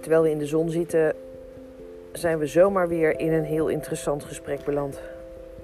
Terwijl 0.00 0.22
we 0.22 0.30
in 0.30 0.38
de 0.38 0.46
zon 0.46 0.70
zitten, 0.70 1.14
zijn 2.12 2.38
we 2.38 2.46
zomaar 2.46 2.88
weer 2.88 3.18
in 3.18 3.32
een 3.32 3.44
heel 3.44 3.68
interessant 3.68 4.24
gesprek 4.24 4.64
beland. 4.64 5.00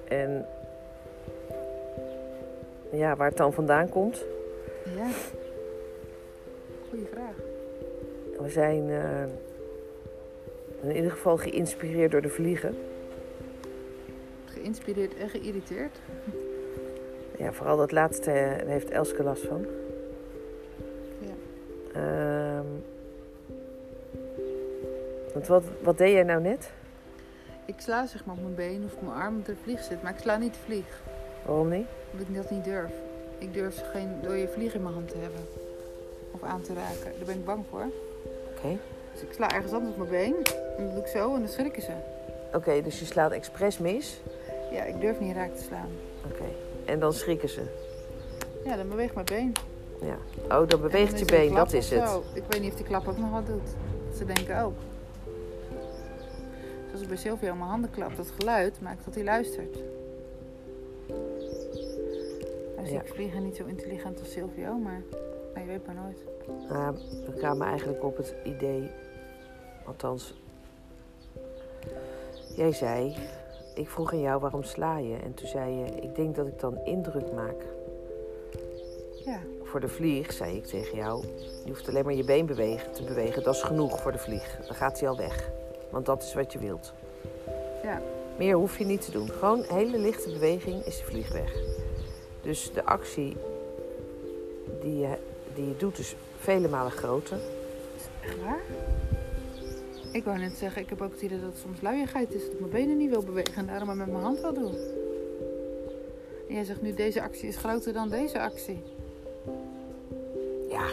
En 0.07 0.45
ja, 2.91 3.15
waar 3.15 3.27
het 3.27 3.37
dan 3.37 3.53
vandaan 3.53 3.89
komt. 3.89 4.25
Ja. 4.95 5.07
Goeie 6.89 7.05
vraag. 7.11 7.35
We 8.41 8.49
zijn 8.49 8.89
eh, 8.89 9.23
in 10.81 10.95
ieder 10.95 11.11
geval 11.11 11.37
geïnspireerd 11.37 12.11
door 12.11 12.21
de 12.21 12.29
vliegen. 12.29 12.75
Geïnspireerd 14.45 15.17
en 15.17 15.29
geïrriteerd. 15.29 15.99
Ja, 17.47 17.53
vooral 17.53 17.77
dat 17.77 17.91
laatste 17.91 18.31
heeft 18.65 18.89
Elske 18.89 19.23
last 19.23 19.43
van. 19.45 19.65
Ja. 21.19 21.33
Ehm, 21.93 22.65
want 25.33 25.47
wat, 25.47 25.63
wat 25.81 25.97
deed 25.97 26.11
jij 26.11 26.23
nou 26.23 26.41
net? 26.41 26.71
Ik 27.65 27.75
sla 27.77 28.05
zeg 28.05 28.25
maar 28.25 28.35
op 28.35 28.41
mijn 28.41 28.55
been 28.55 28.83
of 28.85 28.93
op 28.93 29.01
mijn 29.01 29.15
arm 29.15 29.35
omdat 29.35 29.47
er 29.47 29.55
vlieg 29.63 29.83
zit. 29.83 30.03
Maar 30.03 30.11
ik 30.11 30.19
sla 30.19 30.37
niet 30.37 30.53
de 30.53 30.59
vlieg. 30.59 31.01
Waarom 31.45 31.69
niet? 31.69 31.85
Omdat 32.11 32.27
ik 32.27 32.35
dat 32.35 32.51
niet 32.51 32.63
durf. 32.63 32.91
Ik 33.37 33.53
durf 33.53 33.83
geen 33.91 34.09
dode 34.21 34.47
vlieg 34.47 34.73
in 34.73 34.81
mijn 34.81 34.93
hand 34.93 35.09
te 35.09 35.17
hebben. 35.17 35.41
Of 36.31 36.43
aan 36.43 36.61
te 36.61 36.73
raken. 36.73 37.11
Daar 37.17 37.25
ben 37.25 37.35
ik 37.35 37.45
bang 37.45 37.65
voor. 37.69 37.85
Oké. 38.57 38.77
Dus 39.11 39.21
ik 39.21 39.33
sla 39.33 39.51
ergens 39.51 39.73
anders 39.73 39.91
op 39.91 39.97
mijn 39.97 40.09
been. 40.09 40.35
En 40.77 40.83
dan 40.85 40.93
doe 40.93 41.03
ik 41.03 41.07
zo 41.07 41.33
en 41.33 41.39
dan 41.39 41.49
schrikken 41.49 41.81
ze. 41.81 41.93
Oké, 42.53 42.81
dus 42.81 42.99
je 42.99 43.05
slaat 43.05 43.31
expres 43.31 43.77
mis. 43.77 44.21
Ja, 44.71 44.83
ik 44.83 45.01
durf 45.01 45.19
niet 45.19 45.35
raak 45.35 45.55
te 45.55 45.63
slaan. 45.63 45.89
Oké. 46.31 46.66
En 46.87 46.99
dan 46.99 47.13
schrikken 47.13 47.49
ze. 47.49 47.61
Ja, 48.65 48.75
dan 48.75 48.89
beweegt 48.89 49.13
mijn 49.13 49.25
been. 49.25 49.53
Ja. 50.01 50.17
Oh, 50.57 50.67
dan 50.67 50.81
beweegt 50.81 51.13
je 51.13 51.19
een 51.19 51.25
been, 51.25 51.53
dat 51.55 51.73
is 51.73 51.89
het. 51.89 52.09
zo. 52.09 52.23
Ik 52.33 52.43
weet 52.49 52.61
niet 52.61 52.71
of 52.71 52.77
die 52.77 52.85
klap 52.85 53.07
ook 53.07 53.17
nog 53.17 53.31
wat 53.31 53.45
doet. 53.45 53.69
Ze 54.17 54.25
denken 54.25 54.61
ook. 54.63 54.73
Dus 56.83 56.91
als 56.91 57.01
ik 57.01 57.07
bij 57.07 57.17
Sylvia 57.17 57.53
mijn 57.53 57.69
handen 57.69 57.89
klap, 57.89 58.15
dat 58.15 58.31
geluid 58.39 58.81
maakt 58.81 59.05
dat 59.05 59.15
hij 59.15 59.23
luistert. 59.23 59.75
Is 62.83 62.89
Ja. 62.93 63.01
ik 63.01 63.07
vliegen 63.13 63.43
niet 63.43 63.55
zo 63.55 63.65
intelligent 63.65 64.19
als 64.19 64.31
Silvio, 64.31 64.77
maar 64.77 65.01
nou, 65.53 65.59
je 65.59 65.71
weet 65.71 65.85
maar 65.85 65.95
nooit. 65.95 66.17
Nou, 66.69 66.95
we 67.25 67.33
kwamen 67.37 67.67
eigenlijk 67.67 68.03
op 68.03 68.17
het 68.17 68.33
idee, 68.43 68.89
althans, 69.85 70.33
jij 72.55 72.71
zei, 72.71 73.15
ik 73.77 73.89
vroeg 73.89 74.11
aan 74.13 74.19
jou 74.21 74.39
waarom 74.39 74.63
sla 74.63 74.97
je? 74.97 75.15
En 75.15 75.33
toen 75.33 75.47
zei 75.47 75.75
je, 75.75 75.85
ik 75.85 76.15
denk 76.15 76.35
dat 76.35 76.47
ik 76.47 76.59
dan 76.59 76.79
indruk 76.83 77.31
maak. 77.33 77.65
Ja, 79.25 79.39
Voor 79.63 79.79
de 79.79 79.87
vlieg, 79.87 80.31
zei 80.33 80.55
ik 80.55 80.65
tegen 80.65 80.97
jou, 80.97 81.25
je 81.63 81.69
hoeft 81.69 81.87
alleen 81.89 82.03
maar 82.05 82.13
je 82.13 82.23
been 82.23 82.45
bewegen, 82.45 82.91
te 82.91 83.03
bewegen, 83.03 83.43
dat 83.43 83.55
is 83.55 83.61
genoeg 83.61 84.01
voor 84.01 84.11
de 84.11 84.17
vlieg. 84.17 84.57
Dan 84.65 84.75
gaat 84.75 84.99
hij 84.99 85.09
al 85.09 85.17
weg, 85.17 85.49
want 85.89 86.05
dat 86.05 86.23
is 86.23 86.33
wat 86.33 86.53
je 86.53 86.59
wilt. 86.59 86.93
ja, 87.83 88.01
Meer 88.37 88.55
hoef 88.55 88.77
je 88.77 88.85
niet 88.85 89.05
te 89.05 89.11
doen. 89.11 89.29
Gewoon 89.29 89.59
een 89.59 89.75
hele 89.75 89.97
lichte 89.97 90.31
beweging 90.31 90.83
is 90.83 90.97
de 90.97 91.03
vlieg 91.03 91.31
weg. 91.31 91.53
Dus 92.41 92.71
de 92.73 92.85
actie 92.85 93.37
die 94.81 94.97
je, 94.97 95.17
die 95.55 95.67
je 95.67 95.77
doet 95.77 95.97
is 95.99 96.15
vele 96.39 96.67
malen 96.67 96.91
groter. 96.91 97.37
echt 98.23 98.41
waar? 98.41 98.61
Ik 100.11 100.23
wou 100.23 100.37
net 100.37 100.57
zeggen, 100.57 100.81
ik 100.81 100.89
heb 100.89 101.01
ook 101.01 101.11
het 101.11 101.21
idee 101.21 101.39
dat 101.39 101.49
het 101.51 101.57
soms 101.61 101.81
luiigheid 101.81 102.33
is. 102.33 102.43
Dat 102.43 102.51
ik 102.53 102.59
mijn 102.59 102.71
benen 102.71 102.97
niet 102.97 103.09
wil 103.09 103.23
bewegen 103.23 103.55
en 103.55 103.65
daarom 103.67 103.87
maar 103.87 103.95
met 103.95 104.07
mijn 104.07 104.23
hand 104.23 104.41
wil 104.41 104.53
doen. 104.53 104.75
En 106.47 106.53
jij 106.55 106.63
zegt 106.63 106.81
nu, 106.81 106.93
deze 106.93 107.21
actie 107.21 107.47
is 107.47 107.57
groter 107.57 107.93
dan 107.93 108.09
deze 108.09 108.39
actie. 108.41 108.83
Ja, 110.69 110.85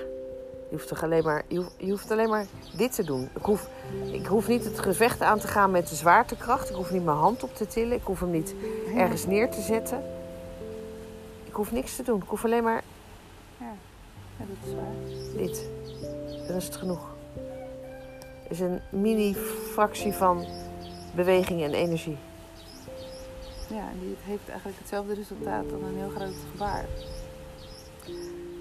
je 0.69 0.71
hoeft 0.71 0.89
toch 0.89 1.03
alleen 1.03 1.25
maar, 1.25 1.45
je 1.48 1.56
hoeft, 1.56 1.75
je 1.77 1.91
hoeft 1.91 2.11
alleen 2.11 2.29
maar 2.29 2.47
dit 2.77 2.94
te 2.94 3.05
doen. 3.05 3.28
Ik 3.37 3.43
hoef, 3.43 3.69
ik 4.12 4.27
hoef 4.27 4.49
niet 4.49 4.65
het 4.65 4.78
gevecht 4.78 5.21
aan 5.22 5.38
te 5.38 5.47
gaan 5.49 5.71
met 5.71 5.88
de 5.88 5.94
zwaartekracht. 5.94 6.71
Ik 6.71 6.77
hoef 6.77 6.91
niet 6.91 7.05
mijn 7.05 7.17
hand 7.17 7.43
op 7.43 7.55
te 7.55 7.67
tillen. 7.67 7.97
Ik 7.97 8.05
hoef 8.05 8.21
hem 8.21 8.31
niet 8.31 8.55
ergens 8.97 9.27
neer 9.27 9.50
te 9.50 9.61
zetten. 9.61 10.03
Ik 11.44 11.55
hoef 11.55 11.72
niks 11.72 11.97
te 11.97 12.03
doen. 12.03 12.22
Ik 12.22 12.28
hoef 12.28 12.44
alleen 12.44 12.62
maar 12.62 12.83
Ja, 13.59 13.72
ja 14.38 14.44
dat 14.49 14.69
is 14.69 14.75
waar. 14.75 15.37
dit. 15.37 15.69
Dan 16.49 16.56
is 16.56 16.65
het 16.65 16.77
genoeg. 16.77 17.13
Is 18.54 18.60
een 18.60 18.81
mini-fractie 18.91 20.12
van 20.12 20.47
beweging 21.15 21.62
en 21.62 21.72
energie. 21.72 22.16
Ja, 23.69 23.88
en 23.91 23.98
die 24.00 24.16
heeft 24.22 24.48
eigenlijk 24.48 24.78
hetzelfde 24.78 25.15
resultaat 25.15 25.70
dan 25.70 25.84
een 25.84 25.97
heel 25.97 26.09
groot 26.09 26.34
gebaar. 26.50 26.84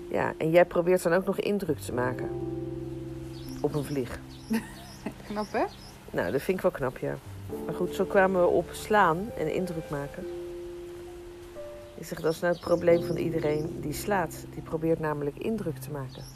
Ja, 0.09 0.33
en 0.37 0.49
jij 0.49 0.65
probeert 0.65 1.03
dan 1.03 1.13
ook 1.13 1.25
nog 1.25 1.39
indruk 1.39 1.79
te 1.79 1.93
maken. 1.93 2.29
Op 3.61 3.73
een 3.73 3.83
vlieg. 3.83 4.19
Knap, 5.27 5.51
hè? 5.51 5.63
Nou, 6.11 6.31
dat 6.31 6.41
vind 6.41 6.57
ik 6.57 6.63
wel 6.63 6.71
knap, 6.71 6.97
ja. 6.97 7.17
Maar 7.65 7.75
goed, 7.75 7.95
zo 7.95 8.05
kwamen 8.05 8.41
we 8.41 8.47
op 8.47 8.69
slaan 8.71 9.29
en 9.37 9.53
indruk 9.53 9.89
maken. 9.89 10.25
Ik 11.95 12.05
zeg, 12.05 12.21
dat 12.21 12.33
is 12.33 12.39
nou 12.39 12.53
het 12.53 12.61
probleem 12.61 13.03
van 13.03 13.17
iedereen 13.17 13.79
die 13.81 13.93
slaat. 13.93 14.45
Die 14.53 14.61
probeert 14.61 14.99
namelijk 14.99 15.37
indruk 15.37 15.77
te 15.77 15.91
maken. 15.91 16.32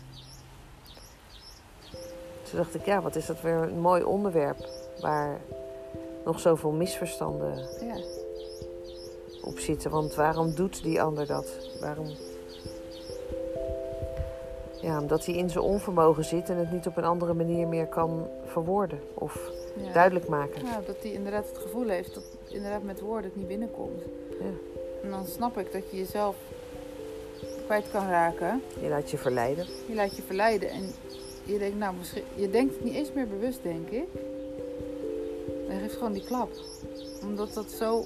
Toen 2.50 2.60
dacht 2.60 2.76
ik, 2.76 2.86
ja, 2.86 3.02
wat 3.02 3.16
is 3.16 3.26
dat 3.26 3.42
weer 3.42 3.56
een 3.56 3.80
mooi 3.80 4.04
onderwerp... 4.04 4.58
waar 5.02 5.40
nog 6.26 6.40
zoveel 6.40 6.72
misverstanden 6.72 7.58
Ja. 7.82 7.96
op 9.44 9.60
zitten. 9.60 9.92
Want 9.92 10.16
waarom 10.16 10.56
doet 10.56 10.84
die 10.84 11.02
ander 11.02 11.28
dat? 11.28 11.70
Waarom... 11.80 12.08
Ja, 14.82 15.00
omdat 15.00 15.26
hij 15.26 15.36
in 15.36 15.50
zijn 15.50 15.64
onvermogen 15.64 16.26
zit 16.26 16.50
en 16.50 16.58
het 16.58 16.72
niet 16.72 16.88
op 16.88 16.98
een 16.98 17.04
andere 17.04 17.34
manier 17.34 17.68
meer 17.68 17.88
kan 17.88 18.28
verwoorden 18.46 19.00
of 19.14 19.52
ja. 19.76 19.94
duidelijk 19.94 20.28
maken. 20.28 20.66
Ja, 20.66 20.82
dat 20.86 20.96
hij 21.02 21.12
inderdaad 21.12 21.48
het 21.48 21.58
gevoel 21.58 21.88
heeft 21.88 22.14
dat 22.14 22.24
inderdaad 22.48 22.84
met 22.84 23.00
woorden 23.00 23.24
het 23.24 23.36
niet 23.36 23.48
binnenkomt. 23.48 24.02
Ja. 24.40 24.46
En 25.04 25.10
dan 25.10 25.26
snap 25.26 25.58
ik 25.58 25.72
dat 25.72 25.90
je 25.90 25.98
jezelf 25.98 26.36
kwijt 27.66 27.86
kan 27.92 28.10
raken. 28.10 28.62
Je 28.82 28.90
laat 28.90 29.12
je 29.12 29.18
verleiden. 29.18 29.66
Je 29.88 29.96
laat 29.96 30.16
je 30.16 30.22
verleiden 30.22 30.70
en 30.70 30.94
je 31.48 31.58
denkt, 31.58 31.78
nou, 31.78 31.96
misschien, 31.96 32.24
je 32.36 32.50
denkt 32.50 32.74
het 32.74 32.84
niet 32.84 32.96
eens 32.96 33.14
meer 33.14 33.28
bewust, 33.28 33.64
denk 33.64 33.90
ik. 33.90 34.08
En 35.68 35.76
je 35.76 35.80
geeft 35.80 35.94
gewoon 35.94 36.14
die 36.14 36.26
klap. 36.26 36.50
Omdat 37.22 37.54
dat 37.54 37.72
zo, 37.72 38.06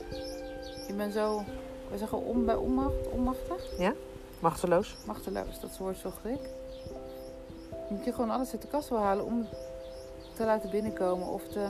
je 0.88 0.94
bent 0.97 1.13
zo, 1.13 1.44
we 1.91 1.97
zeggen 1.97 2.18
om 2.18 2.46
bij 2.46 2.56
onmacht, 2.56 3.09
onmachtig. 3.12 3.78
Machteloos. 4.40 4.96
Machteloos, 5.06 5.59
dat 5.59 5.78
woord 5.78 5.97
zocht 5.97 6.25
ik. 6.25 6.40
Dat 7.90 8.06
je 8.06 8.13
gewoon 8.13 8.29
alles 8.29 8.52
uit 8.52 8.62
de 8.62 8.68
kast 8.68 8.90
wil 8.90 8.97
halen 8.97 9.25
om 9.25 9.47
te 10.35 10.46
laten 10.46 10.69
binnenkomen 10.69 11.28
of 11.28 11.47
te, 11.47 11.68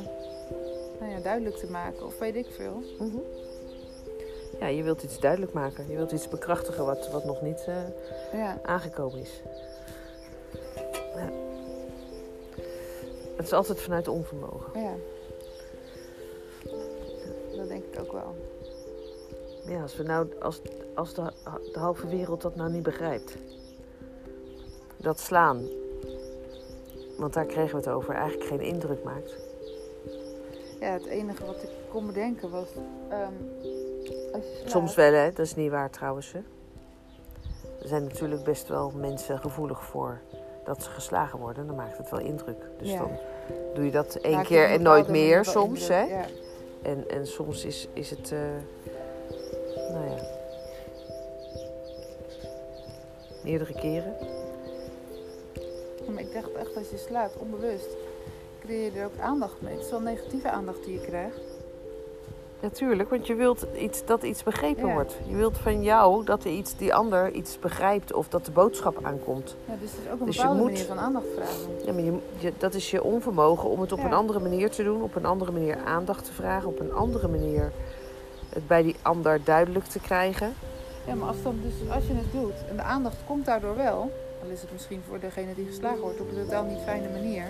nou 1.00 1.12
ja, 1.12 1.20
duidelijk 1.20 1.56
te 1.56 1.72
maken 1.72 2.06
of 2.06 2.20
weet 2.20 2.36
ik 2.36 2.48
veel. 2.52 2.84
Mhm. 3.00 3.18
Ja, 4.60 4.68
je 4.68 4.84
wilt 4.84 5.04
iets 5.04 5.20
duidelijk 5.20 5.54
maken. 5.54 5.90
Je 5.90 5.96
wilt 5.96 6.12
iets 6.12 6.28
bekrachtigen 6.28 6.86
wat, 6.86 7.12
wat 7.12 7.26
nog 7.26 7.42
niet 7.42 7.66
eh, 7.68 8.40
Ja, 8.40 8.60
aangekomen 8.64 9.20
is. 9.20 9.42
Het 13.42 13.50
is 13.50 13.56
altijd 13.56 13.82
vanuit 13.82 14.08
onvermogen. 14.08 14.82
ja. 14.82 14.94
Dat 17.58 17.68
denk 17.68 17.84
ik 17.84 18.00
ook 18.00 18.12
wel. 18.12 18.36
Ja, 19.66 19.82
als, 19.82 19.96
we 19.96 20.04
nou, 20.04 20.28
als, 20.40 20.62
als 20.96 21.14
de, 21.14 21.32
de 21.74 21.80
halve 21.80 22.08
wereld 22.08 22.42
dat 22.42 22.56
nou 22.56 22.72
niet 22.72 22.84
begrijpt. 22.84 23.36
Dat 24.98 25.20
slaan, 25.20 25.68
want 27.18 27.34
daar 27.34 27.46
kregen 27.46 27.72
we 27.72 27.78
het 27.78 27.88
over, 27.88 28.14
eigenlijk 28.14 28.50
geen 28.50 28.62
indruk 28.62 29.04
maakt. 29.04 29.36
Ja, 30.80 30.92
het 30.92 31.06
enige 31.06 31.46
wat 31.46 31.64
ik 31.64 31.70
kon 31.90 32.06
bedenken 32.06 32.50
was, 32.50 32.68
ehm, 33.10 33.34
als 34.34 34.44
je 34.44 34.56
slaat, 34.58 34.72
Soms 34.72 34.96
wel, 34.96 35.14
hè? 35.14 35.32
Dat 35.32 35.46
is 35.46 35.56
niet 35.56 35.72
waar 35.72 35.90
trouwens. 35.90 36.32
Hè? 36.32 36.40
Er 37.82 37.88
zijn 37.88 38.04
natuurlijk 38.04 38.44
best 38.44 38.68
wel 38.68 38.92
mensen 38.96 39.40
gevoelig 39.40 39.84
voor 39.84 40.20
dat 40.64 40.84
ze 40.84 40.90
geslagen 40.90 41.40
worden. 41.40 41.68
Dan 41.68 41.76
maakt 41.76 41.98
het 41.98 42.10
wel 42.10 42.20
indruk. 42.20 42.64
Dus 42.78 42.92
Ja. 42.92 42.98
dan 42.98 43.12
doe 43.74 43.86
je 43.86 43.92
dat 43.92 44.16
één 44.16 44.44
keer 44.44 44.70
en 44.70 44.82
nooit 44.82 45.08
meer 45.08 45.46
soms. 45.46 45.80
indruk, 45.82 45.98
Hè? 45.98 46.16
Ja. 46.16 46.26
En, 46.82 47.10
en 47.10 47.28
soms 47.28 47.66
is, 47.66 47.88
is 47.94 48.10
het, 48.10 48.32
eh, 48.32 48.40
nou 49.92 50.06
ja, 50.10 50.16
meerdere 53.44 53.74
keren. 53.74 54.14
Ja, 56.06 56.12
Maar 56.12 56.22
ik 56.22 56.34
dacht 56.34 56.52
echt, 56.54 56.76
als 56.78 56.90
je 56.90 56.98
slaat, 56.98 57.32
onbewust, 57.38 57.88
creëer 58.60 58.94
je 58.94 59.00
er 59.00 59.06
ook 59.06 59.20
aandacht 59.20 59.62
mee. 59.62 59.74
Het 59.76 59.86
is 59.86 59.92
wel 59.92 60.00
negatieve 60.02 60.50
aandacht 60.50 60.84
die 60.84 60.94
je 60.94 61.06
krijgt. 61.06 61.51
Natuurlijk, 62.62 63.10
want 63.10 63.28
je 63.28 63.36
wilt 63.36 63.66
iets, 63.78 64.06
dat 64.06 64.24
iets 64.24 64.44
begrepen 64.44 64.88
Ja. 64.88 64.94
wordt. 64.94 65.16
Je 65.28 65.36
wilt 65.36 65.58
van 65.58 65.84
jou 65.84 66.26
dat 66.26 66.44
er 66.44 66.52
iets, 66.52 66.78
die 66.78 66.94
ander 66.94 67.32
iets 67.32 67.60
begrijpt 67.60 68.14
of 68.14 68.28
dat 68.28 68.46
de 68.46 68.52
boodschap 68.52 69.04
aankomt. 69.06 69.56
Ja, 69.66 69.74
dus 69.82 69.92
het 69.92 70.00
is 70.06 70.12
ook 70.12 70.20
een 70.20 70.26
Dus 70.26 70.36
je 70.36 70.42
bepaalde 70.42 70.62
moet- 70.64 70.72
manier 70.72 70.86
van 70.88 71.00
aandacht 71.00 71.26
vragen. 71.36 71.86
Ja, 71.86 71.94
maar 71.94 72.04
je, 72.04 72.18
je- 72.38 72.54
dat 72.58 72.74
is 72.74 72.92
je 72.92 73.04
onvermogen 73.04 73.70
om 73.70 73.82
het 73.82 73.92
op 73.92 74.00
Ja. 74.00 74.06
een 74.06 74.14
andere 74.14 74.40
manier 74.40 74.70
te 74.70 74.84
doen, 74.84 75.02
op 75.02 75.16
een 75.16 75.26
andere 75.26 75.52
manier 75.52 75.78
aandacht 75.86 76.26
te 76.26 76.34
vragen, 76.34 76.68
op 76.70 76.80
een 76.80 76.94
andere 76.94 77.28
manier 77.28 77.72
het 78.50 78.68
bij 78.68 78.84
die 78.84 78.96
ander 79.02 79.44
duidelijk 79.44 79.86
te 79.86 80.00
krijgen. 80.00 80.54
Ja, 81.08 81.16
maar 81.16 81.28
als, 81.28 81.44
dan 81.44 81.60
dus, 81.64 81.90
als 81.96 82.08
je 82.08 82.14
het 82.14 82.32
doet 82.32 82.54
en 82.70 82.76
de 82.76 82.82
aandacht 82.84 83.18
komt 83.28 83.46
daardoor 83.46 83.76
wel, 83.76 84.12
al 84.44 84.50
is 84.50 84.62
het 84.62 84.72
misschien 84.72 85.02
voor 85.08 85.20
degene 85.20 85.54
die 85.56 85.66
geslagen 85.66 86.00
wordt 86.02 86.20
op 86.20 86.30
een 86.30 86.44
totaal 86.44 86.64
niet 86.64 86.80
fijne 86.86 87.10
manier, 87.10 87.44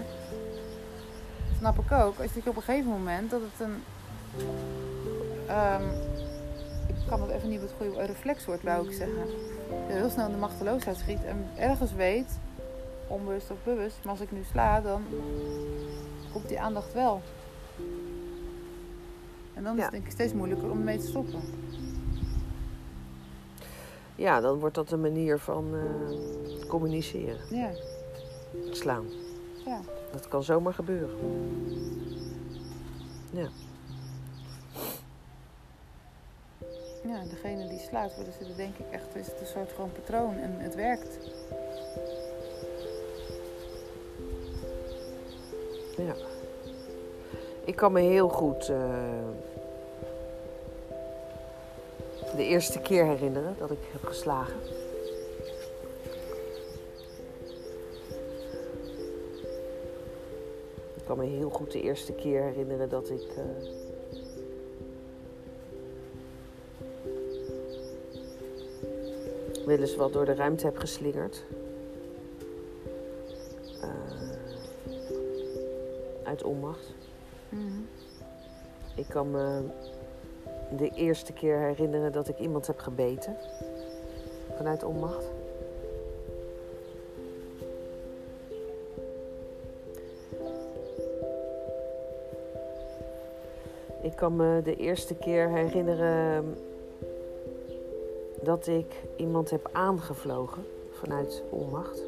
snap 1.57 1.77
ik 1.79 1.91
ook, 1.91 2.19
als 2.19 2.33
je 2.33 2.41
op 2.49 2.55
een 2.55 2.61
gegeven 2.61 2.91
moment 2.91 3.29
dat 3.31 3.39
het 3.41 3.67
een. 3.67 3.83
Ehm, 5.51 5.83
ik 6.88 6.95
kan 7.07 7.21
het 7.21 7.31
even 7.31 7.50
niet 7.50 7.62
met 7.62 7.69
het 7.69 7.77
goede 7.88 8.06
reflexwoord, 8.06 8.63
wou 8.63 8.88
ik 8.88 8.94
zeggen. 8.94 9.25
Je 9.88 9.94
heel 9.94 10.09
snel 10.09 10.25
in 10.25 10.31
de 10.31 10.38
machteloosheid 10.38 10.98
schiet 10.98 11.24
en 11.24 11.45
ergens 11.57 11.94
weet, 11.94 12.39
onbewust 13.07 13.51
of 13.51 13.57
bewust, 13.63 13.98
maar 14.03 14.12
als 14.12 14.21
ik 14.21 14.31
nu 14.31 14.44
sla, 14.51 14.81
dan 14.81 15.03
komt 16.31 16.48
die 16.48 16.59
aandacht 16.59 16.94
wel. 16.94 17.21
En 19.53 19.63
dan 19.63 19.74
is 19.74 19.77
Ja. 19.77 19.83
het 19.83 19.92
denk 19.92 20.06
ik 20.06 20.12
steeds 20.12 20.33
moeilijker 20.33 20.69
om 20.69 20.77
ermee 20.77 20.98
te 20.98 21.07
stoppen. 21.07 21.39
Ja, 24.15 24.39
dan 24.42 24.59
wordt 24.59 24.75
dat 24.75 24.92
een 24.92 25.01
manier 25.01 25.39
van 25.39 25.65
eh, 25.74 26.68
communiceren. 26.68 27.38
Ja, 27.50 27.69
Slaan. 28.71 29.06
ja. 29.65 29.80
Dat 30.12 30.27
kan 30.27 30.44
zomaar 30.44 30.74
gebeuren. 30.74 31.15
Ja. 33.31 33.47
Ja, 37.03 37.24
degene 37.30 37.68
die 37.68 37.80
slaat, 37.80 38.15
worden 38.15 38.33
ze 38.33 38.45
er 38.45 38.56
denk 38.56 38.77
ik 38.77 38.86
echt, 38.92 39.15
is 39.15 39.27
het 39.27 39.39
een 39.39 39.45
soort 39.45 39.71
gewoon 39.71 39.92
patroon 39.92 40.38
en 40.38 40.56
het 40.59 40.75
werkt. 40.75 41.18
ja. 45.98 46.13
Ik 47.65 47.75
kan 47.75 47.92
me 47.92 48.00
heel 48.00 48.30
goed 48.30 48.69
eh, 48.69 49.27
de 52.36 52.45
eerste 52.45 52.80
keer 52.80 53.06
herinneren 53.06 53.56
dat 53.59 53.71
ik 53.71 53.77
heb 53.92 54.04
geslagen. 54.04 54.59
Ik 60.95 61.07
kan 61.07 61.18
me 61.18 61.25
heel 61.25 61.50
goed 61.50 61.71
de 61.71 61.81
eerste 61.81 62.13
keer 62.13 62.42
herinneren 62.44 62.89
dat 62.89 63.09
ik. 63.09 63.27
eh, 63.38 63.81
wel 69.71 69.79
eens 69.79 69.95
wat 69.95 70.13
door 70.13 70.25
de 70.25 70.35
ruimte 70.35 70.65
heb 70.65 70.77
geslingerd. 70.77 71.45
Eh, 73.81 73.89
uit 76.23 76.44
onmacht. 76.44 76.94
Ik 78.95 79.06
kan 79.07 79.31
me 79.31 79.62
de 80.77 80.89
eerste 80.89 81.33
keer 81.33 81.57
herinneren 81.57 82.12
dat 82.12 82.27
ik 82.27 82.39
iemand 82.39 82.68
heb 82.68 82.79
gebeten. 82.79 83.35
Vanuit 84.56 84.83
onmacht. 84.83 85.25
Ik 94.01 94.15
kan 94.15 94.35
me 94.35 94.62
de 94.63 94.75
eerste 94.75 95.15
keer 95.15 95.50
herinneren 95.50 96.56
dat 98.43 98.67
ik 98.67 99.03
iemand 99.15 99.49
heb 99.49 99.69
aangevlogen 99.71 100.65
vanuit 100.91 101.43
onmacht. 101.49 102.01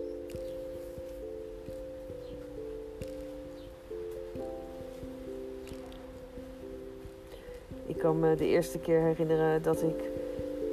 Ik 7.86 7.98
kan 7.98 8.20
me 8.20 8.36
de 8.36 8.46
eerste 8.46 8.80
keer 8.80 9.00
herinneren 9.00 9.62
dat 9.62 9.82
ik 9.82 10.10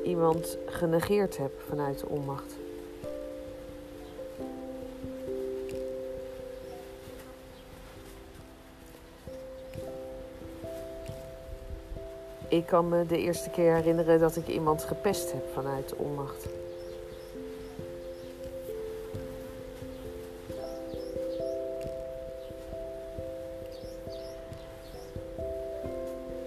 iemand 0.05 0.59
genegeerd 0.67 1.37
heb 1.37 1.61
vanuit 1.69 2.05
onmacht. 2.05 2.57
Ik 12.51 12.67
kan 12.67 12.89
me 12.89 13.07
de 13.07 13.19
eerste 13.19 13.51
keer 13.51 13.75
herinneren 13.75 14.21
dat 14.21 14.37
ik 14.37 14.49
iemand 14.49 14.83
gepest 14.83 15.33
heb 15.33 15.53
vanuit 15.53 15.97
onmacht. 15.97 16.49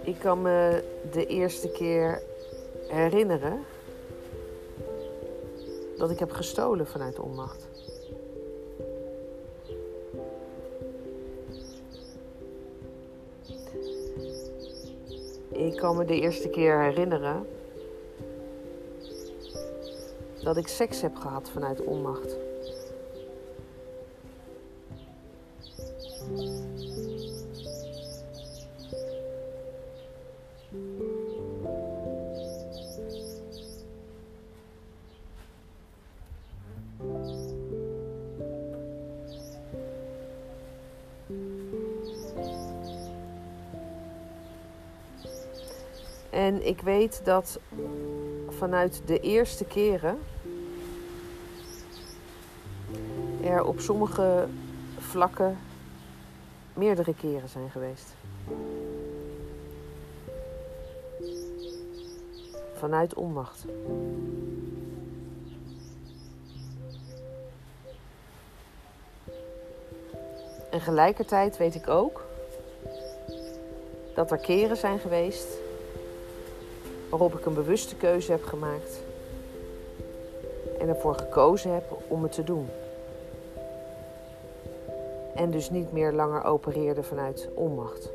Ik 0.04 0.20
kan 0.20 0.42
me 0.42 0.84
de 1.12 1.26
eerste 1.26 1.70
keer 1.70 2.22
herinneren 2.88 3.66
dat 5.98 6.10
ik 6.10 6.20
heb 6.20 6.32
gestolen 6.32 6.88
vanuit 6.88 7.20
onmacht. 7.20 7.73
Kan 15.84 15.98
me 15.98 16.06
de 16.06 16.20
eerste 16.20 16.50
keer 16.50 16.82
herinneren 16.82 17.48
dat 20.44 20.58
ik 20.58 20.68
seks 20.68 21.02
heb 21.02 21.16
gehad 21.16 21.50
vanuit 21.50 21.84
onmacht. 21.84 22.38
Weet 47.04 47.26
dat 47.26 47.60
vanuit 48.50 49.02
de 49.06 49.20
eerste 49.20 49.66
keren 49.66 50.20
er 53.44 53.64
op 53.64 53.80
sommige 53.80 54.48
vlakken 54.98 55.58
meerdere 56.74 57.14
keren 57.16 57.50
zijn 57.50 57.70
geweest. 57.70 58.14
Vanuit 62.74 63.14
onmacht. 63.14 63.66
En 70.72 70.82
gelijkertijd 70.82 71.58
weet 71.58 71.76
ik 71.76 71.88
ook 71.88 72.26
dat 74.16 74.32
er 74.32 74.38
keren 74.38 74.78
zijn 74.78 75.00
geweest 75.00 75.63
waarop 77.14 77.40
ik 77.40 77.46
een 77.46 77.54
bewuste 77.54 77.96
keuze 77.96 78.32
heb 78.32 78.44
gemaakt 78.44 79.04
en 80.80 80.88
ervoor 80.88 81.16
gekozen 81.16 81.74
heb 81.74 81.84
om 82.08 82.24
het 82.24 82.32
te 82.32 82.44
doen. 82.44 82.68
En 85.36 85.52
dus 85.52 85.70
niet 85.70 85.92
meer 85.92 86.12
langer 86.12 86.44
opereerde 86.44 87.04
vanuit 87.04 87.50
onmacht. 87.54 88.10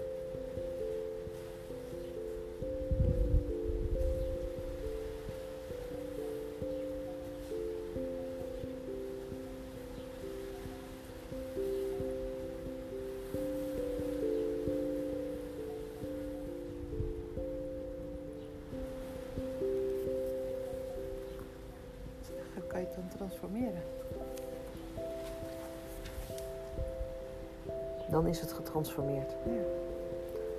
Getransformeerd. 28.84 29.32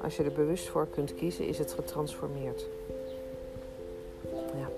Als 0.02 0.18
je 0.18 0.24
er 0.24 0.32
bewust 0.32 0.68
voor 0.68 0.88
kunt 0.88 1.16
kiezen, 1.16 1.48
is 1.48 1.58
het 1.58 1.72
getransformeerd. 1.74 2.66
Ja. 4.32 4.70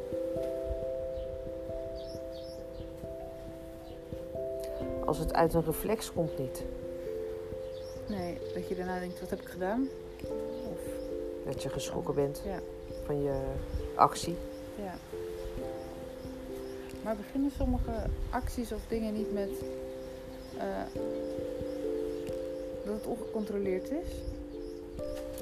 Als 5.05 5.17
het 5.17 5.33
uit 5.33 5.53
een 5.53 5.63
reflex 5.65 6.13
komt, 6.13 6.37
niet. 6.37 6.63
Nee, 8.07 8.37
dat 8.53 8.67
je 8.67 8.75
daarna 8.75 8.99
denkt, 8.99 9.19
wat 9.19 9.29
heb 9.29 9.41
ik 9.41 9.47
gedaan? 9.47 9.87
Of, 10.71 10.79
Dat 11.45 11.63
je 11.63 11.69
geschrokken 11.69 12.15
bent 12.15 12.41
ja, 12.45 12.59
van 13.05 13.21
je 13.23 13.39
actie. 13.95 14.35
ja. 14.75 14.93
Maar 17.03 17.15
beginnen 17.15 17.51
sommige 17.57 17.91
acties 18.29 18.71
of 18.71 18.81
dingen 18.87 19.13
niet 19.13 19.33
met 19.33 19.49
eh, 20.57 21.01
dat 22.91 22.99
het 23.01 23.19
ongecontroleerd 23.19 23.89
is? 23.91 24.07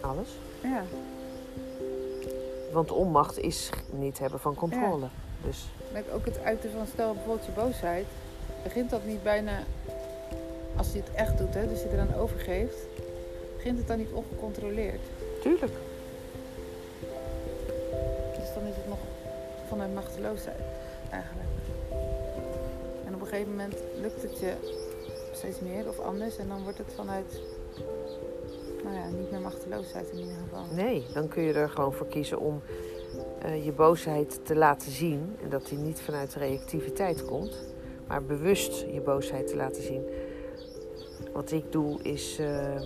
Alles. 0.02 0.30
Ja. 0.64 0.84
Want 2.72 2.92
onmacht 2.92 3.40
is 3.40 3.70
niet 3.90 4.20
hebben 4.20 4.40
van 4.40 4.56
controle. 4.56 5.08
Dus 5.44 5.68
Kijk, 5.94 6.06
ook 6.14 6.26
het 6.26 6.40
uiten 6.44 6.72
van, 6.72 6.88
stel 6.88 7.14
bijvoorbeeld 7.14 7.46
je 7.46 7.52
boosheid, 7.52 8.06
begint 8.64 8.90
dat 8.90 9.06
niet 9.06 9.24
bijna, 9.24 9.60
als 10.76 10.92
je 10.92 10.98
het 10.98 11.12
echt 11.14 11.38
doet, 11.38 11.54
hè, 11.54 11.68
dus 11.68 11.82
je 11.82 11.88
er 11.88 12.08
dan 12.08 12.16
overgeeft, 12.16 12.78
begint 13.56 13.78
het 13.78 13.88
dan 13.88 13.98
niet 13.98 14.12
ongecontroleerd. 14.12 15.02
tuurlijk. 15.42 15.74
Dus 18.40 18.54
dan 18.54 18.64
is 18.64 18.76
het 18.76 18.88
nog 18.88 19.00
vanuit 19.68 19.94
machteloosheid 19.94 20.60
eigenlijk. 21.10 21.50
En 23.06 23.14
op 23.16 23.22
een 23.22 23.28
gegeven 23.28 23.52
moment 23.52 23.76
lukt 24.02 24.22
het 24.22 24.40
je 24.40 24.54
steeds 25.40 25.60
meer 25.60 25.88
of 25.88 26.00
anders 26.00 26.38
en 26.38 26.48
dan 26.48 26.64
wordt 26.64 26.78
het 26.78 26.94
vanuit, 26.96 27.42
nou 28.84 28.96
ja, 28.96 29.08
niet 29.10 29.32
meer 29.32 29.40
machteloosheid 29.42 30.10
in 30.12 30.20
ieder 30.20 30.36
geval. 30.44 30.64
Nee, 30.76 31.06
dan 31.14 31.28
kun 31.28 31.44
je 31.44 31.54
er 31.54 31.70
gewoon 31.70 31.94
voor 31.94 32.08
kiezen 32.08 32.40
om 32.40 32.62
eh, 33.42 33.66
je 33.66 33.72
boosheid 33.72 34.40
te 34.46 34.56
laten 34.56 34.92
zien. 34.92 35.36
En 35.44 35.50
dat 35.50 35.66
die 35.68 35.78
niet 35.78 36.00
vanuit 36.02 36.34
reactiviteit 36.36 37.26
komt, 37.26 37.58
maar 38.08 38.24
bewust 38.24 38.86
je 38.94 39.02
boosheid 39.02 39.48
te 39.48 39.56
laten 39.56 39.84
zien. 39.84 40.04
Wat 41.34 41.52
ik 41.52 41.72
doe 41.72 42.02
is. 42.02 42.40
eh, 42.40 42.82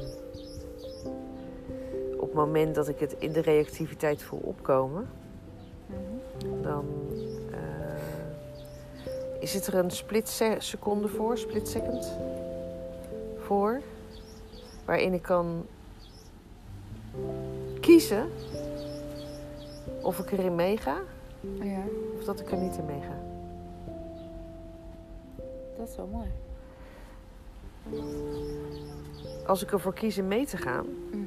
op 2.13 2.29
het 2.29 2.33
moment 2.33 2.75
dat 2.75 2.87
ik 2.87 2.99
het 2.99 3.15
in 3.19 3.31
de 3.31 3.39
reactiviteit 3.41 4.21
voel 4.23 4.39
opkomen, 4.43 5.09
Mhm. 5.85 6.61
dan 6.61 6.85
eh, 7.51 9.41
is 9.41 9.53
het 9.53 9.67
er 9.67 9.75
een 9.75 9.91
split 9.91 10.29
se- 10.29 10.55
seconde 10.59 11.07
voor, 11.07 11.37
split 11.37 11.67
second 11.67 12.17
waarin 14.85 15.13
ik 15.13 15.21
kan 15.21 15.65
kiezen 17.79 18.29
of 20.01 20.19
ik 20.19 20.31
erin 20.31 20.55
meega 20.55 20.97
Ja, 21.61 21.83
of 22.17 22.23
dat 22.23 22.39
ik 22.39 22.51
er 22.51 22.57
niet 22.57 22.77
in 22.77 22.85
meega. 22.85 23.21
dat 25.77 25.89
is 25.89 25.95
wel 25.95 26.07
mooi. 26.11 26.27
Als 29.47 29.63
ik 29.63 29.71
ervoor 29.71 29.93
kies 29.93 30.17
in 30.17 30.27
mee 30.27 30.45
te 30.45 30.57
gaan, 30.57 30.85
Mhm. 31.11 31.19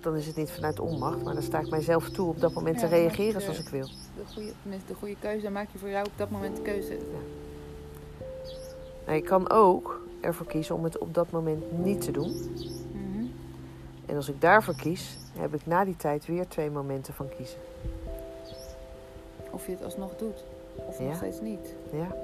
dan 0.00 0.16
is 0.16 0.26
het 0.26 0.36
niet 0.36 0.50
vanuit 0.50 0.80
onmacht, 0.80 1.22
maar 1.24 1.34
dan 1.34 1.42
sta 1.42 1.58
ik 1.60 1.70
mijzelf 1.70 2.08
toe 2.10 2.28
op 2.28 2.40
dat 2.40 2.52
moment 2.52 2.80
Ja, 2.80 2.88
te 2.88 2.94
reageren 2.94 3.32
je- 3.32 3.40
zoals 3.40 3.58
ik 3.58 3.68
wil. 3.68 3.86
De 3.86 4.32
goede, 4.34 4.52
tenminste, 4.62 4.88
de 4.92 4.98
goede 4.98 5.16
keuze, 5.20 5.42
dan 5.42 5.52
maak 5.52 5.68
je 5.72 5.78
voor 5.78 5.88
jou 5.88 6.06
op 6.06 6.12
dat 6.16 6.30
moment 6.30 6.56
de 6.56 6.62
keuze. 6.62 6.98
Maar 9.06 9.16
ik 9.16 9.24
kan 9.24 9.50
ook 9.50 10.00
ervoor 10.22 10.46
kiezen 10.46 10.74
om 10.74 10.84
het 10.84 10.98
op 10.98 11.14
dat 11.14 11.30
moment 11.30 11.78
niet 11.84 12.00
te 12.00 12.10
doen. 12.10 12.30
Mhm. 12.92 13.24
En 14.06 14.16
als 14.16 14.28
ik 14.28 14.40
daarvoor 14.40 14.74
kies, 14.76 15.16
heb 15.38 15.54
ik 15.54 15.66
na 15.66 15.84
die 15.84 15.96
tijd 15.96 16.26
weer 16.26 16.48
twee 16.48 16.70
momenten 16.70 17.14
van 17.14 17.28
kiezen. 17.36 17.58
Of 19.50 19.66
je 19.66 19.72
het 19.72 19.84
alsnog 19.84 20.16
doet, 20.16 20.44
of 20.74 20.98
Ja. 20.98 21.04
nog 21.04 21.16
steeds 21.16 21.40
niet. 21.40 21.74
Ja. 21.92 22.16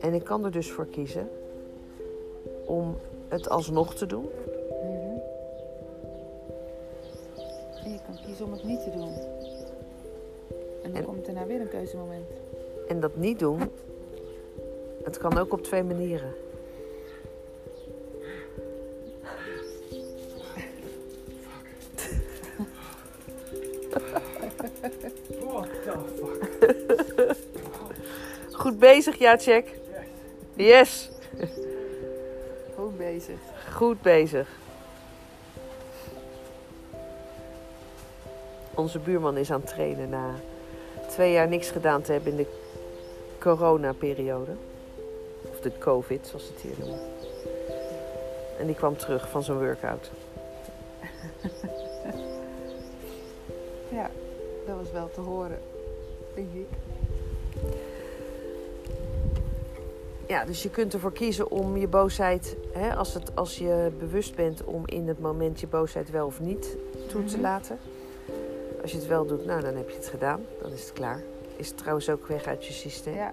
En 0.00 0.14
ik 0.14 0.24
kan 0.24 0.44
er 0.44 0.50
dus 0.52 0.70
voor 0.70 0.86
kiezen 0.86 1.28
om 2.64 2.96
het 3.28 3.48
alsnog 3.48 3.94
te 3.94 4.06
doen. 4.06 4.28
Mhm. 4.82 5.18
En 7.84 7.90
je 7.92 7.98
kan 8.06 8.18
kiezen 8.26 8.44
om 8.44 8.52
het 8.52 8.64
niet 8.64 8.82
te 8.82 8.90
doen. 8.90 9.12
En 10.82 10.92
dan 10.92 10.94
En- 10.94 11.04
komt 11.04 11.24
daarna 11.26 11.46
weer 11.46 11.60
een 11.60 11.68
keuzemoment. 11.68 12.26
En 12.88 13.00
dat 13.00 13.16
niet 13.16 13.38
doen, 13.38 13.60
het 15.04 15.18
kan 15.18 15.38
ook 15.38 15.52
op 15.52 15.62
twee 15.62 15.82
manieren. 15.82 16.34
What 25.40 25.68
the 25.84 25.92
fuck? 27.16 27.36
Goed 28.52 28.78
bezig, 28.78 29.18
ja, 29.18 29.36
check. 29.36 29.78
Yes, 30.54 31.10
Goed 32.76 32.96
bezig. 32.96 33.38
goed 33.74 34.02
bezig. 34.02 34.48
Onze 38.74 38.98
buurman 38.98 39.36
is 39.36 39.50
aan 39.50 39.60
het 39.60 39.68
trainen 39.70 40.08
na 40.08 40.34
twee 41.08 41.32
jaar 41.32 41.48
niks 41.48 41.70
gedaan 41.70 42.02
te 42.02 42.12
hebben 42.12 42.30
in 42.30 42.36
de 42.36 42.46
coronaperiode. 43.38 44.52
Of 45.60 45.72
de 45.72 45.78
covid, 45.78 46.26
zoals 46.26 46.46
ze 46.46 46.52
het 46.52 46.62
hier 46.62 46.74
noemen. 46.78 46.98
En 48.58 48.66
die 48.66 48.74
kwam 48.74 48.96
terug 48.96 49.28
van 49.30 49.42
zijn 49.42 49.58
workout. 49.58 50.10
Ja, 53.92 54.10
dat 54.66 54.76
was 54.76 54.90
wel 54.92 55.10
te 55.14 55.20
horen, 55.20 55.58
denk 56.34 56.48
ik. 56.54 56.66
Ja, 60.26 60.44
dus 60.44 60.62
je 60.62 60.70
kunt 60.70 60.92
ervoor 60.94 61.12
kiezen 61.12 61.50
om 61.50 61.76
je 61.76 61.88
boosheid, 61.88 62.56
hè, 62.72 62.94
als, 62.94 63.14
het, 63.14 63.36
als 63.36 63.58
je 63.58 63.90
bewust 63.98 64.34
bent 64.34 64.64
om 64.64 64.82
in 64.86 65.08
het 65.08 65.20
moment 65.20 65.60
je 65.60 65.66
boosheid 65.66 66.10
wel 66.10 66.26
of 66.26 66.40
niet 66.40 66.76
toe 67.08 67.24
te 67.24 67.32
Mhm. 67.34 67.42
laten. 67.44 67.78
Als 68.82 68.90
je 68.90 68.96
het 68.98 69.06
wel 69.06 69.26
doet, 69.26 69.46
nou 69.46 69.60
dan 69.60 69.74
heb 69.74 69.90
je 69.90 69.96
het 69.96 70.08
gedaan, 70.08 70.44
dan 70.62 70.72
is 70.72 70.80
het 70.82 70.92
klaar. 70.92 71.22
Is 71.56 71.68
het 71.68 71.76
trouwens 71.76 72.10
ook 72.10 72.26
weg 72.26 72.44
uit 72.46 72.66
je 72.66 72.72
systeem. 72.72 73.14
Ja, 73.14 73.32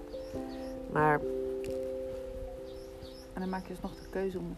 Maar 0.91 1.21
dan 3.49 3.59
maak 3.59 3.67
je 3.67 3.73
dus 3.73 3.81
nog 3.81 3.91
de 3.95 4.09
keuze 4.09 4.37
om 4.37 4.55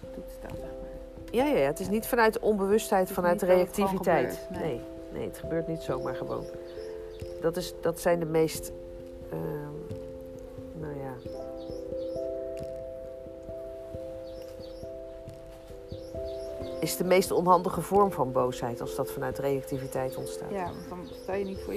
het 0.00 0.14
toe 0.14 0.24
te 0.24 0.32
staan, 0.38 0.56
zeg 0.56 0.70
maar. 0.80 0.90
ja, 1.30 1.44
ja, 1.44 1.56
ja, 1.56 1.66
het 1.66 1.80
is 1.80 1.88
niet 1.88 2.06
vanuit 2.06 2.38
onbewustheid, 2.38 3.10
vanuit 3.10 3.40
gewoon 3.40 3.56
reactiviteit. 3.56 4.38
gebeurt, 4.46 4.62
nee. 4.62 4.74
nee. 4.74 4.80
nee, 5.12 5.26
het 5.26 5.38
gebeurt 5.38 5.68
niet 5.68 5.80
zomaar 5.80 6.14
gewoon. 6.14 6.44
Dat, 7.40 7.56
is, 7.56 7.74
dat 7.80 8.00
zijn 8.00 8.18
de 8.18 8.26
meest, 8.26 8.72
ehm, 9.30 10.00
nou 10.80 10.94
ja, 10.98 11.14
is 16.80 16.96
de 16.96 17.04
meest 17.04 17.30
onhandige 17.30 17.80
vorm 17.80 18.12
van 18.12 18.32
boosheid 18.32 18.80
als 18.80 18.94
dat 18.94 19.10
vanuit 19.10 19.38
reactiviteit 19.38 20.16
ontstaat. 20.16 20.50
Ja, 20.50 20.64
want 20.64 20.88
dan 20.88 21.16
sta 21.22 21.34
je 21.34 21.44
niet 21.44 21.60
voor 21.60 21.74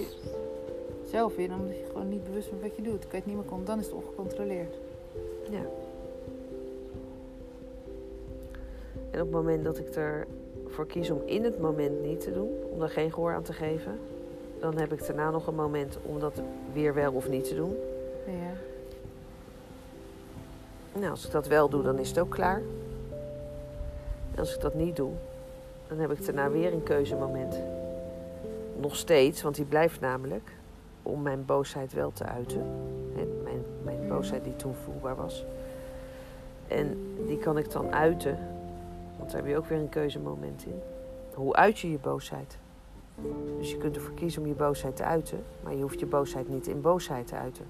jezelf 1.03 1.37
in, 1.37 1.53
omdat 1.53 1.77
je 1.77 1.85
gewoon 1.85 2.09
niet 2.09 2.23
bewust 2.23 2.49
bent 2.49 2.61
wat 2.61 2.75
je 2.75 2.81
doet. 2.81 3.05
Je 3.09 3.15
het 3.15 3.25
niet 3.25 3.35
meer 3.35 3.45
kon, 3.45 3.65
dan 3.65 3.79
is 3.79 3.85
het 3.85 3.95
ongecontroleerd. 3.95 4.75
Ja. 5.49 5.80
En 9.11 9.19
op 9.21 9.25
het 9.25 9.31
moment 9.31 9.63
dat 9.63 9.77
ik 9.77 9.95
ervoor 10.65 10.85
kies 10.85 11.09
om 11.09 11.21
in 11.25 11.43
het 11.43 11.59
moment 11.59 12.01
niet 12.01 12.19
te 12.19 12.33
doen, 12.33 12.49
om 12.71 12.79
daar 12.79 12.89
geen 12.89 13.13
gehoor 13.13 13.33
aan 13.33 13.43
te 13.43 13.53
geven, 13.53 13.99
dan 14.59 14.77
heb 14.77 14.93
ik 14.93 15.05
daarna 15.05 15.29
nog 15.29 15.47
een 15.47 15.55
moment 15.55 15.97
om 16.03 16.19
dat 16.19 16.41
weer 16.73 16.93
wel 16.93 17.13
of 17.13 17.29
niet 17.29 17.47
te 17.47 17.55
doen. 17.55 17.75
Ja. 18.25 18.53
Nou, 20.99 21.11
als 21.11 21.25
ik 21.25 21.31
dat 21.31 21.47
wel 21.47 21.69
doe, 21.69 21.83
dan 21.83 21.99
is 21.99 22.09
het 22.09 22.19
ook 22.19 22.29
klaar. 22.29 22.61
En 24.33 24.39
als 24.39 24.55
ik 24.55 24.61
dat 24.61 24.73
niet 24.73 24.95
doe, 24.95 25.11
dan 25.87 25.97
heb 25.97 26.11
ik 26.11 26.25
daarna 26.25 26.49
weer 26.49 26.73
een 26.73 26.83
keuzemoment. 26.83 27.59
Nog 28.79 28.95
steeds, 28.95 29.41
want 29.41 29.55
die 29.55 29.65
blijft 29.65 29.99
namelijk 29.99 30.51
om 31.03 31.21
mijn 31.21 31.45
boosheid 31.45 31.93
wel 31.93 32.11
te 32.11 32.23
uiten. 32.23 32.61
En 33.17 33.43
mijn, 33.43 33.63
mijn 33.83 34.07
boosheid 34.07 34.43
die 34.43 34.55
toen 34.55 34.75
voelbaar 34.75 35.15
was. 35.15 35.45
En 36.67 37.15
die 37.25 37.37
kan 37.37 37.57
ik 37.57 37.71
dan 37.71 37.93
uiten, 37.93 38.37
want 39.21 39.33
daar 39.33 39.41
heb 39.41 39.49
je 39.49 39.57
ook 39.57 39.65
weer 39.65 39.79
een 39.79 39.89
keuzemoment 39.89 40.65
in. 40.65 40.79
Hoe 41.33 41.55
uit 41.55 41.79
je 41.79 41.91
je 41.91 41.97
boosheid? 41.97 42.57
Dus 43.57 43.71
je 43.71 43.77
kunt 43.77 43.95
ervoor 43.95 44.13
kiezen 44.13 44.41
om 44.41 44.47
je 44.47 44.53
boosheid 44.53 44.95
te 44.95 45.03
uiten, 45.03 45.43
maar 45.63 45.75
je 45.75 45.81
hoeft 45.81 45.99
je 45.99 46.05
boosheid 46.05 46.49
niet 46.49 46.67
in 46.67 46.81
boosheid 46.81 47.27
te 47.27 47.35
uiten. 47.35 47.65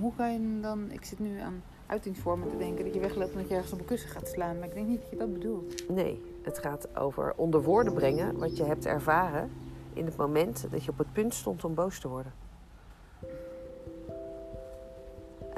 Hoe 0.00 0.12
kan 0.16 0.32
je 0.32 0.60
dan, 0.60 0.90
ik 0.90 1.04
zit 1.04 1.18
nu 1.18 1.38
aan 1.38 1.62
uitingsvormen 1.86 2.48
te 2.48 2.56
denken, 2.56 2.84
dat 2.84 2.94
je 2.94 3.00
wegloopt 3.00 3.32
en 3.32 3.38
dat 3.38 3.48
je 3.48 3.54
ergens 3.54 3.72
op 3.72 3.78
een 3.78 3.84
kussen 3.84 4.10
gaat 4.10 4.28
slaan. 4.28 4.58
Maar 4.58 4.68
ik 4.68 4.74
denk 4.74 4.86
niet 4.86 5.00
dat 5.00 5.10
je 5.10 5.16
dat 5.16 5.32
bedoelt. 5.32 5.88
Nee, 5.88 6.22
het 6.42 6.58
gaat 6.58 6.96
over 6.96 7.32
onder 7.36 7.62
woorden 7.62 7.92
brengen 7.92 8.38
wat 8.38 8.56
je 8.56 8.64
hebt 8.64 8.86
ervaren 8.86 9.50
in 9.92 10.04
het 10.04 10.16
moment 10.16 10.66
dat 10.70 10.84
je 10.84 10.90
op 10.90 10.98
het 10.98 11.12
punt 11.12 11.34
stond 11.34 11.64
om 11.64 11.74
boos 11.74 12.00
te 12.00 12.08
worden. 12.08 12.32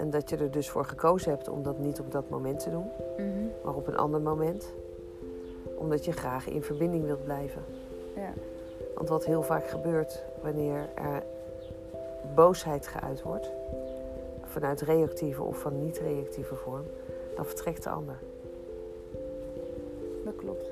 En 0.02 0.10
dat 0.10 0.30
je 0.30 0.36
er 0.36 0.50
dus 0.50 0.70
voor 0.70 0.84
gekozen 0.84 1.30
hebt 1.30 1.48
om 1.48 1.62
dat 1.62 1.78
niet 1.78 2.00
op 2.00 2.12
dat 2.12 2.30
moment 2.30 2.60
te 2.60 2.70
doen, 2.70 2.86
Mhm. 3.16 3.46
maar 3.64 3.74
op 3.74 3.86
een 3.86 3.96
ander 3.96 4.20
moment. 4.20 4.74
Omdat 5.76 6.04
je 6.04 6.12
graag 6.12 6.48
in 6.48 6.62
verbinding 6.62 7.04
wilt 7.04 7.24
blijven. 7.24 7.62
Ja. 8.14 8.32
Want 8.94 9.08
wat 9.08 9.24
heel 9.24 9.42
vaak 9.42 9.66
gebeurt 9.66 10.24
wanneer 10.42 10.88
er 10.94 11.22
boosheid 12.34 12.86
geuit 12.86 13.22
wordt, 13.22 13.50
vanuit 14.44 14.80
reactieve 14.80 15.42
of 15.42 15.58
van 15.58 15.84
niet-reactieve 15.84 16.54
vorm, 16.54 16.84
dan 17.36 17.46
vertrekt 17.46 17.82
de 17.82 17.90
ander. 17.90 18.18
Dat 20.24 20.36
klopt. 20.36 20.70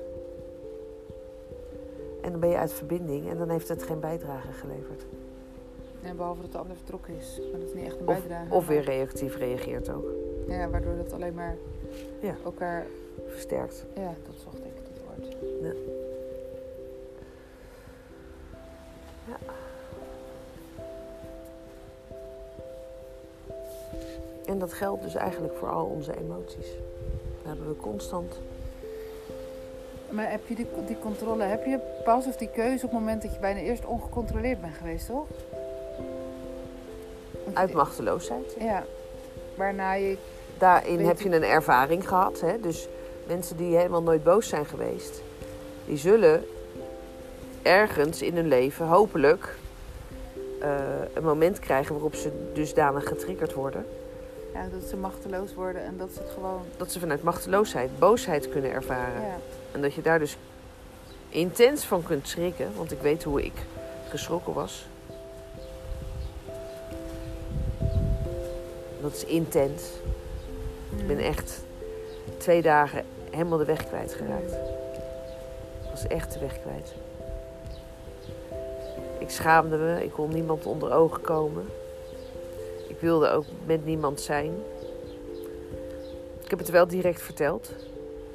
En 2.21 2.31
dan 2.31 2.39
ben 2.39 2.49
je 2.49 2.57
uit 2.57 2.73
verbinding 2.73 3.29
en 3.29 3.37
dan 3.37 3.49
heeft 3.49 3.67
het 3.67 3.83
geen 3.83 3.99
bijdrage 3.99 4.51
geleverd. 4.51 5.05
En 6.03 6.15
behalve 6.15 6.41
dat 6.41 6.51
de 6.51 6.57
ander 6.57 6.75
vertrokken 6.75 7.13
is. 7.17 7.39
Maar 7.51 7.59
dat 7.59 7.69
is 7.69 7.73
niet 7.75 7.85
echt 7.85 7.99
een 7.99 8.07
Of, 8.07 8.17
bijdrage. 8.19 8.53
of 8.53 8.67
weer 8.67 8.81
reactief 8.83 9.37
reageert 9.37 9.89
ook. 9.89 10.05
Ja, 10.47 10.69
waardoor 10.69 10.95
dat 10.97 11.13
alleen 11.13 11.33
maar 11.33 11.55
Ja. 12.19 12.35
elkaar... 12.45 12.85
Versterkt. 13.27 13.85
Ja, 13.95 14.13
dat 14.25 14.35
zocht 14.43 14.57
ik, 14.57 14.75
dat 14.75 15.01
woord. 15.05 15.35
Ja. 15.61 15.73
Ja. 19.27 19.37
En 24.45 24.59
dat 24.59 24.73
geldt 24.73 25.03
dus 25.03 25.15
eigenlijk 25.15 25.53
voor 25.57 25.69
al 25.69 25.85
onze 25.85 26.17
emoties. 26.19 26.67
Daar 27.43 27.53
hebben 27.55 27.67
we 27.67 27.75
constant. 27.75 28.39
Maar 30.09 30.31
heb 30.31 30.47
je 30.47 30.55
die, 30.55 30.67
die 30.87 30.99
controle, 30.99 31.43
heb 31.43 31.65
je 31.65 31.79
pas 32.03 32.27
of 32.27 32.35
die 32.35 32.49
keuze 32.49 32.85
op 32.85 32.91
het 32.91 32.99
moment 32.99 33.21
dat 33.21 33.33
je 33.33 33.39
bijna 33.39 33.59
eerst 33.59 33.85
ongecontroleerd 33.85 34.61
bent 34.61 34.73
geweest, 34.73 35.05
toch? 35.07 35.25
Uit 37.53 37.73
machteloosheid. 37.73 38.55
Ja. 38.59 38.83
Waarna 39.55 39.93
je... 39.93 40.17
Daarin 40.57 40.97
Weet 40.97 41.07
heb 41.07 41.21
je- 41.21 41.29
je 41.29 41.35
een 41.35 41.43
ervaring 41.43 42.07
gehad. 42.07 42.41
Hè? 42.41 42.59
Dus 42.59 42.87
mensen 43.27 43.57
die 43.57 43.75
helemaal 43.75 44.01
nooit 44.03 44.23
boos 44.23 44.47
zijn 44.47 44.65
geweest, 44.65 45.21
die 45.85 45.97
zullen 45.97 46.45
ergens 47.61 48.21
in 48.21 48.35
hun 48.35 48.47
leven 48.47 48.85
hopelijk 48.87 49.55
eh, 50.61 50.69
een 51.13 51.23
moment 51.23 51.59
krijgen 51.59 51.93
waarop 51.93 52.15
ze 52.15 52.31
dusdanig 52.53 53.07
getriggerd 53.07 53.53
worden. 53.53 53.85
Ja, 54.53 54.67
dat 54.79 54.89
ze 54.89 54.95
machteloos 54.97 55.53
worden 55.53 55.83
en 55.83 55.97
dat 55.97 56.09
ze 56.13 56.19
het 56.19 56.29
gewoon... 56.33 56.61
Dat 56.77 56.91
ze 56.91 56.99
vanuit 56.99 57.23
machteloosheid 57.23 57.99
boosheid 57.99 58.49
kunnen 58.49 58.71
ervaren. 58.71 59.21
Ja. 59.21 59.37
En 59.71 59.81
dat 59.81 59.93
je 59.93 60.01
daar 60.01 60.19
dus 60.19 60.37
intens 61.29 61.85
van 61.85 62.03
kunt 62.03 62.27
schrikken. 62.27 62.71
Want 62.75 62.91
ik 62.91 63.01
weet 63.01 63.23
hoe 63.23 63.43
ik 63.43 63.53
geschrokken 64.09 64.53
was. 64.53 64.85
Dat 69.01 69.13
is 69.13 69.25
intens. 69.25 69.83
Ik 70.97 71.07
ben 71.07 71.17
echt 71.17 71.63
twee 72.37 72.61
dagen 72.61 73.05
helemaal 73.29 73.57
de 73.57 73.65
weg 73.65 73.87
kwijtgeraakt. 73.87 74.51
Ik 74.51 75.89
was 75.89 76.07
echt 76.07 76.33
de 76.33 76.39
weg 76.39 76.61
kwijt. 76.61 76.93
Ik 79.19 79.29
schaamde 79.29 79.77
me. 79.77 80.03
Ik 80.03 80.11
kon 80.11 80.33
niemand 80.33 80.65
onder 80.65 80.91
ogen 80.93 81.21
komen. 81.21 81.65
Ik 82.87 82.99
wilde 82.99 83.29
ook 83.29 83.45
met 83.65 83.85
niemand 83.85 84.21
zijn. 84.21 84.51
Ik 86.43 86.49
heb 86.49 86.59
het 86.59 86.69
wel 86.69 86.87
direct 86.87 87.21
verteld 87.21 87.71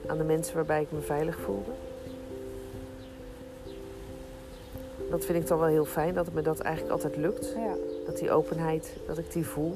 aan 0.06 0.18
de 0.18 0.24
mensen 0.24 0.54
waarbij 0.54 0.82
ik 0.82 0.92
me 0.92 1.00
veilig 1.00 1.38
voelde. 1.38 1.70
Dat 5.10 5.24
vind 5.24 5.38
ik 5.38 5.46
dan 5.46 5.58
wel 5.58 5.68
heel 5.68 5.84
fijn, 5.84 6.14
dat 6.14 6.26
het 6.26 6.34
me 6.34 6.42
dat 6.42 6.58
eigenlijk 6.58 6.94
altijd 6.94 7.16
lukt. 7.16 7.52
Ja. 7.56 7.74
Dat 8.06 8.18
die 8.18 8.30
openheid, 8.30 8.92
dat 9.06 9.18
ik 9.18 9.32
die 9.32 9.46
voel. 9.46 9.74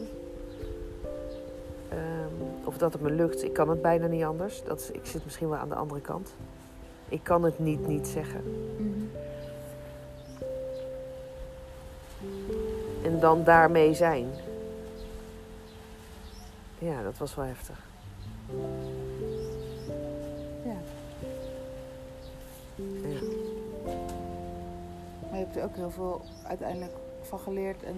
Of 2.70 2.78
dat 2.78 2.92
het 2.92 3.02
me 3.02 3.10
lukt. 3.10 3.44
Ik 3.44 3.52
kan 3.52 3.68
het 3.68 3.82
bijna 3.82 4.06
niet 4.06 4.24
anders. 4.24 4.62
Dat, 4.64 4.80
is- 4.80 4.90
ik 4.90 5.06
zit 5.06 5.24
misschien 5.24 5.48
wel 5.48 5.58
aan 5.58 5.68
de 5.68 5.74
andere 5.74 6.00
kant. 6.00 6.34
Ik 7.08 7.20
kan 7.22 7.42
het 7.42 7.58
niet 7.58 7.86
niet 7.86 8.06
zeggen. 8.08 8.40
Mhm. 8.76 9.04
En 13.04 13.20
dan 13.20 13.44
daarmee 13.44 13.94
zijn. 13.94 14.26
Ja, 16.78 17.02
dat 17.02 17.18
was 17.18 17.34
wel 17.34 17.44
heftig. 17.44 17.78
Ja. 20.64 20.76
Ja. 23.02 23.20
Maar 25.30 25.38
je 25.38 25.44
hebt 25.44 25.56
er 25.56 25.64
ook 25.64 25.76
heel 25.76 25.90
veel 25.90 26.20
uiteindelijk 26.46 26.92
van 27.22 27.38
geleerd 27.38 27.82
en 27.82 27.96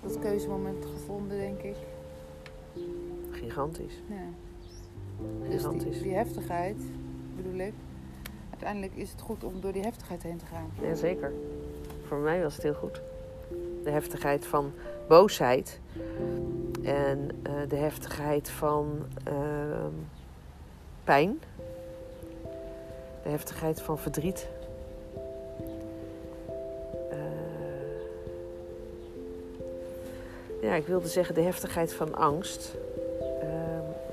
dat 0.00 0.18
keuzemoment 0.18 0.84
gevonden, 0.84 1.38
denk 1.38 1.60
ik. 1.62 1.76
Gigantisch. 3.42 4.02
Ja. 4.08 4.16
Dus 5.48 5.54
Gigantisch. 5.54 5.92
die, 5.92 6.02
die 6.02 6.14
heftigheid, 6.14 6.76
bedoel 7.36 7.58
ik. 7.58 7.72
Uiteindelijk 8.50 8.92
is 8.94 9.10
het 9.10 9.20
goed 9.20 9.44
om 9.44 9.60
door 9.60 9.72
die 9.72 9.82
heftigheid 9.82 10.22
heen 10.22 10.36
te 10.36 10.46
gaan. 10.46 10.70
Jazeker. 10.80 11.32
Voor 12.06 12.18
mij 12.18 12.42
was 12.42 12.54
het 12.54 12.62
heel 12.62 12.74
goed. 12.74 13.00
De 13.84 13.90
heftigheid 13.90 14.46
van 14.46 14.72
boosheid. 15.08 15.80
En 16.82 17.30
eh, 17.42 17.52
de 17.68 17.76
heftigheid 17.76 18.50
van 18.50 19.06
ehm, 19.24 19.92
pijn. 21.04 21.40
De 23.22 23.28
heftigheid 23.28 23.80
van 23.80 23.98
verdriet. 23.98 24.48
Eh, 27.10 27.18
ja, 30.62 30.74
ik 30.74 30.86
wilde 30.86 31.08
zeggen 31.08 31.34
de 31.34 31.40
heftigheid 31.40 31.92
van 31.92 32.14
angst. 32.14 32.74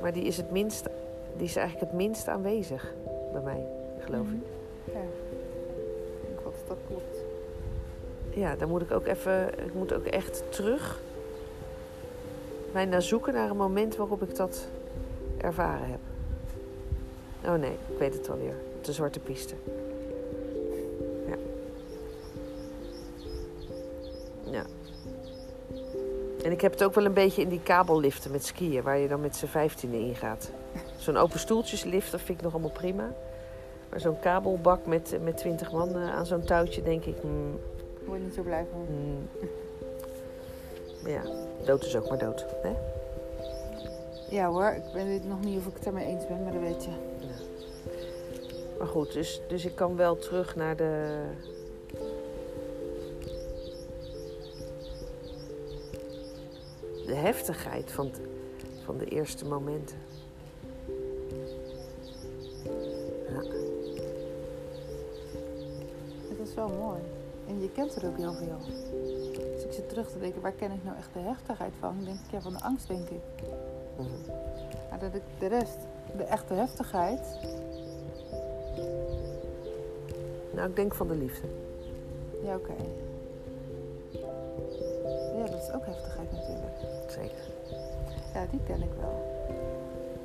Maar 0.01 0.13
die 0.13 0.23
is, 0.23 0.37
het 0.37 0.51
minst, 0.51 0.87
die 1.37 1.45
is 1.45 1.55
eigenlijk 1.55 1.91
het 1.91 1.99
minst 1.99 2.27
aanwezig 2.27 2.93
bij 3.31 3.41
mij, 3.41 3.65
geloof 3.99 4.27
ik. 4.27 4.41
Ja. 4.93 4.99
Ik 4.99 6.27
denk 6.27 6.39
wel 6.43 6.51
dat 6.51 6.67
dat 6.67 6.77
klopt. 6.87 7.17
ja, 8.29 8.55
dan 8.55 8.69
moet 8.69 8.81
ik 8.81 8.91
ook 8.91 9.05
even, 9.05 9.65
ik 9.65 9.73
moet 9.73 9.93
ook 9.93 10.05
echt 10.05 10.43
terug 10.49 11.01
bijna 12.71 12.99
zoeken 12.99 13.33
naar 13.33 13.49
een 13.49 13.57
moment 13.57 13.95
waarop 13.95 14.21
ik 14.21 14.35
dat 14.35 14.67
ervaren 15.37 15.89
heb. 15.89 15.99
Oh 17.45 17.53
nee, 17.53 17.71
ik 17.71 17.97
weet 17.97 18.13
het 18.13 18.29
alweer. 18.29 18.55
De 18.81 18.93
zwarte 18.93 19.19
piste. 19.19 19.53
Ik 26.59 26.65
heb 26.65 26.73
het 26.73 26.83
ook 26.83 26.93
wel 26.93 27.05
een 27.05 27.13
beetje 27.13 27.41
in 27.41 27.49
die 27.49 27.61
kabelliften 27.63 28.31
met 28.31 28.45
skiën, 28.45 28.81
waar 28.81 28.97
je 28.97 29.07
dan 29.07 29.21
met 29.21 29.35
z'n 29.35 29.45
vijftiende 29.45 29.99
in 29.99 30.15
gaat. 30.15 30.51
Zo'n 30.97 31.17
open 31.17 31.39
stoeltjeslift, 31.39 32.11
dat 32.11 32.21
vind 32.21 32.37
ik 32.37 32.43
nog 32.43 32.53
allemaal 32.53 32.71
prima. 32.71 33.11
Maar 33.89 33.99
zo'n 33.99 34.19
kabelbak 34.19 34.85
met, 34.85 35.17
met 35.23 35.37
twintig 35.37 35.71
man 35.71 35.95
eh, 35.95 36.15
aan 36.15 36.25
zo'n 36.25 36.43
touwtje, 36.43 36.81
denk 36.81 37.05
ik, 37.05 37.21
Daar 37.21 37.31
word 38.05 38.19
je 38.19 38.25
niet 38.25 38.33
zo 38.33 38.41
blij 38.41 38.65
van. 38.71 38.87
Maar 41.01 41.11
ja, 41.11 41.21
dood 41.65 41.85
is 41.85 41.95
ook 41.95 42.09
maar 42.09 42.17
dood. 42.17 42.45
Hè? 42.61 42.73
Ja 44.29 44.49
hoor, 44.49 44.71
ik 44.71 44.93
weet 44.93 45.27
nog 45.27 45.39
niet 45.39 45.57
of 45.57 45.65
ik 45.65 45.73
het 45.73 45.85
ermee 45.85 46.05
eens 46.05 46.27
ben, 46.27 46.43
maar 46.43 46.53
dat 46.53 46.61
weet 46.61 46.83
je. 46.83 46.91
Maar 48.77 48.87
goed, 48.87 49.13
dus, 49.13 49.41
dus 49.47 49.65
ik 49.65 49.75
kan 49.75 49.95
wel 49.95 50.17
terug 50.17 50.55
naar 50.55 50.75
de. 50.75 51.21
De 57.09 57.15
heftigheid 57.15 57.91
van, 57.91 58.11
van 58.85 58.97
de 58.97 59.05
eerste 59.05 59.45
momenten. 59.45 59.97
Ja, 63.27 63.41
Het 66.29 66.47
is 66.47 66.53
wel 66.53 66.69
mooi. 66.69 66.99
En 67.47 67.61
je 67.61 67.71
kent 67.71 67.95
er 67.95 68.07
ook 68.07 68.17
heel 68.17 68.33
veel. 68.33 68.57
Dus 69.53 69.63
ik 69.63 69.71
zit 69.71 69.89
terug 69.89 70.11
te 70.11 70.19
denken, 70.19 70.41
waar 70.41 70.51
ken 70.51 70.71
ik 70.71 70.83
nou 70.83 70.97
echt 70.97 71.13
de 71.13 71.19
heftigheid 71.19 71.73
van? 71.79 71.95
Dan 71.95 72.05
denk 72.05 72.17
ik, 72.25 72.31
ja, 72.31 72.41
van 72.41 72.53
de 72.53 72.61
angst, 72.63 72.87
denk 72.87 73.09
ik. 73.09 73.21
mhm. 73.97 74.07
Maar 74.89 74.99
dat 74.99 75.13
ik 75.15 75.21
de 75.39 75.47
rest, 75.47 75.77
de 76.17 76.23
echte 76.23 76.53
heftigheid, 76.53 77.21
Nou, 80.53 80.69
ik 80.69 80.75
denk 80.75 80.95
van 80.95 81.07
de 81.07 81.15
liefde. 81.15 81.47
ja, 82.43 82.55
oké. 82.55 82.73
Ja, 85.37 85.45
dat 85.45 85.61
is 85.61 85.71
ook 85.73 85.85
heftigheid 85.85 86.31
natuurlijk. 86.31 86.77
Zeker. 87.09 87.47
Ja, 88.33 88.45
die 88.51 88.59
ken 88.65 88.81
ik 88.81 88.91
wel. 88.99 89.41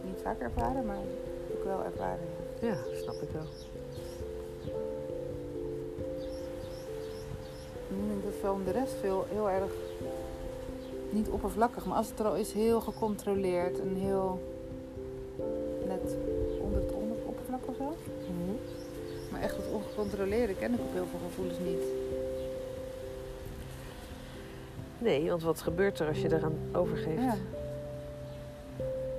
Niet 0.04 0.20
vaak 0.22 0.40
ervaren, 0.40 0.86
maar 0.86 1.02
ik 1.46 1.64
wel 1.64 1.84
ervaren. 1.84 2.26
ja. 2.60 2.68
Ja, 2.68 2.76
snap 3.02 3.14
ik 3.14 3.28
wel. 3.32 3.46
Ik 7.88 8.08
denk 8.08 8.42
dat 8.42 8.52
om 8.52 8.64
de 8.64 8.70
rest 8.70 8.92
veel 9.00 9.26
heel 9.28 9.50
erg 9.50 9.72
niet 11.10 11.28
oppervlakkig, 11.28 11.86
maar 11.86 11.96
als 11.96 12.08
het 12.08 12.18
er 12.18 12.26
al 12.26 12.36
is, 12.36 12.52
heel 12.52 12.80
gecontroleerd 12.80 13.80
en 13.80 13.94
heel 13.94 14.40
net 15.86 16.16
onder 16.60 16.80
het 16.80 16.92
onder 16.92 17.16
oppervlak 17.26 17.60
of 17.66 17.76
zo. 17.76 17.96
Mhm. 18.18 18.56
Maar 19.30 19.40
echt 19.40 19.56
het 19.56 19.66
ongecontroleerde 19.72 20.54
ken 20.54 20.72
ik 20.72 20.80
op 20.80 20.92
heel 20.92 21.06
veel 21.10 21.20
gevoelens 21.28 21.58
niet. 21.58 21.82
Nee, 25.04 25.28
want 25.28 25.42
wat 25.42 25.60
gebeurt 25.60 25.98
er 25.98 26.08
als 26.08 26.20
je 26.20 26.34
eraan 26.34 26.58
overgeeft? 26.72 27.22
Ja. 27.22 27.34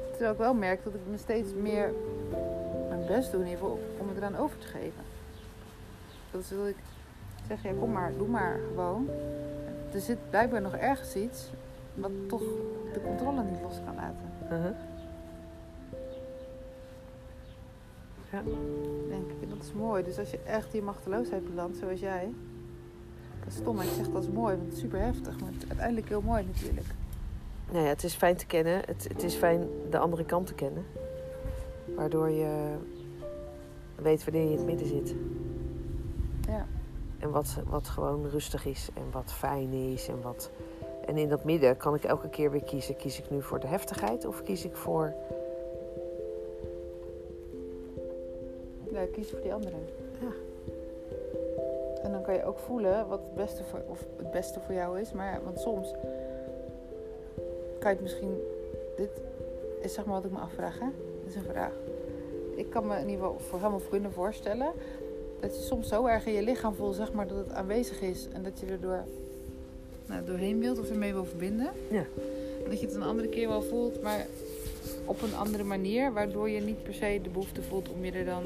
Terwijl 0.10 0.32
ik 0.32 0.38
wel 0.38 0.54
merk 0.54 0.84
dat 0.84 0.94
ik 0.94 1.00
me 1.10 1.18
steeds 1.18 1.54
meer 1.54 1.94
mijn 2.90 3.06
best 3.08 3.32
doe 3.32 3.46
geval 3.46 3.80
om 3.98 4.08
het 4.08 4.18
eraan 4.18 4.38
over 4.38 4.58
te 4.58 4.68
geven. 4.68 5.04
Dat 6.32 6.42
is 6.42 6.50
dat 6.50 6.68
ik 6.68 6.76
zeg, 7.48 7.64
ja 7.64 7.72
kom 7.80 7.92
maar, 7.92 8.12
doe 8.18 8.28
maar 8.28 8.60
gewoon. 8.68 9.10
Er 9.94 10.00
zit 10.00 10.18
blijkbaar 10.30 10.62
nog 10.62 10.76
ergens 10.76 11.16
iets 11.16 11.50
wat 11.94 12.12
toch 12.28 12.44
de 12.94 13.02
controle 13.04 13.44
niet 13.44 13.62
los 13.62 13.80
kan 13.86 13.96
laten. 13.96 14.32
Mhm. 14.50 14.74
Ja. 18.32 18.42
Denk 19.10 19.32
ik. 19.32 19.42
En 19.42 19.50
dat 19.50 19.64
is 19.64 19.74
mooi. 19.74 20.04
Dus 20.04 20.20
als 20.20 20.32
je 20.32 20.40
echt 20.46 20.72
die 20.72 20.82
machteloosheid 20.82 21.50
belandt, 21.50 21.78
zoals 21.78 22.00
jij. 22.00 22.34
Dat 23.46 23.54
is 23.54 23.60
stom, 23.60 23.76
maar 23.76 23.86
ik 23.86 23.92
zeg 23.92 24.10
dat 24.10 24.24
is 24.24 24.30
mooi, 24.30 24.56
want 24.56 24.66
het 24.66 24.76
is 24.76 24.80
super 24.80 25.00
heftig. 25.00 25.40
Maar 25.40 25.52
het 25.52 25.64
is 25.64 25.70
uiteindelijk 25.70 26.10
heel 26.10 26.22
mooi 26.22 26.44
natuurlijk. 26.46 26.88
Nou 27.72 27.84
ja, 27.84 27.90
het 27.90 28.04
is 28.04 28.14
fijn 28.14 28.36
te 28.36 28.46
kennen. 28.46 28.82
Het, 28.86 29.08
het 29.14 29.24
is 29.24 29.36
fijn 29.36 29.68
de 29.90 29.98
andere 29.98 30.26
kant 30.26 30.48
te 30.48 30.54
kennen. 30.54 30.86
Waardoor 31.96 32.30
je 32.30 32.76
weet 33.96 34.24
wanneer 34.24 34.44
je 34.44 34.50
in 34.50 34.58
het 34.58 34.66
midden 34.66 34.88
zit. 34.88 35.16
Ja. 36.48 36.68
En 37.20 37.30
wat, 37.32 37.58
wat 37.68 37.88
gewoon 37.88 38.30
rustig 38.30 38.66
is 38.66 38.90
en 38.94 39.12
wat 39.12 39.34
fijn 39.34 39.74
is. 39.74 40.08
En, 40.08 40.22
wat... 40.22 40.52
en 41.06 41.18
in 41.18 41.30
dat 41.30 41.44
midden 41.44 41.78
kan 41.78 41.96
ik 41.96 42.04
elke 42.04 42.30
keer 42.30 42.52
weer 42.52 42.64
kiezen. 42.64 42.96
Kies 42.96 43.20
ik 43.20 43.30
nu 43.30 43.42
voor 43.42 43.60
de 43.60 43.68
heftigheid 43.68 44.26
of 44.26 44.44
kies 44.44 44.66
ik 44.66 44.76
voor... 44.76 45.14
Ja, 48.92 49.06
kies 49.12 49.30
voor 49.30 49.42
die 49.42 49.54
andere. 49.54 49.76
Ja. 50.20 50.45
En 52.06 52.12
dan 52.12 52.22
kan 52.22 52.34
je 52.34 52.44
ook 52.44 52.58
voelen 52.58 53.08
wat 53.08 53.20
het 53.20 53.36
beste 53.36 53.64
voor, 53.64 53.82
of 53.88 54.06
het 54.18 54.32
beste 54.32 54.60
voor 54.60 54.74
jou 54.74 55.00
is. 55.00 55.12
Maar 55.12 55.40
want 55.44 55.60
soms 55.60 55.92
kan 57.80 57.90
je 57.92 57.96
het 57.96 58.02
misschien. 58.02 58.42
Dit 58.98 59.10
is 59.82 59.94
zeg 59.94 60.06
maar 60.06 60.16
wat 60.16 60.26
ik 60.26 60.32
me 60.32 60.40
afvraag. 60.40 60.80
Hè? 60.80 60.88
Dit 61.24 61.30
is 61.30 61.36
een 61.36 61.52
vraag. 61.52 61.74
Ik 62.56 62.70
kan 62.70 62.88
me 62.88 62.96
in 62.96 63.10
ieder 63.10 63.26
geval 63.26 63.40
voor 63.40 63.60
helemaal 63.60 63.82
kunnen 63.90 64.12
voorstellen 64.12 64.72
dat 65.40 65.56
je 65.56 65.62
soms 65.62 65.88
zo 65.88 66.06
erg 66.06 66.26
in 66.26 66.34
je 66.34 66.42
lichaam 66.42 66.76
voelt, 66.76 66.96
zeg 66.96 67.14
maar, 67.14 67.28
dat 67.28 67.38
het 67.38 67.52
aanwezig 67.52 68.02
is 68.02 68.28
en 68.34 68.44
dat 68.44 68.60
je 68.60 68.66
er 68.66 68.80
door, 68.82 69.04
nou, 70.06 70.26
doorheen 70.26 70.60
wilt 70.60 70.80
of 70.80 70.90
ermee 70.90 71.14
wil 71.14 71.26
verbinden. 71.26 71.70
Ja. 71.90 72.06
En 72.64 72.70
dat 72.70 72.80
je 72.80 72.86
het 72.86 72.96
een 72.96 73.04
andere 73.04 73.28
keer 73.28 73.48
wel 73.48 73.62
voelt, 73.62 74.02
maar 74.02 74.26
op 75.06 75.22
een 75.22 75.36
andere 75.36 75.64
manier, 75.64 76.14
waardoor 76.14 76.50
je 76.50 76.62
niet 76.62 76.84
per 76.84 76.94
se 76.94 77.20
de 77.24 77.30
behoefte 77.30 77.62
voelt 77.62 77.90
om 77.90 78.06
je 78.06 78.12
er 78.12 78.26
dan 78.26 78.44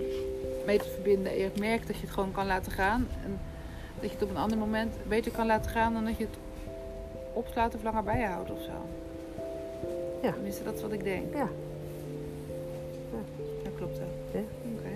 mee 0.70 0.80
te 0.80 0.90
verbinden. 0.90 1.32
En 1.32 1.38
je 1.38 1.50
merkt 1.60 1.88
dat 1.88 1.96
je 1.96 2.02
het 2.02 2.12
gewoon 2.12 2.32
kan 2.32 2.46
laten 2.46 2.72
gaan. 2.72 3.08
En 3.24 3.40
dat 4.00 4.10
je 4.10 4.16
het 4.16 4.24
op 4.24 4.30
een 4.30 4.38
ander 4.38 4.58
moment 4.58 4.96
beter 5.08 5.32
kan 5.32 5.46
laten 5.46 5.72
gaan 5.72 5.94
dan 5.94 6.06
dat 6.06 6.18
je 6.18 6.24
het 6.24 6.38
opslaat 7.34 7.76
of 7.76 7.84
langer 7.84 8.04
bij 8.04 8.20
je 8.20 8.26
houdt 8.26 8.52
of 8.52 8.62
zo. 8.62 8.78
Ja. 10.22 10.32
Tenminste, 10.32 10.64
dat 10.64 10.76
is 10.76 10.82
wat 10.82 10.92
ik 10.92 11.04
denk. 11.04 11.34
Ja. 11.34 11.50
Dat 13.64 13.74
klopt 13.76 14.00
ook. 14.00 14.34
Ja. 14.34 14.40
Oké. 14.76 14.94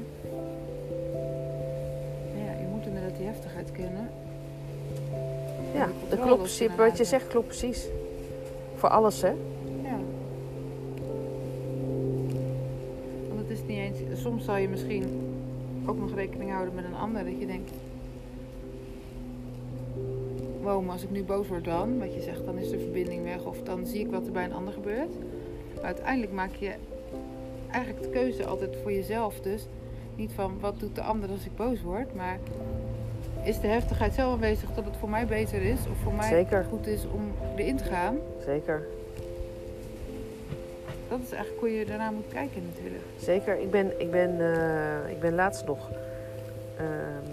Ja, 2.35 2.51
je 2.59 2.67
moet 2.71 2.85
inderdaad 2.85 3.17
die 3.17 3.25
heftigheid 3.25 3.71
kennen. 3.71 4.09
Ja, 5.73 5.87
dat 6.09 6.19
klopt. 6.19 6.41
precies. 6.41 6.75
Wat 6.75 6.97
je 6.97 7.03
zegt 7.03 7.27
klopt 7.27 7.47
precies. 7.47 7.87
Voor 8.75 8.89
alles, 8.89 9.21
hè? 9.21 9.33
Ja. 9.83 9.99
Want 13.27 13.39
het 13.39 13.49
is 13.49 13.59
niet 13.67 13.77
eens... 13.77 14.21
Soms 14.21 14.45
zal 14.45 14.57
je 14.57 14.69
misschien 14.69 15.22
ook 15.85 15.99
nog 15.99 16.13
rekening 16.15 16.51
houden 16.51 16.75
met 16.75 16.85
een 16.85 16.95
ander. 16.95 17.23
Dat 17.23 17.39
je 17.39 17.45
denkt... 17.45 17.71
Wow, 20.61 20.83
maar 20.83 20.91
als 20.91 21.03
ik 21.03 21.11
nu 21.11 21.23
boos 21.23 21.47
word 21.47 21.65
dan... 21.65 21.99
Wat 21.99 22.13
je 22.13 22.21
zegt, 22.21 22.45
dan 22.45 22.57
is 22.57 22.69
de 22.69 22.79
verbinding 22.79 23.23
weg. 23.23 23.45
Of 23.45 23.61
dan 23.61 23.85
zie 23.85 23.99
ik 23.99 24.11
wat 24.11 24.25
er 24.25 24.31
bij 24.31 24.45
een 24.45 24.53
ander 24.53 24.73
gebeurt. 24.73 25.13
Maar 25.75 25.83
uiteindelijk 25.83 26.31
maak 26.31 26.55
je 26.55 26.73
eigenlijk 27.71 28.03
de 28.03 28.09
keuze 28.09 28.45
altijd 28.45 28.77
voor 28.81 28.91
jezelf. 28.91 29.39
Dus 29.39 29.67
niet 30.15 30.31
van 30.31 30.59
wat 30.59 30.79
doet 30.79 30.95
de 30.95 31.01
ander 31.01 31.29
als 31.29 31.45
ik 31.45 31.55
boos 31.55 31.81
word. 31.81 32.15
Maar 32.15 32.39
is 33.43 33.59
de 33.59 33.67
heftigheid 33.67 34.13
zo 34.13 34.31
aanwezig 34.31 34.73
dat 34.73 34.85
het 34.85 34.97
voor 34.97 35.09
mij 35.09 35.25
beter 35.25 35.61
is. 35.61 35.79
Of 35.91 35.97
voor 36.03 36.13
mij 36.13 36.27
Zeker. 36.27 36.65
goed 36.69 36.87
is 36.87 37.05
om 37.13 37.31
erin 37.55 37.77
te 37.77 37.83
gaan. 37.83 38.17
Zeker. 38.45 38.87
Dat 41.13 41.21
is 41.21 41.31
eigenlijk 41.31 41.59
hoe 41.59 41.73
je 41.73 41.85
daarna 41.85 42.11
moet 42.11 42.27
kijken 42.27 42.63
natuurlijk. 42.73 43.03
Zeker. 43.17 43.59
Ik 43.59 43.71
ben, 43.71 43.99
ik 43.99 44.11
ben, 44.11 44.39
eh, 44.39 45.11
ik 45.11 45.19
ben 45.19 45.35
laatst 45.35 45.65
nog 45.65 45.89
eh, 46.77 46.85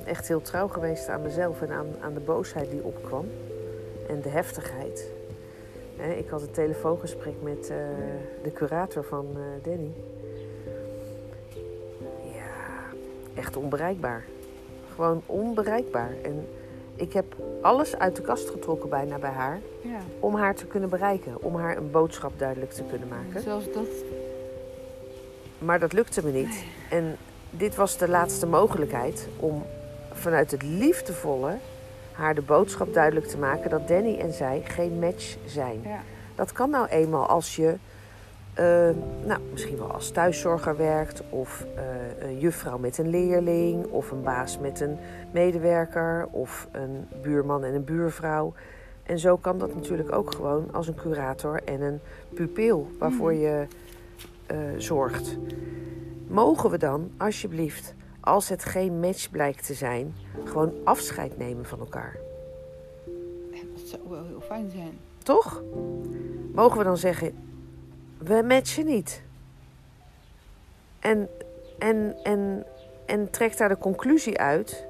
echt 0.04 0.28
heel 0.28 0.42
trouw 0.42 0.68
geweest 0.68 1.08
aan 1.08 1.22
mezelf 1.22 1.62
en 1.62 1.70
aan, 1.70 1.86
aan 2.00 2.14
de 2.14 2.20
boosheid 2.20 2.70
die 2.70 2.84
opkwam. 2.84 3.26
En 4.08 4.20
de 4.20 4.28
heftigheid. 4.28 5.12
Ik 6.16 6.28
had 6.28 6.42
een 6.42 6.50
telefoongesprek 6.50 7.34
met 7.42 7.70
eh, 7.70 7.76
de 8.42 8.52
curator 8.52 9.04
van 9.04 9.26
Danny. 9.62 9.92
Ja, 12.34 12.96
echt 13.34 13.56
onbereikbaar. 13.56 14.24
Gewoon 14.94 15.22
onbereikbaar. 15.26 16.12
En 16.22 16.46
ik 16.96 17.12
heb 17.12 17.36
alles 17.62 17.96
uit 17.96 18.16
de 18.16 18.22
kast 18.22 18.50
getrokken 18.50 18.88
bijna 18.88 19.18
bij 19.18 19.30
haar. 19.30 19.60
Ja. 19.82 19.98
Om 20.20 20.34
haar 20.34 20.54
te 20.54 20.66
kunnen 20.66 20.88
bereiken. 20.88 21.42
Om 21.42 21.56
haar 21.56 21.76
een 21.76 21.90
boodschap 21.90 22.32
duidelijk 22.36 22.72
te 22.72 22.82
kunnen 22.82 23.08
maken. 23.08 23.42
Zelfs 23.42 23.72
dat. 23.72 23.88
Maar 25.58 25.78
dat 25.78 25.92
lukte 25.92 26.24
me 26.24 26.30
niet. 26.30 26.64
En 26.90 27.16
dit 27.50 27.74
was 27.74 27.96
de 27.96 28.08
laatste 28.08 28.46
mogelijkheid 28.46 29.28
om 29.36 29.62
vanuit 30.12 30.50
het 30.50 30.62
liefdevolle 30.62 31.56
haar 32.12 32.34
de 32.34 32.42
boodschap 32.42 32.94
duidelijk 32.94 33.26
te 33.26 33.38
maken 33.38 33.70
dat 33.70 33.88
Danny 33.88 34.18
en 34.18 34.32
zij 34.32 34.62
geen 34.64 34.98
match 34.98 35.36
zijn. 35.46 35.80
Ja. 35.84 36.00
Dat 36.34 36.52
kan 36.52 36.70
nou 36.70 36.86
eenmaal 36.86 37.26
als 37.26 37.56
je 37.56 37.76
eh, 38.54 38.90
nou, 39.24 39.40
misschien 39.50 39.76
wel 39.76 39.92
als 39.92 40.10
thuiszorger 40.10 40.76
werkt, 40.76 41.22
of 41.28 41.66
eh, 41.74 42.28
een 42.28 42.38
juffrouw 42.38 42.78
met 42.78 42.98
een 42.98 43.08
leerling, 43.08 43.86
of 43.86 44.10
een 44.10 44.22
baas 44.22 44.58
met 44.58 44.80
een 44.80 44.98
medewerker, 45.32 46.28
of 46.30 46.68
een 46.72 47.06
buurman 47.22 47.64
en 47.64 47.74
een 47.74 47.84
buurvrouw. 47.84 48.52
En 49.02 49.18
zo 49.18 49.36
kan 49.36 49.58
dat 49.58 49.74
natuurlijk 49.74 50.12
ook 50.12 50.34
gewoon 50.34 50.72
als 50.72 50.88
een 50.88 50.94
curator 50.94 51.60
en 51.64 51.80
een 51.80 52.00
pupil 52.34 52.90
waarvoor 52.98 53.34
je 53.34 53.66
eh, 54.46 54.56
zorgt. 54.76 55.36
Mogen 56.26 56.70
we 56.70 56.78
dan 56.78 57.10
alsjeblieft, 57.16 57.94
als 58.20 58.48
het 58.48 58.64
geen 58.64 59.00
match 59.00 59.30
blijkt 59.30 59.66
te 59.66 59.74
zijn, 59.74 60.14
gewoon 60.44 60.72
afscheid 60.84 61.38
nemen 61.38 61.64
van 61.64 61.78
elkaar? 61.78 62.16
Dat 63.50 63.88
zou 63.88 64.02
wel 64.08 64.24
heel 64.24 64.40
fijn 64.40 64.70
zijn. 64.70 64.98
Toch? 65.22 65.62
Mogen 66.52 66.78
we 66.78 66.84
dan 66.84 66.96
zeggen, 66.96 67.49
we 68.24 68.42
matchen 68.42 68.86
niet? 68.86 69.22
En, 70.98 71.28
en, 71.78 72.16
en, 72.22 72.66
en 73.06 73.30
trek 73.30 73.56
daar 73.56 73.68
de 73.68 73.78
conclusie 73.78 74.38
uit 74.38 74.84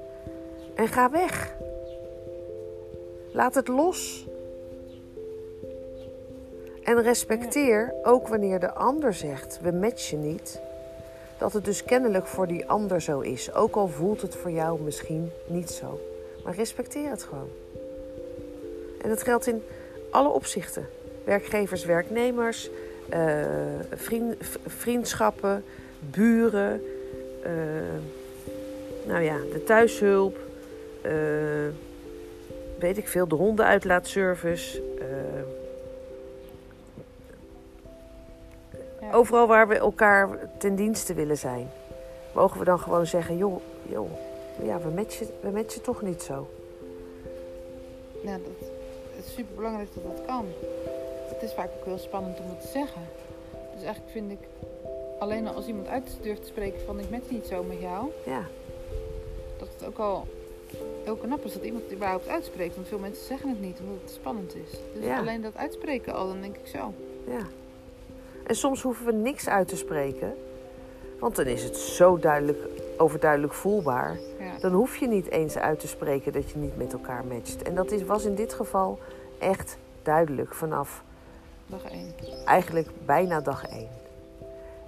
en 0.75 0.87
ga 0.87 1.09
weg. 1.09 1.55
Laat 3.33 3.55
het 3.55 3.67
los. 3.67 4.27
En 6.83 7.01
respecteer 7.01 7.93
ook 8.03 8.27
wanneer 8.27 8.59
de 8.59 8.73
ander 8.73 9.13
zegt, 9.13 9.59
we 9.61 9.71
matchen 9.71 10.21
niet. 10.21 10.61
Dat 11.37 11.53
het 11.53 11.65
dus 11.65 11.83
kennelijk 11.83 12.27
voor 12.27 12.47
die 12.47 12.69
ander 12.69 13.01
zo 13.01 13.19
is. 13.19 13.53
Ook 13.53 13.75
al 13.75 13.87
voelt 13.87 14.21
het 14.21 14.35
voor 14.35 14.51
jou 14.51 14.81
misschien 14.81 15.31
niet 15.47 15.69
zo. 15.69 15.99
Maar 16.43 16.55
respecteer 16.55 17.09
het 17.09 17.23
gewoon. 17.23 17.49
En 19.01 19.09
dat 19.09 19.23
geldt 19.23 19.47
in 19.47 19.63
alle 20.11 20.29
opzichten. 20.29 20.87
Werkgevers, 21.23 21.85
werknemers, 21.85 22.69
eh, 23.11 23.95
vriend, 23.95 24.35
vriendschappen, 24.65 25.63
buren, 25.99 26.81
eh, 27.43 27.51
nou 29.07 29.23
ja, 29.23 29.37
de 29.53 29.63
thuishulp, 29.63 30.37
eh, 31.01 31.13
weet 32.79 32.97
ik 32.97 33.07
veel, 33.07 33.27
de 33.27 33.35
hondenuitlaatservice. 33.35 34.81
Ja. 39.01 39.11
Overal 39.13 39.47
waar 39.47 39.67
we 39.67 39.75
elkaar 39.75 40.29
ten 40.57 40.75
dienste 40.75 41.13
willen 41.13 41.37
zijn, 41.37 41.69
mogen 42.35 42.59
we 42.59 42.65
dan 42.65 42.79
gewoon 42.79 43.05
zeggen: 43.05 43.37
joh, 43.37 43.61
joh 43.83 44.11
ja, 44.63 44.79
we 44.79 44.89
matchen, 44.89 45.27
we 45.41 45.49
matchen 45.49 45.81
toch 45.81 46.01
niet 46.01 46.21
zo. 46.21 46.47
Ja, 48.23 48.31
dat, 48.31 48.69
het 49.15 49.25
is 49.25 49.33
super 49.33 49.55
belangrijk 49.55 49.89
dat 49.93 50.03
dat 50.03 50.25
kan. 50.25 50.45
Het 51.41 51.49
is 51.49 51.55
vaak 51.55 51.69
ook 51.79 51.85
heel 51.85 51.97
spannend 51.97 52.39
om 52.39 52.49
het 52.49 52.61
te 52.61 52.67
zeggen. 52.67 53.01
Dus 53.73 53.83
eigenlijk 53.83 54.11
vind 54.11 54.31
ik, 54.31 54.39
alleen 55.19 55.47
al 55.47 55.53
als 55.53 55.67
iemand 55.67 55.87
uit 55.87 56.17
durft 56.21 56.41
te 56.41 56.47
spreken 56.47 56.79
van 56.85 56.99
ik 56.99 57.09
match 57.09 57.29
niet 57.29 57.45
zo 57.45 57.63
met 57.63 57.79
jou, 57.79 58.09
Ja, 58.25 58.43
dat 59.59 59.67
het 59.77 59.87
ook 59.87 59.97
al 59.97 60.27
heel 61.03 61.15
knap 61.15 61.45
is 61.45 61.53
dat 61.53 61.63
iemand 61.63 61.83
het 61.83 61.93
überhaupt 61.93 62.27
uitspreekt. 62.27 62.75
Want 62.75 62.87
veel 62.87 62.99
mensen 62.99 63.25
zeggen 63.25 63.49
het 63.49 63.59
niet 63.61 63.79
omdat 63.79 64.01
het 64.01 64.11
spannend 64.11 64.55
is. 64.55 64.71
Dus 64.93 65.03
Ja. 65.05 65.17
alleen 65.19 65.41
dat 65.41 65.55
uitspreken 65.55 66.13
al, 66.13 66.27
dan 66.27 66.41
denk 66.41 66.55
ik 66.57 66.67
zo. 66.67 66.93
ja. 67.27 67.47
En 68.47 68.55
soms 68.55 68.81
hoeven 68.81 69.05
we 69.05 69.11
niks 69.11 69.47
uit 69.47 69.67
te 69.67 69.75
spreken, 69.77 70.35
want 71.19 71.35
dan 71.35 71.45
is 71.45 71.63
het 71.63 71.77
zo 71.77 72.17
duidelijk, 72.17 72.59
overduidelijk 72.97 73.53
voelbaar. 73.53 74.19
Ja. 74.39 74.57
Dan 74.59 74.73
hoef 74.73 74.97
je 74.97 75.07
niet 75.07 75.29
eens 75.29 75.57
uit 75.57 75.79
te 75.79 75.87
spreken 75.87 76.33
dat 76.33 76.49
je 76.49 76.57
niet 76.57 76.77
met 76.77 76.93
elkaar 76.93 77.25
matcht. 77.25 77.61
En 77.61 77.75
dat 77.75 77.91
is, 77.91 78.03
was 78.03 78.25
in 78.25 78.35
dit 78.35 78.53
geval 78.53 78.99
echt 79.39 79.77
duidelijk 80.03 80.53
vanaf 80.53 81.03
Dag 81.71 81.91
één. 81.91 82.13
eigenlijk 82.45 82.87
bijna 83.05 83.41
dag 83.41 83.67
één. 83.67 83.89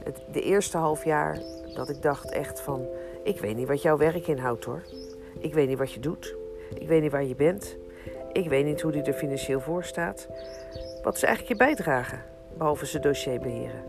Het, 0.04 0.18
de 0.32 0.42
eerste 0.42 0.78
half 0.78 1.04
jaar 1.04 1.40
dat 1.74 1.90
ik 1.90 2.02
dacht 2.02 2.32
echt 2.32 2.62
van... 2.62 2.88
ik 3.24 3.40
weet 3.40 3.56
niet 3.56 3.68
wat 3.68 3.82
jouw 3.82 3.98
werk 3.98 4.28
inhoudt 4.28 4.66
hoor. 4.66 4.84
Ik 5.40 5.54
weet 5.54 5.68
niet 5.68 5.78
wat 5.78 5.92
je 5.92 6.00
doet. 6.00 6.36
Ik 6.74 6.88
weet 6.88 7.02
niet 7.02 7.12
waar 7.12 7.24
je 7.24 7.36
bent. 7.36 7.76
Ik 8.32 8.50
weet 8.50 8.66
niet 8.66 8.82
hoe 8.82 8.92
die 8.92 9.02
er 9.02 9.14
financieel 9.14 9.60
voor 9.60 9.84
staat. 9.84 10.28
Wat 11.04 11.16
is 11.16 11.24
eigenlijk 11.24 11.60
je 11.60 11.66
bijdrage, 11.66 12.16
behalve 12.58 12.86
zijn 12.86 13.04
dossier 13.04 13.40
beheren? 13.40 13.84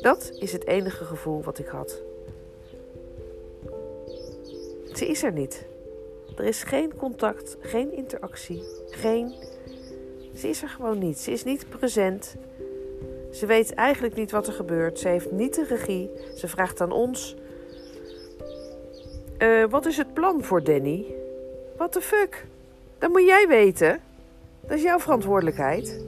Dat 0.00 0.30
is 0.38 0.52
het 0.52 0.66
enige 0.66 1.04
gevoel 1.04 1.42
wat 1.42 1.58
ik 1.58 1.66
had. 1.66 2.02
Ze 4.92 5.06
is 5.06 5.22
er 5.22 5.32
niet. 5.32 5.66
Er 6.36 6.44
is 6.44 6.62
geen 6.62 6.96
contact, 6.96 7.56
geen 7.60 7.92
interactie, 7.92 8.62
geen... 8.86 9.34
Ze 10.34 10.48
is 10.48 10.62
er 10.62 10.68
gewoon 10.68 10.98
niet. 10.98 11.18
Ze 11.18 11.30
is 11.30 11.44
niet 11.44 11.68
present. 11.68 12.36
Ze 13.32 13.46
weet 13.46 13.74
eigenlijk 13.74 14.14
niet 14.14 14.30
wat 14.30 14.46
er 14.46 14.52
gebeurt. 14.52 14.98
Ze 14.98 15.08
heeft 15.08 15.30
niet 15.30 15.54
de 15.54 15.64
regie. 15.64 16.10
Ze 16.34 16.48
vraagt 16.48 16.80
aan 16.80 16.92
ons 16.92 17.36
eh, 19.38 19.64
wat 19.70 19.86
is 19.86 19.96
het 19.96 20.14
plan 20.14 20.44
voor 20.44 20.64
Danny? 20.64 21.14
What 21.76 21.92
the 21.92 22.00
fuck? 22.00 22.46
Dat 22.98 23.10
moet 23.10 23.26
jij 23.26 23.48
weten. 23.48 24.00
Dat 24.60 24.76
is 24.76 24.82
jouw 24.82 24.98
verantwoordelijkheid. 24.98 26.04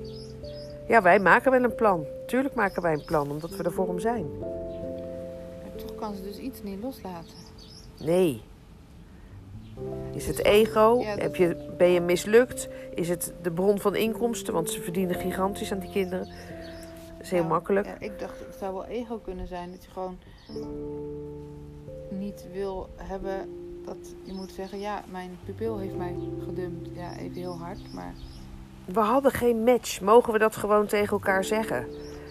Ja, 0.89 1.03
wij 1.03 1.19
maken 1.19 1.51
wel 1.51 1.63
een 1.63 1.75
plan. 1.75 2.05
Tuurlijk 2.27 2.55
maken 2.55 2.83
wij 2.83 2.93
een 2.93 3.05
plan, 3.05 3.31
omdat 3.31 3.51
we 3.51 3.63
er 3.63 3.73
voor 3.73 3.87
hem 3.87 3.99
zijn. 3.99 4.39
Maar 4.39 5.75
toch 5.77 5.95
kan 5.95 6.15
ze 6.15 6.23
dus 6.23 6.39
iets 6.39 6.63
niet 6.63 6.83
loslaten. 6.83 7.35
Nee. 7.99 8.43
Is 10.13 10.27
het 10.27 10.45
ego? 10.45 11.03
Heb 11.03 11.37
je, 11.37 11.57
ben 11.77 11.89
je 11.89 12.01
mislukt? 12.01 12.69
Is 12.95 13.09
het 13.09 13.35
de 13.43 13.51
bron 13.51 13.79
van 13.79 13.97
inkomsten? 13.97 14.55
Want 14.55 14.71
ze 14.71 14.83
verdienen 14.83 15.17
gigantisch 15.17 15.73
aan 15.73 15.79
die 15.79 15.91
kinderen. 15.91 16.27
Dat 16.27 17.25
is 17.25 17.31
heel 17.31 17.39
Nou, 17.39 17.53
makkelijk. 17.53 17.87
Ja, 17.87 17.97
ik 17.99 18.19
dacht, 18.19 18.39
het 18.39 18.57
zou 18.59 18.75
wel 18.75 18.85
ego 18.85 19.19
kunnen 19.19 19.47
zijn. 19.47 19.71
Dat 19.71 19.85
je 19.85 19.91
gewoon 19.91 20.19
niet 22.09 22.47
wil 22.53 22.89
hebben 22.97 23.49
dat 23.85 24.15
je 24.23 24.33
moet 24.33 24.53
zeggen... 24.53 24.81
Ja, 24.81 25.03
mijn 25.11 25.39
pupil 25.45 25.79
heeft 25.79 25.97
mij 25.97 26.15
gedumpt. 26.45 26.89
Ja, 26.95 27.17
even 27.17 27.37
heel 27.37 27.59
hard, 27.59 27.93
maar... 27.95 28.15
We 28.85 29.01
hadden 29.01 29.31
geen 29.33 29.65
match. 29.65 30.01
Mogen 30.01 30.33
we 30.33 30.39
dat 30.39 30.57
gewoon 30.57 30.87
tegen 30.87 31.13
elkaar 31.13 31.45
zeggen? 31.45 31.87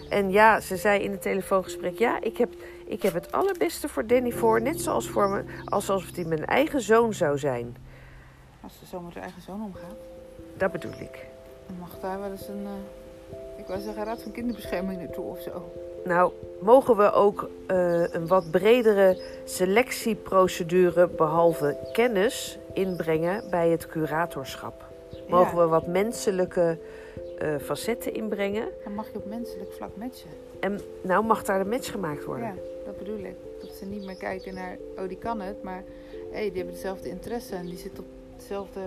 En 0.08 0.30
ja, 0.30 0.60
ze 0.60 0.76
zei 0.76 1.02
in 1.02 1.10
het 1.10 1.22
telefoongesprek: 1.22 1.98
Ja, 1.98 2.20
ik 2.20 2.36
heb, 2.36 2.54
ik 2.86 3.02
heb 3.02 3.14
het 3.14 3.32
allerbeste 3.32 3.88
voor 3.88 4.06
Danny 4.06 4.32
voor. 4.32 4.60
Net 4.62 4.80
zoals 4.80 5.08
voor 5.08 5.28
me, 5.28 5.42
alsof 5.64 6.10
hij 6.14 6.24
mijn 6.24 6.44
eigen 6.46 6.80
zoon 6.80 7.14
zou 7.14 7.38
zijn. 7.38 7.76
Als 8.60 8.78
ze 8.78 8.86
zo 8.86 9.00
met 9.00 9.14
haar 9.14 9.22
eigen 9.22 9.42
zoon 9.42 9.62
omgaat... 9.62 9.96
Dat 10.56 10.72
bedoel 10.72 10.92
ik. 11.00 11.26
dan 11.66 11.76
mag 11.80 11.98
daar 12.00 12.20
wel 12.20 12.30
eens 12.30 12.48
een... 12.48 12.66
eh, 12.66 13.58
ik 13.58 13.66
wou 13.66 13.80
zeggen, 13.80 14.04
raad 14.04 14.22
van 14.22 14.32
kinderbescherming 14.32 14.98
naartoe 14.98 15.24
of 15.24 15.40
zo. 15.40 15.72
Nou, 16.04 16.32
mogen 16.60 16.96
we 16.96 17.12
ook 17.12 17.48
eh, 17.66 18.14
een 18.14 18.26
wat 18.26 18.50
bredere 18.50 19.20
selectieprocedure, 19.44 21.08
behalve 21.08 21.76
kennis, 21.92 22.58
inbrengen 22.72 23.50
bij 23.50 23.68
het 23.68 23.86
curatorschap? 23.86 24.84
Mogen 25.28 25.56
Ja, 25.56 25.62
we 25.62 25.68
wat 25.68 25.86
menselijke 25.86 26.78
eh, 27.38 27.48
facetten 27.62 28.14
inbrengen? 28.14 28.68
Dan 28.84 28.94
mag 28.94 29.06
je 29.12 29.16
op 29.16 29.26
menselijk 29.26 29.72
vlak 29.72 29.96
matchen. 29.96 30.30
En 30.60 30.80
nou 31.02 31.24
mag 31.24 31.44
daar 31.44 31.60
een 31.60 31.68
match 31.68 31.90
gemaakt 31.90 32.24
worden. 32.24 32.46
Ja, 32.46 32.54
dat 32.86 32.98
bedoel 32.98 33.18
ik. 33.18 33.34
Dat 33.60 33.70
ze 33.70 33.84
niet 33.84 34.04
meer 34.04 34.16
kijken 34.16 34.54
naar, 34.54 34.76
oh 34.98 35.08
die 35.08 35.18
kan 35.18 35.40
het, 35.40 35.62
maar 35.62 35.84
hé, 36.32 36.40
die 36.40 36.56
hebben 36.56 36.74
dezelfde 36.74 37.08
interesse 37.08 37.54
en 37.54 37.66
die 37.66 37.78
zit 37.78 37.98
op 37.98 38.04
dezelfde 38.36 38.80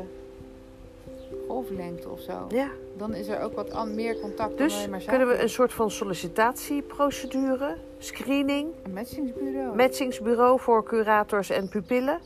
golflengte 1.48 2.10
of 2.10 2.20
zo. 2.20 2.46
Ja. 2.50 2.70
Dan 2.98 3.14
is 3.14 3.28
er 3.28 3.42
ook 3.42 3.54
wat 3.54 3.88
meer 3.88 4.20
contact 4.20 4.58
Dus 4.58 4.88
maar 4.88 5.02
kunnen 5.04 5.28
we 5.28 5.42
een 5.42 5.50
soort 5.50 5.74
van 5.74 5.92
sollicitatieprocedure, 5.92 7.78
screening, 7.98 8.74
Een 8.84 8.94
matchingsbureau. 8.94 9.76
matchingsbureau 9.76 10.60
voor 10.60 10.84
curators 10.84 11.50
en 11.50 11.70
pupillen? 11.70 12.20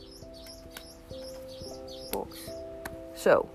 box. 2.10 2.50
Zo, 3.14 3.48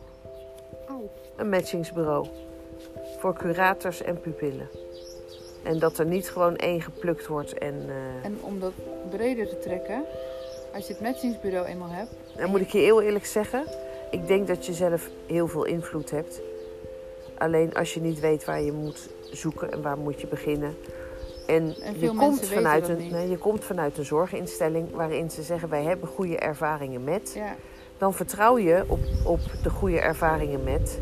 Auw. 0.88 1.10
een 1.36 1.50
matchingsbureau 1.50 2.28
voor 3.20 3.34
curators 3.34 4.02
en 4.02 4.22
pupillen. 4.22 4.70
En 5.64 5.80
dat 5.80 5.98
er 5.98 6.06
niet 6.06 6.30
gewoon 6.30 6.56
één 6.56 6.82
geplukt 6.82 7.28
wordt 7.28 7.54
en... 7.58 7.86
eh, 7.88 8.26
En 8.26 8.38
om 8.42 8.60
dat 8.60 8.72
breder 9.10 9.48
te 9.50 9.60
trekken, 9.60 10.04
als 10.74 10.88
je 10.88 10.94
het 10.94 11.02
matchingsbureau 11.02 11.68
eenmaal 11.68 11.90
hebt, 11.90 12.12
Dan 12.38 12.50
moet 12.50 12.62
ik 12.62 12.70
je 12.70 12.78
heel 12.78 13.02
eerlijk 13.02 13.26
zeggen, 13.26 13.64
ik 14.12 14.28
denk 14.28 14.48
dat 14.48 14.66
je 14.66 14.74
zelf 14.74 15.10
heel 15.28 15.48
veel 15.48 15.64
invloed 15.66 16.12
hebt. 16.12 16.42
Alleen 17.38 17.74
als 17.74 17.94
je 17.94 18.02
niet 18.02 18.20
weet 18.20 18.46
waar 18.46 18.62
je 18.62 18.72
moet 18.72 19.10
zoeken 19.32 19.72
en 19.72 19.82
waar 19.82 19.98
moet 19.98 20.22
je 20.22 20.28
beginnen. 20.28 20.76
En, 21.48 21.76
En 21.82 21.94
je, 21.94 22.00
veel 22.00 22.14
komt 22.14 22.46
vanuit 22.48 22.88
een, 22.90 23.08
nee, 23.12 23.30
je 23.30 23.38
komt 23.38 23.64
vanuit 23.64 23.98
een 23.98 24.06
zorginstelling 24.06 24.92
waarin 24.92 25.32
ze 25.32 25.44
zeggen 25.44 25.70
wij 25.70 25.84
hebben 25.84 26.08
goede 26.10 26.38
ervaringen 26.38 27.04
met. 27.04 27.32
ja, 27.36 27.56
Dan 27.98 28.14
vertrouw 28.14 28.58
je 28.58 28.84
op, 28.88 29.00
op 29.26 29.40
de 29.64 29.70
goede 29.70 30.00
ervaringen 30.00 30.64
met. 30.64 31.00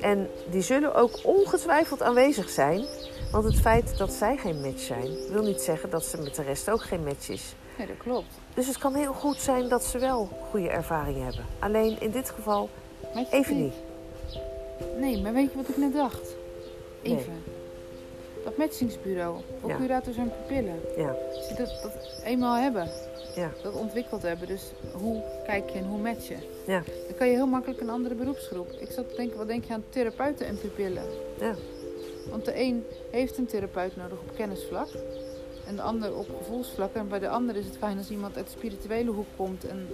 En 0.00 0.28
die 0.50 0.62
zullen 0.62 0.94
ook 0.94 1.18
ongetwijfeld 1.22 2.02
aanwezig 2.02 2.48
zijn. 2.48 2.84
Want 3.32 3.44
het 3.44 3.60
feit 3.60 3.98
dat 3.98 4.10
zij 4.12 4.36
geen 4.36 4.60
match 4.60 4.80
zijn, 4.80 5.08
wil 5.32 5.42
niet 5.42 5.60
zeggen 5.60 5.90
dat 5.90 6.04
ze 6.04 6.16
met 6.18 6.34
de 6.34 6.42
rest 6.42 6.70
ook 6.70 6.82
geen 6.82 7.04
match 7.04 7.28
is. 7.28 7.54
nee, 7.78 7.86
dat 7.86 7.96
klopt. 7.96 8.34
Dus 8.54 8.66
het 8.66 8.78
kan 8.78 8.94
heel 8.94 9.12
goed 9.12 9.40
zijn 9.40 9.68
dat 9.68 9.84
ze 9.84 9.98
wel 9.98 10.28
goede 10.50 10.68
ervaringen 10.68 11.24
hebben. 11.24 11.44
Alleen 11.58 12.00
in 12.00 12.10
dit 12.10 12.30
geval 12.30 12.68
even 13.30 13.62
niet. 13.62 13.74
Nee, 14.98 15.22
maar 15.22 15.32
weet 15.32 15.50
je 15.50 15.56
wat 15.56 15.68
ik 15.68 15.76
net 15.76 15.92
dacht? 15.92 16.34
Nee. 17.02 17.16
Even. 17.16 17.42
Dat 18.44 18.56
matchingsbureau 18.56 19.40
voor 19.60 19.70
Ja. 19.70 19.76
curators 19.76 20.16
en 20.16 20.32
pupillen. 20.46 20.80
Ja. 20.96 21.16
Dat, 21.56 21.78
dat 21.82 21.92
eenmaal 22.24 22.56
hebben, 22.56 22.88
Ja. 23.34 23.50
dat 23.62 23.74
ontwikkeld 23.74 24.22
hebben, 24.22 24.48
dus 24.48 24.62
hoe 24.92 25.22
kijk 25.46 25.70
je 25.70 25.78
en 25.78 25.84
hoe 25.86 25.98
match 25.98 26.28
je? 26.28 26.36
Ja. 26.66 26.82
Dan 27.06 27.16
kan 27.16 27.26
je 27.28 27.34
heel 27.34 27.46
makkelijk 27.46 27.80
een 27.80 27.90
andere 27.90 28.14
beroepsgroep. 28.14 28.70
Ik 28.78 28.90
zat 28.90 29.08
te 29.08 29.16
denken, 29.16 29.36
wat 29.36 29.46
denk 29.48 29.64
je 29.64 29.72
aan 29.72 29.84
therapeuten 29.88 30.46
en 30.46 30.58
pupillen? 30.60 31.04
Ja. 31.40 31.54
Want 32.30 32.44
de 32.44 32.60
een 32.60 32.84
heeft 33.10 33.38
een 33.38 33.46
therapeut 33.46 33.96
nodig 33.96 34.18
op 34.18 34.34
kennisvlak. 34.36 34.88
En 35.66 35.76
de 35.76 35.82
ander 35.82 36.14
op 36.16 36.26
gevoelsvlak. 36.38 36.94
En 36.94 37.08
bij 37.08 37.18
de 37.18 37.28
ander 37.28 37.56
is 37.56 37.64
het 37.64 37.76
fijn 37.76 37.98
als 37.98 38.10
iemand 38.10 38.36
uit 38.36 38.46
de 38.46 38.52
spirituele 38.52 39.10
hoek 39.10 39.26
komt 39.36 39.64
en 39.64 39.88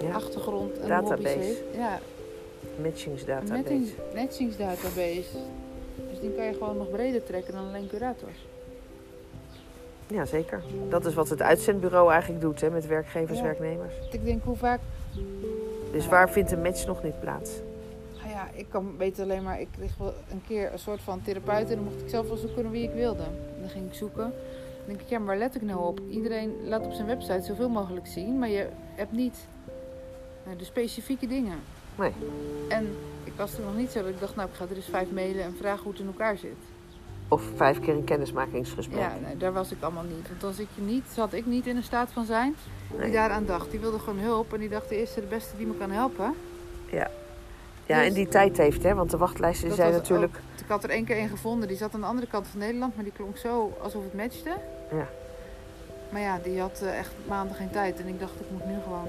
ja. 0.00 0.12
achtergrond 0.12 0.78
en 0.78 0.88
Database. 0.88 1.28
heeft. 1.38 1.62
Ja, 1.74 1.98
Matchingsdatabase. 2.82 3.52
matchings, 3.52 3.90
matchingsdatabase. 4.14 5.38
Dus 6.10 6.20
die 6.20 6.30
kan 6.34 6.44
je 6.44 6.52
gewoon 6.52 6.76
nog 6.76 6.90
breder 6.90 7.24
trekken 7.24 7.52
dan 7.54 7.66
alleen 7.66 7.88
curators. 7.88 8.46
Ja, 10.06 10.24
zeker. 10.24 10.62
Dat 10.88 11.06
is 11.06 11.14
wat 11.14 11.28
het 11.28 11.42
uitzendbureau 11.42 12.10
eigenlijk 12.12 12.40
doet 12.40 12.60
hè, 12.60 12.70
met 12.70 12.86
werkgevers, 12.86 13.38
Ja. 13.38 13.44
werknemers. 13.44 13.94
Ik 14.10 14.24
denk 14.24 14.42
hoe 14.44 14.56
vaak 14.56 14.80
Dus 15.92 16.06
waar 16.08 16.30
vindt 16.30 16.52
een 16.52 16.62
match 16.62 16.86
nog 16.86 17.02
niet 17.02 17.20
plaats? 17.20 17.50
Ja, 18.52 18.58
ik 18.58 18.66
kan 18.70 18.96
weten 18.96 19.22
alleen 19.22 19.42
maar, 19.42 19.60
ik 19.60 19.68
kreeg 19.70 19.96
wel 19.96 20.14
een 20.30 20.42
keer 20.46 20.72
een 20.72 20.78
soort 20.78 21.00
van 21.00 21.22
therapeut 21.22 21.68
en 21.70 21.74
dan 21.74 21.84
mocht 21.84 22.00
ik 22.00 22.08
zelf 22.08 22.28
wel 22.28 22.36
zoeken 22.36 22.62
naar 22.62 22.72
wie 22.72 22.82
ik 22.88 22.94
wilde. 22.94 23.22
En 23.22 23.60
dan 23.60 23.68
ging 23.68 23.86
ik 23.86 23.94
zoeken. 23.94 24.22
Dan 24.76 24.86
denk 24.86 25.00
ik, 25.00 25.08
ja, 25.08 25.18
maar 25.18 25.26
waar 25.26 25.38
let 25.38 25.54
ik 25.54 25.62
nou 25.62 25.86
op? 25.86 26.00
Iedereen 26.10 26.52
laat 26.64 26.84
op 26.84 26.92
zijn 26.92 27.06
website 27.06 27.42
zoveel 27.42 27.68
mogelijk 27.68 28.06
zien, 28.06 28.38
maar 28.38 28.48
je 28.48 28.68
hebt 28.94 29.12
niet 29.12 29.46
eh, 30.46 30.58
de 30.58 30.64
specifieke 30.64 31.26
dingen. 31.26 31.58
Nee. 31.94 32.12
En 32.68 32.86
ik 33.24 33.32
was 33.36 33.54
toen 33.54 33.64
nog 33.64 33.76
niet 33.76 33.90
zo 33.90 34.00
dat 34.02 34.08
ik 34.10 34.20
dacht, 34.20 34.36
nou, 34.36 34.48
ik 34.48 34.54
ga 34.54 34.64
er 34.70 34.76
eens 34.76 34.86
vijf 34.86 35.10
mailen 35.10 35.42
en 35.44 35.54
vragen 35.56 35.82
hoe 35.82 35.92
het 35.92 36.00
in 36.00 36.06
elkaar 36.06 36.36
zit. 36.36 36.56
Of 37.28 37.42
vijf 37.56 37.80
keer 37.80 37.94
een 37.94 38.04
kennismakingsgesprek. 38.04 38.98
Ja, 39.00 39.12
nee, 39.24 39.36
daar 39.36 39.52
was 39.52 39.72
ik 39.72 39.82
allemaal 39.82 40.04
niet. 40.04 40.28
Want 40.28 40.40
dan 40.40 40.52
zit 40.52 40.66
je 40.74 40.82
niet, 40.82 41.04
zat 41.14 41.32
ik 41.32 41.46
niet 41.46 41.66
in 41.66 41.76
een 41.76 41.82
staat 41.82 42.10
van 42.10 42.24
zijn 42.24 42.54
die 42.90 42.98
Nee. 42.98 43.12
daaraan 43.12 43.46
dacht. 43.46 43.70
Die 43.70 43.80
wilde 43.80 43.98
gewoon 43.98 44.18
hulp 44.18 44.52
en 44.52 44.60
die 44.60 44.68
dacht, 44.68 44.88
de 44.88 44.96
eerste 44.96 45.20
de 45.20 45.26
beste 45.26 45.56
die 45.56 45.66
me 45.66 45.74
kan 45.78 45.90
helpen. 45.90 46.34
ja, 46.90 47.10
Dus- 47.96 48.06
en 48.06 48.12
die 48.12 48.28
tijd 48.28 48.56
heeft, 48.56 48.82
hè? 48.82 48.94
Want 48.94 49.10
de 49.10 49.16
wachtlijsten 49.16 49.68
Dat 49.68 49.76
zijn 49.76 49.92
natuurlijk... 49.92 50.36
ook- 50.36 50.60
ik 50.60 50.68
had 50.68 50.84
er 50.84 50.90
één 50.90 51.04
keer 51.04 51.18
een 51.18 51.28
gevonden. 51.28 51.68
Die 51.68 51.76
zat 51.76 51.94
aan 51.94 52.00
de 52.00 52.06
andere 52.06 52.26
kant 52.26 52.46
van 52.46 52.60
Nederland. 52.60 52.94
Maar 52.94 53.04
die 53.04 53.12
klonk 53.12 53.36
zo 53.36 53.72
alsof 53.82 54.02
het 54.02 54.14
matchte. 54.14 54.50
Ja. 54.90 55.08
Maar 56.10 56.20
ja, 56.20 56.38
die 56.42 56.60
had 56.60 56.80
eh, 56.82 56.98
echt 56.98 57.12
maanden 57.28 57.56
geen 57.56 57.70
tijd. 57.70 58.00
En 58.00 58.06
ik 58.06 58.20
dacht, 58.20 58.40
ik 58.40 58.46
moet 58.50 58.66
nu 58.66 58.74
gewoon... 58.82 59.08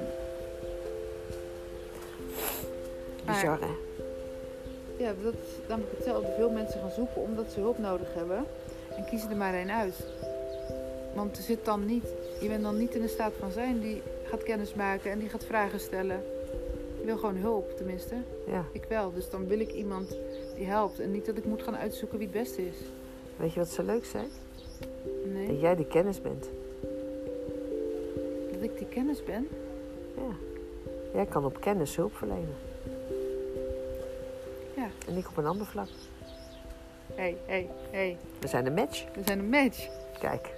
Bizar, 3.26 3.60
hè? 3.60 3.76
Ja, 5.04 5.14
dat 5.24 5.34
is 5.34 5.68
namelijk 5.68 5.94
hetzelfde. 5.96 6.34
Veel 6.38 6.50
mensen 6.50 6.80
gaan 6.80 6.92
zoeken 6.92 7.22
omdat 7.22 7.52
ze 7.52 7.60
hulp 7.60 7.78
nodig 7.78 8.08
hebben. 8.14 8.46
En 8.98 9.06
kiezen 9.06 9.30
er 9.30 9.36
maar 9.36 9.54
één 9.54 9.72
uit. 9.72 9.96
Want 11.16 11.38
er 11.38 11.44
zit 11.44 11.66
dan 11.66 11.86
niet... 11.86 12.06
Je 12.42 12.48
bent 12.48 12.64
dan 12.64 12.78
niet 12.78 12.96
in 12.96 13.02
een 13.02 13.10
staat 13.10 13.34
van 13.40 13.52
zijn 13.52 13.80
die 13.80 14.02
gaat 14.24 14.44
kennis 14.44 14.74
maken. 14.74 15.12
En 15.12 15.20
die 15.20 15.30
gaat 15.30 15.44
vragen 15.46 15.80
stellen. 15.80 16.24
Wil 17.10 17.18
gewoon 17.18 17.38
hulp, 17.38 17.78
tenminste. 17.78 18.16
Ja. 18.48 18.66
Ik 18.72 18.84
wel. 18.90 19.14
Dus 19.14 19.30
dan 19.30 19.48
wil 19.48 19.60
ik 19.60 19.72
iemand 19.72 20.18
die 20.56 20.66
helpt. 20.66 21.00
En 21.00 21.12
niet 21.12 21.26
dat 21.26 21.38
ik 21.38 21.46
moet 21.46 21.64
gaan 21.64 21.78
uitzoeken 21.78 22.18
wie 22.18 22.28
het 22.28 22.38
beste 22.38 22.68
is. 22.68 22.78
Weet 23.36 23.54
je 23.54 23.60
wat 23.60 23.70
zo 23.70 23.84
leuk 23.84 24.06
zijn? 24.06 24.28
Nee, 25.26 25.48
Dat 25.48 25.60
jij 25.60 25.76
de 25.76 25.86
kennis 25.86 26.22
bent. 26.22 26.50
dat 28.52 28.62
ik 28.62 28.78
die 28.78 28.88
kennis 28.88 29.24
ben. 29.24 29.48
Ja. 30.16 30.36
Jij 31.14 31.26
kan 31.26 31.46
op 31.46 31.62
kennis 31.62 31.96
hulp 31.96 32.16
verlenen. 32.16 32.56
Ja. 34.76 34.90
En 35.08 35.18
ik 35.18 35.28
op 35.28 35.38
een 35.38 35.46
ander 35.46 35.66
vlak. 35.66 35.88
Hé, 37.08 37.16
hey, 37.16 37.38
hé, 37.46 37.54
hey, 37.54 37.70
hé. 37.90 37.98
Hey. 37.98 38.18
We 38.40 38.48
zijn 38.48 38.66
een 38.66 38.74
match. 38.74 39.06
We 39.16 39.22
zijn 39.26 39.40
een 39.40 39.50
match. 39.50 39.90
Kijk. 40.20 40.50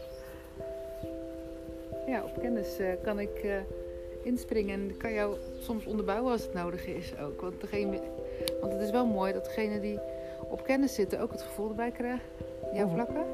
Ja, 2.07 2.23
op 2.23 2.41
kennis 2.41 2.77
eh, 2.77 2.93
kan 3.03 3.19
ik 3.19 3.35
eh, 3.35 3.55
inspringen 4.23 4.79
en 4.89 4.97
kan 4.97 5.13
jou 5.13 5.35
soms 5.59 5.85
onderbouwen 5.85 6.31
als 6.31 6.41
het 6.41 6.53
nodig 6.53 6.85
is 6.87 7.13
ook. 7.23 7.41
Want, 7.41 7.61
degene, 7.61 7.99
want 8.61 8.73
het 8.73 8.81
is 8.81 8.91
wel 8.91 9.05
mooi 9.05 9.33
dat 9.33 9.45
degene 9.45 9.79
die 9.79 9.99
op 10.49 10.63
kennis 10.63 10.93
zitten 10.93 11.19
ook 11.19 11.31
het 11.31 11.41
gevoel 11.41 11.69
erbij 11.69 11.91
krijgt. 11.91 12.23
Jouw 12.73 12.85
Mhm. 12.85 12.93
vlakken. 12.95 13.25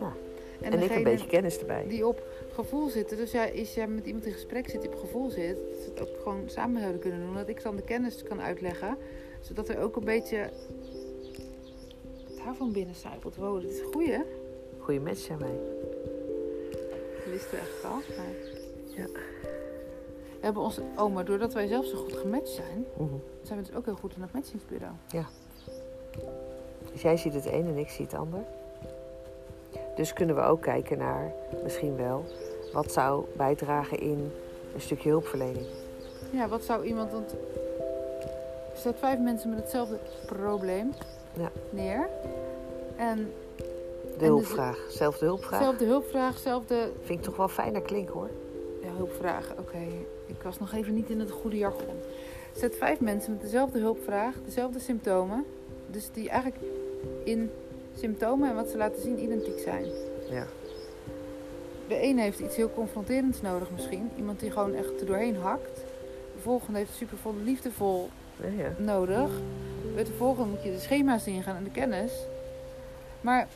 Ja. 0.00 0.12
En, 0.60 0.72
En 0.72 0.82
ik 0.82 0.90
een 0.90 1.02
beetje 1.02 1.26
kennis 1.26 1.58
erbij. 1.58 1.84
die 1.88 2.06
op 2.06 2.22
gevoel 2.52 2.88
zitten. 2.88 3.16
Dus 3.16 3.30
ja, 3.32 3.48
als 3.58 3.74
jij 3.74 3.86
met 3.86 4.06
iemand 4.06 4.26
in 4.26 4.32
gesprek 4.32 4.68
zit 4.68 4.80
die 4.80 4.90
op 4.90 4.98
gevoel 4.98 5.30
zit, 5.30 5.56
dat 5.70 5.78
ze 5.82 5.90
het 5.90 6.00
ook 6.00 6.20
gewoon 6.22 6.42
samen 6.46 6.80
zouden 6.80 7.00
kunnen 7.00 7.20
doen. 7.20 7.34
Dat 7.34 7.48
ik 7.48 7.62
dan 7.62 7.76
de 7.76 7.82
kennis 7.82 8.22
kan 8.22 8.40
uitleggen. 8.40 8.96
Zodat 9.40 9.68
er 9.68 9.78
ook 9.78 9.96
een 9.96 10.04
beetje 10.04 10.36
het 12.28 12.38
haar 12.38 12.54
van 12.54 12.72
binnen 12.72 12.94
zijpelt. 12.94 13.36
Wow, 13.36 13.60
dit 13.60 13.70
is 13.70 13.80
goeie 13.92 14.10
hè? 14.10 14.20
Goeie 14.78 15.00
match 15.00 15.18
zijn 15.18 15.38
wij. 15.38 15.58
Dat 16.70 17.32
wisten 17.32 17.50
we 17.50 17.56
eigenlijk 17.56 17.84
al. 17.84 18.00
Maar... 18.16 19.47
hebben 20.40 20.62
onze... 20.62 20.82
Oh, 20.96 21.14
maar 21.14 21.24
doordat 21.24 21.52
wij 21.52 21.66
zelf 21.66 21.86
zo 21.86 21.96
goed 21.96 22.12
gematcht 22.16 22.48
zijn... 22.48 22.86
Mhm. 22.96 23.08
zijn 23.42 23.58
we 23.58 23.64
dus 23.66 23.74
ook 23.76 23.84
heel 23.84 23.96
goed 23.96 24.14
in 24.16 24.22
het 24.22 24.32
matchingsbureau. 24.32 24.92
Dus 26.92 27.02
jij 27.02 27.16
ziet 27.16 27.34
het 27.34 27.46
een 27.46 27.66
en 27.66 27.76
ik 27.76 27.88
zie 27.88 28.04
het 28.04 28.14
ander. 28.14 28.40
Dus 29.96 30.12
kunnen 30.12 30.34
we 30.36 30.42
ook 30.42 30.62
kijken 30.62 30.98
naar, 30.98 31.32
misschien 31.62 31.96
wel, 31.96 32.24
wat 32.72 32.92
zou 32.92 33.24
bijdragen 33.36 33.98
in 33.98 34.32
een 34.74 34.80
stukje 34.80 35.08
hulpverlening. 35.08 35.66
Ja, 36.30 36.48
wat 36.48 36.64
zou 36.64 36.84
iemand... 36.84 37.12
Want 37.12 37.32
er 38.72 38.78
staat 38.78 38.98
vijf 38.98 39.18
mensen 39.18 39.50
met 39.50 39.58
hetzelfde 39.58 39.98
probleem 40.26 40.92
Ja. 41.32 41.50
neer. 41.70 42.08
En 42.96 43.16
De 43.16 44.18
dus- 44.18 44.28
hulpvraag, 44.28 44.86
zelfde 44.90 45.24
hulpvraag. 45.24 45.62
zelfde 45.62 45.84
hulpvraag, 45.84 46.38
zelfde 46.38 46.90
Vind 47.02 47.18
ik 47.18 47.24
toch 47.24 47.36
wel 47.36 47.48
fijner 47.48 47.82
klinken 47.82 48.14
hoor. 48.14 48.30
Ja, 48.82 48.88
hulpvraag. 48.96 49.52
Oké, 49.58 49.78
ik 50.28 50.42
was 50.42 50.58
nog 50.58 50.72
even 50.72 50.94
niet 50.94 51.10
in 51.10 51.20
het 51.20 51.30
goede 51.30 51.56
jargon. 51.56 51.96
Zet 52.52 52.76
vijf 52.76 53.00
mensen 53.00 53.32
met 53.32 53.40
dezelfde 53.40 53.78
hulpvraag, 53.78 54.34
dezelfde 54.44 54.78
symptomen. 54.78 55.44
Dus 55.90 56.08
die 56.12 56.28
eigenlijk 56.28 56.62
in 57.24 57.50
symptomen 57.94 58.48
en 58.48 58.54
wat 58.54 58.70
ze 58.70 58.76
laten 58.76 59.02
zien 59.02 59.22
identiek 59.22 59.58
zijn. 59.58 59.84
Ja. 60.30 60.46
De 61.88 62.02
een 62.02 62.18
heeft 62.18 62.38
iets 62.38 62.56
heel 62.56 62.72
confronterends 62.72 63.40
nodig 63.40 63.70
misschien. 63.70 64.10
Iemand 64.16 64.40
die 64.40 64.50
gewoon 64.50 64.74
echt 64.74 65.00
er 65.00 65.06
doorheen 65.06 65.36
hakt. 65.36 65.76
De 66.34 66.42
volgende 66.42 66.78
heeft 66.78 66.94
supervol 66.94 67.34
liefdevol 67.44 68.08
Ja, 68.40 68.62
ja. 68.62 68.72
nodig. 68.78 69.30
Bij 69.94 70.04
de 70.04 70.12
volgende 70.12 70.50
moet 70.50 70.62
je 70.62 70.70
de 70.70 70.78
schema's 70.78 71.26
ingaan 71.26 71.56
en 71.56 71.64
de 71.64 71.70
kennis. 71.70 72.12
Maar 73.20 73.48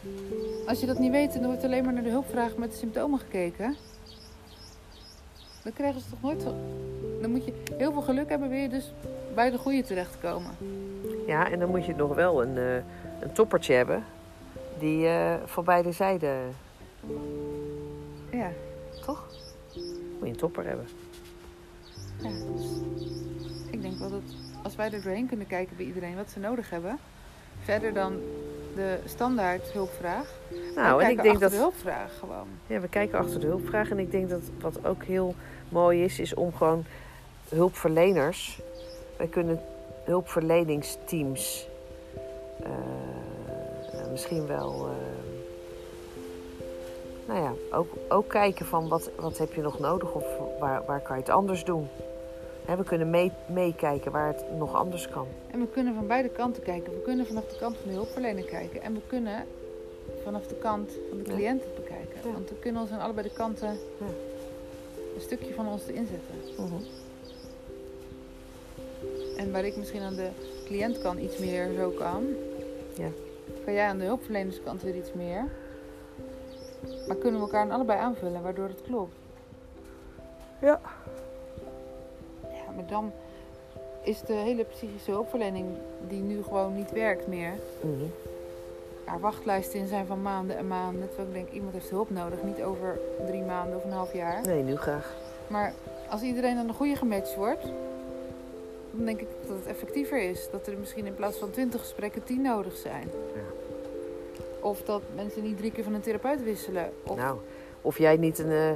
als 0.67 0.81
je 0.81 0.87
dat 0.87 0.99
niet 0.99 1.11
weet 1.11 1.35
er 1.35 1.43
wordt 1.43 1.65
alleen 1.65 1.85
maar 1.85 1.93
naar 1.93 2.03
de 2.03 2.11
hulpvraag 2.11 2.57
met 2.57 2.71
de 2.71 2.77
symptomen 2.77 3.19
gekeken. 3.19 3.77
Dan 5.63 5.73
krijgen 5.73 6.01
ze 6.01 6.09
toch 6.11 6.23
nooit... 6.23 6.43
zo- 6.43 6.57
Dan 7.21 7.31
moet 7.31 7.45
je 7.45 7.53
heel 7.77 7.93
veel 7.93 8.03
geluk 8.03 8.29
hebben 8.29 8.49
weer 8.49 8.71
dus 8.71 8.93
bij 9.35 9.51
de 9.51 9.59
goede 9.59 9.83
terechtkomen. 9.83 10.51
ja, 11.27 11.51
en 11.51 11.59
dan 11.59 11.69
moet 11.69 11.85
je 11.87 11.95
nog 11.95 12.15
wel 12.15 12.43
een, 12.43 12.57
eh, 12.59 12.75
een 13.21 13.33
toppertje 13.33 13.75
hebben 13.75 14.05
die 14.79 15.07
eh 15.07 15.35
van 15.45 15.65
beide 15.65 15.93
zijden, 15.93 16.37
Ja, 18.31 18.51
toch? 19.05 19.27
Moet 19.75 20.23
je 20.23 20.27
een 20.29 20.37
topper 20.37 20.65
hebben. 20.67 20.87
ja. 22.23 22.29
Dus 22.57 22.67
ik 23.71 23.83
denk 23.83 23.99
wel 23.99 24.11
dat 24.11 24.23
als 24.63 24.77
wij 24.77 24.91
er 24.93 25.03
doorheen 25.03 25.27
kunnen 25.29 25.47
kijken 25.47 25.77
bij 25.77 25.87
iedereen 25.87 26.17
wat 26.17 26.31
ze 26.31 26.39
nodig 26.39 26.71
hebben. 26.71 26.99
Verder 27.63 27.93
dan 27.95 28.13
de 28.75 28.99
standaard 29.05 29.73
hulpvraag. 29.73 30.27
Nou, 30.75 31.03
en 31.03 31.11
ik 31.11 31.17
kijken 31.17 31.23
denk 31.23 31.27
achter 31.27 31.41
dat 31.41 31.51
de 31.51 31.57
hulpvraag 31.57 32.19
gewoon. 32.19 32.47
Ja, 32.67 32.81
we 32.81 32.89
kijken 32.89 33.19
achter 33.19 33.41
de 33.41 33.47
hulpvraag. 33.47 33.91
En 33.91 33.99
ik 33.99 34.11
denk 34.11 34.31
dat 34.31 34.41
wat 34.61 34.87
ook 34.87 35.05
heel 35.05 35.35
mooi 35.69 36.05
is, 36.05 36.19
is 36.19 36.35
om 36.35 36.55
gewoon 36.55 36.85
hulpverleners. 37.49 38.61
Wij 39.17 39.27
kunnen 39.27 39.61
hulpverleningsteams. 40.05 41.69
eh, 42.63 42.71
eh, 44.01 44.11
misschien 44.11 44.47
wel. 44.47 44.87
eh, 44.89 45.11
nou 47.27 47.41
ja, 47.41 47.77
ook, 47.77 47.93
ook 48.09 48.29
kijken 48.29 48.67
van 48.67 48.89
wat, 48.89 49.11
wat 49.17 49.39
heb 49.39 49.53
je 49.53 49.61
nog 49.61 49.79
nodig 49.79 50.13
of 50.13 50.25
waar, 50.61 50.83
waar 50.87 51.01
kan 51.01 51.17
je 51.17 51.23
het 51.23 51.31
anders 51.31 51.65
doen. 51.65 51.89
We 52.67 52.85
kunnen 52.85 53.11
mee- 53.11 53.33
meekijken 53.49 54.13
waar 54.13 54.27
het 54.27 54.45
nog 54.59 54.75
anders 54.75 55.09
kan. 55.09 55.27
En 55.51 55.61
we 55.61 55.67
kunnen 55.69 55.95
van 55.95 56.07
beide 56.07 56.29
kanten 56.29 56.63
kijken. 56.63 56.93
We 56.93 57.01
kunnen 57.03 57.27
vanaf 57.27 57.45
de 57.47 57.57
kant 57.59 57.77
van 57.77 57.89
de 57.91 57.95
hulpverlener 57.95 58.45
kijken. 58.45 58.83
En 58.83 58.95
we 58.95 59.01
kunnen 59.07 59.45
vanaf 60.25 60.47
de 60.47 60.55
kant 60.55 60.91
van 61.09 61.19
de 61.19 61.25
cliënt 61.25 61.63
het 61.65 61.75
bekijken. 61.75 62.17
Ja. 62.25 62.33
Want 62.33 62.49
we 62.49 62.55
kunnen 62.59 62.83
ons 62.83 62.91
aan 62.91 63.01
allebei 63.01 63.29
de 63.29 63.35
kanten 63.35 63.69
Ja. 63.99 64.07
een 65.15 65.21
stukje 65.21 65.55
van 65.55 65.69
ons 65.69 65.87
erin 65.87 66.07
zetten. 66.07 66.65
Mhm. 66.65 66.83
En 69.37 69.53
waar 69.53 69.65
ik 69.65 69.77
misschien 69.77 70.03
aan 70.03 70.15
de 70.15 70.29
cliëntkant 70.65 71.21
iets 71.21 71.39
meer 71.39 71.69
zo 71.77 71.91
kan, 71.91 72.27
Ja. 72.97 73.09
kan 73.65 73.73
jij 73.75 73.87
aan 73.87 73.99
de 73.99 74.05
hulpverlenerskant 74.05 74.83
weer 74.83 74.97
iets 74.97 75.13
meer. 75.13 75.45
Maar 77.07 77.17
kunnen 77.17 77.41
we 77.41 77.47
elkaar 77.47 77.61
aan 77.63 77.71
allebei 77.71 77.99
aanvullen, 77.99 78.43
waardoor 78.43 78.69
het 78.69 78.83
klopt. 78.83 79.15
Ja. 80.61 80.81
Ja, 82.73 82.79
maar 82.81 82.91
dan 82.91 83.13
is 84.03 84.21
de 84.21 84.33
hele 84.33 84.65
psychische 84.65 85.11
hulpverlening 85.11 85.67
die 86.09 86.21
nu 86.21 86.43
gewoon 86.43 86.75
niet 86.75 86.91
werkt 86.93 87.27
meer. 87.27 87.53
Waar 89.05 89.21
wachtlijsten 89.21 89.79
in 89.81 89.87
zijn 89.87 90.07
van 90.07 90.23
maanden 90.23 90.57
en 90.57 90.67
maanden. 90.67 91.09
Terwijl 91.09 91.29
ik 91.29 91.35
denk, 91.35 91.51
iemand 91.51 91.73
heeft 91.73 91.91
hulp 91.91 92.11
nodig. 92.11 92.43
Niet 92.43 92.63
over 92.63 92.99
drie 93.27 93.43
maanden 93.43 93.77
of 93.77 93.85
een 93.85 93.93
half 93.93 94.13
jaar. 94.13 94.47
Nee, 94.47 94.63
nu 94.63 94.77
graag. 94.77 95.15
Maar 95.47 95.73
als 96.11 96.23
iedereen 96.23 96.59
aan 96.59 96.67
de 96.67 96.73
goede 96.73 96.97
gematcht 96.97 97.35
wordt, 97.35 97.63
dan 98.91 99.05
denk 99.05 99.21
ik 99.21 99.27
dat 99.47 99.57
het 99.57 99.67
effectiever 99.67 100.23
is. 100.31 100.49
Dat 100.51 100.67
er 100.67 100.79
misschien 100.79 101.07
in 101.07 101.15
plaats 101.15 101.39
van 101.39 101.51
20 101.51 101.81
gesprekken 101.81 102.25
10 102.25 102.43
nodig 102.43 102.77
zijn. 102.77 103.11
Of 104.61 104.83
dat 104.83 105.03
mensen 105.15 105.43
niet 105.43 105.57
drie 105.57 105.73
keer 105.73 105.85
van 105.85 105.95
een 105.95 106.01
therapeut 106.01 106.43
wisselen. 106.43 106.93
Of, 107.03 107.17
Nou, 107.17 107.39
of 107.81 107.99
jij 107.99 108.17
niet 108.17 108.39
een, 108.39 108.51
eh, 108.51 108.71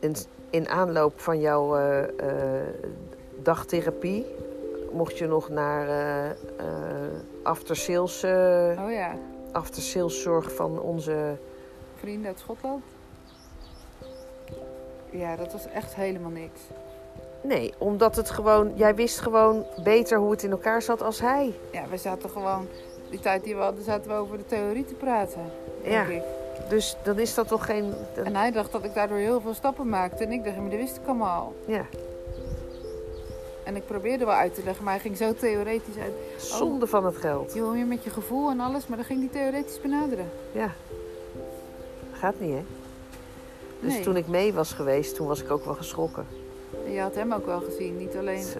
een 0.00 0.14
in 0.50 0.68
aanloop 0.68 1.20
van 1.20 1.40
jouw 1.40 1.76
eh, 1.76 2.02
eh, 2.02 2.66
dagtherapie, 3.42 4.26
mocht 4.92 5.18
je 5.18 5.26
nog 5.26 5.48
naar 5.48 5.88
eh 5.88 6.66
after 7.42 7.76
sales, 7.76 8.24
Oh 8.24 8.90
ja, 8.90 9.14
after 9.52 9.82
sales 9.82 10.22
zorg 10.22 10.54
van 10.54 10.80
onze. 10.80 11.36
vrienden 11.96 12.26
uit 12.26 12.38
Schotland. 12.38 12.82
Ja, 15.10 15.36
dat 15.36 15.52
was 15.52 15.66
echt 15.68 15.94
helemaal 15.94 16.30
niks. 16.30 16.60
Nee, 17.42 17.74
omdat 17.78 18.16
het 18.16 18.30
gewoon, 18.30 18.72
jij 18.74 18.94
wist 18.94 19.20
gewoon 19.20 19.64
beter 19.84 20.18
hoe 20.18 20.30
het 20.30 20.42
in 20.42 20.50
elkaar 20.50 20.82
zat 20.82 21.02
als 21.02 21.20
hij. 21.20 21.54
Ja, 21.72 21.88
we 21.90 21.96
zaten 21.96 22.30
gewoon, 22.30 22.66
die 23.10 23.20
tijd 23.20 23.44
die 23.44 23.54
we 23.56 23.60
hadden, 23.62 23.84
zaten 23.84 24.10
we 24.10 24.16
over 24.16 24.36
de 24.36 24.46
theorie 24.46 24.84
te 24.84 24.94
praten. 24.94 25.50
Ja. 25.82 26.04
Ik. 26.04 26.22
Dus 26.68 26.96
dan 27.02 27.18
is 27.18 27.34
dat 27.34 27.48
toch 27.48 27.64
geen. 27.66 27.92
En 28.24 28.36
hij 28.36 28.50
dacht 28.50 28.72
dat 28.72 28.84
ik 28.84 28.94
daardoor 28.94 29.16
heel 29.16 29.40
veel 29.40 29.54
stappen 29.54 29.88
maakte. 29.88 30.24
En 30.24 30.32
ik 30.32 30.44
dacht, 30.44 30.56
maar 30.56 30.70
dat 30.70 30.78
wist 30.78 30.96
ik 30.96 31.06
allemaal 31.06 31.40
al. 31.42 31.54
ja, 31.66 31.84
En 33.64 33.76
ik 33.76 33.86
probeerde 33.86 34.24
wel 34.24 34.34
uit 34.34 34.54
te 34.54 34.62
leggen, 34.64 34.84
maar 34.84 34.92
hij 34.92 35.02
ging 35.02 35.16
zo 35.16 35.34
theoretisch 35.34 35.96
uit. 36.02 36.12
zonde 36.36 36.86
van 36.86 37.04
het 37.04 37.16
geld. 37.16 37.54
Je 37.54 37.60
wil 37.60 37.72
meer 37.72 37.86
met 37.86 38.04
je 38.04 38.10
gevoel 38.10 38.50
en 38.50 38.60
alles, 38.60 38.86
maar 38.86 38.96
dan 38.96 39.06
ging 39.06 39.20
hij 39.20 39.28
theoretisch 39.42 39.80
benaderen. 39.80 40.30
Ja. 40.52 40.72
Gaat 42.12 42.40
niet, 42.40 42.54
hè? 42.54 42.64
Dus 43.80 43.92
Nee. 43.92 44.02
toen 44.02 44.16
ik 44.16 44.26
mee 44.28 44.52
was 44.52 44.72
geweest, 44.72 45.14
toen 45.14 45.26
was 45.26 45.42
ik 45.42 45.50
ook 45.50 45.64
wel 45.64 45.74
geschrokken. 45.74 46.26
En 46.86 46.92
je 46.92 47.00
had 47.00 47.14
hem 47.14 47.32
ook 47.32 47.46
wel 47.46 47.60
gezien, 47.60 47.96
niet 47.96 48.16
alleen 48.16 48.42
Zo. 48.42 48.58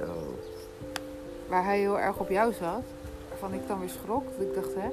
waar 1.48 1.64
hij 1.64 1.78
heel 1.78 1.98
erg 2.00 2.18
op 2.18 2.28
jou 2.30 2.52
zat. 2.52 2.82
Waarvan 3.28 3.52
ik 3.54 3.68
dan 3.68 3.80
weer 3.80 3.88
schrok, 3.88 4.22
dat 4.38 4.46
ik 4.46 4.54
dacht, 4.54 4.74
hè? 4.74 4.88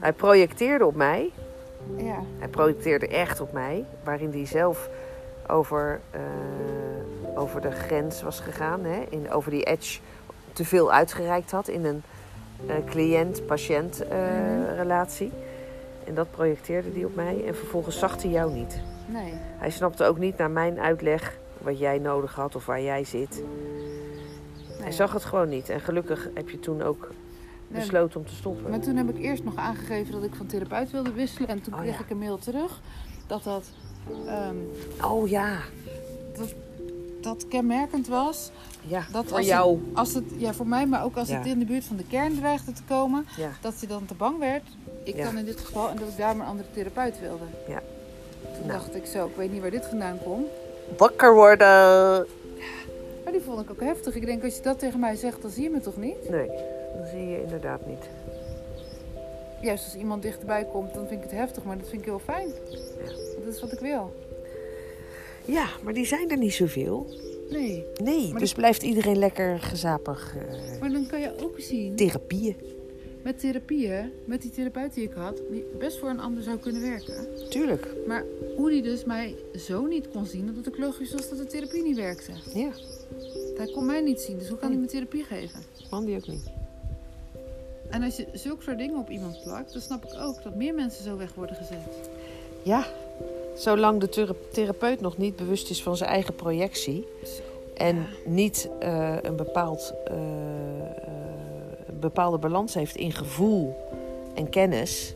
Hij 0.00 0.12
projecteerde 0.12 0.86
op 0.86 0.94
mij. 0.94 1.30
Ja, 1.96 2.18
Hij 2.38 2.48
projecteerde 2.48 3.08
echt 3.08 3.40
op 3.40 3.52
mij, 3.52 3.84
waarin 4.04 4.30
hij 4.30 4.46
zelf 4.46 4.88
over, 5.48 6.00
eh, 6.10 6.20
over 7.38 7.60
de 7.60 7.70
grens 7.70 8.22
was 8.22 8.40
gegaan, 8.40 8.84
hè? 8.84 9.04
In, 9.08 9.30
over 9.30 9.50
die 9.50 9.62
edge 9.62 9.98
te 10.52 10.64
veel 10.64 10.92
uitgereikt 10.92 11.50
had 11.50 11.68
in 11.68 11.84
een 11.84 12.02
eh, 12.66 12.74
cliënt-patiënt 12.86 14.08
eh, 14.08 14.18
Mhm. 14.18 14.74
relatie. 14.76 15.32
En 16.06 16.14
dat 16.14 16.30
projecteerde 16.30 16.88
hij 16.94 17.04
op 17.04 17.14
mij 17.14 17.44
en 17.46 17.56
vervolgens 17.56 17.98
zag 17.98 18.22
hij 18.22 18.30
jou 18.30 18.52
niet. 18.52 18.80
nee. 19.06 19.32
Hij 19.58 19.70
snapte 19.70 20.04
ook 20.04 20.18
niet 20.18 20.36
naar 20.36 20.50
mijn 20.50 20.80
uitleg 20.80 21.38
wat 21.58 21.78
jij 21.78 21.98
nodig 21.98 22.34
had 22.34 22.56
of 22.56 22.66
waar 22.66 22.80
jij 22.82 23.04
zit. 23.04 23.42
Hij 24.80 24.92
zag 24.92 25.12
het 25.12 25.24
gewoon 25.24 25.48
niet. 25.48 25.68
En 25.68 25.80
gelukkig 25.80 26.28
heb 26.34 26.48
je 26.48 26.60
toen 26.60 26.82
ook 26.82 27.08
besloten 27.68 28.20
om 28.20 28.26
te 28.26 28.34
stoppen. 28.34 28.70
Maar 28.70 28.80
toen 28.80 28.96
heb 28.96 29.08
ik 29.08 29.18
eerst 29.22 29.44
nog 29.44 29.56
aangegeven 29.56 30.12
dat 30.12 30.22
ik 30.22 30.34
van 30.34 30.46
therapeut 30.46 30.90
wilde 30.90 31.12
wisselen. 31.12 31.48
En 31.48 31.60
toen 31.62 31.74
Oh, 31.74 31.80
kreeg 31.80 31.94
ja. 31.98 32.00
ik 32.04 32.10
een 32.10 32.18
mail 32.18 32.38
terug 32.38 32.80
dat 33.26 33.42
dat, 33.42 33.64
ehm, 34.26 34.56
Oh 35.04 35.28
ja, 35.28 35.58
dat, 36.36 36.54
dat 37.20 37.48
kenmerkend 37.48 38.08
was. 38.08 38.50
ja 38.80 39.06
Dat 39.12 39.24
voor 39.26 39.36
als 39.36 39.46
jou. 39.46 39.78
Het, 39.88 39.96
als 39.98 40.14
het, 40.14 40.24
ja, 40.36 40.52
voor 40.54 40.66
mij, 40.66 40.86
maar 40.86 41.04
ook 41.04 41.16
als 41.16 41.28
Ja. 41.28 41.38
het 41.38 41.46
in 41.46 41.58
de 41.58 41.64
buurt 41.64 41.84
van 41.84 41.96
de 41.96 42.04
kern 42.06 42.36
dreigde 42.36 42.72
te 42.72 42.82
komen. 42.88 43.26
Ja. 43.36 43.50
Dat 43.60 43.74
ze 43.74 43.86
dan 43.86 44.04
te 44.06 44.14
bang 44.14 44.38
werd. 44.38 44.62
Ik 45.02 45.16
dan 45.22 45.38
in 45.38 45.44
dit 45.44 45.60
geval. 45.60 45.88
En 45.90 45.96
dat 45.96 46.08
ik 46.08 46.16
daar 46.16 46.36
maar 46.36 46.44
een 46.46 46.50
andere 46.52 46.68
therapeut 46.74 47.20
wilde. 47.20 47.44
Ja. 47.68 47.82
Toen 48.42 48.66
Nou. 48.66 48.78
dacht 48.78 48.94
ik 48.94 49.06
zo, 49.06 49.26
ik 49.26 49.36
weet 49.36 49.52
niet 49.52 49.60
waar 49.60 49.70
dit 49.70 49.86
vandaan 49.86 50.18
komt. 50.24 50.46
Wakker 50.96 51.34
worden. 51.34 52.26
Maar 53.24 53.32
die 53.32 53.40
vond 53.40 53.60
ik 53.60 53.70
ook 53.70 53.80
heftig. 53.80 54.14
Ik 54.14 54.26
denk, 54.26 54.44
als 54.44 54.56
je 54.56 54.62
dat 54.62 54.78
tegen 54.78 55.00
mij 55.00 55.16
zegt, 55.16 55.42
dan 55.42 55.50
zie 55.50 55.62
je 55.62 55.70
me 55.70 55.80
toch 55.80 55.96
niet? 55.96 56.28
Nee, 56.30 56.50
dat 56.96 57.08
zie 57.08 57.26
je 57.28 57.42
inderdaad 57.42 57.86
niet. 57.86 58.08
Juist 59.60 59.84
als 59.84 59.94
iemand 59.94 60.22
dichterbij 60.22 60.64
komt, 60.64 60.94
dan 60.94 61.06
vind 61.06 61.22
ik 61.24 61.30
het 61.30 61.38
heftig. 61.38 61.64
Maar 61.64 61.78
dat 61.78 61.88
vind 61.88 62.00
ik 62.00 62.06
heel 62.08 62.18
fijn. 62.18 62.48
Dat 63.44 63.54
is 63.54 63.60
wat 63.60 63.72
ik 63.72 63.78
wil. 63.78 64.12
Ja, 65.44 65.66
maar 65.82 65.94
die 65.94 66.06
zijn 66.06 66.30
er 66.30 66.36
niet 66.38 66.52
zoveel. 66.54 67.06
Nee. 67.50 67.84
Nee, 68.02 68.30
Maar 68.30 68.40
dus 68.40 68.52
blijft 68.52 68.82
iedereen 68.82 69.18
lekker 69.18 69.58
gezapig. 69.60 70.34
eh, 70.36 70.80
Maar 70.80 70.90
dan 70.92 71.06
kan 71.06 71.20
je 71.20 71.32
ook 71.42 71.60
zien. 71.60 71.96
therapieën. 71.96 72.56
met 73.22 73.40
therapieën, 73.40 74.12
met 74.24 74.42
die 74.42 74.50
therapeut 74.50 74.94
die 74.94 75.04
ik 75.04 75.12
had, 75.12 75.40
die 75.50 75.64
best 75.78 75.98
voor 75.98 76.08
een 76.08 76.20
ander 76.20 76.42
zou 76.42 76.58
kunnen 76.58 76.82
werken. 76.82 77.26
Tuurlijk. 77.48 77.86
Maar 78.06 78.24
hoe 78.56 78.70
die 78.70 78.82
dus 78.82 79.04
mij 79.04 79.34
zo 79.54 79.86
niet 79.86 80.08
kon 80.08 80.26
zien, 80.26 80.46
dat 80.46 80.56
het 80.56 80.68
ook 80.68 80.78
logisch 80.78 81.12
was 81.12 81.28
dat 81.28 81.38
de 81.38 81.46
therapie 81.46 81.82
niet 81.82 81.96
werkte. 81.96 82.32
Ja, 82.54 82.70
Hij 83.56 83.70
kon 83.72 83.86
mij 83.86 84.00
niet 84.00 84.20
zien, 84.20 84.38
dus 84.38 84.48
hoe 84.48 84.58
kan 84.58 84.68
hij 84.68 84.76
Nee. 84.78 84.86
me 84.86 84.92
therapie 84.92 85.24
geven? 85.24 85.60
man 85.90 86.04
die 86.04 86.16
ook 86.16 86.26
niet. 86.26 86.50
En 87.90 88.02
als 88.02 88.16
je 88.16 88.26
zulke 88.32 88.62
soort 88.62 88.78
dingen 88.78 88.98
op 88.98 89.10
iemand 89.10 89.42
plakt, 89.42 89.72
dan 89.72 89.82
snap 89.82 90.04
ik 90.04 90.20
ook 90.20 90.42
dat 90.42 90.54
meer 90.54 90.74
mensen 90.74 91.04
zo 91.04 91.16
weg 91.16 91.34
worden 91.34 91.56
gezet. 91.56 92.10
Ja, 92.62 92.86
zolang 93.54 94.00
de 94.00 94.08
thera- 94.08 94.34
therapeut 94.52 95.00
nog 95.00 95.16
niet 95.16 95.36
bewust 95.36 95.70
is 95.70 95.82
van 95.82 95.96
zijn 95.96 96.10
eigen 96.10 96.34
projectie 96.34 97.06
en 97.74 98.06
niet 98.24 98.68
eh, 98.80 99.16
een, 99.22 99.36
bepaald, 99.36 99.92
eh, 100.04 100.14
eh, 100.14 100.20
een 101.86 101.98
bepaalde 102.00 102.38
balans 102.38 102.74
heeft 102.74 102.96
in 102.96 103.12
gevoel 103.12 103.76
en 104.34 104.48
kennis, 104.48 105.14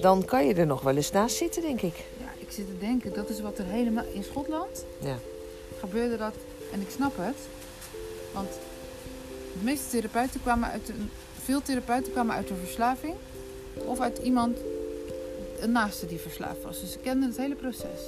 dan 0.00 0.24
kan 0.24 0.46
je 0.46 0.54
er 0.54 0.66
nog 0.66 0.82
wel 0.82 0.96
eens 0.96 1.10
naast 1.10 1.36
zitten, 1.36 1.62
denk 1.62 1.80
ik. 1.80 1.94
Ja, 2.18 2.32
ik 2.38 2.50
zit 2.50 2.66
te 2.66 2.78
denken, 2.78 3.12
dat 3.14 3.28
is 3.28 3.40
wat 3.40 3.58
er 3.58 3.64
helemaal 3.64 4.04
in 4.12 4.24
Schotland 4.24 4.84
Ja. 4.98 5.18
gebeurde 5.78 6.16
dat. 6.16 6.34
En 6.72 6.80
ik 6.80 6.90
snap 6.90 7.12
het. 7.16 7.36
Want 8.32 8.48
de 9.52 9.64
meeste 9.64 9.88
therapeuten 9.90 10.42
kwamen 10.42 10.68
uit 10.70 10.88
een, 10.88 11.10
veel 11.46 11.62
therapeuten 11.62 12.12
kwamen 12.12 12.34
uit 12.34 12.50
een 12.50 12.56
verslaving. 12.56 13.14
Of 13.74 14.00
uit 14.00 14.18
iemand, 14.18 14.58
een 15.60 15.72
naaste 15.72 16.06
die 16.06 16.18
verslaafd 16.18 16.62
was. 16.62 16.80
Dus 16.80 16.92
ze 16.92 16.98
kenden 16.98 17.28
het 17.28 17.38
hele 17.38 17.54
proces. 17.54 18.00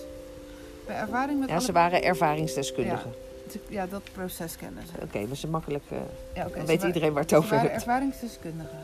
Bij 0.87 0.97
ervaring 0.97 1.39
met 1.41 1.49
Ja, 1.49 1.55
alle... 1.55 1.65
ze 1.65 1.73
waren 1.73 2.03
ervaringsdeskundigen. 2.03 3.13
Ja, 3.69 3.87
dat 3.87 4.03
proces 4.13 4.57
kennen 4.57 4.83
ze. 4.87 5.03
Oké, 5.03 5.27
maar 5.27 5.37
ze 5.37 5.47
makkelijk. 5.49 5.85
Ja, 6.35 6.49
ze 6.59 6.65
weet 6.65 6.83
iedereen 6.83 7.13
waar 7.13 7.21
het 7.23 7.31
Ze 7.31 7.37
over 7.37 7.51
waren 7.51 7.71
hebt. 7.71 7.83
ervaringsdeskundigen. 7.83 8.79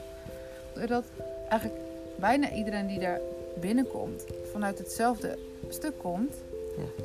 Doordat 0.74 1.04
eigenlijk 1.48 1.80
bijna 2.16 2.50
iedereen 2.52 2.86
die 2.86 2.98
daar 2.98 3.20
binnenkomt, 3.60 4.24
vanuit 4.52 4.78
hetzelfde 4.78 5.38
stuk 5.68 5.98
komt, 5.98 6.34
Ja. 6.76 7.04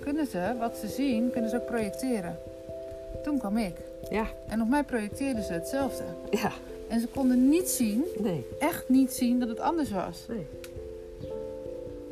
kunnen 0.00 0.26
ze 0.26 0.54
wat 0.58 0.76
ze 0.76 0.88
zien, 0.88 1.30
kunnen 1.30 1.50
ze 1.50 1.56
ook 1.56 1.66
projecteren. 1.66 2.38
Toen 3.24 3.38
kwam 3.38 3.56
ik. 3.56 3.74
Ja, 4.10 4.26
En 4.48 4.60
op 4.62 4.68
mij 4.68 4.82
projecteerden 4.84 5.42
ze 5.44 5.52
hetzelfde. 5.52 6.04
ja, 6.30 6.52
En 6.88 7.00
ze 7.00 7.06
konden 7.06 7.48
niet 7.48 7.68
zien, 7.68 8.04
nee, 8.18 8.46
echt 8.58 8.88
niet 8.88 9.12
zien, 9.12 9.38
dat 9.40 9.48
het 9.48 9.60
anders 9.60 9.90
was. 9.90 10.24
nee. 10.28 10.46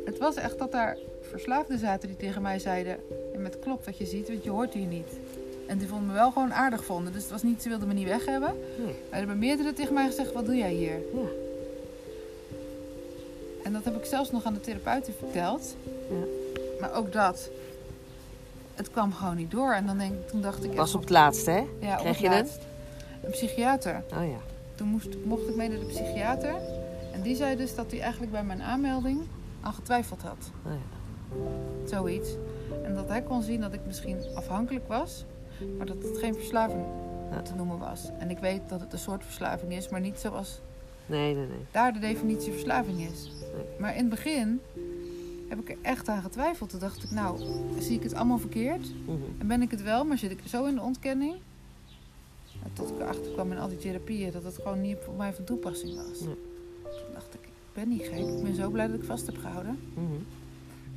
Het 0.04 0.18
was 0.18 0.34
echt 0.36 0.58
dat 0.58 0.72
daar 0.72 0.96
verslaafden 1.20 1.78
zaten 1.78 2.08
die 2.08 2.16
tegen 2.16 2.42
mij 2.42 2.58
zeiden... 2.58 2.96
En 3.34 3.44
het 3.44 3.58
klopt 3.58 3.86
wat 3.86 3.98
je 3.98 4.06
ziet, 4.06 4.28
want 4.28 4.44
je 4.44 4.50
hoort 4.50 4.74
hier 4.74 4.86
niet. 4.86 5.08
En 5.66 5.78
die 5.78 5.88
vonden 5.88 6.06
me 6.06 6.12
wel 6.12 6.30
gewoon 6.30 6.52
aardig 6.52 6.84
vonden. 6.84 7.12
Dus 7.12 7.22
het 7.22 7.30
was 7.30 7.42
niet, 7.42 7.62
ze 7.62 7.68
wilden 7.68 7.88
me 7.88 7.94
niet 7.94 8.08
weg 8.08 8.26
hebben. 8.26 8.54
nee. 8.76 8.86
Maar 8.86 8.94
er 9.10 9.16
hebben 9.18 9.38
meerdere 9.38 9.72
tegen 9.72 9.94
mij 9.94 10.06
gezegd, 10.06 10.32
wat 10.32 10.46
doe 10.46 10.56
jij 10.56 10.72
hier? 10.72 10.98
Ja. 11.14 11.28
En 13.62 13.72
dat 13.72 13.84
heb 13.84 13.96
ik 13.96 14.04
zelfs 14.04 14.30
nog 14.30 14.44
aan 14.44 14.54
de 14.54 14.60
therapeuten 14.60 15.14
verteld. 15.18 15.74
Ja. 16.10 16.24
Maar 16.80 16.94
ook 16.94 17.12
dat, 17.12 17.50
het 18.74 18.90
kwam 18.90 19.12
gewoon 19.12 19.36
niet 19.36 19.50
door. 19.50 19.72
En 19.72 19.86
dan 19.86 19.98
denk, 19.98 20.12
ik- 20.12 20.28
toen 20.28 20.40
dacht 20.40 20.64
ik... 20.64 20.72
Was 20.74 20.94
op 20.94 21.00
het 21.00 21.10
laatste, 21.10 21.50
hè? 21.50 21.64
ja, 21.80 22.02
het 22.02 22.18
je 22.18 22.28
dat? 22.28 22.32
laatst. 22.38 22.58
Een 23.22 23.30
psychiater. 23.30 24.02
Oh 24.16 24.26
ja. 24.28 24.38
Toen 24.74 24.88
moest, 24.88 25.08
mocht 25.24 25.48
ik 25.48 25.56
mee 25.56 25.68
naar 25.68 25.78
de 25.78 25.84
psychiater. 25.84 26.54
En 27.12 27.22
die 27.22 27.36
zei 27.36 27.56
dus 27.56 27.74
dat 27.74 27.90
hij 27.90 28.00
eigenlijk 28.00 28.32
bij 28.32 28.44
mijn 28.44 28.62
aanmelding 28.62 29.20
aan 29.60 29.72
getwijfeld 29.72 30.22
had. 30.22 30.50
Oh 30.66 30.72
ja. 30.72 31.88
Zoiets. 31.88 32.28
En 32.84 32.94
dat 32.94 33.08
hij 33.08 33.22
kon 33.22 33.42
zien 33.42 33.60
dat 33.60 33.72
ik 33.72 33.80
misschien 33.86 34.18
afhankelijk 34.34 34.88
was. 34.88 35.24
Maar 35.76 35.86
dat 35.86 36.02
het 36.02 36.18
geen 36.18 36.34
verslaving 36.34 36.84
Ja. 37.30 37.42
te 37.42 37.54
noemen 37.54 37.78
was. 37.78 38.08
En 38.18 38.30
ik 38.30 38.38
weet 38.38 38.60
dat 38.68 38.80
het 38.80 38.92
een 38.92 38.98
soort 38.98 39.24
verslaving 39.24 39.72
is. 39.72 39.88
Maar 39.88 40.00
niet 40.00 40.18
zoals 40.18 40.60
Nee, 41.06 41.34
nee, 41.34 41.46
nee. 41.46 41.64
daar 41.70 41.92
de 41.92 41.98
definitie 41.98 42.52
verslaving 42.52 43.00
is. 43.00 43.30
Nee. 43.54 43.64
Maar 43.78 43.92
in 43.92 44.00
het 44.00 44.08
begin 44.08 44.60
heb 45.54 45.68
ik 45.68 45.76
er 45.76 45.90
echt 45.90 46.08
aan 46.08 46.22
getwijfeld. 46.22 46.70
Toen 46.70 46.78
dacht 46.80 47.02
ik, 47.02 47.10
nou, 47.10 47.40
zie 47.78 47.96
ik 47.96 48.02
het 48.02 48.14
allemaal 48.14 48.38
verkeerd? 48.38 49.06
Mhm. 49.06 49.16
En 49.38 49.46
ben 49.46 49.62
ik 49.62 49.70
het 49.70 49.82
wel, 49.82 50.04
maar 50.04 50.18
zit 50.18 50.30
ik 50.30 50.40
zo 50.46 50.64
in 50.64 50.74
de 50.74 50.80
ontkenning? 50.80 51.34
En 52.62 52.70
Tot 52.72 52.90
ik 52.90 53.00
erachter 53.00 53.32
kwam 53.32 53.52
in 53.52 53.58
al 53.58 53.68
die 53.68 53.78
therapieën 53.78 54.32
dat 54.32 54.42
het 54.42 54.54
gewoon 54.54 54.80
niet 54.80 54.96
voor 55.04 55.14
mij 55.14 55.32
van 55.32 55.44
toepassing 55.44 55.94
was. 55.94 56.18
Toen 56.18 57.12
dacht 57.12 57.34
ik, 57.34 57.40
ik 57.40 57.72
ben 57.72 57.88
niet 57.88 58.02
gek. 58.02 58.18
Ik 58.18 58.42
ben 58.42 58.54
zo 58.54 58.70
blij 58.70 58.86
dat 58.86 58.96
ik 58.96 59.04
vast 59.04 59.26
heb 59.26 59.36
gehouden. 59.36 59.78
Mhm. 59.94 60.12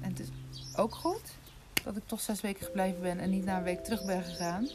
En 0.02 0.10
het 0.10 0.20
is 0.20 0.28
ook 0.76 0.96
goed 0.96 1.36
dat 1.84 1.98
ik 1.98 2.04
toch 2.06 2.22
zes 2.22 2.42
weken 2.42 2.66
gebleven 2.66 3.02
ben 3.02 3.20
en 3.20 3.30
niet 3.30 3.46
na 3.46 3.58
een 3.58 3.64
week 3.64 3.84
terug 3.84 4.06
ben 4.06 4.24
gegaan. 4.24 4.68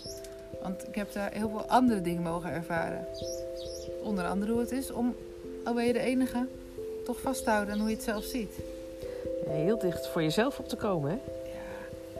Want 0.62 0.88
ik 0.88 0.94
heb 0.94 1.12
daar 1.12 1.32
heel 1.32 1.48
veel 1.48 1.68
andere 1.68 2.00
dingen 2.00 2.22
mogen 2.22 2.50
ervaren. 2.50 3.06
Onder 4.02 4.26
andere 4.26 4.52
hoe 4.52 4.60
het 4.60 4.72
is 4.72 4.90
om, 4.90 5.14
al 5.64 5.74
ben 5.74 5.86
je 5.86 5.92
de 5.92 5.98
enige, 5.98 6.46
toch 7.04 7.20
vast 7.20 7.44
te 7.44 7.50
houden 7.50 7.74
en 7.74 7.80
hoe 7.80 7.88
je 7.88 7.94
het 7.94 8.04
zelf 8.04 8.24
ziet. 8.24 8.52
Ja, 9.46 9.52
heel 9.52 9.78
dicht 9.78 10.08
voor 10.08 10.22
jezelf 10.22 10.58
op 10.58 10.68
te 10.68 10.76
komen, 10.76 11.10
hè? 11.10 11.18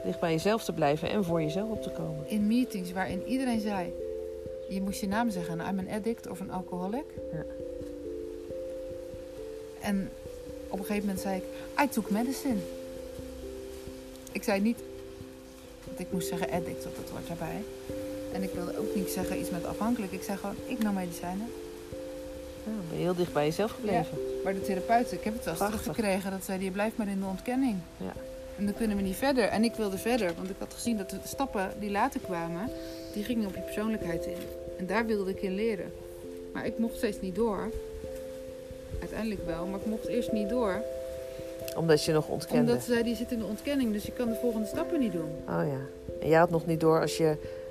Dicht 0.05 0.19
bij 0.19 0.31
jezelf 0.31 0.63
te 0.63 0.73
blijven 0.73 1.09
en 1.09 1.23
voor 1.23 1.41
jezelf 1.41 1.69
op 1.69 1.81
te 1.81 1.89
komen. 1.89 2.27
In 2.27 2.47
meetings 2.47 2.91
waarin 2.91 3.23
iedereen 3.27 3.59
zei, 3.59 3.93
je 4.69 4.81
moest 4.81 4.99
je 4.99 5.07
naam 5.07 5.29
zeggen, 5.29 5.59
I'm 5.59 5.79
an 5.79 5.89
addict 5.89 6.27
of 6.27 6.39
een 6.39 6.51
alcoholic. 6.51 7.05
Ja. 7.31 7.45
En 9.81 10.09
op 10.67 10.79
een 10.79 10.85
gegeven 10.85 11.05
moment 11.05 11.19
zei 11.19 11.35
ik, 11.35 11.43
I 11.83 11.89
took 11.89 12.09
medicine. 12.09 12.59
Ik 14.31 14.43
zei 14.43 14.61
niet 14.61 14.79
dat 15.89 15.99
ik 15.99 16.11
moest 16.11 16.27
zeggen 16.27 16.49
addict, 16.49 16.83
want 16.83 16.95
dat 16.95 17.09
hoort 17.09 17.27
daarbij. 17.27 17.63
En 18.33 18.43
ik 18.43 18.49
wilde 18.53 18.77
ook 18.77 18.95
niet 18.95 19.09
zeggen 19.09 19.39
iets 19.39 19.49
met 19.49 19.65
afhankelijk. 19.65 20.11
Ik 20.11 20.23
zei 20.23 20.37
gewoon, 20.37 20.55
ik 20.65 20.83
nam 20.83 20.93
medicijnen. 20.93 21.47
Ja, 22.63 22.71
ben 22.89 22.97
je 22.97 23.03
heel 23.03 23.15
dicht 23.15 23.33
bij 23.33 23.45
jezelf 23.45 23.71
gebleven. 23.71 24.17
Maar 24.43 24.53
de 24.53 24.61
therapeuten, 24.61 25.17
ik 25.17 25.23
heb 25.23 25.33
het 25.33 25.43
wel 25.43 25.53
eens 25.53 25.65
teruggekregen. 25.65 26.31
Dat 26.31 26.43
zeiden, 26.43 26.65
je 26.65 26.73
blijft 26.73 26.97
maar 26.97 27.07
in 27.07 27.19
de 27.19 27.25
ontkenning. 27.25 27.75
Ja. 27.97 28.13
En 28.57 28.65
dan 28.65 28.73
kunnen 28.73 28.97
we 28.97 29.03
niet 29.03 29.15
verder. 29.15 29.43
En 29.43 29.63
ik 29.63 29.75
wilde 29.75 29.97
verder, 29.97 30.33
want 30.35 30.49
ik 30.49 30.55
had 30.59 30.73
gezien 30.73 30.97
dat 30.97 31.09
de 31.09 31.17
stappen 31.23 31.69
die 31.79 31.91
later 31.91 32.19
kwamen, 32.19 32.69
die 33.13 33.23
gingen 33.23 33.47
op 33.47 33.55
je 33.55 33.61
persoonlijkheid 33.61 34.25
in. 34.25 34.37
En 34.77 34.85
daar 34.85 35.05
wilde 35.05 35.29
ik 35.29 35.41
in 35.41 35.55
leren. 35.55 35.91
Maar 36.53 36.65
ik 36.65 36.77
mocht 36.77 36.97
steeds 36.97 37.21
niet 37.21 37.35
door. 37.35 37.71
Uiteindelijk 38.99 39.45
wel, 39.45 39.65
maar 39.65 39.79
ik 39.79 39.85
mocht 39.85 40.07
eerst 40.07 40.31
niet 40.31 40.49
door. 40.49 40.81
Omdat 41.75 42.03
je 42.03 42.11
nog 42.11 42.27
ontkende. 42.27 42.71
Omdat 42.71 42.83
ze 42.83 42.91
zeiden, 42.91 43.11
je 43.11 43.17
zit 43.17 43.31
in 43.31 43.39
de 43.39 43.45
ontkenning, 43.45 43.93
dus 43.93 44.03
je 44.03 44.11
kan 44.11 44.27
de 44.27 44.35
volgende 44.41 44.67
stappen 44.67 44.99
niet 44.99 45.11
doen. 45.11 45.31
Oh 45.47 45.63
ja. 45.67 45.79
En 46.21 46.29
jij 46.29 46.39
had 46.39 46.49
nog 46.49 46.65
niet 46.65 46.79
door 46.79 47.01
als 47.01 47.17
je... 47.17 47.61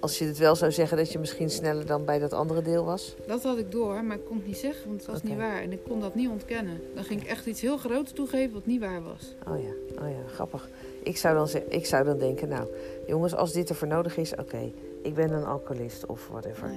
Als 0.00 0.18
je 0.18 0.24
het 0.24 0.38
wel 0.38 0.56
zou 0.56 0.72
zeggen 0.72 0.96
dat 0.96 1.12
je 1.12 1.18
misschien 1.18 1.50
sneller 1.50 1.86
dan 1.86 2.04
bij 2.04 2.18
dat 2.18 2.32
andere 2.32 2.62
deel 2.62 2.84
was. 2.84 3.14
Dat 3.26 3.42
had 3.42 3.58
ik 3.58 3.70
door, 3.72 4.04
maar 4.04 4.16
ik 4.16 4.24
kon 4.24 4.36
het 4.36 4.46
niet 4.46 4.56
zeggen, 4.56 4.88
want 4.88 5.00
het 5.00 5.10
was 5.10 5.22
niet 5.22 5.36
waar. 5.36 5.62
En 5.62 5.72
ik 5.72 5.84
kon 5.88 6.00
dat 6.00 6.14
niet 6.14 6.28
ontkennen. 6.28 6.80
Dan 6.94 7.04
ging 7.04 7.22
ik 7.22 7.28
echt 7.28 7.46
iets 7.46 7.60
heel 7.60 7.76
groots 7.76 8.12
toegeven 8.12 8.52
wat 8.52 8.66
niet 8.66 8.80
waar 8.80 9.02
was. 9.02 9.34
Oh 9.48 9.62
ja, 9.62 10.02
oh 10.02 10.10
ja, 10.10 10.32
grappig. 10.32 10.68
Ik 11.02 11.16
zou 11.16 11.34
dan, 11.34 11.62
ik 11.68 11.86
zou 11.86 12.04
dan 12.04 12.18
denken, 12.18 12.48
nou, 12.48 12.66
jongens, 13.06 13.34
als 13.34 13.52
dit 13.52 13.68
ervoor 13.68 13.88
nodig 13.88 14.16
is, 14.16 14.34
oké, 14.34 14.72
ik 15.02 15.14
ben 15.14 15.32
een 15.32 15.44
alcoholist 15.44 16.06
of 16.06 16.28
whatever. 16.28 16.70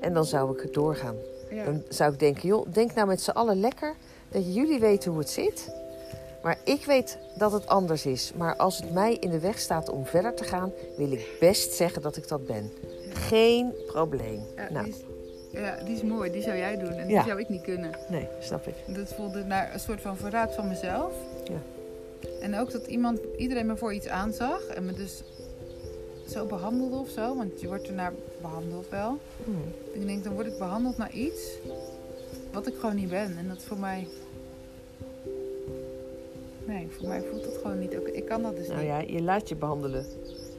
En 0.00 0.14
dan 0.14 0.24
zou 0.24 0.54
ik 0.56 0.62
het 0.62 0.74
doorgaan. 0.74 1.16
Ja. 1.50 1.64
Dan 1.64 1.82
zou 1.88 2.12
ik 2.12 2.18
denken, 2.18 2.48
joh, 2.48 2.66
denk 2.72 2.94
nou 2.94 3.06
met 3.06 3.20
z'n 3.20 3.30
allen 3.30 3.60
lekker 3.60 3.94
dat 4.28 4.54
jullie 4.54 4.80
weten 4.80 5.10
hoe 5.10 5.20
het 5.20 5.30
zit. 5.30 5.70
Maar 6.42 6.58
ik 6.64 6.84
weet 6.84 7.18
dat 7.34 7.52
het 7.52 7.66
anders 7.66 8.06
is. 8.06 8.32
Maar 8.36 8.56
als 8.56 8.76
het 8.76 8.92
mij 8.92 9.14
in 9.14 9.30
de 9.30 9.38
weg 9.38 9.58
staat 9.58 9.88
om 9.88 10.06
verder 10.06 10.34
te 10.34 10.44
gaan, 10.44 10.72
wil 10.96 11.12
ik 11.12 11.26
best 11.40 11.72
zeggen 11.72 12.02
dat 12.02 12.16
ik 12.16 12.28
dat 12.28 12.46
ben. 12.46 12.72
Geen 13.12 13.72
probleem. 13.86 14.42
Ja, 14.56 14.68
nou, 14.70 14.84
die 14.84 14.94
is, 14.94 15.00
ja, 15.50 15.82
die 15.84 15.94
is 15.94 16.02
mooi. 16.02 16.30
Die 16.30 16.42
zou 16.42 16.56
jij 16.56 16.76
doen. 16.78 16.92
En 16.92 17.08
Ja. 17.08 17.18
die 17.18 17.28
zou 17.28 17.40
ik 17.40 17.48
niet 17.48 17.62
kunnen. 17.62 17.90
nee, 18.08 18.28
snap 18.40 18.66
ik. 18.66 18.74
Dat 18.94 19.12
voelde 19.14 19.44
naar 19.44 19.74
een 19.74 19.80
soort 19.80 20.00
van 20.00 20.16
verraad 20.16 20.54
van 20.54 20.68
mezelf. 20.68 21.12
Ja. 21.44 21.60
En 22.40 22.58
ook 22.58 22.70
dat 22.72 22.86
iemand, 22.86 23.18
iedereen 23.36 23.66
me 23.66 23.76
voor 23.76 23.94
iets 23.94 24.08
aanzag. 24.08 24.66
En 24.66 24.84
me 24.84 24.92
dus 24.92 25.22
zo 26.28 26.46
behandelde 26.46 26.96
of 26.96 27.08
zo. 27.08 27.36
Want 27.36 27.60
je 27.60 27.66
wordt 27.66 27.86
ernaar 27.88 28.12
behandeld 28.40 28.88
wel. 28.88 29.18
Hm. 29.44 29.50
Ik 30.00 30.06
denk, 30.06 30.24
dan 30.24 30.32
word 30.32 30.46
ik 30.46 30.58
behandeld 30.58 30.96
naar 30.96 31.12
iets 31.12 31.40
wat 32.52 32.66
ik 32.66 32.74
gewoon 32.78 32.96
niet 32.96 33.08
ben. 33.10 33.36
En 33.38 33.48
dat 33.48 33.56
is 33.56 33.64
voor 33.64 33.78
mij... 33.78 34.06
Nee, 36.70 36.88
voor 36.98 37.08
mij 37.08 37.22
voelt 37.30 37.44
het 37.44 37.56
gewoon 37.62 37.78
niet. 37.78 37.96
Ik 38.12 38.24
kan 38.26 38.42
dat 38.42 38.56
dus 38.56 38.66
Nou 38.66 38.78
niet. 38.78 38.86
ja, 38.88 38.98
je 38.98 39.22
laat 39.22 39.48
je 39.48 39.56
behandelen. 39.56 40.06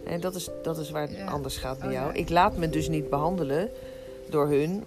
En 0.06 0.22
dat 0.22 0.36
is, 0.36 0.50
dat 0.64 0.78
is 0.78 0.90
waar 0.92 1.02
het 1.02 1.12
Ja. 1.18 1.26
anders 1.26 1.58
gaat 1.58 1.78
bij 1.80 1.88
Oh, 1.88 1.94
jou. 1.94 2.08
ja. 2.08 2.14
Ik 2.20 2.30
laat 2.30 2.58
me 2.58 2.70
dus 2.70 2.90
niet 2.90 3.10
behandelen 3.10 3.70
door 4.30 4.48
hun, 4.48 4.84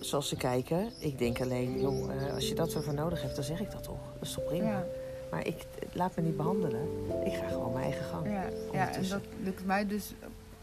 zoals 0.00 0.28
ze 0.28 0.36
kijken. 0.36 0.88
Ik 0.98 1.18
denk 1.18 1.40
alleen, 1.40 1.80
jong, 1.80 2.10
eh, 2.10 2.34
als 2.34 2.48
je 2.48 2.54
dat 2.54 2.72
ervoor 2.74 2.94
nodig 2.94 3.22
hebt, 3.22 3.34
dan 3.34 3.44
zeg 3.44 3.60
ik 3.60 3.70
dat 3.70 3.82
toch. 3.82 3.98
Dat 4.18 4.28
is 4.28 4.34
toch 4.34 4.44
prima. 4.44 4.68
Ja, 4.68 4.84
Maar 5.30 5.46
ik 5.46 5.66
laat 5.92 6.16
me 6.16 6.22
niet 6.22 6.36
behandelen. 6.36 6.88
Ik 7.24 7.32
ga 7.32 7.48
gewoon 7.48 7.72
mijn 7.72 7.84
eigen 7.84 8.04
gang. 8.04 8.26
ja, 8.26 8.44
ja, 8.72 8.92
en 8.94 9.08
dat 9.08 9.20
lukt 9.42 9.64
mij 9.66 9.86
dus... 9.86 10.12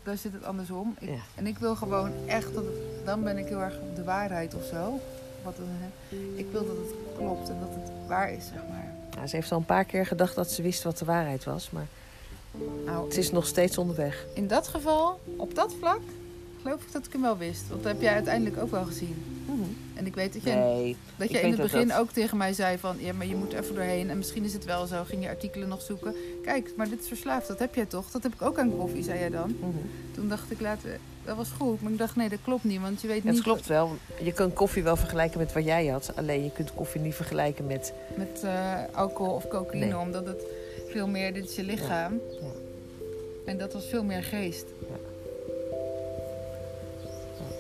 Daar 0.04 0.18
zit 0.18 0.34
het 0.34 0.44
andersom. 0.44 0.96
Ik. 1.00 1.10
En 1.36 1.48
ik 1.48 1.58
wil 1.58 1.76
gewoon 1.76 2.12
echt 2.28 2.54
dat 2.54 2.64
het... 2.64 3.06
Dan 3.06 3.24
ben 3.24 3.38
ik 3.38 3.46
heel 3.48 3.60
erg 3.62 3.80
op 3.90 3.96
de 3.96 4.04
waarheid 4.04 4.56
of 4.56 4.64
zo. 4.64 5.00
Wat 5.44 5.54
hè. 5.58 6.16
ik 6.36 6.46
wil 6.52 6.66
dat 6.68 6.76
het 6.78 6.96
klopt 7.18 7.50
en 7.50 7.56
dat 7.60 7.70
het 7.72 7.92
waar 8.08 8.32
is, 8.34 8.46
zeg 8.48 8.62
maar. 8.70 8.81
Nou, 9.16 9.28
ze 9.28 9.36
heeft 9.36 9.52
al 9.52 9.58
een 9.58 9.66
paar 9.66 9.86
keer 9.86 10.06
gedacht 10.06 10.36
dat 10.36 10.52
ze 10.52 10.62
wist 10.62 10.84
wat 10.84 10.98
de 10.98 11.06
waarheid 11.06 11.44
was. 11.44 11.70
Maar 11.70 11.88
Nou, 12.86 13.06
het 13.06 13.18
is 13.18 13.32
nog 13.32 13.46
steeds 13.46 13.78
onderweg. 13.78 14.26
in 14.34 14.48
dat 14.48 14.68
geval, 14.68 15.20
op 15.38 15.56
dat 15.56 15.74
vlak, 15.80 16.02
geloof 16.62 16.82
ik 16.82 16.92
dat 16.92 17.06
ik 17.06 17.12
hem 17.12 17.22
wel 17.22 17.38
wist. 17.38 17.68
Want 17.70 17.84
dat 17.84 17.92
heb 17.92 18.02
jij 18.02 18.14
uiteindelijk 18.14 18.62
ook 18.62 18.72
wel 18.72 18.84
gezien. 18.86 19.16
En 19.94 20.06
ik 20.06 20.16
weet 20.16 20.34
dat 20.34 20.44
jij, 20.44 20.56
Nee, 20.56 20.96
dat 21.16 21.32
jij 21.32 21.42
in 21.42 21.52
het 21.52 21.62
begin 21.62 21.88
dat- 21.88 21.98
ook 21.98 22.12
tegen 22.12 22.38
mij 22.38 22.54
zei 22.54 22.78
van... 22.78 22.96
Ja, 23.00 23.14
maar 23.14 23.26
je 23.28 23.36
moet 23.36 23.54
even 23.54 23.76
doorheen. 23.76 24.10
En 24.10 24.18
misschien 24.18 24.44
is 24.44 24.54
het 24.54 24.66
wel 24.66 24.86
zo. 24.86 25.04
Ging 25.04 25.24
je 25.24 25.30
artikelen 25.30 25.68
nog 25.68 25.82
zoeken. 25.82 26.16
Kijk, 26.44 26.72
maar 26.76 26.90
dit 26.90 27.00
is 27.02 27.08
verslaafd. 27.08 27.48
Dat 27.48 27.60
heb 27.60 27.76
jij 27.76 27.86
toch? 27.86 28.12
Dat 28.12 28.24
heb 28.24 28.34
ik 28.34 28.42
ook 28.42 28.58
aan 28.60 28.78
koffie, 28.78 29.04
zei 29.04 29.20
jij 29.20 29.30
dan. 29.30 29.56
Mhm. 29.60 29.70
Toen 30.12 30.28
dacht 30.28 30.52
ik 30.52 30.62
later... 30.62 31.00
Dat 31.26 31.36
was 31.36 31.50
goed. 31.50 31.82
Maar 31.82 31.92
ik 31.92 31.98
dacht, 31.98 32.16
nee, 32.16 32.30
dat 32.30 32.40
klopt 32.44 32.64
niet. 32.64 32.82
Want 32.82 33.02
je 33.02 33.08
weet 33.08 33.24
niet... 33.24 33.34
Het 33.34 33.44
klopt 33.44 33.68
wel. 33.68 33.96
Je 34.24 34.32
kunt 34.34 34.54
koffie 34.54 34.84
wel 34.84 34.96
vergelijken 34.96 35.40
met 35.40 35.54
wat 35.54 35.64
jij 35.64 35.86
had. 35.88 36.12
Alleen 36.16 36.44
je 36.44 36.52
kunt 36.52 36.74
koffie 36.74 37.02
niet 37.02 37.16
vergelijken 37.16 37.68
met... 37.68 37.94
met 38.16 38.42
eh, 38.44 38.74
alcohol 38.92 39.34
of 39.34 39.48
cocaïne, 39.48 39.86
Nee. 39.86 39.98
omdat 39.98 40.26
het 40.26 40.44
veel 40.90 41.08
meer, 41.08 41.34
dit 41.34 41.50
is 41.50 41.56
je 41.56 41.64
lichaam. 41.64 42.14
Ja. 42.42 42.48
En 43.46 43.58
dat 43.58 43.74
was 43.74 43.86
veel 43.86 44.04
meer 44.04 44.24
geest. 44.24 44.66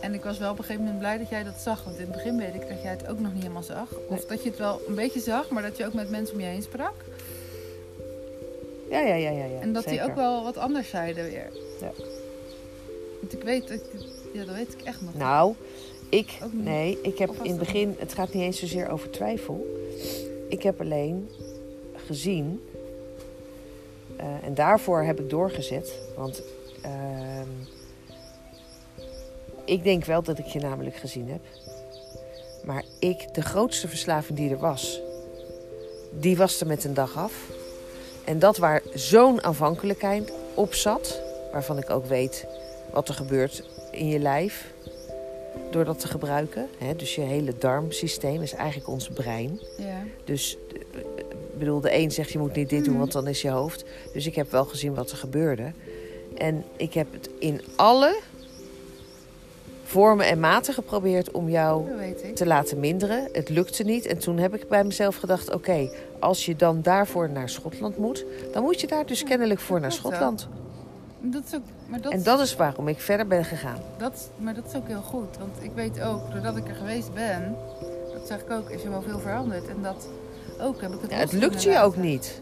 En 0.02 0.14
ik 0.14 0.24
was 0.24 0.38
wel 0.38 0.52
op 0.52 0.58
een 0.58 0.64
gegeven 0.64 0.84
moment 0.84 1.00
blij 1.02 1.18
dat 1.18 1.30
jij 1.30 1.44
dat 1.44 1.60
zag. 1.60 1.84
Want 1.84 1.96
in 1.98 2.02
het 2.04 2.12
begin 2.12 2.38
weet 2.38 2.54
ik 2.54 2.68
dat 2.70 2.82
jij 2.82 2.92
het 2.92 3.08
ook 3.08 3.20
nog 3.20 3.32
niet 3.34 3.42
helemaal 3.42 3.64
zag. 3.64 3.92
Of 4.08 4.18
Nee. 4.18 4.26
dat 4.28 4.44
je 4.44 4.50
het 4.50 4.58
wel 4.58 4.82
een 4.88 4.96
beetje 4.96 5.20
zag, 5.20 5.50
maar 5.50 5.64
dat 5.64 5.78
je 5.78 5.86
ook 5.86 5.94
met 5.94 6.10
mensen 6.10 6.36
om 6.36 6.42
je 6.42 6.48
heen 6.48 6.62
sprak. 6.62 6.94
Ja, 8.90 9.00
ja, 9.00 9.16
ja, 9.16 9.30
ja. 9.30 9.46
ja 9.46 9.60
en 9.60 9.74
dat 9.74 9.84
die 9.84 9.94
zeker. 9.94 10.10
ook 10.10 10.16
wel 10.16 10.44
wat 10.44 10.58
anders 10.58 10.90
zeiden 10.90 11.24
weer. 11.24 11.50
Ja. 11.80 11.92
Want 13.20 13.34
ik 13.34 13.44
weet, 13.44 13.68
dat, 13.68 13.80
ja, 14.34 14.46
dat 14.46 14.56
weet 14.56 14.74
ik 14.74 14.82
echt 14.82 15.02
nog. 15.02 15.14
Nou, 15.16 15.54
ik... 16.10 16.38
Nee, 16.52 17.00
ik 17.02 17.18
heb 17.18 17.30
in 17.42 17.50
het 17.50 17.60
begin... 17.60 17.96
Het 18.00 18.14
gaat 18.14 18.34
niet 18.34 18.44
eens 18.44 18.60
zozeer 18.60 18.90
over 18.90 19.10
twijfel. 19.10 19.66
Ik 20.50 20.64
heb 20.64 20.82
alleen 20.82 21.30
gezien... 22.06 22.62
eh, 24.16 24.26
en 24.44 24.54
daarvoor 24.54 25.04
heb 25.04 25.20
ik 25.20 25.30
doorgezet. 25.30 25.94
Want... 26.18 26.42
ehm, 26.82 27.48
ik 29.66 29.84
denk 29.84 30.06
wel 30.06 30.22
dat 30.24 30.40
ik 30.40 30.46
je 30.46 30.60
namelijk 30.60 30.96
gezien 30.96 31.30
heb. 31.30 31.42
Maar 32.64 32.84
ik, 33.00 33.34
de 33.34 33.42
grootste 33.42 33.88
verslaving 33.88 34.38
die 34.38 34.50
er 34.50 34.58
was... 34.58 35.02
Die 36.20 36.38
was 36.38 36.62
er 36.62 36.68
met 36.68 36.84
een 36.84 36.94
dag 36.94 37.18
af. 37.18 37.34
En 38.26 38.40
dat 38.40 38.58
waar 38.58 38.82
zo'n 38.94 39.42
afhankelijkheid 39.42 40.34
op 40.54 40.74
zat... 40.74 41.22
Waarvan 41.52 41.78
ik 41.78 41.90
ook 41.90 42.06
weet 42.06 42.46
wat 42.92 43.08
er 43.08 43.14
gebeurt 43.14 43.64
in 43.92 44.08
je 44.08 44.20
lijf 44.20 44.74
door 45.72 45.86
dat 45.86 46.00
te 46.00 46.08
gebruiken. 46.08 46.68
Hè, 46.78 46.96
dus 46.96 47.16
je 47.16 47.22
hele 47.22 47.54
darmsysteem 47.58 48.42
is 48.42 48.54
eigenlijk 48.54 48.90
ons 48.90 49.10
brein. 49.10 49.60
Ja. 49.78 50.04
Dus 50.24 50.58
eh, 50.74 51.00
ik 51.18 51.58
bedoel, 51.58 51.82
de 51.82 51.96
een 51.96 52.12
zegt 52.12 52.32
je 52.32 52.40
moet 52.40 52.56
niet 52.56 52.70
dit 52.70 52.86
doen, 52.86 52.98
want 52.98 53.12
dan 53.12 53.28
is 53.28 53.42
je 53.42 53.50
hoofd. 53.50 53.84
Dus 54.14 54.26
ik 54.26 54.36
heb 54.36 54.52
wel 54.52 54.66
gezien 54.66 54.94
wat 54.94 55.12
er 55.12 55.18
gebeurde. 55.18 55.72
En 56.38 56.64
ik 56.76 56.94
heb 56.94 57.14
het 57.14 57.30
in 57.40 57.62
alle 57.76 58.20
vormen 59.92 60.26
en 60.26 60.40
maten 60.40 60.74
geprobeerd 60.74 61.32
om 61.32 61.50
jou 61.50 61.86
te 62.34 62.46
laten 62.46 62.80
minderen. 62.80 63.30
Het 63.32 63.50
lukte 63.50 63.84
niet. 63.84 64.06
En 64.06 64.18
toen 64.18 64.38
heb 64.38 64.56
ik 64.56 64.68
bij 64.70 64.84
mezelf 64.84 65.16
gedacht: 65.16 65.54
oké, 65.54 65.90
als 66.20 66.46
je 66.46 66.56
dan 66.56 66.82
daarvoor 66.82 67.30
naar 67.30 67.50
Schotland 67.50 67.98
moet, 67.98 68.26
dan 68.54 68.64
moet 68.64 68.82
je 68.82 68.88
daar 68.88 69.06
dus 69.06 69.24
kennelijk 69.24 69.60
voor 69.60 69.80
naar. 69.80 69.92
Schotland. 69.92 70.48
Dat 71.20 71.44
is 71.48 71.56
ook, 71.56 71.62
maar 71.88 72.02
dat, 72.02 72.12
En 72.12 72.24
dat 72.24 72.40
is 72.40 72.56
waarom 72.56 72.88
ik 72.88 73.00
verder 73.00 73.28
ben 73.28 73.46
gegaan. 73.46 73.78
Dat, 73.98 74.30
maar 74.38 74.54
dat 74.54 74.66
is 74.68 74.76
ook 74.76 74.88
heel 74.88 75.02
goed. 75.02 75.38
Want 75.40 75.58
ik 75.62 75.72
weet 75.76 76.02
ook, 76.02 76.32
doordat 76.32 76.58
ik 76.58 76.68
er 76.68 76.76
geweest 76.76 77.14
ben, 77.14 77.56
dat 78.14 78.28
zeg 78.28 78.40
ik 78.40 78.52
ook, 78.52 78.70
is 78.70 78.84
er 78.84 78.90
wel 78.90 79.02
veel 79.02 79.20
veranderd. 79.20 79.68
En 79.68 79.78
dat 79.82 80.08
ook 80.62 80.82
heb 80.82 80.92
ik 80.92 81.02
het 81.02 81.12
Ja, 81.12 81.18
het 81.18 81.32
lukt 81.32 81.64
je 81.64 81.80
ook 81.80 81.96
niet. 81.96 82.42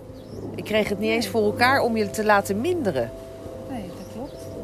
Ik 0.56 0.64
kreeg 0.64 0.90
het 0.90 1.00
niet 1.00 1.10
eens 1.10 1.28
voor 1.28 1.44
elkaar 1.44 1.82
om 1.82 1.98
je 1.98 2.10
te 2.10 2.26
laten 2.26 2.62
minderen. 2.62 3.12
Nee. 3.70 3.84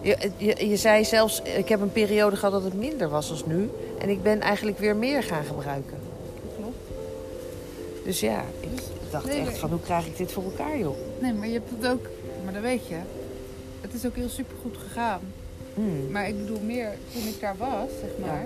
Je, 0.06 0.32
je, 0.38 0.68
je 0.70 0.78
zei 0.78 1.06
zelfs, 1.06 1.42
ik 1.42 1.70
heb 1.70 1.82
een 1.82 1.92
periode 1.92 2.36
gehad 2.36 2.54
dat 2.54 2.64
het 2.64 2.74
minder 2.74 3.10
was 3.10 3.30
als 3.32 3.46
nu. 3.46 3.70
En 4.00 4.10
ik 4.10 4.24
ben 4.24 4.42
eigenlijk 4.42 4.80
weer 4.80 4.96
meer 4.96 5.24
gaan 5.24 5.44
gebruiken. 5.44 5.98
Klopt. 6.58 6.78
Dus 8.04 8.20
ja, 8.20 8.44
ik 8.60 8.70
dacht 9.12 9.26
Nee, 9.26 9.40
echt 9.40 9.58
van 9.58 9.70
hoe 9.70 9.80
krijg 9.80 10.06
ik 10.06 10.18
dit 10.18 10.32
voor 10.32 10.44
elkaar 10.44 10.78
joh. 10.78 10.96
Nee, 11.20 11.34
maar 11.34 11.48
je 11.48 11.54
hebt 11.54 11.70
het 11.80 11.88
ook, 11.92 12.08
maar 12.44 12.54
dat 12.54 12.62
weet 12.62 12.88
je. 12.88 12.98
Het 13.82 13.94
is 13.94 14.06
ook 14.06 14.16
heel 14.16 14.30
supergoed 14.30 14.78
gegaan. 14.78 15.20
Hmm. 15.74 16.12
Maar 16.12 16.28
ik 16.28 16.38
bedoel 16.38 16.60
meer, 16.60 16.94
toen 17.14 17.28
ik 17.28 17.40
daar 17.40 17.56
was, 17.58 17.90
zeg 18.02 18.10
maar, 18.28 18.46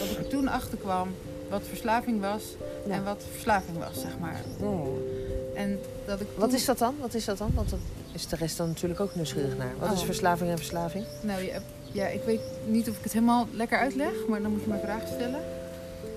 dat 0.00 0.10
ik 0.10 0.16
er 0.18 0.28
toen 0.28 0.48
achter 0.48 0.78
kwam 0.78 1.08
wat 1.48 1.62
verslaving 1.68 2.20
was 2.20 2.42
Ja. 2.86 2.92
en 2.94 3.04
wat 3.04 3.24
verslaving 3.32 3.78
was, 3.78 4.00
zeg 4.00 4.18
maar. 4.20 4.40
Ja, 4.60 4.66
ja. 4.66 5.49
En 5.60 5.78
dat 6.06 6.20
ik 6.20 6.26
Wat 6.36 6.52
is 6.52 6.64
dat 6.64 6.78
dan? 6.78 6.94
Wat 7.00 7.14
is 7.14 7.24
dat 7.24 7.38
dan? 7.38 7.50
Want 7.54 7.70
dat 7.70 7.78
is 8.12 8.26
de 8.26 8.36
rest 8.36 8.56
dan 8.56 8.68
natuurlijk 8.68 9.00
ook 9.00 9.14
nieuwsgierig 9.14 9.56
naar. 9.56 9.72
Wat 9.78 9.92
is 9.92 10.00
Oh. 10.00 10.04
verslaving 10.04 10.50
en 10.50 10.56
verslaving? 10.56 11.04
Nou, 11.22 11.42
je 11.42 11.50
hebt, 11.50 11.64
ja, 11.92 12.06
ik 12.06 12.22
weet 12.22 12.40
niet 12.66 12.88
of 12.88 12.96
ik 12.96 13.02
het 13.02 13.12
helemaal 13.12 13.46
lekker 13.52 13.78
uitleg, 13.78 14.12
maar 14.28 14.42
dan 14.42 14.50
moet 14.50 14.62
je 14.62 14.68
me 14.70 14.78
vragen 14.82 15.08
stellen. 15.08 15.40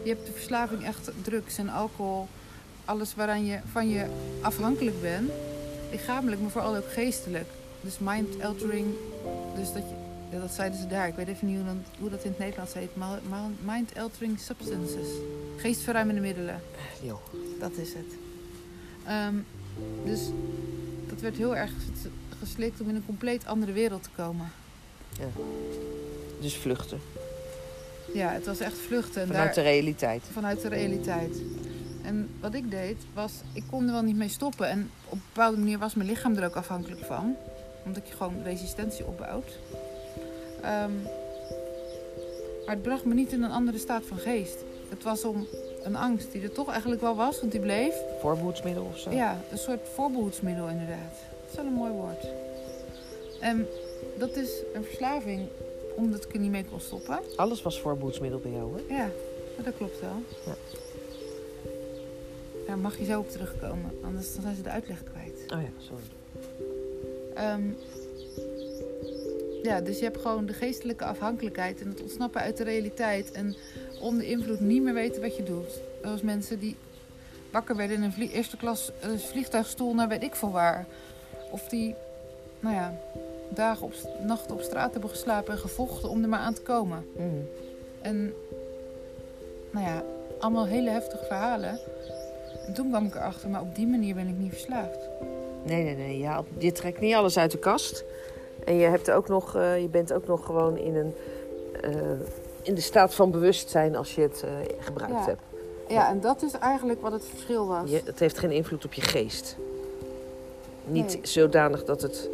Je 0.03 0.09
hebt 0.09 0.25
de 0.25 0.31
verslaving 0.31 0.85
echt 0.85 1.11
drugs 1.21 1.57
en 1.57 1.69
alcohol, 1.69 2.27
alles 2.85 3.15
waaraan 3.15 3.45
je 3.45 3.59
van 3.71 3.89
je 3.89 4.05
afhankelijk 4.41 5.01
bent, 5.01 5.31
lichamelijk, 5.91 6.41
maar 6.41 6.51
vooral 6.51 6.75
ook 6.75 6.91
geestelijk. 6.91 7.47
Dus 7.81 7.99
mind 7.99 8.43
altering, 8.43 8.87
dus 9.55 9.73
dat 9.73 9.83
je, 9.89 9.95
ja, 10.31 10.39
dat 10.39 10.51
zeiden 10.51 10.79
ze 10.79 10.87
daar. 10.87 11.07
Ik 11.07 11.15
weet 11.15 11.27
even 11.27 11.47
niet 11.47 11.57
hoe 11.57 11.65
dat, 11.65 11.75
hoe 11.99 12.09
dat 12.09 12.23
in 12.23 12.29
het 12.29 12.39
Nederlands 12.39 12.73
heet. 12.73 12.89
Mind 13.65 13.91
altering 13.99 14.39
substances, 14.39 15.07
geestverruimende 15.57 16.21
middelen. 16.21 16.61
Joh. 17.01 17.19
Dat 17.59 17.71
is 17.71 17.93
het. 17.93 18.22
Ehm, 19.07 19.35
dus 20.05 20.19
dat 21.07 21.21
werd 21.21 21.35
heel 21.37 21.55
erg 21.55 21.71
ges- 21.71 22.11
geslikt 22.39 22.81
om 22.81 22.89
in 22.89 22.95
een 22.95 23.05
compleet 23.05 23.45
andere 23.45 23.71
wereld 23.71 24.03
te 24.03 24.09
komen. 24.15 24.51
Dus 26.41 26.55
vluchten. 26.57 26.99
Ja, 28.13 28.29
het 28.31 28.45
was 28.45 28.59
echt 28.59 28.77
vluchten. 28.77 29.21
En 29.21 29.27
Vanuit 29.27 29.55
daar, 29.55 29.63
de 29.63 29.69
realiteit. 29.69 30.23
vanuit 30.31 30.61
de 30.61 30.67
realiteit. 30.67 31.41
En 32.01 32.29
wat 32.39 32.53
ik 32.53 32.71
deed, 32.71 32.97
was, 33.13 33.31
ik 33.53 33.63
kon 33.69 33.85
er 33.85 33.91
wel 33.91 34.01
niet 34.01 34.15
mee 34.15 34.29
stoppen. 34.29 34.69
En 34.69 34.89
op 35.05 35.11
een 35.11 35.21
bepaalde 35.33 35.57
manier 35.57 35.77
was 35.79 35.93
mijn 35.95 36.09
lichaam 36.09 36.35
er 36.35 36.45
ook 36.45 36.55
afhankelijk 36.55 37.01
van. 37.05 37.35
Omdat 37.85 38.07
je 38.07 38.13
gewoon 38.13 38.43
resistentie 38.43 39.05
opbouwt. 39.05 39.57
Ehm, 40.61 40.91
maar 42.65 42.75
het 42.75 42.81
bracht 42.81 43.05
me 43.05 43.13
niet 43.13 43.31
in 43.31 43.43
een 43.43 43.51
andere 43.51 43.77
staat 43.77 44.03
van 44.05 44.17
geest. 44.17 44.57
Het 44.89 45.03
was 45.03 45.23
om 45.23 45.47
een 45.83 45.95
angst 45.95 46.31
die 46.31 46.41
er 46.41 46.51
toch 46.51 46.69
eigenlijk 46.69 47.01
wel 47.01 47.15
was, 47.15 47.39
want 47.39 47.51
die 47.51 47.61
bleef. 47.61 47.95
Voorbehoedsmiddel 48.19 48.83
of 48.83 48.97
zo? 48.97 49.11
Ja, 49.11 49.37
een 49.51 49.57
soort 49.57 49.89
voorbehoedsmiddel 49.93 50.67
inderdaad. 50.67 51.13
Dat 51.41 51.49
is 51.49 51.55
wel 51.55 51.65
een 51.65 51.73
mooi 51.73 51.91
woord. 51.91 52.27
En 53.39 53.67
dat 54.17 54.35
is 54.35 54.49
een 54.73 54.83
verslaving, 54.83 55.47
omdat 55.95 56.23
ik 56.23 56.33
er 56.33 56.39
niet 56.39 56.51
mee 56.51 56.65
kon 56.65 56.79
stoppen. 56.79 57.19
Alles 57.35 57.61
was 57.61 57.81
voorbehoedsmiddel 57.81 58.39
bij 58.39 58.51
jou, 58.51 58.75
hè? 58.75 58.95
Ja, 58.95 59.09
dat 59.63 59.75
klopt 59.77 59.99
wel. 59.99 60.21
Ja. 60.45 60.55
Daar 62.67 62.77
mag 62.77 62.97
je 62.97 63.05
zo 63.05 63.19
op 63.19 63.29
terugkomen, 63.29 63.91
anders 64.03 64.33
dan 64.33 64.41
zijn 64.41 64.55
ze 64.55 64.61
de 64.61 64.69
uitleg 64.69 65.03
kwijt. 65.03 65.51
Oh 65.53 65.61
ja, 65.61 65.69
sorry. 65.77 66.03
Ehm, 67.33 67.63
ja, 69.63 69.81
dus 69.81 69.97
je 69.97 70.03
hebt 70.03 70.21
gewoon 70.21 70.45
de 70.45 70.53
geestelijke 70.53 71.05
afhankelijkheid 71.05 71.81
en 71.81 71.87
het 71.87 72.01
ontsnappen 72.01 72.41
uit 72.41 72.57
de 72.57 72.63
realiteit. 72.63 73.31
En 73.31 73.55
onder 74.03 74.25
invloed 74.25 74.59
niet 74.59 74.83
meer 74.83 74.93
weten 74.93 75.21
wat 75.21 75.35
je 75.37 75.43
doet. 75.43 75.81
Zoals 76.03 76.21
mensen 76.21 76.59
die 76.59 76.75
wakker 77.51 77.75
werden 77.75 77.97
in 77.97 78.03
een 78.03 78.11
vlie- 78.13 78.31
eerste 78.31 78.57
klas 78.57 78.91
eh, 78.99 79.09
vliegtuigstoel 79.17 79.93
naar 79.93 80.07
weet 80.07 80.23
ik 80.23 80.35
veel 80.35 80.51
waar. 80.51 80.85
Of 81.51 81.67
die, 81.67 81.95
nou 82.59 82.75
ja, 82.75 82.93
dagen 83.49 83.85
op, 83.85 83.93
nachten 84.25 84.55
op 84.55 84.61
straat 84.61 84.91
hebben 84.91 85.09
geslapen 85.09 85.53
en 85.53 85.59
gevochten 85.59 86.09
om 86.09 86.23
er 86.23 86.29
maar 86.29 86.39
aan 86.39 86.53
te 86.53 86.61
komen. 86.61 87.05
Mm. 87.17 87.47
En 88.01 88.33
nou 89.71 89.85
ja, 89.85 90.03
allemaal 90.39 90.65
hele 90.65 90.89
heftige 90.89 91.25
verhalen. 91.25 91.79
En 92.67 92.73
toen 92.73 92.89
kwam 92.89 93.05
ik 93.05 93.15
erachter, 93.15 93.49
maar 93.49 93.61
op 93.61 93.75
die 93.75 93.87
manier 93.87 94.15
ben 94.15 94.27
ik 94.27 94.37
niet 94.37 94.51
verslaafd. 94.51 95.09
Nee, 95.63 95.83
nee, 95.83 95.95
nee. 95.95 96.17
Ja, 96.19 96.43
je 96.57 96.71
trekt 96.71 96.99
niet 96.99 97.13
alles 97.15 97.37
uit 97.37 97.51
de 97.51 97.59
kast. 97.59 98.03
En 98.65 98.75
je, 98.75 98.85
hebt 98.85 99.11
ook 99.11 99.27
nog, 99.27 99.55
eh, 99.55 99.81
je 99.81 99.87
bent 99.87 100.13
ook 100.13 100.27
nog 100.27 100.45
gewoon 100.45 100.77
in, 100.77 100.95
een, 100.95 101.13
eh, 101.81 101.91
in 102.63 102.75
de 102.75 102.81
staat 102.81 103.13
van 103.15 103.31
bewustzijn 103.31 103.95
als 103.95 104.15
je 104.15 104.21
het 104.21 104.43
eh, 104.43 104.49
gebruikt 104.79 105.13
Ja. 105.15 105.25
hebt. 105.25 105.41
Ja, 105.87 106.09
en 106.09 106.19
dat 106.21 106.41
is 106.41 106.53
eigenlijk 106.53 107.01
wat 107.01 107.11
het 107.11 107.25
verschil 107.25 107.67
was. 107.67 107.89
Je, 107.89 108.01
het 108.05 108.19
heeft 108.19 108.37
geen 108.37 108.51
invloed 108.51 108.85
op 108.85 108.93
je 108.93 109.01
geest. 109.01 109.57
Niet 110.85 111.07
Nee. 111.13 111.19
zodanig 111.25 111.83
dat 111.83 112.01
het... 112.01 112.29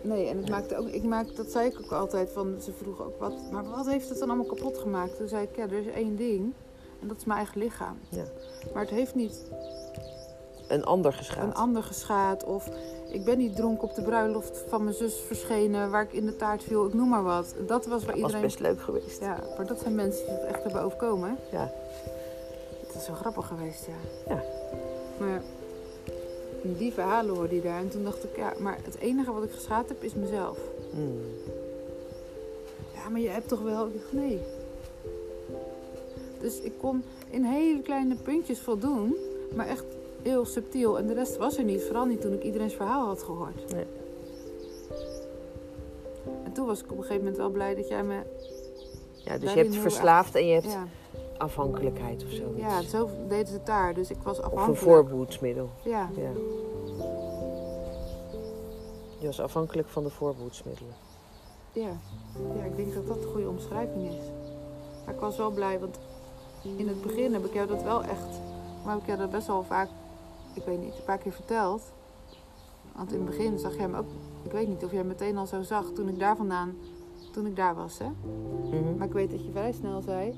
Nee, 0.00 0.28
en 0.28 0.36
het 0.36 0.48
maakte 0.48 0.76
ook, 0.78 0.88
ik 0.88 1.02
maak, 1.04 1.36
dat 1.36 1.50
zei 1.50 1.66
ik 1.68 1.78
ook 1.84 1.92
altijd, 1.92 2.30
van, 2.32 2.54
ze 2.62 2.72
vroegen 2.82 3.04
ook 3.04 3.18
wat, 3.20 3.32
maar 3.50 3.64
wat 3.70 3.86
heeft 3.86 4.08
het 4.08 4.18
dan 4.18 4.28
allemaal 4.28 4.46
kapot 4.46 4.78
gemaakt? 4.78 5.16
Toen 5.16 5.28
zei 5.28 5.42
ik, 5.42 5.56
ja, 5.56 5.62
er 5.62 5.72
is 5.86 5.92
één 5.94 6.16
ding, 6.16 6.52
en 7.00 7.08
dat 7.08 7.16
is 7.16 7.24
mijn 7.24 7.38
eigen 7.38 7.58
lichaam. 7.60 7.98
Ja. 8.08 8.22
Maar 8.72 8.82
het 8.82 8.90
heeft 8.90 9.14
niet 9.14 9.42
Een 10.68 10.84
ander 10.84 11.12
geschaad. 11.12 11.44
een 11.44 11.54
ander 11.54 11.82
geschaad, 11.82 12.44
of 12.44 12.68
ik 13.08 13.24
ben 13.24 13.38
niet 13.38 13.56
dronken 13.56 13.88
op 13.88 13.94
de 13.94 14.02
bruiloft 14.02 14.64
van 14.68 14.84
mijn 14.84 14.96
zus 14.96 15.14
verschenen, 15.26 15.90
waar 15.90 16.02
ik 16.02 16.12
in 16.12 16.26
de 16.26 16.36
taart 16.36 16.62
viel, 16.62 16.86
ik 16.86 16.94
noem 16.94 17.08
maar 17.08 17.22
wat. 17.22 17.54
Dat 17.66 17.86
was 17.86 17.86
waar 17.86 18.00
Dat 18.00 18.06
was 18.06 18.16
iedereen... 18.16 18.40
best 18.40 18.60
leuk 18.60 18.80
geweest. 18.80 19.20
Ja, 19.20 19.38
maar 19.56 19.66
dat 19.66 19.80
zijn 19.80 19.94
mensen 19.94 20.26
die 20.26 20.34
het 20.34 20.44
echt 20.44 20.62
hebben 20.62 20.82
overkomen. 20.82 21.36
Ja. 21.50 21.72
Het 22.86 23.02
is 23.02 23.06
wel 23.06 23.16
grappig 23.16 23.46
geweest, 23.46 23.86
ja. 23.86 24.34
Ja. 24.34 24.42
Maar 25.18 25.42
die 26.62 26.92
verhalen 26.92 27.34
hoorde 27.34 27.54
je 27.54 27.62
daar. 27.62 27.78
En 27.78 27.88
toen 27.88 28.04
dacht 28.04 28.24
ik, 28.24 28.36
ja, 28.36 28.52
maar 28.58 28.78
het 28.82 28.98
enige 28.98 29.32
wat 29.32 29.42
ik 29.42 29.52
geschaad 29.52 29.88
heb 29.88 30.02
is 30.02 30.14
mezelf. 30.14 30.58
Mm. 30.90 31.20
Ja, 32.94 33.08
maar 33.08 33.20
je 33.20 33.28
hebt 33.28 33.48
toch 33.48 33.62
wel... 33.62 33.88
Nee. 34.10 34.40
Dus 36.40 36.60
ik 36.60 36.72
kon 36.78 37.02
in 37.30 37.44
hele 37.44 37.82
kleine 37.82 38.14
puntjes 38.14 38.60
voldoen, 38.60 39.16
maar 39.54 39.66
echt 39.66 39.84
heel 40.26 40.44
subtiel. 40.44 40.98
En 40.98 41.06
de 41.06 41.14
rest 41.14 41.36
was 41.36 41.56
er 41.58 41.64
niet, 41.64 41.82
vooral 41.82 42.04
niet 42.04 42.20
toen 42.20 42.32
ik 42.32 42.42
iedereen's 42.42 42.74
verhaal 42.74 43.06
had 43.06 43.22
gehoord. 43.22 43.72
Nee. 43.72 43.84
En 46.44 46.52
toen 46.52 46.66
was 46.66 46.78
ik 46.82 46.84
op 46.90 46.96
een 46.96 47.02
gegeven 47.02 47.18
moment 47.22 47.36
wel 47.36 47.50
blij 47.50 47.74
dat 47.74 47.88
jij 47.88 48.02
me... 48.02 48.20
Ja, 49.14 49.38
dus 49.38 49.52
je 49.52 49.58
hebt 49.58 49.74
verslaafd 49.76 50.34
en 50.34 50.46
je 50.46 50.52
hebt 50.52 50.64
Ja, 50.72 50.86
afhankelijkheid 51.38 52.24
of 52.24 52.30
zo. 52.30 52.42
ja, 52.56 52.82
zo 52.82 53.08
deden 53.28 53.46
ze 53.46 53.52
het 53.52 53.66
daar. 53.66 53.94
Dus 53.94 54.10
ik 54.10 54.16
was 54.22 54.38
Of 54.38 54.44
een 54.44 54.50
afhankelijk. 54.50 54.78
voorboedsmiddel. 54.80 55.68
Ja, 55.84 56.10
Ja. 56.16 56.30
Je 59.18 59.26
was 59.26 59.40
afhankelijk 59.40 59.88
van 59.88 60.02
de 60.04 60.10
voorboedsmiddelen. 60.10 60.92
ja. 61.72 61.90
ja, 62.56 62.64
ik 62.64 62.76
denk 62.76 62.94
dat 62.94 63.06
dat 63.06 63.16
een 63.16 63.30
goede 63.30 63.48
omschrijving 63.48 64.08
is. 64.08 64.14
Maar 65.04 65.14
ik 65.14 65.20
was 65.20 65.36
wel 65.36 65.50
blij, 65.50 65.78
want 65.80 65.98
in 66.76 66.88
het 66.88 67.02
begin 67.02 67.32
heb 67.32 67.44
ik 67.44 67.52
jou 67.52 67.66
dat 67.68 67.82
wel 67.82 68.02
echt... 68.02 68.40
Maar 68.84 68.92
heb 68.94 69.00
ik 69.02 69.06
jou 69.06 69.18
dat 69.18 69.30
best 69.30 69.46
wel 69.46 69.62
vaak, 69.62 69.88
ik 70.56 70.64
weet 70.64 70.80
niet, 70.80 70.94
een 70.96 71.04
paar 71.04 71.18
keer 71.18 71.32
verteld. 71.32 71.82
Want 72.94 73.12
in 73.12 73.20
het 73.20 73.26
begin 73.26 73.58
zag 73.58 73.76
jij 73.76 73.88
me 73.88 73.98
ook... 73.98 74.08
Ik 74.42 74.52
weet 74.52 74.68
niet 74.68 74.84
of 74.84 74.92
jij 74.92 75.02
me 75.02 75.08
meteen 75.08 75.36
al 75.36 75.46
zo 75.46 75.62
zag 75.62 75.84
toen 75.94 76.08
ik 76.08 76.18
daar 76.18 76.36
vandaan... 76.36 76.76
Toen 77.32 77.46
ik 77.46 77.56
daar 77.56 77.74
was, 77.74 77.98
hè. 77.98 78.06
Mhm. 78.70 78.96
Maar 78.96 79.06
ik 79.06 79.12
weet 79.12 79.30
dat 79.30 79.44
je 79.44 79.50
vrij 79.50 79.72
snel 79.72 80.02
zei 80.02 80.34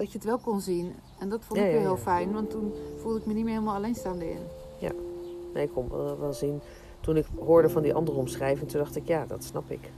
dat 0.00 0.12
je 0.12 0.18
het 0.18 0.26
wel 0.26 0.38
kon 0.38 0.60
zien. 0.60 0.94
En 1.18 1.28
dat 1.28 1.44
vond 1.44 1.58
Ja, 1.58 1.64
ik 1.64 1.70
weer 1.70 1.80
ja, 1.80 1.86
heel 1.86 1.96
ja. 1.96 2.02
fijn, 2.02 2.32
want 2.32 2.50
toen 2.50 2.74
voelde 2.96 3.18
ik 3.18 3.26
me 3.26 3.32
niet 3.32 3.44
meer 3.44 3.52
helemaal 3.52 3.74
alleenstaande 3.74 4.30
in. 4.30 4.40
Nee, 5.54 5.64
ik 5.64 5.72
kon 5.72 5.88
wel, 5.88 6.18
wel 6.18 6.32
zien. 6.32 6.60
Toen 7.00 7.16
ik 7.16 7.26
hoorde 7.38 7.68
van 7.70 7.82
die 7.82 7.94
andere 7.94 8.18
omschrijving, 8.18 8.70
toen 8.70 8.80
dacht 8.80 8.96
ik, 8.96 9.06
ja, 9.06 9.26
dat 9.26 9.44
snap 9.44 9.70
ik. 9.70 9.90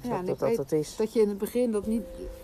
Ja, 0.00 0.18
en 0.18 0.24
dat 0.24 0.34
ik 0.34 0.38
dat 0.38 0.48
weet 0.48 0.56
het 0.56 0.72
is. 0.72 0.96
dat 0.96 1.12
je 1.12 1.20
in 1.20 1.28
het 1.28 1.38
begin 1.38 1.72
dat 1.72 1.86
niet, 1.86 2.02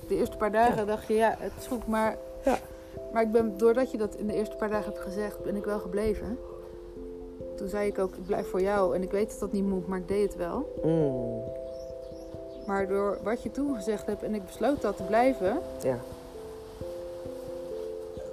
de 0.09 0.17
eerste 0.17 0.37
paar 0.37 0.53
dagen 0.53 0.87
dacht 0.87 1.07
je, 1.07 1.15
ja, 1.15 1.37
het 1.39 1.53
is 1.59 1.67
goed, 1.67 1.87
maar... 1.87 2.19
Ja. 2.45 2.59
Maar 3.13 3.23
ik 3.23 3.33
ben, 3.33 3.57
doordat 3.59 3.91
je 3.91 3.99
dat 3.99 4.15
in 4.15 4.27
de 4.27 4.35
eerste 4.35 4.57
paar 4.57 4.71
dagen 4.71 4.93
hebt 4.93 5.05
gezegd, 5.05 5.43
ben 5.43 5.57
ik 5.57 5.65
wel 5.65 5.79
gebleven. 5.79 6.39
Toen 7.57 7.69
zei 7.69 7.89
ik 7.89 7.99
ook, 7.99 8.15
ik 8.17 8.27
blijf 8.27 8.51
voor 8.51 8.61
jou. 8.61 8.95
En 8.95 9.03
ik 9.03 9.11
weet 9.11 9.31
dat 9.31 9.41
dat 9.41 9.53
niet 9.53 9.65
moet, 9.65 9.87
maar 9.87 9.99
ik 9.99 10.09
deed 10.09 10.23
het 10.23 10.37
wel. 10.37 10.81
Mm, 10.85 11.43
Maar 12.67 12.89
door 12.89 13.19
wat 13.23 13.43
je 13.43 13.51
toen 13.51 13.75
gezegd 13.75 14.07
hebt 14.07 14.23
en 14.23 14.35
ik 14.35 14.47
besloot 14.47 14.81
dat 14.81 14.97
te 14.97 15.03
blijven, 15.03 15.59
ja, 15.83 15.99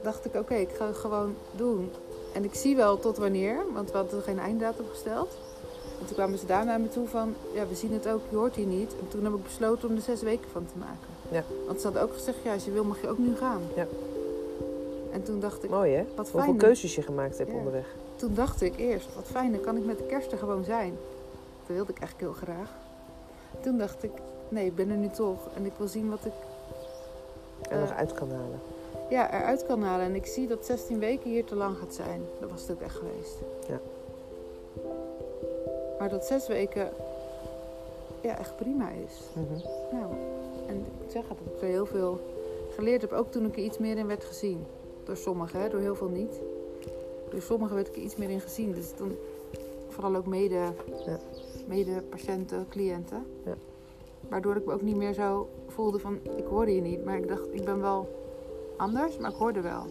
dacht 0.04 0.26
ik, 0.26 0.36
oké, 0.36 0.54
ik 0.54 0.70
ga 0.70 0.88
het 0.88 0.98
gewoon 0.98 1.36
doen. 1.56 1.92
En 2.34 2.44
ik 2.44 2.54
zie 2.54 2.76
wel 2.76 3.00
tot 3.00 3.18
wanneer, 3.18 3.58
want 3.74 3.92
we 3.92 3.98
hadden 3.98 4.18
er 4.18 4.24
geen 4.24 4.40
einddatum 4.40 4.86
gesteld. 4.90 5.38
En 6.00 6.06
toen 6.06 6.16
kwamen 6.16 6.38
ze 6.40 6.46
daar 6.46 6.66
naar 6.66 6.80
me 6.80 6.90
toe 6.90 7.08
van, 7.08 7.34
ja, 7.54 7.68
we 7.68 7.76
zien 7.76 7.94
het 7.94 8.08
ook, 8.08 8.22
je 8.30 8.36
hoort 8.36 8.56
hier 8.56 8.66
niet. 8.66 8.92
En 9.00 9.08
toen 9.08 9.24
heb 9.24 9.34
ik 9.34 9.44
besloten 9.44 9.90
om 9.90 9.96
er 9.96 10.02
zes 10.02 10.22
weken 10.22 10.50
van 10.52 10.66
te 10.66 10.78
maken. 10.78 11.08
Ja. 11.32 11.44
Want 11.66 11.78
ze 11.80 11.84
hadden 11.84 12.04
ook 12.04 12.14
gezegd, 12.14 12.38
ja, 12.44 12.54
als 12.54 12.66
je 12.66 12.72
wil 12.72 12.84
mag 12.84 13.02
je 13.02 13.10
ook 13.10 13.18
nu 13.18 13.36
gaan. 13.36 13.62
Ja. 13.76 13.88
En 15.20 15.26
toen 15.26 15.40
dacht 15.40 15.64
ik, 15.64 15.70
mooi 15.70 15.94
hè? 15.94 16.06
wat 16.16 16.30
Hoeveel 16.30 16.56
keuzes 16.56 16.96
je 16.96 17.02
gemaakt 17.02 17.38
hebt 17.38 17.50
Ja. 17.52 17.58
onderweg. 17.58 17.86
Toen 18.16 18.34
dacht 18.34 18.62
ik 18.62 18.78
eerst, 18.78 19.16
wat 19.16 19.26
fijn, 19.26 19.52
dan 19.52 19.62
kan 19.62 19.78
ik 19.78 19.86
met 19.86 19.98
de 19.98 20.04
kerst 20.04 20.32
er 20.32 20.38
gewoon 20.38 20.64
zijn. 20.64 20.98
Dat 21.68 21.76
wilde 21.76 21.92
ik 21.92 22.00
eigenlijk 22.00 22.32
heel 22.34 22.44
graag. 22.54 22.70
Toen 23.62 23.78
dacht 23.78 24.04
ik, 24.04 24.12
nee, 24.50 24.66
ik 24.66 24.76
ben 24.76 24.90
er 24.90 24.98
nu 24.98 25.08
toch. 25.10 25.48
En 25.56 25.66
ik 25.66 25.72
wil 25.78 25.88
zien 25.88 26.10
wat 26.10 26.26
ik 26.26 26.32
En 27.70 27.80
nog 27.80 27.90
Eh. 27.90 27.98
uit 27.98 28.14
kan 28.14 28.32
halen. 28.32 28.60
ja, 29.10 29.34
eruit 29.34 29.66
kan 29.66 29.82
halen. 29.84 30.06
En 30.06 30.16
ik 30.16 30.26
zie 30.26 30.48
dat 30.48 30.66
16 30.66 31.00
weken 31.00 31.30
hier 31.30 31.46
te 31.46 31.56
lang 31.56 31.78
gaat 31.78 31.94
zijn. 31.94 32.22
Dat 32.40 32.50
was 32.50 32.62
het 32.62 32.72
ook 32.72 32.82
echt 32.82 32.96
geweest. 32.96 33.38
Ja. 33.68 33.80
Maar 36.00 36.10
dat 36.10 36.26
zes 36.26 36.48
weken 36.48 36.90
ja, 38.22 38.38
echt 38.38 38.56
prima 38.56 38.90
is. 38.90 39.20
Mhm. 39.34 39.54
Nou, 39.98 40.14
en 40.68 40.76
ik 41.06 41.12
zeg 41.12 41.28
het, 41.30 41.38
dat 41.46 41.54
ik 41.56 41.62
er 41.62 41.68
heel 41.68 41.86
veel 41.86 42.20
geleerd 42.76 43.02
heb. 43.02 43.12
Ook 43.12 43.32
toen 43.32 43.46
ik 43.46 43.56
er 43.58 43.64
iets 43.64 43.78
meer 43.78 43.98
in 43.98 44.08
werd 44.08 44.24
gezien. 44.24 44.66
Door 45.10 45.18
sommigen, 45.18 45.60
hè, 45.62 45.70
door 45.70 45.80
heel 45.80 45.96
veel 45.96 46.08
niet. 46.10 46.40
Door 47.30 47.42
sommigen 47.42 47.76
werd 47.76 47.88
ik 47.88 47.96
er 47.96 48.02
iets 48.02 48.16
meer 48.16 48.30
in 48.30 48.40
gezien. 48.40 48.74
Dus 48.74 48.96
dan 48.98 49.12
vooral 49.88 50.16
ook 50.16 50.26
mede, 50.26 50.56
Ja. 51.06 51.20
mede 51.68 52.02
patiënten, 52.10 52.66
cliënten. 52.70 53.26
Ja. 53.46 53.54
Waardoor 54.28 54.56
ik 54.56 54.66
me 54.66 54.74
ook 54.74 54.82
niet 54.82 54.96
meer 54.96 55.14
zo 55.14 55.48
voelde 55.68 56.00
van, 56.00 56.20
ik 56.38 56.46
hoorde 56.50 56.76
je 56.76 56.82
niet. 56.82 57.06
Maar 57.06 57.18
ik 57.18 57.28
dacht, 57.28 57.48
ik 57.52 57.66
ben 57.66 57.82
wel 57.82 58.08
anders, 58.78 59.18
maar 59.18 59.30
ik 59.30 59.36
hoorde 59.36 59.62
wel. 59.62 59.84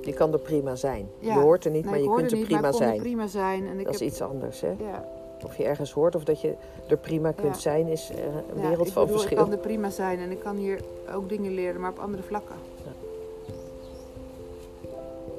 Je 0.00 0.12
kan 0.14 0.32
er 0.32 0.38
prima 0.38 0.74
zijn. 0.76 1.08
Ja. 1.18 1.34
Je 1.34 1.40
hoort 1.40 1.64
er 1.64 1.70
niet, 1.70 1.82
Nee, 1.84 1.90
maar 1.92 2.00
je 2.02 2.14
kunt 2.14 2.30
er 2.30 2.36
niet, 2.36 2.46
prima 2.46 2.60
maar 2.60 2.70
ik 2.70 2.76
kon 2.76 2.86
er 2.86 2.88
zijn. 2.92 3.00
prima 3.02 3.26
zijn. 3.26 3.66
En 3.66 3.78
ik 3.78 3.84
Dat 3.84 3.94
is 3.94 4.00
heb, 4.00 4.08
iets 4.08 4.20
anders 4.20 4.60
hè. 4.60 4.74
ja, 4.78 5.08
Of 5.44 5.56
je 5.56 5.64
ergens 5.64 5.92
hoort 5.92 6.14
of 6.14 6.24
dat 6.24 6.40
je 6.40 6.54
er 6.88 6.96
prima 6.96 7.32
kunt 7.32 7.54
Ja. 7.54 7.60
zijn, 7.60 7.86
is 7.86 8.10
eh, 8.10 8.24
een 8.24 8.60
ja, 8.60 8.68
wereld 8.68 8.86
ik 8.86 8.92
van 8.92 9.02
bedoel, 9.02 9.18
verschil. 9.18 9.38
Ik 9.38 9.44
kan 9.44 9.52
er 9.52 9.58
prima 9.58 9.90
zijn 9.90 10.18
en 10.18 10.30
ik 10.30 10.40
kan 10.40 10.56
hier 10.56 10.80
ook 11.14 11.28
dingen 11.28 11.54
leren, 11.54 11.80
maar 11.80 11.90
op 11.90 11.98
andere 11.98 12.22
vlakken. 12.22 12.56
Ja. 12.84 12.90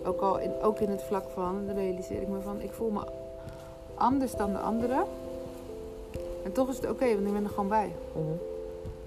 Ook, 0.04 0.22
al 0.22 0.40
in, 0.40 0.52
ook 0.62 0.80
in 0.80 0.90
het 0.90 1.04
vlak 1.04 1.30
van, 1.34 1.64
dan 1.66 1.76
realiseer 1.76 2.22
ik 2.22 2.28
me 2.28 2.42
van, 2.42 2.62
ik 2.62 2.72
voel 2.72 2.90
me 2.90 3.02
anders 3.96 4.36
dan 4.36 4.52
de 4.52 4.58
anderen. 4.60 5.04
En 6.44 6.52
toch 6.52 6.70
is 6.70 6.76
het 6.76 6.90
oké, 6.90 7.14
want 7.14 7.28
ik 7.28 7.34
ben 7.34 7.44
er 7.44 7.50
gewoon 7.50 7.68
bij. 7.70 7.92
Mhm. 8.14 8.34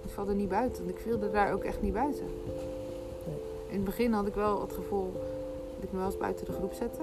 Ik 0.05 0.11
val 0.11 0.28
er 0.28 0.34
niet 0.34 0.49
buiten, 0.49 0.84
want 0.84 0.97
ik 0.97 1.03
viel 1.03 1.20
er 1.20 1.32
daar 1.32 1.53
ook 1.53 1.64
echt 1.64 1.82
niet 1.82 1.93
buiten. 1.93 2.24
Nee. 2.24 3.36
In 3.68 3.74
het 3.76 3.84
begin 3.84 4.12
had 4.12 4.26
ik 4.26 4.34
wel 4.34 4.61
het 4.61 4.72
gevoel 4.72 5.12
dat 5.74 5.84
ik 5.84 5.93
me 5.93 5.99
wel 5.99 6.07
eens 6.07 6.16
buiten 6.16 6.45
de 6.47 6.53
groep 6.53 6.72
zette. 6.72 7.03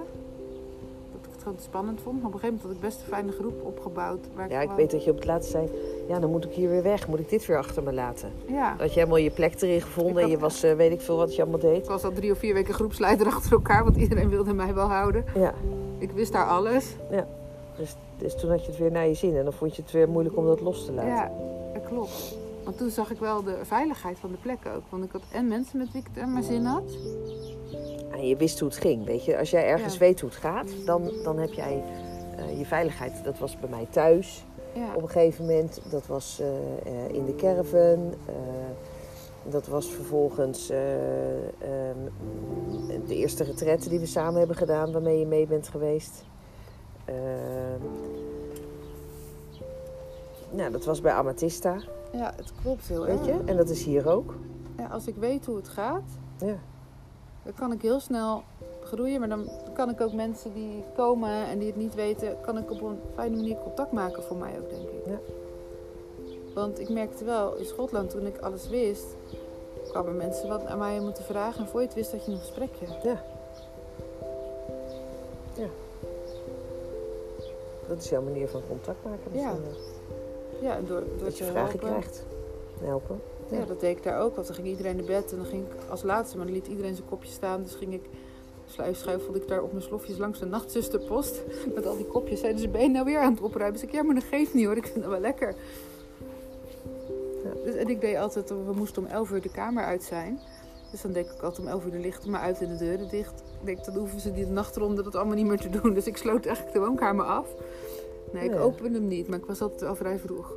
Dat 1.40 1.48
gewoon 1.48 1.64
spannend 1.64 2.00
vond. 2.02 2.16
Maar 2.18 2.26
op 2.26 2.32
een 2.34 2.40
gegeven 2.40 2.60
moment 2.62 2.80
had 2.82 2.90
ik 2.90 2.96
best 2.96 3.00
een 3.06 3.14
fijne 3.14 3.32
groep 3.32 3.64
opgebouwd. 3.66 4.18
Waar 4.34 4.48
Ja, 4.50 4.54
ik 4.54 4.60
gewoon- 4.60 4.76
weet 4.76 4.90
dat 4.90 5.04
je 5.04 5.10
op 5.10 5.16
het 5.16 5.24
laatste 5.24 5.50
zei, 5.50 5.70
ja, 6.08 6.18
dan 6.18 6.30
moet 6.30 6.44
ik 6.44 6.52
hier 6.52 6.68
weer 6.68 6.82
weg. 6.82 7.08
Moet 7.08 7.18
ik 7.18 7.28
dit 7.28 7.46
weer 7.46 7.58
achter 7.58 7.82
me 7.82 7.92
laten? 7.92 8.32
Ja, 8.46 8.74
had 8.78 8.88
je 8.92 8.98
helemaal 8.98 9.18
je 9.18 9.30
plek 9.30 9.60
erin 9.62 9.80
gevonden 9.80 10.12
had- 10.14 10.22
en 10.22 10.30
je 10.30 10.38
was, 10.38 10.62
eh, 10.62 10.74
weet 10.74 10.92
ik 10.92 11.00
veel 11.00 11.16
wat 11.16 11.36
je 11.36 11.42
allemaal 11.42 11.60
deed. 11.60 11.76
Ik 11.82 11.88
was 11.88 12.04
al 12.04 12.12
drie 12.12 12.30
of 12.32 12.38
vier 12.38 12.54
weken 12.54 12.74
groepsleider 12.74 13.26
achter 13.34 13.52
elkaar, 13.52 13.84
want 13.84 13.96
iedereen 13.96 14.28
wilde 14.28 14.52
mij 14.54 14.74
wel 14.74 14.86
houden. 14.88 15.24
Ja, 15.34 15.54
Ik 15.98 16.10
wist 16.10 16.32
daar 16.32 16.46
alles. 16.46 16.94
dus, 17.76 17.94
dus 18.18 18.34
toen 18.40 18.50
had 18.50 18.64
je 18.64 18.70
het 18.70 18.80
weer 18.80 18.90
naar 18.90 19.06
je 19.08 19.14
zin 19.14 19.36
en 19.36 19.44
dan 19.44 19.52
vond 19.52 19.76
je 19.76 19.82
het 19.82 19.90
weer 19.90 20.08
moeilijk 20.08 20.36
om 20.36 20.46
dat 20.46 20.60
los 20.60 20.84
te 20.84 20.92
laten. 20.92 21.10
Ja, 21.10 21.30
dat 21.74 21.82
klopt. 21.88 22.36
Want 22.64 22.78
toen 22.78 22.90
zag 22.90 23.10
ik 23.10 23.18
wel 23.18 23.42
de 23.42 23.56
veiligheid 23.62 24.18
van 24.18 24.30
de 24.30 24.36
plek 24.42 24.58
ook. 24.76 24.82
Want 24.88 25.04
ik 25.04 25.12
had 25.12 25.22
en 25.32 25.48
mensen 25.48 25.78
met 25.78 25.92
wie 25.92 26.00
ik 26.00 26.06
het 26.12 26.16
naar 26.22 26.28
mijn 26.32 26.44
zin 26.44 26.64
had. 26.64 26.82
En 28.10 28.26
je 28.28 28.36
wist 28.36 28.60
hoe 28.60 28.68
het 28.68 28.78
ging, 28.78 29.04
weet 29.04 29.24
je. 29.24 29.38
Als 29.38 29.50
jij 29.50 29.66
ergens 29.66 29.92
Ja. 29.92 29.98
weet 29.98 30.20
hoe 30.20 30.30
het 30.30 30.38
gaat, 30.38 30.68
dan, 30.86 31.12
dan 31.24 31.38
heb 31.38 31.52
jij 31.52 31.82
eh, 32.36 32.58
je 32.58 32.64
veiligheid. 32.66 33.24
Dat 33.24 33.38
was 33.38 33.58
bij 33.60 33.68
mij 33.70 33.86
thuis 33.90 34.44
Ja, 34.74 34.94
op 34.94 35.02
een 35.02 35.08
gegeven 35.08 35.44
moment. 35.46 35.80
Dat 35.90 36.06
was 36.06 36.40
eh, 36.40 36.46
eh, 37.06 37.14
in 37.14 37.24
de 37.24 37.34
caravan. 37.34 38.14
dat 39.48 39.66
was 39.66 39.86
vervolgens 39.86 40.70
eh, 40.70 40.78
ehm, 41.58 41.96
de 43.06 43.14
eerste 43.16 43.44
retraite 43.44 43.88
die 43.88 43.98
we 43.98 44.06
samen 44.06 44.38
hebben 44.38 44.56
gedaan, 44.56 44.92
waarmee 44.92 45.18
je 45.18 45.26
mee 45.26 45.46
bent 45.46 45.68
geweest. 45.68 46.24
Ehm, 47.04 47.84
nou, 50.50 50.70
dat 50.70 50.84
was 50.84 51.00
bij 51.00 51.12
Amatista, 51.12 51.76
ja 52.12 52.32
het 52.36 52.52
klopt 52.62 52.88
heel 52.88 53.04
weet 53.06 53.16
erg. 53.18 53.26
je. 53.26 53.36
En 53.44 53.56
dat 53.56 53.68
is 53.68 53.84
hier 53.84 54.08
ook. 54.08 54.34
Ja, 54.76 54.86
als 54.86 55.06
ik 55.06 55.16
weet 55.16 55.46
hoe 55.46 55.56
het 55.56 55.68
gaat, 55.68 56.02
Ja. 56.38 56.58
Dan 57.42 57.54
kan 57.54 57.72
ik 57.72 57.82
heel 57.82 58.00
snel 58.00 58.42
groeien. 58.84 59.20
Maar 59.20 59.28
dan 59.28 59.48
kan 59.72 59.90
ik 59.90 60.00
ook 60.00 60.12
mensen 60.12 60.52
die 60.52 60.84
komen 60.96 61.46
en 61.46 61.58
die 61.58 61.66
het 61.66 61.76
niet 61.76 61.94
weten, 61.94 62.40
kan 62.40 62.58
ik 62.58 62.70
op 62.70 62.82
een 62.82 62.98
fijne 63.14 63.36
manier 63.36 63.56
contact 63.56 63.92
maken 63.92 64.22
voor 64.22 64.36
mij 64.36 64.58
ook, 64.60 64.70
denk 64.70 64.88
ik. 64.88 65.06
Ja. 65.06 65.18
Want 66.54 66.78
ik 66.78 66.88
merkte 66.88 67.24
wel, 67.24 67.56
in 67.56 67.64
Schotland, 67.64 68.10
toen 68.10 68.26
ik 68.26 68.38
alles 68.38 68.68
wist, 68.68 69.06
kwamen 69.88 70.16
mensen 70.16 70.48
wat 70.48 70.66
aan 70.66 70.78
mij 70.78 71.00
moeten 71.00 71.24
vragen. 71.24 71.60
En 71.60 71.68
voor 71.68 71.80
je 71.80 71.86
het 71.86 71.94
wist, 71.94 72.12
had 72.12 72.24
je 72.24 72.32
een 72.32 72.38
gesprekje. 72.38 72.86
Dat 77.90 77.98
is 77.98 78.08
jouw 78.08 78.22
manier 78.22 78.48
van 78.48 78.62
contact 78.68 79.04
maken. 79.04 79.40
Ja. 79.40 79.52
misschien. 79.52 79.84
Ja, 80.60 80.76
en 80.76 80.86
door, 80.86 81.00
door 81.00 81.24
Dat 81.24 81.38
je 81.38 81.44
vragen 81.44 81.60
helpen. 81.60 81.78
krijgt. 81.78 82.24
Helpen. 82.80 83.20
Ja, 83.50 83.64
dat 83.64 83.80
deed 83.80 83.96
ik 83.96 84.02
daar 84.02 84.20
ook. 84.20 84.34
Want 84.34 84.46
dan 84.46 84.56
ging 84.56 84.68
iedereen 84.68 84.96
naar 84.96 85.04
bed 85.04 85.30
en 85.30 85.36
dan 85.36 85.46
ging 85.46 85.62
ik 85.62 85.90
als 85.90 86.02
laatste, 86.02 86.36
maar 86.36 86.46
dan 86.46 86.54
liet 86.54 86.66
iedereen 86.66 86.94
zijn 86.94 87.08
kopje 87.08 87.30
staan. 87.30 87.62
Dus 87.62 87.74
ging 87.74 87.92
ik, 87.92 88.02
schuif, 88.66 88.96
schuifelde 88.98 89.38
ik 89.40 89.48
daar 89.48 89.62
op 89.62 89.72
mijn 89.72 89.84
slofjes 89.84 90.16
langs 90.18 90.38
de 90.38 90.46
nachtzusterpost. 90.46 91.40
Met 91.74 91.86
al 91.86 91.96
die 91.96 92.06
kopjes. 92.06 92.40
Zeiden 92.40 92.60
ze, 92.60 92.68
ben 92.68 92.82
je 92.82 92.88
nou 92.88 93.04
weer 93.04 93.18
aan 93.18 93.32
het 93.32 93.40
opruimen? 93.42 93.80
Dus 93.80 93.88
ik, 93.88 93.94
ja, 93.94 94.02
maar 94.02 94.14
dat 94.14 94.24
geeft 94.24 94.54
niet 94.54 94.66
hoor. 94.66 94.76
Ik 94.76 94.86
vind 94.86 95.00
dat 95.02 95.10
wel 95.10 95.20
lekker. 95.20 95.54
Ja. 97.44 97.50
Dus, 97.64 97.74
en 97.74 97.88
ik 97.88 98.00
deed 98.00 98.16
altijd, 98.16 98.48
we 98.50 98.72
moesten 98.74 99.02
om 99.02 99.08
11 99.08 99.30
uur 99.30 99.40
de 99.40 99.50
kamer 99.50 99.84
uit 99.84 100.02
zijn. 100.02 100.40
Dus 100.90 101.02
dan 101.02 101.12
deed 101.12 101.26
ik 101.26 101.42
altijd 101.42 101.58
om 101.66 101.72
11 101.72 101.84
uur 101.84 101.90
de 101.90 101.98
lichten 101.98 102.30
maar 102.30 102.40
uit 102.40 102.60
en 102.60 102.68
de 102.68 102.76
deuren 102.76 103.08
dicht. 103.08 103.40
Ik 103.60 103.66
denk, 103.66 103.84
dan 103.84 103.96
hoeven 103.96 104.20
ze 104.20 104.32
die 104.32 104.46
nachtronde 104.46 105.02
dat 105.02 105.14
allemaal 105.14 105.34
niet 105.36 105.46
meer 105.46 105.58
te 105.58 105.68
doen. 105.70 105.94
Dus 105.94 106.06
ik 106.06 106.16
sloot 106.16 106.46
eigenlijk 106.46 106.74
de 106.76 106.80
woonkamer 106.80 107.24
af. 107.24 107.48
Nee, 108.32 108.44
ik 108.44 108.52
Ja. 108.52 108.58
opende 108.60 108.98
hem 108.98 109.06
niet, 109.06 109.28
maar 109.28 109.38
ik 109.38 109.44
was 109.44 109.60
altijd 109.60 109.80
wel 109.80 109.94
vrij 109.96 110.18
vroeg. 110.18 110.52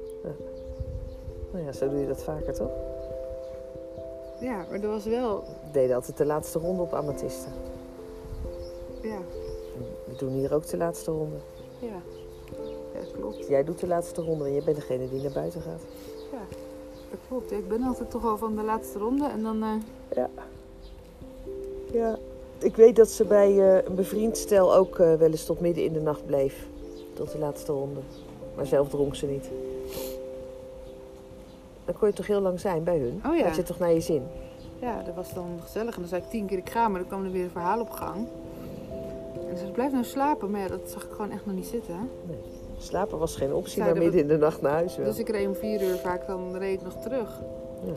Nou 1.54 1.66
ja, 1.66 1.72
zo 1.72 1.90
doe 1.90 2.00
je 2.00 2.08
dat 2.08 2.24
vaker, 2.24 2.54
toch? 2.54 2.72
Ja, 4.40 4.66
maar 4.70 4.82
dat 4.82 4.92
was 4.92 5.06
wel, 5.06 5.36
We 5.40 5.72
deden 5.72 5.96
altijd 5.96 6.18
de 6.18 6.26
laatste 6.26 6.60
ronde 6.60 6.82
op 6.82 6.94
Amatista. 6.94 7.50
ja, 9.02 9.18
We 10.06 10.16
doen 10.18 10.30
hier 10.34 10.54
ook 10.54 10.68
de 10.68 10.78
laatste 10.78 11.12
ronde. 11.12 11.36
Ja. 11.80 12.02
ja 12.94 13.00
klopt. 13.20 13.48
Jij 13.48 13.64
doet 13.64 13.80
de 13.80 13.88
laatste 13.88 14.22
ronde 14.22 14.46
en 14.46 14.54
jij 14.54 14.64
bent 14.64 14.76
degene 14.78 15.10
die 15.10 15.22
naar 15.22 15.32
buiten 15.32 15.62
gaat. 15.62 15.82
Dat 17.10 17.20
klopt. 17.28 17.52
Ik 17.52 17.68
ben 17.68 17.84
altijd 17.84 18.10
toch 18.12 18.22
wel 18.22 18.38
van 18.38 18.56
de 18.56 18.64
laatste 18.64 19.00
ronde. 19.00 19.28
En 19.28 19.44
dan... 19.44 19.64
eh, 19.64 19.74
Ja. 20.16 20.30
Ja. 21.92 22.18
Ik 22.58 22.76
weet 22.76 22.96
dat 22.96 23.10
ze 23.10 23.26
bij 23.26 23.50
eh, 23.78 23.86
een 23.86 23.96
bevriend 23.96 24.38
stel 24.38 24.76
ook 24.76 25.00
eh, 25.00 25.14
wel 25.14 25.30
eens 25.30 25.46
tot 25.46 25.60
midden 25.60 25.84
in 25.84 25.94
de 25.94 26.02
nacht 26.02 26.26
bleef. 26.26 26.68
Tot 27.14 27.32
de 27.32 27.38
laatste 27.38 27.72
ronde. 27.72 28.00
Maar 28.56 28.66
zelf 28.66 28.90
dronk 28.90 29.16
ze 29.16 29.26
niet. 29.26 29.50
Dan 31.86 31.96
kon 32.00 32.08
je 32.08 32.14
toch 32.14 32.28
heel 32.28 32.42
lang 32.42 32.60
zijn 32.60 32.84
bij 32.84 32.98
hun? 32.98 33.22
Oh 33.28 33.38
ja. 33.38 33.44
Had 33.46 33.56
je 33.56 33.64
toch 33.64 33.80
naar 33.80 33.94
je 33.94 34.02
zin? 34.02 34.24
Ja, 34.80 35.02
dat 35.02 35.16
was 35.16 35.34
dan 35.34 35.60
gezellig. 35.62 35.96
En 35.96 36.00
dan 36.00 36.10
zei 36.10 36.22
ik 36.22 36.30
tien 36.30 36.46
keer 36.46 36.58
ik 36.58 36.70
ga, 36.70 36.88
maar 36.88 37.00
dan 37.00 37.08
kwam 37.08 37.26
er 37.26 37.32
weer 37.32 37.44
een 37.44 37.50
verhaal 37.50 37.80
op 37.80 37.90
gang. 37.90 38.28
En 39.50 39.58
ze 39.58 39.58
zei, 39.58 39.72
blijf 39.72 39.92
nou 39.92 40.04
slapen. 40.04 40.52
Maar 40.52 40.62
ja, 40.62 40.68
dat 40.68 40.90
zag 40.90 41.04
ik 41.04 41.12
gewoon 41.12 41.32
echt 41.32 41.46
nog 41.46 41.56
niet 41.56 41.66
zitten. 41.66 41.94
Hè? 41.94 42.06
Slapen 42.78 43.20
was 43.20 43.36
geen 43.36 43.54
optie, 43.54 43.84
maar 43.84 43.98
midden 43.98 44.22
in 44.22 44.28
de 44.28 44.38
nacht 44.38 44.62
naar 44.62 44.72
huis 44.72 44.96
wel. 44.96 45.06
Dus 45.06 45.20
ik 45.20 45.30
reed 45.30 45.48
om 45.48 45.56
vier 45.56 45.82
uur 45.82 45.96
vaak, 45.96 46.28
dan 46.28 46.58
reed 46.58 46.74
ik 46.74 46.84
nog 46.84 47.02
terug. 47.02 47.42
Ja. 47.86 47.94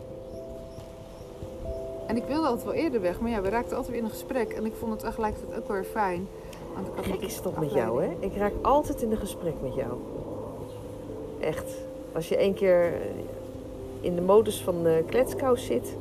En 2.06 2.16
ik 2.16 2.24
wilde 2.24 2.46
altijd 2.46 2.64
wel 2.64 2.74
eerder 2.74 3.00
weg, 3.00 3.20
maar 3.20 3.30
ja, 3.30 3.40
we 3.40 3.48
raakten 3.48 3.76
altijd 3.76 3.88
weer 3.88 3.98
in 3.98 4.04
een 4.04 4.10
gesprek. 4.10 4.52
En 4.52 4.64
ik 4.64 4.74
vond 4.74 4.90
het 4.92 5.00
tegelijkertijd 5.00 5.58
ook 5.58 5.68
wel 5.68 5.76
weer 5.76 5.86
fijn. 5.86 6.28
Want 6.74 7.06
ik 7.06 7.20
had 7.20 7.42
toch 7.42 7.58
met 7.58 7.72
jou, 7.72 8.04
hè? 8.04 8.16
Ik 8.18 8.36
raak 8.36 8.52
altijd 8.62 9.02
in 9.02 9.10
een 9.10 9.16
gesprek 9.16 9.54
met 9.62 9.74
jou. 9.74 9.92
Echt. 11.40 11.74
Als 12.12 12.28
je 12.28 12.36
één 12.36 12.54
keer 12.54 12.92
in 14.06 14.14
de 14.14 14.20
modus 14.22 14.62
van 14.62 14.86
eh 14.86 14.92
kletskous 15.06 15.66
zit. 15.66 15.96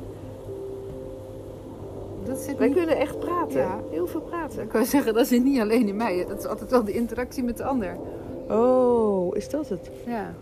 Dat 2.24 2.38
zit 2.38 2.58
Wij 2.58 2.66
niet... 2.66 2.76
kunnen 2.76 2.96
echt 2.96 3.18
praten. 3.18 3.60
Ja. 3.60 3.80
Heel 3.90 4.06
veel 4.06 4.20
praten. 4.20 4.62
Ik 4.62 4.72
wou 4.72 4.84
zeggen, 4.84 5.14
dat 5.14 5.26
zit 5.26 5.44
niet 5.44 5.60
alleen 5.60 5.88
in 5.88 5.96
mij. 5.96 6.24
Dat 6.28 6.38
is 6.38 6.46
altijd 6.46 6.70
wel 6.70 6.84
de 6.84 6.92
interactie 6.92 7.42
met 7.42 7.56
de 7.56 7.64
ander. 7.64 7.96
Oh, 8.48 9.36
is 9.36 9.48
dat 9.48 9.68
het? 9.68 9.90
Ja. 10.06 10.34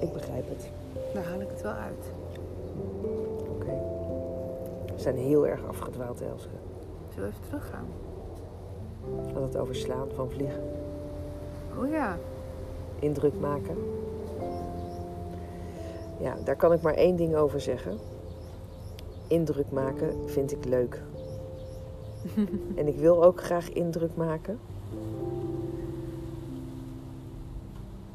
Ik 0.00 0.12
begrijp 0.12 0.48
het. 0.48 0.68
Daar 1.14 1.24
haal 1.24 1.40
ik 1.40 1.48
het 1.50 1.62
wel 1.62 1.72
uit. 1.72 2.12
Oké. 3.48 3.80
We 4.94 5.02
zijn 5.02 5.16
heel 5.16 5.46
erg 5.46 5.60
afgedwaald, 5.68 6.20
Elske. 6.20 6.48
Zullen 7.14 7.28
we 7.28 7.34
even 7.34 7.48
teruggaan? 7.48 7.86
We 9.00 9.22
hadden 9.22 9.42
het 9.42 9.56
over 9.56 9.74
slaan 9.74 10.08
van 10.14 10.30
vliegen. 10.30 10.62
Oh 11.78 11.90
ja. 11.90 12.16
Indruk 12.98 13.40
maken. 13.40 13.76
Ja, 16.20 16.36
daar 16.44 16.56
kan 16.56 16.72
ik 16.72 16.82
maar 16.82 16.94
één 16.94 17.16
ding 17.16 17.36
over 17.36 17.60
zeggen. 17.60 17.98
Indruk 19.26 19.70
maken 19.70 20.28
vind 20.28 20.52
ik 20.52 20.64
leuk. 20.64 21.02
en 22.80 22.86
ik 22.86 22.96
wil 22.96 23.24
ook 23.24 23.42
graag 23.42 23.70
indruk 23.70 24.16
maken. 24.16 24.58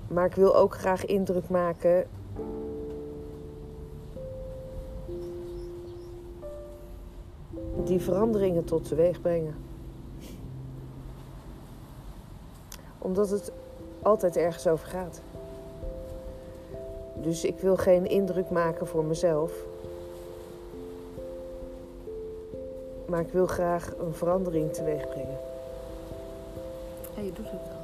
Maar 0.08 0.26
ik 0.26 0.36
wil 0.36 0.56
ook 0.56 0.76
graag 0.76 1.06
indruk 1.06 1.50
maken. 1.50 2.08
Die 7.86 8.00
veranderingen 8.00 8.64
tot 8.64 8.88
teweeg 8.88 9.22
brengen. 9.22 9.56
Omdat 12.98 13.30
het 13.30 13.52
altijd 14.02 14.38
ergens 14.38 14.68
over 14.68 14.88
gaat. 14.88 15.22
Dus 17.14 17.46
ik 17.46 17.60
wil 17.60 17.78
geen 17.78 18.06
indruk 18.06 18.50
maken 18.50 18.88
voor 18.88 19.04
mezelf. 19.04 19.52
Maar 23.06 23.22
ik 23.22 23.32
wil 23.32 23.48
graag 23.48 23.94
een 24.00 24.14
verandering 24.14 24.74
teweeg 24.74 25.10
brengen. 25.10 25.38
En 27.18 27.26
je 27.26 27.32
doet 27.32 27.46
het 27.52 27.60
al. 27.62 27.80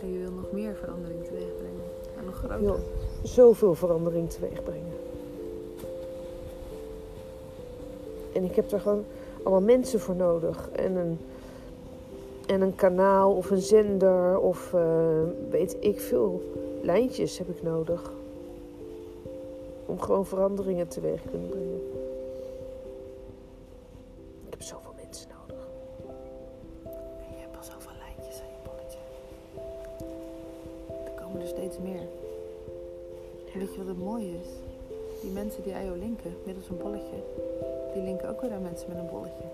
En 0.00 0.12
je 0.12 0.18
wil 0.18 0.30
nog 0.30 0.52
meer 0.52 0.74
verandering 0.74 1.24
teweeg 1.24 1.56
brengen. 1.56 1.84
En 2.18 2.24
nog 2.24 2.34
Ik 2.34 2.38
groter. 2.40 2.60
wil 2.60 2.78
zoveel 3.22 3.74
verandering 3.74 4.30
teweeg 4.30 4.62
brengen. 4.62 4.94
En 8.32 8.44
ik 8.44 8.54
heb 8.54 8.68
daar 8.68 8.80
gewoon 8.80 9.04
allemaal 9.42 9.62
mensen 9.62 10.00
voor 10.00 10.14
nodig. 10.14 10.68
En 10.72 10.96
een, 10.96 11.18
en 12.46 12.60
een 12.60 12.74
kanaal 12.74 13.32
of 13.32 13.50
een 13.50 13.60
zender 13.60 14.38
of 14.38 14.74
eh, 14.74 15.22
weet 15.50 15.76
ik 15.80 16.00
veel 16.00 16.42
lijntjes 16.82 17.38
heb 17.38 17.48
ik 17.48 17.62
nodig. 17.62 18.12
Om 19.86 20.00
gewoon 20.00 20.26
veranderingen 20.26 20.88
teweeg 20.88 21.22
te 21.22 21.28
kunnen 21.28 21.48
brengen. 21.48 21.80
Ik 24.46 24.50
heb 24.50 24.62
zoveel 24.62 24.92
mensen 25.02 25.28
nodig. 25.40 25.66
En 27.28 27.34
je 27.34 27.40
hebt 27.40 27.56
al 27.56 27.62
zoveel 27.62 27.96
lijntjes 27.98 28.40
aan 28.40 28.48
je 28.48 28.68
bolletje. 28.68 28.98
Er 31.04 31.22
komen 31.22 31.40
er 31.40 31.46
steeds 31.46 31.78
meer. 31.78 32.06
En 33.52 33.58
weet 33.58 33.72
je 33.72 33.78
wat 33.78 33.86
het 33.86 33.98
mooie 33.98 34.30
is? 34.42 34.48
Die 35.20 35.30
mensen 35.30 35.62
die 35.62 35.74
aan 35.74 35.84
jou 35.84 35.98
linken, 35.98 36.34
middels 36.44 36.68
een 36.68 36.76
bolletje, 36.76 37.18
die 37.94 38.02
linken 38.02 38.28
ook 38.28 38.40
weer 38.40 38.52
aan 38.52 38.62
mensen 38.62 38.88
met 38.88 38.98
een 38.98 39.10
bolletje. 39.10 39.44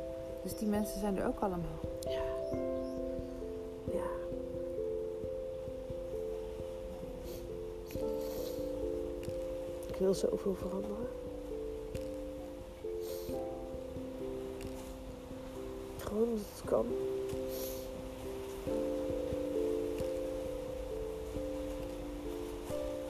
Dus 0.43 0.57
die 0.57 0.69
mensen 0.69 1.01
zijn 1.01 1.19
er 1.19 1.27
ook 1.27 1.41
allemaal. 1.41 1.79
Ja. 2.01 2.42
Ik 9.87 9.97
wil 9.99 10.15
zoveel 10.15 10.55
veranderen. 10.55 11.07
Gewoon 15.99 16.23
omdat 16.23 16.45
het 16.55 16.65
kan. 16.65 16.87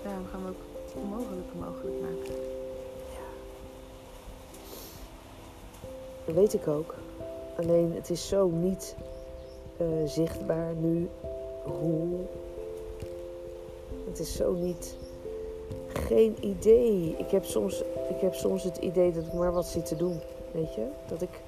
Daarom 0.03 0.27
gaan 0.27 0.43
we 0.43 0.49
ook 0.49 0.57
het 0.85 0.95
onmogelijke 0.95 1.57
mogelijk 1.61 2.01
maken. 2.01 2.35
Dat 6.25 6.35
weet 6.35 6.55
ik 6.55 6.69
ook. 6.69 6.95
Alleen 7.57 7.93
het 7.95 8.11
is 8.11 8.29
zo 8.29 8.49
niet 8.49 8.97
eh, 9.83 10.09
zichtbaar 10.09 10.75
nu 10.75 11.09
hoe. 11.63 12.19
Het 14.09 14.19
is 14.19 14.37
zo 14.37 14.53
niet. 14.53 14.97
Geen 15.87 16.37
idee. 16.41 17.15
Ik 17.19 17.31
heb, 17.31 17.45
soms, 17.45 17.83
ik 18.09 18.21
heb 18.21 18.35
soms 18.35 18.63
het 18.63 18.77
idee 18.77 19.13
dat 19.13 19.27
ik 19.27 19.33
maar 19.33 19.53
wat 19.53 19.67
zit 19.67 19.87
te 19.87 19.97
doen. 19.97 20.21
Weet 20.53 20.75
je? 20.75 20.87
Dat 21.09 21.23
ik 21.23 21.41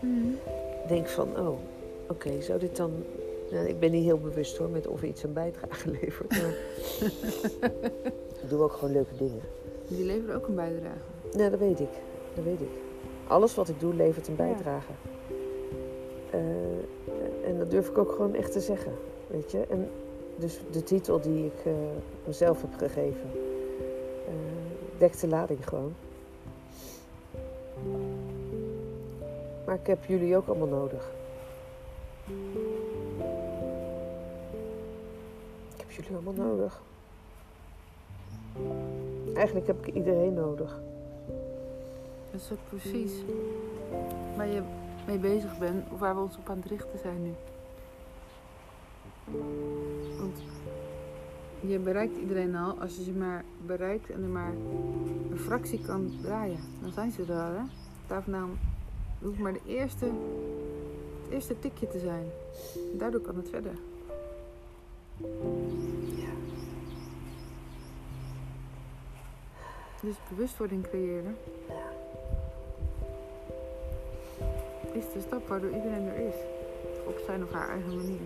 denk 0.89 1.09
van, 1.09 1.29
oh, 1.39 1.59
oké, 2.09 2.41
zou 2.43 2.59
dit 2.59 2.77
dan... 2.77 2.93
Nou, 3.51 3.67
ik 3.67 3.79
ben 3.81 3.91
niet 3.91 4.05
heel 4.05 4.19
bewust 4.19 4.57
hoor, 4.57 4.69
met 4.69 4.87
of 4.87 5.03
iets 5.03 5.23
een 5.23 5.33
bijdrage 5.33 5.91
levert. 6.01 6.31
Maar 6.31 6.55
ik 8.43 8.49
doe 8.49 8.63
ook 8.63 8.73
gewoon 8.73 8.95
leuke 8.95 9.17
dingen. 9.17 9.43
Die 9.89 10.05
leveren 10.05 10.37
ook 10.37 10.47
een 10.47 10.55
bijdrage. 10.55 10.99
Ja, 11.37 11.49
dat 11.49 11.59
weet 11.59 11.81
ik. 11.81 11.93
Dat 12.35 12.45
weet 12.45 12.61
ik. 12.61 12.69
Alles 13.27 13.55
wat 13.55 13.69
ik 13.69 13.81
doe 13.81 13.95
levert 13.95 14.29
een 14.29 14.37
bijdrage. 14.37 14.93
Dat 17.65 17.73
durf 17.73 17.89
ik 17.89 17.99
ook 17.99 18.11
gewoon 18.11 18.35
echt 18.35 18.53
te 18.53 18.61
zeggen. 18.61 18.93
Weet 19.27 19.51
je? 19.51 19.67
En 19.67 19.91
dus 20.37 20.61
de 20.71 20.83
titel 20.83 21.21
die 21.21 21.45
ik 21.45 21.65
eh, 21.65 21.73
mezelf 22.27 22.61
heb 22.61 22.75
gegeven, 22.77 23.31
eh, 24.27 24.33
dekt 24.99 25.21
de 25.21 25.29
lading 25.29 25.69
gewoon. 25.69 25.95
Maar 29.67 29.75
ik 29.75 29.87
heb 29.87 30.05
jullie 30.05 30.37
ook 30.37 30.47
allemaal 30.47 30.69
nodig. 30.69 31.13
Ik 35.75 35.81
heb 35.81 35.91
jullie 35.91 36.13
allemaal 36.13 36.47
nodig. 36.47 36.83
Eigenlijk 39.35 39.67
heb 39.67 39.87
ik 39.87 39.95
iedereen 39.95 40.35
nodig. 40.35 40.81
Dat 42.31 42.41
is 42.41 42.53
ook 42.53 42.59
precies 42.69 43.13
waar 44.37 44.49
je 44.49 44.63
mee 45.07 45.19
bezig 45.19 45.59
bent 45.59 45.85
waar 45.99 46.15
we 46.15 46.21
ons 46.21 46.37
op 46.37 46.49
aan 46.49 46.57
het 46.57 46.67
richten 46.67 46.99
zijn 46.99 47.23
nu. 47.23 47.33
Want 50.19 50.43
je 51.61 51.79
bereikt 51.79 52.17
iedereen 52.17 52.55
al 52.57 52.81
als 52.81 52.97
je 52.97 53.03
ze 53.03 53.13
maar 53.13 53.45
bereikt 53.67 54.11
en 54.11 54.23
er 54.23 54.29
maar 54.29 54.53
een 55.31 55.39
fractie 55.39 55.81
kan 55.81 56.13
draaien. 56.23 56.61
Dan 56.81 56.93
zijn 56.93 57.11
ze 57.11 57.23
er 57.23 57.41
al, 57.41 57.53
hè? 57.53 57.65
Daar 58.07 58.23
vandaan 58.23 58.59
hoeft 59.23 59.39
maar 59.39 59.53
de 59.53 59.61
eerste, 59.67 60.05
het 60.05 61.33
eerste 61.33 61.59
tikje 61.59 61.89
te 61.89 61.99
zijn. 61.99 62.25
En 62.93 62.99
daardoor 62.99 63.21
kan 63.21 63.37
het 63.37 63.49
verder. 63.49 63.75
Dus 70.01 70.15
bewustwording 70.29 70.83
creëren 70.83 71.37
is 74.93 75.05
de 75.13 75.21
stap 75.21 75.49
waardoor 75.49 75.71
iedereen 75.71 76.07
er 76.07 76.27
is. 76.27 76.35
Op 77.07 77.23
zijn 77.27 77.43
of 77.43 77.53
haar 77.53 77.69
eigen 77.69 77.97
manier. 77.97 78.21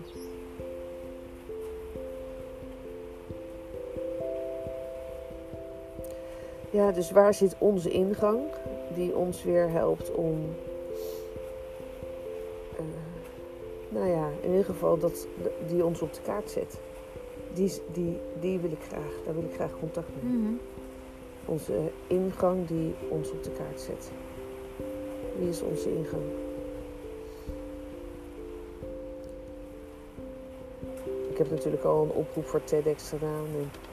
Ja, 6.71 6.91
dus 6.91 7.11
waar 7.11 7.33
zit 7.33 7.55
onze 7.57 7.89
ingang 7.89 8.39
die 8.93 9.15
ons 9.15 9.43
weer 9.43 9.69
helpt 9.69 10.11
om 10.11 10.55
eh, 12.77 12.83
Nou 13.89 14.07
ja, 14.07 14.29
in 14.41 14.49
ieder 14.49 14.65
geval 14.65 14.97
dat, 14.97 15.27
die 15.67 15.85
ons 15.85 16.01
op 16.01 16.13
de 16.13 16.21
kaart 16.21 16.49
zet. 16.49 16.79
Die, 17.53 17.71
die, 17.91 18.19
die 18.39 18.59
wil 18.59 18.71
ik 18.71 18.83
graag, 18.87 19.13
daar 19.25 19.33
wil 19.33 19.43
ik 19.43 19.53
graag 19.53 19.79
contact 19.79 20.09
mee. 20.21 20.33
Mhm. 20.33 20.53
Onze 21.45 21.73
ingang 22.07 22.67
die 22.67 22.93
ons 23.09 23.31
op 23.31 23.43
de 23.43 23.51
kaart 23.51 23.79
zet. 23.79 24.11
Wie 25.37 25.49
is 25.49 25.61
onze 25.61 25.95
ingang? 25.95 26.23
Ik 31.29 31.37
heb 31.37 31.49
natuurlijk 31.49 31.83
al 31.83 32.03
een 32.03 32.11
oproep 32.11 32.45
voor 32.45 32.63
TEDx 32.63 33.09
gedaan. 33.09 33.45
En 33.45 33.88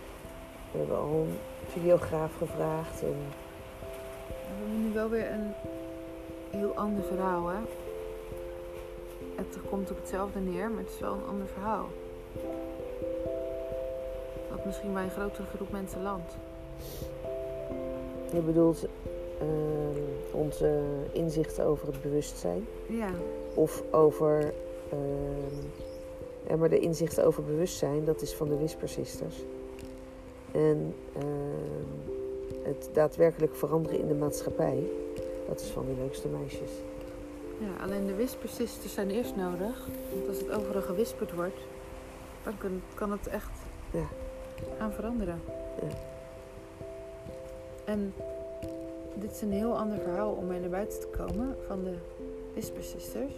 we 0.76 0.82
hebben 0.82 0.98
al 0.98 1.26
een 1.26 1.38
videograaf 1.68 2.36
gevraagd. 2.38 3.02
En 3.02 3.14
We 4.28 4.34
hebben 4.48 4.82
nu 4.88 4.92
wel 4.94 5.08
weer 5.08 5.30
een 5.32 5.52
heel 6.50 6.74
ander 6.74 7.04
verhaal, 7.04 7.46
hè? 7.48 7.58
Het 9.34 9.58
komt 9.70 9.90
op 9.90 9.96
hetzelfde 9.96 10.40
neer, 10.40 10.70
maar 10.70 10.82
het 10.82 10.90
is 10.92 11.00
wel 11.00 11.12
een 11.12 11.28
ander 11.28 11.46
verhaal. 11.46 11.86
Wat 14.50 14.64
misschien 14.64 14.92
bij 14.92 15.02
een 15.02 15.10
grotere 15.10 15.46
groep 15.54 15.70
mensen 15.70 16.02
landt. 16.02 16.36
je 18.32 18.40
bedoelt 18.40 18.86
ehm, 19.40 20.02
onze 20.32 20.82
inzichten 21.12 21.64
over 21.64 21.86
het 21.86 22.02
bewustzijn. 22.02 22.66
Ja, 22.88 23.10
Of 23.54 23.82
over. 23.90 24.52
ja, 26.48 26.56
maar 26.56 26.68
de 26.68 26.78
inzichten 26.78 27.24
over 27.24 27.42
bewustzijn, 27.44 28.04
dat 28.04 28.22
is 28.22 28.34
van 28.34 28.48
de 28.48 28.56
Whisper 28.56 28.88
Sisters. 28.88 29.36
En 30.56 30.94
ehm, 31.12 32.62
het 32.62 32.88
daadwerkelijk 32.92 33.54
veranderen 33.56 33.98
in 34.00 34.08
de 34.08 34.14
maatschappij, 34.14 34.82
dat 35.48 35.60
is 35.60 35.68
van 35.68 35.84
de 35.86 35.94
leukste 36.02 36.28
meisjes. 36.28 36.70
ja 37.58 37.84
alleen 37.84 38.06
de 38.06 38.14
whispersisters 38.14 38.92
zijn 38.94 39.10
eerst 39.10 39.36
nodig. 39.36 39.88
Want 40.14 40.28
als 40.28 40.38
het 40.38 40.50
overal 40.50 40.82
gewisperd 40.82 41.34
wordt, 41.34 41.60
dan 42.44 42.58
kan, 42.58 42.82
kan 42.94 43.10
het 43.10 43.26
echt 43.26 43.50
Ja. 43.90 44.06
gaan 44.78 44.92
veranderen. 44.92 45.40
Ja. 45.82 45.88
En 47.84 48.14
dit 49.14 49.30
is 49.32 49.40
een 49.40 49.52
heel 49.52 49.76
ander 49.78 49.98
verhaal 49.98 50.32
om 50.32 50.46
mee 50.46 50.60
naar 50.60 50.70
buiten 50.70 51.00
te 51.00 51.06
komen 51.16 51.56
van 51.66 51.84
de 51.84 51.94
whispersisters. 52.52 53.32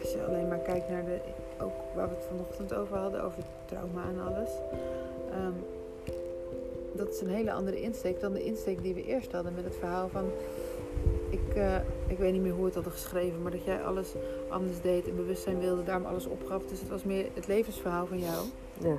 Als 0.00 0.12
je 0.12 0.24
alleen 0.28 0.48
maar 0.48 0.58
kijkt 0.58 0.88
naar 0.88 1.04
de, 1.04 1.18
ook 1.62 1.72
waar 1.94 2.08
we 2.08 2.14
het 2.14 2.24
vanochtend 2.24 2.74
over 2.74 2.96
hadden, 2.96 3.22
over 3.22 3.42
trauma 3.64 4.02
en 4.08 4.20
alles. 4.26 4.50
Ehm, 5.30 5.52
dat 6.92 7.08
is 7.08 7.20
een 7.20 7.28
hele 7.28 7.52
andere 7.52 7.80
insteek 7.80 8.20
dan 8.20 8.32
de 8.32 8.44
insteek 8.44 8.82
die 8.82 8.94
we 8.94 9.04
eerst 9.04 9.32
hadden 9.32 9.54
met 9.54 9.64
het 9.64 9.76
verhaal 9.76 10.08
van... 10.08 10.24
Ik, 11.28 11.54
eh, 11.54 11.76
ik 12.06 12.18
weet 12.18 12.32
niet 12.32 12.42
meer 12.42 12.52
hoe 12.52 12.64
het 12.64 12.74
hadden 12.74 12.92
geschreven, 12.92 13.42
maar 13.42 13.50
dat 13.50 13.64
jij 13.64 13.82
alles 13.82 14.14
anders 14.48 14.80
deed 14.80 15.08
en 15.08 15.16
bewustzijn 15.16 15.58
wilde, 15.58 15.84
daarom 15.84 16.06
alles 16.06 16.26
opgaf. 16.26 16.64
Dus 16.64 16.80
het 16.80 16.88
was 16.88 17.04
meer 17.04 17.26
het 17.34 17.46
levensverhaal 17.46 18.06
van 18.06 18.18
jou. 18.18 18.46
Ja, 18.78 18.96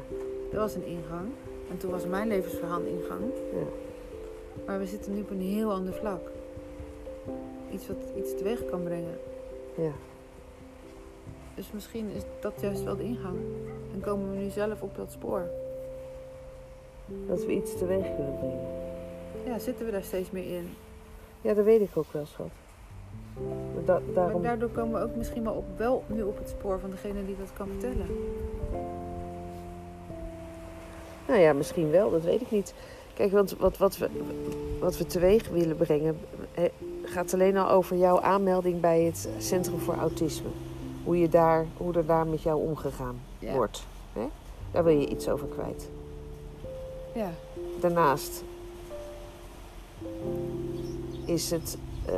Dat 0.51 0.59
was 0.59 0.75
een 0.75 0.85
ingang. 0.85 1.29
En 1.69 1.77
toen 1.77 1.91
was 1.91 2.05
mijn 2.05 2.27
levensverhaal 2.27 2.79
een 2.79 2.87
ingang. 2.87 3.21
ja. 3.53 3.65
Maar 4.65 4.79
we 4.79 4.85
zitten 4.85 5.13
nu 5.13 5.21
op 5.21 5.29
een 5.29 5.41
heel 5.41 5.71
ander 5.71 5.93
vlak. 5.93 6.31
Iets 7.71 7.87
wat 7.87 7.97
iets 8.17 8.35
teweeg 8.37 8.65
kan 8.65 8.83
brengen. 8.83 9.17
ja. 9.75 9.91
Dus 11.61 11.71
misschien 11.71 12.09
is 12.15 12.21
dat 12.39 12.53
juist 12.61 12.83
wel 12.83 12.95
de 12.95 13.03
ingang. 13.03 13.37
En 13.93 14.01
komen 14.01 14.31
we 14.31 14.37
nu 14.37 14.49
zelf 14.49 14.81
op 14.81 14.95
dat 14.95 15.11
spoor. 15.11 15.49
Dat 17.27 17.45
we 17.45 17.51
iets 17.51 17.77
teweeg 17.77 18.15
kunnen 18.15 18.37
brengen. 18.37 18.67
Ja, 19.45 19.59
zitten 19.59 19.85
we 19.85 19.91
daar 19.91 20.03
steeds 20.03 20.31
meer 20.31 20.55
in. 20.55 20.69
Ja, 21.41 21.53
dat 21.53 21.65
weet 21.65 21.81
ik 21.81 21.89
ook 21.93 22.11
wel, 22.11 22.25
schat. 22.25 22.49
Da- 23.85 24.01
daarom. 24.13 24.33
Maar 24.33 24.41
daardoor 24.41 24.69
komen 24.69 24.99
we 24.99 25.07
ook 25.07 25.15
misschien 25.15 25.43
wel, 25.43 25.53
op, 25.53 25.65
wel 25.77 26.03
nu 26.07 26.23
op 26.23 26.37
het 26.37 26.49
spoor 26.49 26.79
van 26.79 26.89
degene 26.89 27.25
die 27.25 27.37
dat 27.39 27.53
kan 27.53 27.67
vertellen. 27.67 28.07
Nou 31.27 31.39
ja, 31.39 31.53
misschien 31.53 31.91
wel, 31.91 32.11
dat 32.11 32.23
weet 32.23 32.41
ik 32.41 32.51
niet. 32.51 32.73
Kijk, 33.13 33.31
want 33.31 33.57
wat, 33.57 33.77
wat, 33.77 33.97
we, 33.97 34.09
wat 34.79 34.97
we 34.97 35.05
teweeg 35.05 35.49
willen 35.49 35.77
brengen, 35.77 36.17
eh, 36.53 36.63
gaat 37.03 37.33
alleen 37.33 37.57
al 37.57 37.69
over 37.69 37.97
jouw 37.97 38.21
aanmelding 38.21 38.79
bij 38.79 39.01
het 39.01 39.29
Centrum 39.37 39.79
voor 39.79 39.95
Autisme. 39.95 40.49
Hoe, 41.03 41.19
je 41.19 41.29
daar, 41.29 41.65
hoe 41.77 41.93
er 41.93 42.05
daar 42.05 42.27
met 42.27 42.41
jou 42.41 42.61
omgegaan 42.61 43.21
Ja. 43.39 43.53
wordt. 43.53 43.83
Hè? 44.13 44.25
Daar 44.71 44.83
wil 44.83 44.93
je 44.99 45.07
iets 45.07 45.29
over 45.29 45.47
kwijt. 45.47 45.89
Ja, 47.13 47.29
Daarnaast 47.79 48.43
is 51.25 51.51
het, 51.51 51.77
eh, 52.05 52.13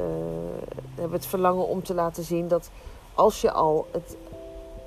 hebben 0.96 1.10
we 1.10 1.16
het 1.16 1.26
verlangen 1.26 1.68
om 1.68 1.84
te 1.84 1.94
laten 1.94 2.24
zien 2.24 2.48
dat 2.48 2.70
als 3.14 3.42
je 3.42 3.52
al 3.52 3.86
het, 3.92 4.16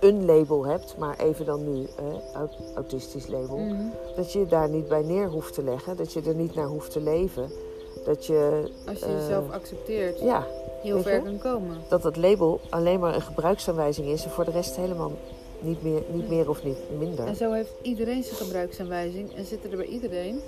een 0.01 0.25
label 0.25 0.67
hebt, 0.67 0.97
maar 0.99 1.19
even 1.19 1.45
dan 1.47 1.73
nu 1.75 1.85
eh, 1.85 2.05
aut- 2.35 2.59
autistisch 2.75 3.27
label, 3.27 3.57
Mhm. 3.59 3.77
dat 4.17 4.33
je 4.33 4.39
je 4.39 4.47
daar 4.47 4.69
niet 4.69 4.89
bij 4.89 5.03
neer 5.03 5.29
hoeft 5.29 5.55
te 5.55 5.63
leggen, 5.63 5.97
dat 5.97 6.13
je 6.13 6.23
er 6.23 6.35
niet 6.35 6.55
naar 6.55 6.67
hoeft 6.67 6.91
te 6.91 7.01
leven, 7.01 7.51
dat 8.05 8.27
je, 8.27 8.71
als 8.89 8.99
je 8.99 9.05
Eh, 9.07 9.13
jezelf 9.13 9.51
accepteert, 9.51 10.21
ja, 10.21 10.47
heel 10.83 11.03
ver 11.03 11.23
kan 11.23 11.39
komen. 11.39 11.77
dat 11.89 12.03
het 12.03 12.17
label 12.17 12.61
alleen 12.71 13.01
maar 13.01 13.15
een 13.15 13.23
gebruiksaanwijzing 13.23 14.09
is 14.09 14.25
en 14.25 14.31
voor 14.31 14.45
de 14.45 14.51
rest 14.51 14.77
helemaal 14.77 15.13
niet 15.61 15.83
meer, 15.83 16.03
niet 16.13 16.29
meer 16.29 16.49
of 16.49 16.65
niet 16.65 16.79
minder. 16.99 17.27
En 17.27 17.37
zo 17.37 17.53
heeft 17.53 17.73
iedereen 17.83 18.23
zijn 18.23 18.37
gebruiksaanwijzing. 18.37 19.35
En 19.35 19.45
zitten 19.45 19.71
er 19.71 19.77
bij 19.77 19.87
iedereen, 19.87 20.41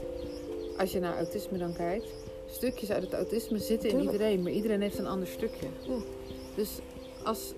als 0.79 0.93
je 0.93 1.01
naar 1.01 1.17
autisme 1.17 1.59
dan 1.59 1.73
kijkt, 1.73 2.07
stukjes 2.47 2.91
uit 2.91 3.03
het 3.03 3.13
autisme 3.13 3.59
zitten 3.59 3.91
in 3.91 4.01
iedereen. 4.01 4.43
Maar 4.43 4.53
iedereen 4.53 4.81
heeft 4.81 4.99
een 4.99 5.07
ander 5.07 5.29
stukje. 5.29 5.67
Ja. 5.81 5.99
Dus 6.55 6.79
als, 7.25 7.55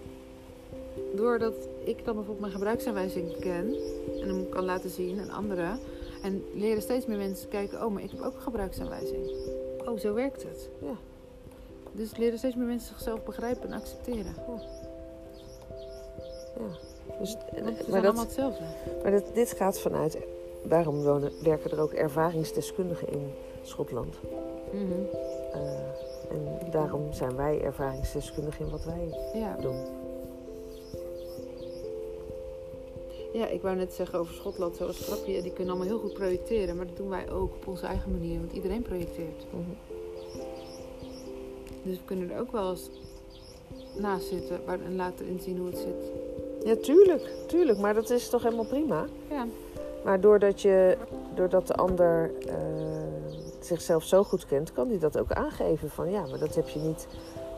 doordat 1.15 1.55
ik 1.85 1.97
dan 1.97 2.05
bijvoorbeeld 2.05 2.41
mijn 2.41 2.53
gebruiksaanwijzing 2.53 3.39
ken 3.39 3.75
en 4.21 4.29
hem 4.29 4.49
kan 4.49 4.65
laten 4.65 4.91
zien 4.91 5.21
aan 5.21 5.31
anderen. 5.31 5.79
En 6.23 6.45
leren 6.55 6.83
steeds 6.83 7.07
meer 7.07 7.19
mensen 7.19 7.49
kijken, 7.49 7.85
oh, 7.85 7.93
maar 7.93 8.03
ik 8.03 8.11
heb 8.11 8.21
ook 8.21 8.35
een 8.35 8.41
gebruiksaanwijzing. 8.41 9.31
Oh, 9.87 9.99
zo 9.99 10.15
werkt 10.15 10.43
het. 10.43 10.69
Ja. 10.81 10.97
Dus 12.01 12.17
leren 12.17 12.39
steeds 12.39 12.55
meer 12.55 12.67
mensen 12.67 12.89
zichzelf 12.89 13.23
begrijpen 13.25 13.73
en 13.73 13.73
accepteren. 13.81 14.35
Ja. 14.47 14.61
Dus, 17.19 17.35
Want 17.35 17.55
we 17.55 17.61
maar 17.63 17.75
zijn 17.77 17.91
dat, 17.91 18.05
allemaal 18.05 18.25
hetzelfde. 18.25 18.65
Maar 19.03 19.11
dit, 19.11 19.25
dit 19.35 19.53
gaat 19.53 19.81
vanuit, 19.81 20.19
daarom 20.65 21.03
wonen, 21.03 21.33
werken 21.43 21.71
er 21.71 21.81
ook 21.81 21.93
ervaringsdeskundigen 21.93 23.09
in 23.13 23.33
Schotland. 23.63 24.17
Mhm. 24.73 24.83
Eh, 25.53 25.61
en 26.31 26.71
daarom 26.71 27.13
zijn 27.13 27.37
wij 27.37 27.61
ervaringsdeskundigen 27.63 28.65
in 28.65 28.71
wat 28.71 28.85
wij 28.85 29.15
Ja. 29.35 29.57
doen. 29.57 29.85
Ja, 33.33 33.47
ik 33.47 33.63
wou 33.63 33.77
net 33.77 33.93
zeggen 33.93 34.19
over 34.19 34.35
Schotland, 34.35 34.77
zoals 34.77 34.99
grapje, 35.01 35.43
die 35.43 35.53
kunnen 35.53 35.75
allemaal 35.75 35.93
heel 35.93 36.01
goed 36.01 36.13
projecteren, 36.15 36.77
maar 36.77 36.87
dat 36.87 36.97
doen 36.97 37.09
wij 37.09 37.31
ook 37.31 37.55
op 37.55 37.67
onze 37.67 37.87
eigen 37.87 38.11
manier, 38.11 38.39
want 38.39 38.53
iedereen 38.53 38.83
projecteert. 38.83 39.47
Mhm. 39.51 40.00
Dus 41.83 41.97
we 41.97 42.05
kunnen 42.05 42.31
er 42.31 42.41
ook 42.41 42.53
wel 42.53 42.71
eens 42.71 42.91
naast 43.97 44.27
zitten 44.27 44.61
en 44.67 44.97
laten 44.97 45.27
inzien 45.27 45.59
hoe 45.59 45.67
het 45.67 45.79
zit. 45.79 46.11
Ja, 46.65 46.77
tuurlijk, 46.77 47.31
tuurlijk. 47.47 47.79
Maar 47.79 47.95
dat 47.95 48.11
is 48.11 48.29
toch 48.29 48.43
helemaal 48.43 48.67
prima. 48.67 49.05
Ja, 49.31 49.47
Maar 50.05 50.21
doordat, 50.21 50.61
je, 50.61 50.97
doordat 51.35 51.67
de 51.67 51.75
ander 51.75 52.31
eh, 52.47 52.55
zichzelf 53.61 54.05
zo 54.05 54.25
goed 54.25 54.47
kent, 54.47 54.73
kan 54.73 54.89
hij 54.89 54.99
dat 54.99 55.19
ook 55.19 55.33
aangeven. 55.33 55.91
Van 55.91 56.11
ja, 56.11 56.27
maar 56.27 56.39
dat 56.39 56.55
heb 56.55 56.69
je 56.69 56.79
niet 56.79 57.07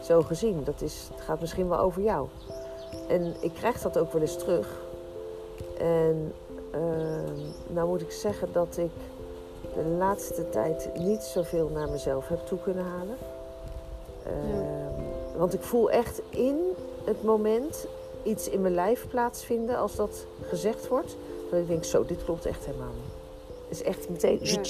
zo 0.02 0.22
gezien. 0.22 0.64
Dat 0.64 0.80
is, 0.80 1.08
het 1.12 1.20
gaat 1.20 1.40
misschien 1.40 1.68
wel 1.68 1.78
over 1.78 2.02
jou. 2.02 2.28
En 3.08 3.34
ik 3.40 3.52
krijg 3.54 3.80
dat 3.80 3.98
ook 3.98 4.12
wel 4.12 4.22
eens 4.22 4.38
terug. 4.38 4.80
En 5.78 6.32
eh, 6.70 6.80
nou 7.68 7.88
moet 7.88 8.00
ik 8.00 8.10
zeggen 8.10 8.48
dat 8.52 8.76
ik 8.76 8.90
de 9.74 9.84
laatste 9.98 10.48
tijd 10.48 10.90
niet 10.94 11.22
zoveel 11.22 11.68
naar 11.68 11.90
mezelf 11.90 12.28
heb 12.28 12.46
toe 12.46 12.58
kunnen 12.58 12.84
halen. 12.84 13.16
Eh, 14.26 14.32
Want 15.36 15.54
ik 15.54 15.62
voel 15.62 15.90
echt 15.90 16.20
in 16.30 16.56
het 17.04 17.22
moment 17.22 17.86
iets 18.22 18.48
in 18.48 18.60
mijn 18.60 18.74
lijf 18.74 19.06
plaatsvinden 19.08 19.76
als 19.76 19.96
dat 19.96 20.26
gezegd 20.48 20.88
wordt. 20.88 21.16
Dat 21.50 21.60
ik 21.60 21.66
denk, 21.66 21.84
zo, 21.84 22.04
dit 22.04 22.24
klopt 22.24 22.46
echt 22.46 22.64
helemaal 22.64 22.92
niet. 22.94 23.12
Is 23.68 23.82
echt 23.82 24.08
meteen, 24.08 24.38
Ja. 24.42 24.60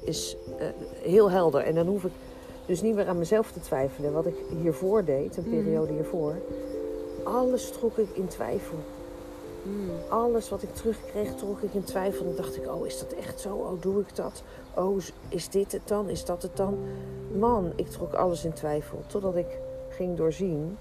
is 0.00 0.36
eh, 0.58 0.66
heel 1.02 1.30
helder. 1.30 1.60
En 1.60 1.74
dan 1.74 1.86
hoef 1.86 2.04
ik 2.04 2.12
dus 2.66 2.82
niet 2.82 2.94
meer 2.94 3.06
aan 3.08 3.18
mezelf 3.18 3.52
te 3.52 3.60
twijfelen. 3.60 4.12
Wat 4.12 4.26
ik 4.26 4.34
hiervoor 4.62 5.04
deed, 5.04 5.36
een 5.36 5.44
Mhm. 5.48 5.62
periode 5.62 5.92
hiervoor. 5.92 6.34
Alles 7.22 7.70
trok 7.70 7.96
ik 7.98 8.08
in 8.12 8.26
twijfel. 8.28 8.76
Mm. 9.62 9.90
Alles 10.08 10.48
wat 10.48 10.62
ik 10.62 10.74
terugkreeg, 10.74 11.34
trok 11.34 11.60
ik 11.62 11.74
in 11.74 11.84
twijfel. 11.84 12.26
En 12.26 12.36
dacht 12.36 12.56
ik, 12.56 12.66
oh, 12.74 12.86
is 12.86 12.98
dat 12.98 13.12
echt 13.12 13.40
zo? 13.40 13.54
Oh, 13.54 13.82
doe 13.82 14.00
ik 14.00 14.16
dat? 14.16 14.42
Oh, 14.76 14.98
is 15.28 15.48
dit 15.48 15.72
het 15.72 15.88
dan? 15.88 16.08
Is 16.08 16.24
dat 16.24 16.42
het 16.42 16.56
dan? 16.56 16.78
Man, 17.38 17.72
ik 17.76 17.88
trok 17.88 18.12
alles 18.12 18.44
in 18.44 18.52
twijfel. 18.52 19.02
Totdat 19.06 19.36
ik 19.36 19.58
ging 19.90 20.16
doorzien 20.16 20.76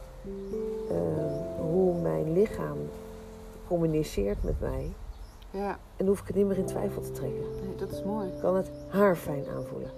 eh, 0.90 0.98
hoe 1.60 2.02
mijn 2.02 2.34
lichaam 2.34 2.78
communiceert 3.68 4.44
met 4.44 4.60
mij. 4.60 4.92
ja, 5.52 5.78
En 5.98 6.08
hoef 6.08 6.20
ik 6.20 6.28
het 6.28 6.36
niet 6.36 6.46
meer 6.46 6.58
in 6.58 6.66
twijfel 6.66 7.02
te 7.02 7.12
trekken. 7.12 7.44
nee, 7.66 7.76
dat 7.76 7.92
is 7.92 8.04
mooi. 8.04 8.28
Ik 8.28 8.40
kan 8.42 8.56
het 8.56 8.70
haarfijn 8.88 9.44
aanvoelen. 9.56 9.90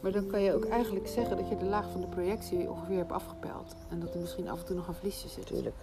Maar 0.00 0.12
dan 0.12 0.26
kan 0.26 0.42
je 0.42 0.54
ook 0.54 0.64
eigenlijk 0.64 1.08
zeggen 1.08 1.36
dat 1.36 1.48
je 1.48 1.56
de 1.56 1.64
laag 1.64 1.90
van 1.92 2.00
de 2.00 2.06
projectie 2.06 2.70
ongeveer 2.70 2.96
hebt 2.96 3.12
afgepeld. 3.12 3.74
En 3.88 4.00
dat 4.00 4.14
er 4.14 4.20
misschien 4.20 4.48
af 4.48 4.58
en 4.60 4.64
toe 4.66 4.76
nog 4.76 4.88
een 4.88 4.94
vliesje 4.94 5.28
zit. 5.28 5.46
Tuurlijk. 5.46 5.74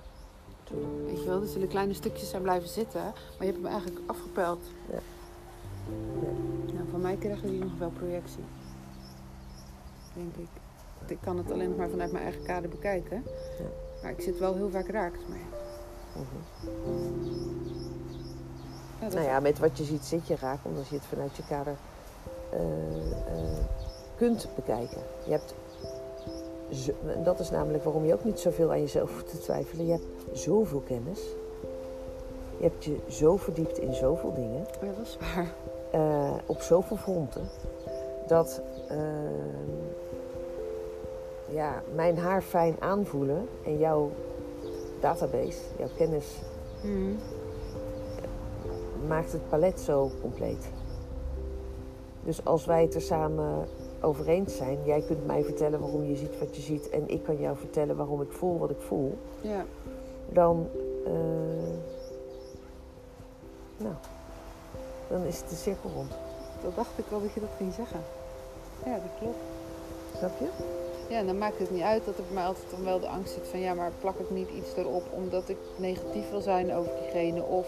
Tuurlijk. 0.64 0.90
Weet 1.06 1.22
je 1.22 1.28
wel, 1.30 1.42
er 1.42 1.48
zullen 1.48 1.68
kleine 1.68 1.94
stukjes 1.94 2.30
zijn 2.30 2.42
blijven 2.42 2.70
zitten, 2.70 3.02
maar 3.02 3.14
je 3.40 3.46
hebt 3.46 3.58
hem 3.58 3.66
eigenlijk 3.66 4.00
afgepeld. 4.06 4.60
Ja. 4.92 5.00
Nou, 6.74 6.88
van 6.92 7.02
mij 7.02 7.16
krijgen 7.16 7.50
die 7.50 7.60
nog 7.60 7.78
wel 7.78 7.90
projectie. 7.90 8.44
Denk 10.14 10.36
ik. 10.36 10.48
Ik 11.08 11.18
kan 11.22 11.38
het 11.38 11.52
alleen 11.52 11.70
nog 11.70 11.78
maar 11.78 11.90
vanuit 11.90 12.12
mijn 12.12 12.24
eigen 12.24 12.44
kader 12.44 12.70
bekijken. 12.70 13.24
Ja. 13.60 13.66
Maar 14.02 14.12
ik 14.12 14.22
zit 14.22 14.40
wel 14.40 14.56
heel 14.56 14.70
vaak 14.70 14.88
raakt 14.88 15.30
mee. 15.30 15.46
Mhm. 16.16 16.60
Ja, 19.02 19.08
Nou 19.08 19.22
ja, 19.22 19.40
met 19.40 19.60
wat 19.60 19.78
je 19.78 19.84
ziet 19.84 20.04
zit 20.04 20.28
je 20.28 20.36
raak, 20.36 20.60
omdat 20.64 20.88
je 20.88 20.96
het 20.96 21.06
vanuit 21.06 21.36
je 21.36 21.44
kader 21.48 21.76
eh, 22.50 23.12
eh, 23.12 23.58
kunt 24.16 24.48
bekijken. 24.56 25.02
Je 25.26 25.32
hebt 25.32 25.54
dat 27.24 27.40
is 27.40 27.50
namelijk 27.50 27.84
waarom 27.84 28.06
je 28.06 28.14
ook 28.14 28.24
niet 28.24 28.40
zoveel 28.40 28.72
aan 28.72 28.80
jezelf 28.80 29.12
hoeft 29.12 29.30
te 29.30 29.40
twijfelen. 29.40 29.86
Je 29.86 29.92
hebt 29.92 30.40
zoveel 30.40 30.80
kennis. 30.80 31.20
Je 32.58 32.64
hebt 32.64 32.84
je 32.84 32.98
zo 33.08 33.38
verdiept 33.38 33.78
in 33.78 33.94
zoveel 33.94 34.34
dingen. 34.34 34.66
Ja, 34.82 34.88
dat 34.98 35.06
is 35.06 35.18
waar. 35.20 35.54
Eh, 35.92 36.34
op 36.46 36.62
zoveel 36.62 36.98
fronten. 36.98 37.42
Dat 38.28 38.62
ehm, 38.88 39.70
ja, 41.50 41.82
mijn 41.96 42.18
haar 42.18 42.42
fijn 42.42 42.76
aanvoelen 42.80 43.48
en 43.66 43.78
jouw 43.78 44.10
database, 45.00 45.58
jouw 45.78 45.88
kennis, 45.98 46.36
Mhm. 46.84 47.12
maakt 49.08 49.32
het 49.32 49.50
palet 49.50 49.80
zo 49.80 50.12
compleet. 50.22 50.70
Dus 52.24 52.46
als 52.46 52.66
wij 52.66 52.82
het 52.82 52.96
er 52.96 53.02
samen 53.02 53.68
over 54.02 54.28
eens 54.28 54.58
zijn, 54.58 54.78
jij 54.86 55.02
kunt 55.02 55.26
mij 55.26 55.44
vertellen 55.44 55.80
waarom 55.80 56.04
je 56.04 56.16
ziet 56.16 56.40
wat 56.40 56.56
je 56.56 56.62
ziet 56.62 56.90
en 56.90 57.08
ik 57.08 57.24
kan 57.24 57.40
jou 57.40 57.58
vertellen 57.58 57.96
waarom 57.96 58.22
ik 58.22 58.32
voel 58.32 58.58
wat 58.60 58.70
ik 58.70 58.80
voel, 58.82 59.18
Ja. 59.42 59.66
dan, 60.30 60.68
eh, 61.06 61.12
nou, 63.78 63.94
dan 65.10 65.24
is 65.26 65.38
het 65.40 65.50
de 65.50 65.56
cirkel 65.56 65.90
rond. 65.96 66.12
Dat 66.64 66.76
dacht 66.76 66.90
ik 66.96 67.06
al 67.12 67.22
dat 67.22 67.34
je 67.34 67.40
dat 67.40 67.50
ging 67.58 67.74
zeggen. 67.74 68.00
Ja, 68.86 68.92
dat 68.94 69.12
klopt. 69.20 69.38
Snap 70.18 70.40
je? 70.40 70.48
Ja, 71.10 71.18
en 71.18 71.26
dan 71.26 71.38
maakt 71.38 71.60
het 71.60 71.72
niet 71.72 71.82
uit 71.82 72.06
dat 72.06 72.18
er 72.18 72.24
bij 72.24 72.34
mij 72.34 72.46
altijd 72.46 72.66
dan 72.72 72.84
wel 72.84 73.00
de 73.00 73.08
angst 73.08 73.34
zit 73.34 73.48
van 73.48 73.60
ja, 73.60 73.74
maar 73.74 73.92
plak 74.00 74.20
ik 74.20 74.30
niet 74.30 74.50
iets 74.50 74.76
erop 74.76 75.04
omdat 75.14 75.50
ik 75.50 75.58
negatief 75.76 76.30
wil 76.30 76.42
zijn 76.42 76.74
over 76.74 76.92
diegene 77.02 77.44
of 77.44 77.68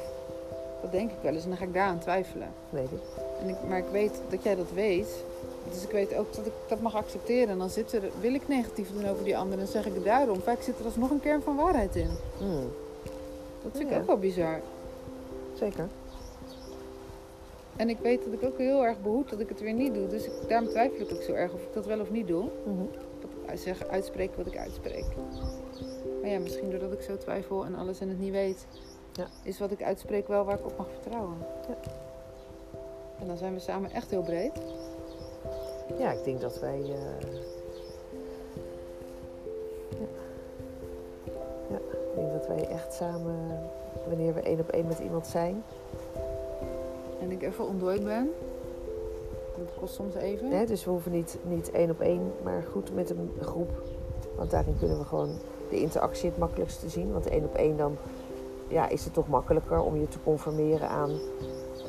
dat 0.81 0.91
denk 0.91 1.11
ik 1.11 1.17
wel 1.21 1.33
eens 1.33 1.43
en 1.43 1.49
dan 1.49 1.57
ga 1.57 1.63
ik 1.65 1.73
daaraan 1.73 1.99
twijfelen. 1.99 2.47
Weet 2.69 2.91
ik. 2.91 2.99
En 3.41 3.49
ik, 3.49 3.55
maar 3.67 3.77
ik 3.77 3.89
weet 3.91 4.21
dat 4.29 4.43
jij 4.43 4.55
dat 4.55 4.71
weet, 4.73 5.07
dus 5.71 5.83
ik 5.83 5.91
weet 5.91 6.15
ook 6.15 6.35
dat 6.35 6.45
ik 6.45 6.51
dat 6.67 6.81
mag 6.81 6.95
accepteren 6.95 7.49
en 7.49 7.57
dan 7.57 7.69
zit 7.69 7.93
er, 7.93 8.01
wil 8.19 8.33
ik 8.33 8.47
negatief 8.47 8.91
doen 8.93 9.09
over 9.09 9.23
die 9.23 9.37
ander 9.37 9.59
en 9.59 9.67
zeg 9.67 9.85
ik 9.85 9.93
het 9.93 10.03
daarom. 10.03 10.41
Vaak 10.41 10.61
zit 10.61 10.79
er 10.79 10.85
alsnog 10.85 11.09
een 11.09 11.19
kern 11.19 11.41
van 11.41 11.55
waarheid 11.55 11.95
in. 11.95 12.09
Hmm, 12.37 12.71
Dat 13.63 13.71
vind 13.71 13.83
ik 13.83 13.89
Ja. 13.89 13.99
ook 13.99 14.07
wel 14.07 14.17
bizar. 14.17 14.59
zeker. 15.57 15.87
En 17.81 17.89
ik 17.89 17.99
weet 17.99 18.23
dat 18.23 18.33
ik 18.33 18.43
ook 18.43 18.57
heel 18.57 18.85
erg 18.85 19.01
behoed 19.01 19.29
dat 19.29 19.39
ik 19.39 19.49
het 19.49 19.59
weer 19.61 19.73
niet 19.73 19.93
doe, 19.93 20.07
dus 20.07 20.25
ik, 20.25 20.31
daarom 20.47 20.67
twijfel 20.69 20.99
ik 21.05 21.11
ook 21.13 21.21
zo 21.21 21.33
erg 21.33 21.53
of 21.53 21.61
ik 21.61 21.73
dat 21.73 21.85
wel 21.85 21.99
of 21.99 22.11
niet 22.11 22.27
doe. 22.27 22.49
Mhm. 22.65 22.83
ik 23.51 23.57
zeg, 23.59 23.87
uitspreek 23.87 24.35
wat 24.35 24.45
ik 24.45 24.57
uitspreek. 24.57 25.05
Maar 26.21 26.29
ja, 26.29 26.39
misschien 26.39 26.69
doordat 26.69 26.91
ik 26.93 27.01
zo 27.01 27.17
twijfel 27.17 27.65
en 27.65 27.75
alles 27.75 27.99
en 27.99 28.09
het 28.09 28.19
niet 28.19 28.31
weet, 28.31 28.65
Ja. 29.11 29.27
is 29.43 29.59
wat 29.59 29.71
ik 29.71 29.83
uitspreek 29.83 30.27
wel 30.27 30.43
waar 30.45 30.59
ik 30.59 30.65
op 30.65 30.77
mag 30.77 30.87
vertrouwen. 30.91 31.37
Ja. 31.67 31.75
En 33.19 33.27
dan 33.27 33.37
zijn 33.37 33.53
we 33.53 33.59
samen 33.59 33.91
echt 33.91 34.09
heel 34.09 34.21
breed. 34.23 34.61
Ja, 35.97 36.11
ik 36.11 36.23
denk 36.23 36.41
dat 36.41 36.59
wij. 36.59 36.79
eh, 36.81 36.89
Ja. 39.99 40.07
ja, 41.69 41.77
ik 41.77 42.15
denk 42.15 42.31
dat 42.31 42.47
wij 42.47 42.67
echt 42.67 42.93
samen, 42.93 43.69
wanneer 44.07 44.33
we 44.33 44.41
één 44.41 44.59
op 44.59 44.69
één 44.69 44.87
met 44.87 44.99
iemand 44.99 45.27
zijn, 45.27 45.63
En 47.21 47.31
ik 47.31 47.41
even 47.41 47.67
ontdooid 47.67 48.03
ben. 48.03 48.29
Dat 49.57 49.73
kost 49.79 49.93
soms 49.93 50.15
even. 50.15 50.67
dus 50.67 50.83
we 50.85 50.91
hoeven 50.91 51.11
niet, 51.11 51.37
niet 51.43 51.71
één 51.71 51.89
op 51.89 51.99
één, 51.99 52.31
maar 52.43 52.63
goed 52.71 52.93
met 52.95 53.09
een 53.09 53.31
groep. 53.41 53.69
Want 54.37 54.51
daarin 54.51 54.75
kunnen 54.79 54.97
we 54.97 55.05
gewoon 55.05 55.29
de 55.69 55.81
interactie 55.81 56.29
het 56.29 56.37
makkelijkste 56.37 56.89
zien. 56.89 57.11
Want 57.11 57.27
één 57.27 57.43
op 57.43 57.55
één 57.55 57.77
dan 57.77 57.97
ja, 58.67 58.89
is 58.89 59.03
het 59.03 59.13
toch 59.13 59.27
makkelijker 59.27 59.81
om 59.81 59.99
je 59.99 60.07
te 60.07 60.17
conformeren 60.23 60.89
aan 60.89 61.09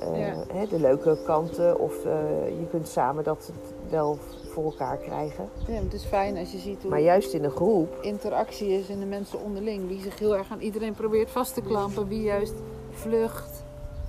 eh, 0.00 0.18
Ja. 0.18 0.44
hè, 0.52 0.66
de 0.66 0.80
leuke 0.80 1.18
kanten. 1.24 1.78
Of 1.78 2.04
eh, 2.04 2.48
je 2.48 2.66
kunt 2.70 2.88
samen 2.88 3.24
dat 3.24 3.46
het 3.46 3.74
wel 3.90 4.18
voor 4.48 4.64
elkaar 4.64 4.96
krijgen. 4.96 5.48
Ja, 5.66 5.74
het 5.74 5.92
is 5.92 6.04
fijn 6.04 6.36
als 6.36 6.52
je 6.52 6.58
ziet 6.58 6.80
hoe 6.82 6.90
Maar 6.90 7.00
juist 7.00 7.32
in 7.32 7.44
een 7.44 7.50
groep 7.50 7.98
interactie 8.00 8.68
is 8.68 8.88
in 8.88 8.98
de 8.98 9.06
mensen 9.06 9.40
onderling. 9.42 9.88
Wie 9.88 10.00
zich 10.00 10.18
heel 10.18 10.36
erg 10.36 10.50
aan 10.52 10.60
iedereen 10.60 10.94
probeert 10.94 11.30
vast 11.30 11.54
te 11.54 11.60
klampen. 11.60 12.08
Wie 12.08 12.22
juist 12.22 12.54
vlucht. 12.90 13.64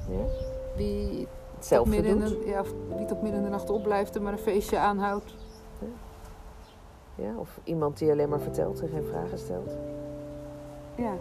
ja, 0.10 0.52
Wie 0.76 1.28
hetzelfde 1.56 1.96
tot 1.96 2.04
midden 2.04 2.30
doet. 2.30 2.44
de, 2.44 2.50
ja, 2.50 2.60
of 2.60 2.74
wie 2.98 3.06
tot 3.06 3.22
midden 3.22 3.40
in 3.40 3.46
de 3.46 3.52
nacht 3.52 3.70
opblijft 3.70 4.16
en 4.16 4.24
maar 4.24 4.34
een 4.34 4.40
feestje 4.40 4.78
aanhoudt. 4.78 5.34
Ja, 7.16 7.38
of 7.38 7.60
iemand 7.64 7.98
die 7.98 8.12
alleen 8.12 8.30
maar 8.30 8.40
vertelt 8.40 8.82
en 8.82 8.90
geen 8.90 9.04
vragen 9.04 9.38
stelt. 9.38 9.72
Ja. 10.96 11.14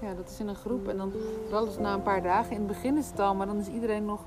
ja, 0.00 0.14
dat 0.14 0.28
is 0.28 0.40
in 0.40 0.48
een 0.48 0.54
groep. 0.54 0.88
En 0.88 0.96
dan 0.96 1.12
het 1.50 1.78
na 1.78 1.94
een 1.94 2.02
paar 2.02 2.22
dagen. 2.22 2.52
In 2.52 2.58
het 2.58 2.66
begin 2.66 2.96
is 2.96 3.10
het 3.10 3.20
al, 3.20 3.34
maar 3.34 3.46
dan 3.46 3.58
is 3.58 3.68
iedereen 3.68 4.04
nog 4.04 4.20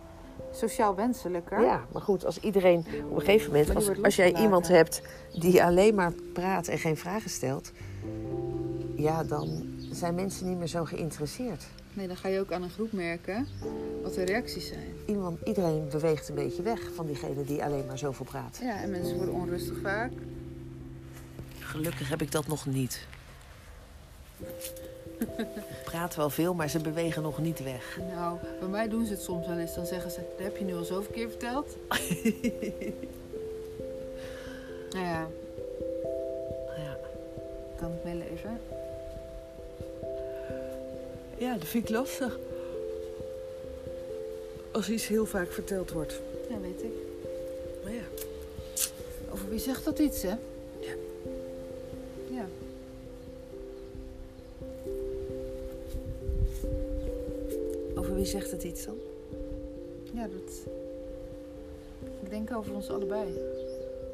sociaal 0.51 0.95
wenselijker. 0.95 1.61
Ja, 1.61 1.81
maar 1.91 2.01
goed, 2.01 2.25
als 2.25 2.39
iedereen 2.39 2.85
op 3.09 3.15
een 3.15 3.21
gegeven 3.21 3.51
moment, 3.51 3.75
als, 3.75 4.03
als 4.03 4.15
jij 4.15 4.35
iemand 4.35 4.67
hebt 4.67 5.01
die 5.39 5.63
alleen 5.63 5.95
maar 5.95 6.13
praat 6.33 6.67
en 6.67 6.77
geen 6.77 6.97
vragen 6.97 7.29
stelt, 7.29 7.71
ja, 8.95 9.23
dan 9.23 9.70
zijn 9.91 10.15
mensen 10.15 10.47
niet 10.47 10.57
meer 10.57 10.67
zo 10.67 10.85
geïnteresseerd. 10.85 11.65
Nee, 11.93 12.07
dan 12.07 12.17
ga 12.17 12.27
je 12.27 12.39
ook 12.39 12.51
aan 12.51 12.63
een 12.63 12.69
groep 12.69 12.91
merken 12.91 13.47
wat 14.03 14.13
de 14.13 14.23
reacties 14.23 14.67
zijn. 14.67 14.93
Iemand, 15.05 15.39
iedereen 15.43 15.89
beweegt 15.89 16.29
een 16.29 16.35
beetje 16.35 16.61
weg 16.61 16.79
van 16.95 17.05
diegene 17.05 17.43
die 17.43 17.63
alleen 17.63 17.85
maar 17.85 17.97
zoveel 17.97 18.25
praat. 18.25 18.59
Ja, 18.61 18.81
en 18.81 18.91
mensen 18.91 19.15
worden 19.15 19.33
onrustig 19.33 19.77
vaak. 19.81 20.11
Gelukkig 21.59 22.09
heb 22.09 22.21
ik 22.21 22.31
dat 22.31 22.47
nog 22.47 22.65
niet. 22.65 23.05
Ik 25.17 25.81
praat 25.85 26.15
wel 26.15 26.29
veel, 26.29 26.53
maar 26.53 26.69
ze 26.69 26.79
bewegen 26.79 27.21
nog 27.21 27.39
niet 27.39 27.63
weg. 27.63 27.99
Nou, 28.15 28.37
bij 28.59 28.69
mij 28.69 28.89
doen 28.89 29.05
ze 29.05 29.11
het 29.11 29.21
soms 29.21 29.47
wel 29.47 29.57
eens. 29.57 29.75
Dan 29.75 29.85
zeggen 29.85 30.11
ze, 30.11 30.19
dat 30.37 30.45
heb 30.45 30.57
je 30.57 30.65
nu 30.65 30.75
al 30.75 30.83
zoveel 30.83 31.11
keer 31.13 31.29
verteld. 31.29 31.77
nou 34.93 35.05
ja, 35.05 35.27
Ja, 36.77 36.97
kan 37.75 37.91
ik 37.91 38.03
meeleven. 38.03 38.59
Ja 41.41 41.57
dat 41.57 41.67
vind 41.67 41.83
ik 41.83 41.95
lastig. 41.95 42.39
Als 44.71 44.89
iets 44.89 45.07
heel 45.07 45.25
vaak 45.25 45.51
verteld 45.51 45.91
wordt. 45.91 46.21
Ja, 46.49 46.59
weet 46.59 46.83
ik. 46.83 46.91
Maar 47.83 47.93
ja. 47.93 48.03
Over 49.31 49.49
wie 49.49 49.59
zegt 49.59 49.85
dat 49.85 49.99
iets, 49.99 50.21
hè? 50.21 50.35
Ja. 50.79 50.93
Ja. 52.29 52.45
Over 57.95 58.15
wie 58.15 58.25
zegt 58.25 58.51
het 58.51 58.63
iets 58.63 58.85
dan? 58.85 58.97
Ja, 60.13 60.27
dat... 60.27 60.73
Ik 62.23 62.29
denk 62.29 62.55
over 62.55 62.73
ons 62.73 62.89
allebei. 62.89 63.27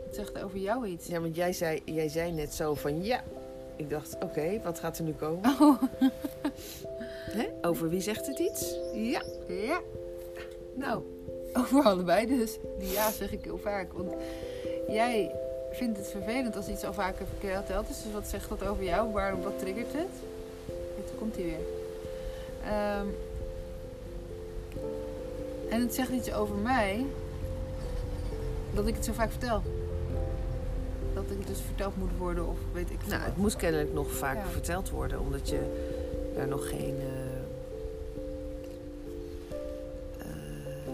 Het 0.05 0.15
zegt 0.15 0.41
over 0.43 0.57
jou 0.57 0.87
iets. 0.87 1.07
Ja, 1.07 1.21
want 1.21 1.35
jij 1.35 1.53
zei, 1.53 1.81
jij 1.85 2.07
zei 2.07 2.31
net 2.31 2.53
zo 2.53 2.73
van 2.73 3.03
ja. 3.03 3.23
Ik 3.77 3.89
dacht, 3.89 4.15
oké, 4.23 4.59
wat 4.63 4.79
gaat 4.79 4.97
er 4.97 5.03
nu 5.03 5.13
komen? 5.13 5.55
Oh. 5.59 5.81
Hè? 7.37 7.47
Over 7.61 7.89
wie 7.89 8.01
zegt 8.01 8.27
het 8.27 8.39
iets? 8.39 8.75
Ja. 8.93 9.21
Ja. 9.47 9.79
Nou, 10.73 11.03
Over 11.53 11.83
allebei 11.83 12.25
dus. 12.25 12.57
Die 12.79 12.91
ja 12.91 13.11
zeg 13.11 13.31
ik 13.31 13.43
heel 13.43 13.57
vaak. 13.57 13.93
Want 13.93 14.13
jij 14.87 15.31
vindt 15.71 15.97
het 15.97 16.07
vervelend 16.07 16.55
als 16.55 16.67
iets 16.67 16.83
al 16.83 16.93
vaker 16.93 17.25
verteld 17.39 17.89
is. 17.89 18.03
Dus 18.03 18.13
wat 18.13 18.27
zegt 18.27 18.49
dat 18.49 18.67
over 18.67 18.83
jou? 18.83 19.11
Waarom, 19.11 19.41
wat 19.41 19.59
triggert 19.59 19.93
het? 19.93 20.07
Kijk, 20.65 21.07
Toen 21.07 21.17
komt 21.17 21.35
hij 21.35 21.45
weer. 21.45 21.59
Ehm, 22.65 23.07
en 25.69 25.81
het 25.81 25.93
zegt 25.93 26.09
iets 26.11 26.33
over 26.33 26.55
mij. 26.55 27.05
Dat 28.73 28.87
ik 28.87 28.95
het 28.95 29.05
zo 29.05 29.13
vaak 29.13 29.31
vertel. 29.31 29.61
Dus 31.57 31.65
verteld 31.65 31.97
moet 31.97 32.17
worden 32.17 32.47
of 32.47 32.57
weet 32.73 32.89
ik 32.89 32.97
nou, 33.07 33.19
wat. 33.19 33.25
het 33.29 33.37
moet 33.37 33.55
kennelijk 33.55 33.93
nog 33.93 34.11
vaak 34.11 34.35
Ja. 34.37 34.45
verteld 34.49 34.89
worden, 34.89 35.19
omdat 35.19 35.49
je 35.49 35.59
daar 36.35 36.47
nog 36.47 36.69
geen. 36.69 36.95
eh, 36.99 37.05
eh, 40.19 40.93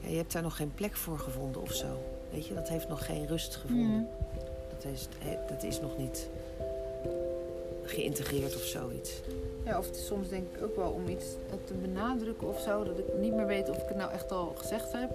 ja, 0.00 0.08
je 0.08 0.16
hebt 0.16 0.32
daar 0.32 0.42
nog 0.42 0.56
geen 0.56 0.72
plek 0.74 0.96
voor 0.96 1.18
gevonden 1.18 1.62
of 1.62 1.72
zo. 1.72 1.86
Weet 2.30 2.46
je, 2.46 2.54
dat 2.54 2.68
heeft 2.68 2.88
nog 2.88 3.06
geen 3.06 3.26
rust 3.26 3.56
gevonden. 3.56 4.08
Dat, 4.70 4.92
is, 4.92 5.08
eh, 5.22 5.48
dat 5.48 5.62
is 5.62 5.80
nog 5.80 5.98
niet 5.98 6.28
geïntegreerd 7.84 8.56
of 8.56 8.62
zoiets. 8.62 9.20
Ja, 9.64 9.78
of 9.78 9.86
soms 9.92 10.28
denk 10.28 10.56
ik 10.56 10.62
ook 10.62 10.76
wel 10.76 10.90
om 10.90 11.08
iets 11.08 11.24
te 11.64 11.74
benadrukken 11.74 12.48
of 12.48 12.60
zo. 12.60 12.84
Dat 12.84 12.98
ik 12.98 13.04
niet 13.20 13.32
meer 13.34 13.46
weet 13.46 13.68
of 13.70 13.76
ik 13.76 13.88
het 13.88 13.96
nou 13.96 14.12
echt 14.12 14.32
al 14.32 14.54
gezegd 14.56 14.92
heb. 14.92 15.10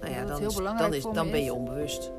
Nou 0.00 0.12
ja, 0.12 0.24
dan, 0.24 0.38
heel 0.38 0.48
is, 0.48 0.54
dan, 0.54 0.92
is, 0.92 1.30
ben 1.30 1.44
je 1.44 1.54
onbewust. 1.54 2.10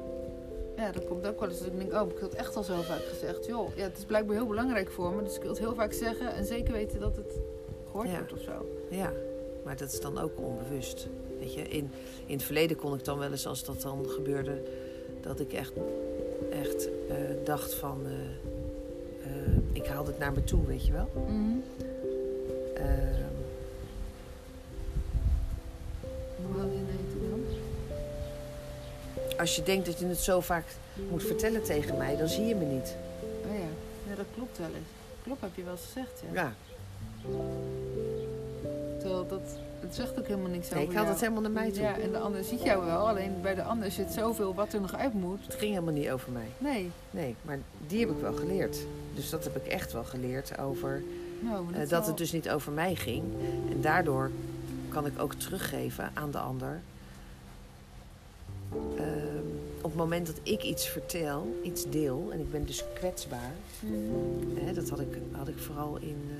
Ja, 0.78 0.91
dat 0.91 1.05
komt 1.05 1.28
ook 1.28 1.39
wel 1.39 1.49
eens 1.49 1.57
dat 1.59 1.67
ik 1.67 1.78
denk, 1.78 1.93
oh, 1.93 2.11
ik 2.11 2.19
het 2.19 2.36
echt 2.36 2.55
al 2.55 2.63
zo 2.63 2.82
vaak 2.82 3.01
gezegd. 3.09 3.45
Joh, 3.45 3.75
ja, 3.75 3.84
het 3.84 3.97
is 3.97 4.03
blijkbaar 4.03 4.36
heel 4.36 4.45
belangrijk 4.45 4.91
voor 4.91 5.13
me, 5.13 5.23
dus 5.23 5.36
ik 5.36 5.41
wil 5.41 5.49
het 5.49 5.59
heel 5.59 5.75
vaak 5.75 5.93
zeggen 5.93 6.34
en 6.34 6.45
zeker 6.45 6.73
weten 6.73 6.99
dat 6.99 7.15
het 7.15 7.39
gehoord 7.86 8.09
Ja. 8.09 8.17
wordt 8.17 8.34
of 8.34 8.39
zo. 8.39 8.65
Ja, 8.89 9.11
maar 9.63 9.75
dat 9.78 9.91
is 9.91 9.99
dan 9.99 10.19
ook 10.19 10.32
onbewust. 10.39 11.07
Weet 11.39 11.53
je, 11.53 11.61
in, 11.61 11.91
in 12.25 12.34
het 12.36 12.43
verleden 12.43 12.78
kon 12.78 12.93
ik 12.93 13.05
dan 13.05 13.17
wel 13.19 13.32
eens, 13.32 13.47
als 13.47 13.63
dat 13.63 13.82
dan 13.82 14.09
gebeurde, 14.09 14.61
dat 15.21 15.39
ik 15.39 15.53
echt, 15.53 15.73
echt 16.49 16.89
eh, 17.09 17.15
dacht 17.43 17.73
van, 17.73 18.01
eh, 18.05 18.11
eh, 19.32 19.57
ik 19.71 19.86
haal 19.88 20.05
het 20.05 20.19
naar 20.19 20.32
me 20.32 20.43
toe, 20.43 20.65
weet 20.65 20.86
je 20.86 20.91
wel. 20.91 21.09
Hoe 21.13 21.61
als 29.38 29.55
je 29.55 29.63
denkt 29.63 29.85
dat 29.85 29.99
je 29.99 30.05
het 30.05 30.17
zo 30.17 30.39
vaak 30.39 30.65
moet 31.09 31.23
vertellen 31.23 31.63
tegen 31.63 31.97
mij, 31.97 32.17
dan 32.17 32.27
zie 32.27 32.45
je 32.45 32.55
me 32.55 32.65
niet. 32.65 32.95
Oh 33.45 33.53
ja. 33.55 34.09
ja, 34.09 34.15
dat 34.15 34.25
klopt 34.35 34.57
wel 34.57 34.67
eens. 34.67 34.88
Klopt, 35.23 35.41
heb 35.41 35.55
je 35.55 35.63
wel 35.63 35.71
eens 35.73 35.81
gezegd, 35.85 36.23
ja. 36.33 36.41
Ja, 36.41 36.53
Terwijl 38.99 39.27
dat, 39.27 39.41
het 39.79 39.95
zegt 39.95 40.19
ook 40.19 40.27
helemaal 40.27 40.49
niks 40.49 40.69
nee, 40.69 40.79
over 40.79 40.89
ik 40.91 40.95
haal 40.95 41.03
jou. 41.05 41.07
dat 41.15 41.19
helemaal 41.21 41.41
naar 41.41 41.51
mij 41.61 41.71
toe. 41.71 41.81
Ja, 41.81 41.97
en 41.97 42.11
de 42.11 42.17
ander 42.19 42.43
ziet 42.43 42.63
jou 42.63 42.85
wel, 42.85 43.07
alleen 43.07 43.41
bij 43.41 43.55
de 43.55 43.63
ander 43.63 43.91
zit 43.91 44.11
zoveel 44.11 44.53
wat 44.53 44.73
er 44.73 44.81
nog 44.81 44.95
uit 44.95 45.13
moet. 45.13 45.39
Het 45.45 45.55
ging 45.55 45.71
helemaal 45.73 45.93
niet 45.93 46.09
over 46.09 46.31
mij. 46.31 46.47
Nee, 46.57 46.91
Nee, 47.11 47.35
maar 47.41 47.59
die 47.88 47.99
heb 47.99 48.09
ik 48.09 48.21
wel 48.21 48.33
geleerd. 48.33 48.77
Dus 49.15 49.29
dat 49.29 49.43
heb 49.43 49.55
ik 49.55 49.67
echt 49.67 49.93
wel 49.93 50.03
geleerd 50.03 50.57
over 50.59 51.03
nou, 51.39 51.65
Eh, 51.73 51.79
dat 51.79 51.89
wel- 51.89 52.05
het 52.05 52.17
dus 52.17 52.31
niet 52.31 52.49
over 52.49 52.71
mij 52.71 52.95
ging. 52.95 53.23
En 53.71 53.81
daardoor 53.81 54.31
kan 54.89 55.05
ik 55.05 55.19
ook 55.19 55.33
teruggeven 55.33 56.11
aan 56.13 56.31
de 56.31 56.38
ander. 56.39 56.81
Ehm, 58.72 59.45
op 59.78 59.84
het 59.84 59.95
moment 59.95 60.28
dat 60.28 60.39
ik 60.43 60.63
iets 60.63 60.88
vertel, 60.88 61.47
iets 61.63 61.89
deel, 61.89 62.30
en 62.32 62.39
ik 62.39 62.51
ben 62.51 62.65
dus 62.65 62.84
kwetsbaar. 62.93 63.53
Hè, 64.53 64.74
dat 64.74 64.89
had 64.89 64.99
ik, 64.99 65.18
had 65.32 65.47
ik 65.47 65.57
vooral 65.57 65.97
in 65.97 66.30
eh, 66.30 66.36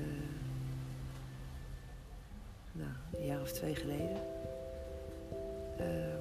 nou, 2.72 2.90
een 3.12 3.26
jaar 3.26 3.40
of 3.40 3.52
twee 3.52 3.74
geleden. 3.74 4.20
Ehm, 5.78 6.18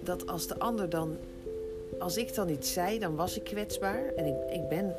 dat 0.00 0.26
als 0.26 0.46
de 0.46 0.58
ander 0.58 0.88
dan, 0.88 1.16
als 1.98 2.16
ik 2.16 2.34
dan 2.34 2.48
iets 2.48 2.72
zei, 2.72 2.98
dan 2.98 3.16
was 3.16 3.36
ik 3.36 3.44
kwetsbaar. 3.44 4.14
En 4.16 4.26
ik, 4.26 4.50
ik 4.52 4.68
ben, 4.68 4.94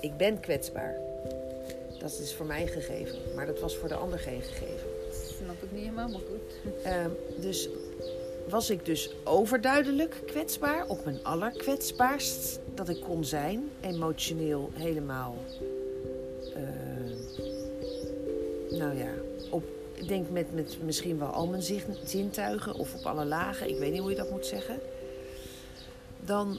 ik 0.00 0.16
ben 0.16 0.40
kwetsbaar. 0.40 1.11
Dat 2.02 2.18
is 2.22 2.34
voor 2.34 2.46
mij 2.46 2.66
gegeven, 2.66 3.18
maar 3.34 3.46
dat 3.46 3.60
was 3.60 3.76
voor 3.76 3.88
de 3.88 3.94
ander 3.94 4.18
geen 4.18 4.42
gegeven. 4.42 4.88
Snap 5.12 5.62
ik 5.62 5.72
niet 5.72 5.80
helemaal, 5.80 6.08
maar 6.08 6.20
goed. 6.20 6.74
Ehm, 6.84 7.10
dus 7.40 7.68
was 8.48 8.70
ik 8.70 8.84
dus 8.84 9.14
overduidelijk 9.24 10.14
kwetsbaar, 10.26 10.86
op 10.88 11.04
mijn 11.04 11.24
allerkwetsbaarst 11.24 12.58
dat 12.74 12.88
ik 12.88 13.00
kon 13.00 13.24
zijn, 13.24 13.70
emotioneel 13.80 14.70
helemaal. 14.74 15.36
eh, 16.54 16.62
nou 18.78 18.98
ja, 18.98 19.10
op, 19.50 19.64
ik 19.94 20.08
denk 20.08 20.30
met, 20.30 20.54
met 20.54 20.76
misschien 20.84 21.18
wel 21.18 21.28
al 21.28 21.46
mijn 21.46 21.62
zin- 21.62 21.96
zintuigen 22.04 22.74
of 22.74 22.94
op 22.94 23.06
alle 23.06 23.24
lagen, 23.24 23.68
ik 23.68 23.78
weet 23.78 23.90
niet 23.92 24.00
hoe 24.00 24.10
je 24.10 24.16
dat 24.16 24.30
moet 24.30 24.46
zeggen. 24.46 24.78
Dan 26.20 26.58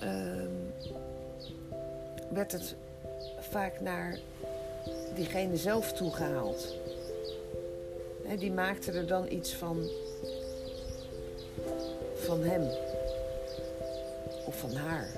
ehm, 0.00 0.50
werd 2.32 2.52
het 2.52 2.74
vaak 3.50 3.80
naar 3.80 4.18
diegene 5.14 5.56
zelf 5.56 5.92
toegehaald. 5.92 6.74
Die 8.38 8.52
maakte 8.52 8.92
er 8.92 9.06
dan 9.06 9.32
iets 9.32 9.54
van. 9.54 9.88
van 12.14 12.40
hem. 12.42 12.62
Of 14.46 14.58
van 14.58 14.72
haar. 14.72 15.08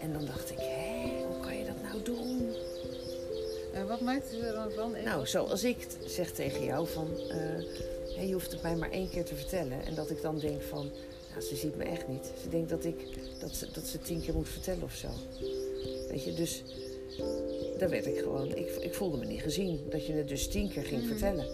En 0.00 0.12
dan 0.12 0.24
dacht 0.26 0.50
ik, 0.50 0.58
hé, 0.58 1.24
hoe 1.26 1.40
kan 1.40 1.56
je 1.58 1.64
dat 1.64 1.82
nou 1.82 2.02
doen? 2.02 2.54
En 3.72 3.86
wat 3.86 4.00
maakt 4.00 4.30
het 4.30 4.40
er 4.42 4.52
dan 4.52 4.70
van? 4.70 4.94
Nou, 5.04 5.26
zoals 5.26 5.64
ik 5.64 5.86
zeg 6.06 6.30
tegen 6.30 6.64
jou 6.64 6.88
van. 6.88 7.08
eh, 7.28 8.26
je 8.26 8.32
hoeft 8.32 8.52
het 8.52 8.62
mij 8.62 8.76
maar 8.76 8.90
één 8.90 9.10
keer 9.10 9.24
te 9.24 9.34
vertellen. 9.34 9.84
En 9.86 9.94
dat 9.94 10.10
ik 10.10 10.22
dan 10.22 10.38
denk 10.38 10.62
van. 10.62 10.90
Nou, 11.30 11.40
ze 11.46 11.56
ziet 11.56 11.76
me 11.76 11.84
echt 11.84 12.08
niet. 12.08 12.32
Ze 12.42 12.48
denkt 12.48 12.70
dat 12.70 12.84
ik. 12.84 13.06
dat 13.40 13.50
ze, 13.54 13.66
dat 13.72 13.84
ze 13.86 13.98
tien 13.98 14.22
keer 14.22 14.34
moet 14.34 14.48
vertellen 14.48 14.82
of 14.82 14.94
zo. 14.94 15.08
Weet 16.08 16.24
je, 16.24 16.34
dus. 16.34 16.62
Daar 17.78 17.88
werd 17.88 18.06
ik 18.06 18.18
gewoon. 18.18 18.54
Ik, 18.56 18.70
ik 18.80 18.94
voelde 18.94 19.16
me 19.16 19.24
niet 19.24 19.40
gezien. 19.42 19.86
Dat 19.90 20.06
je 20.06 20.12
het 20.12 20.28
dus 20.28 20.48
tien 20.48 20.68
keer 20.70 20.82
ging 20.84 21.00
Mhm. 21.00 21.10
vertellen. 21.10 21.46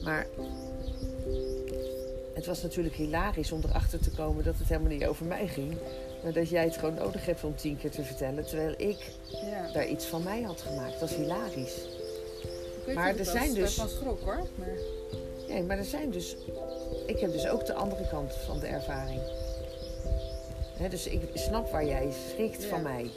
Maar. 0.00 0.26
Het 2.34 2.46
was 2.46 2.62
natuurlijk 2.62 2.94
hilarisch 2.94 3.52
om 3.52 3.60
erachter 3.68 4.00
te 4.00 4.10
komen 4.10 4.44
dat 4.44 4.58
het 4.58 4.68
helemaal 4.68 4.90
niet 4.90 5.06
over 5.06 5.26
mij 5.26 5.46
ging. 5.46 5.74
Maar 6.22 6.32
dat 6.32 6.48
jij 6.48 6.64
het 6.64 6.76
gewoon 6.76 6.94
nodig 6.94 7.26
hebt 7.26 7.44
om 7.44 7.56
tien 7.56 7.76
keer 7.76 7.90
te 7.90 8.02
vertellen. 8.04 8.46
Terwijl 8.46 8.74
ik 8.76 8.96
Ja. 9.26 9.72
daar 9.72 9.86
iets 9.88 10.04
van 10.06 10.22
mij 10.22 10.42
had 10.42 10.60
gemaakt. 10.60 11.00
Dat 11.00 11.10
is 11.10 11.16
hilarisch. 11.16 11.76
Ik 11.76 12.86
weet 12.86 12.94
maar 12.94 13.16
dat 13.16 13.26
er 13.26 13.32
zijn 13.32 13.54
dus- 13.54 13.74
van 13.74 13.88
schrok 13.88 14.20
hoor. 14.20 14.46
Maar 14.54 14.68
Nee, 15.48 15.62
maar 15.62 15.78
er 15.78 15.84
zijn 15.84 16.10
dus. 16.10 16.36
Ik 17.06 17.18
heb 17.18 17.32
dus 17.32 17.48
ook 17.48 17.66
de 17.66 17.74
andere 17.74 18.08
kant 18.08 18.32
van 18.34 18.58
de 18.60 18.66
ervaring. 18.66 19.20
Dus 20.90 21.06
ik 21.06 21.20
snap 21.34 21.70
waar 21.70 21.86
jij 21.86 22.08
schrikt 22.32 22.62
Ja. 22.62 22.68
van 22.68 22.82
mij. 22.82 23.10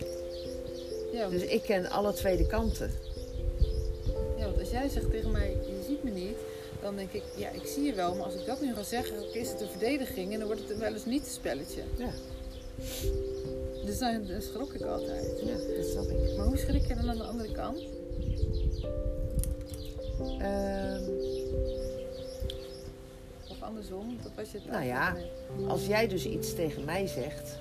Ja, 1.18 1.30
Dus 1.30 1.42
ik 1.44 1.62
ken 1.62 1.90
alle 1.90 2.14
twee 2.14 2.38
de 2.38 2.48
kanten. 2.48 2.92
ja, 4.38 4.46
want 4.46 4.60
als 4.60 4.70
jij 4.70 4.90
zegt 4.90 5.12
tegen 5.12 5.32
mij, 5.32 5.50
je 5.50 5.84
ziet 5.88 6.04
me 6.04 6.10
niet, 6.10 6.38
dan 6.82 6.96
denk 6.96 7.12
ik, 7.12 7.24
ja, 7.36 7.50
ik 7.50 7.66
zie 7.66 7.84
je 7.84 7.94
wel. 7.94 8.16
Maar 8.16 8.24
als 8.26 8.34
ik 8.36 8.46
dat 8.46 8.62
nu 8.62 8.74
ga 8.74 8.84
zeggen, 8.84 9.34
is 9.34 9.50
het 9.50 9.62
een 9.62 9.68
verdediging 9.70 10.34
en 10.34 10.38
dan 10.40 10.48
wordt 10.48 10.68
het 10.68 10.78
wel 10.78 10.94
eens 10.94 11.06
niet 11.06 11.26
een 11.26 11.32
spelletje. 11.32 11.82
Ja, 11.98 12.10
Dus 13.86 13.98
dan, 14.00 14.26
dan 14.28 14.42
schrok 14.42 14.74
ik 14.74 14.82
altijd. 14.82 15.40
ja 15.46 15.76
dat 15.78 15.86
snap 15.92 16.10
ik. 16.10 16.38
Maar 16.38 16.46
hoe 16.46 16.58
schrik 16.58 16.88
je 16.88 16.96
dan 16.96 17.10
aan 17.10 17.18
de 17.18 17.24
andere 17.24 17.52
kant? 17.52 17.80
Ehm, 20.40 21.04
Of 23.50 23.62
andersom? 23.62 24.18
Dat 24.24 24.32
was 24.36 24.52
je 24.52 24.58
het 24.58 24.68
Nou 24.72 24.86
ja. 24.86 25.16
als 25.68 25.86
jij 25.86 26.08
dus 26.08 26.26
iets 26.26 26.56
tegen 26.56 26.86
mij 26.86 27.08
zegt. 27.08 27.58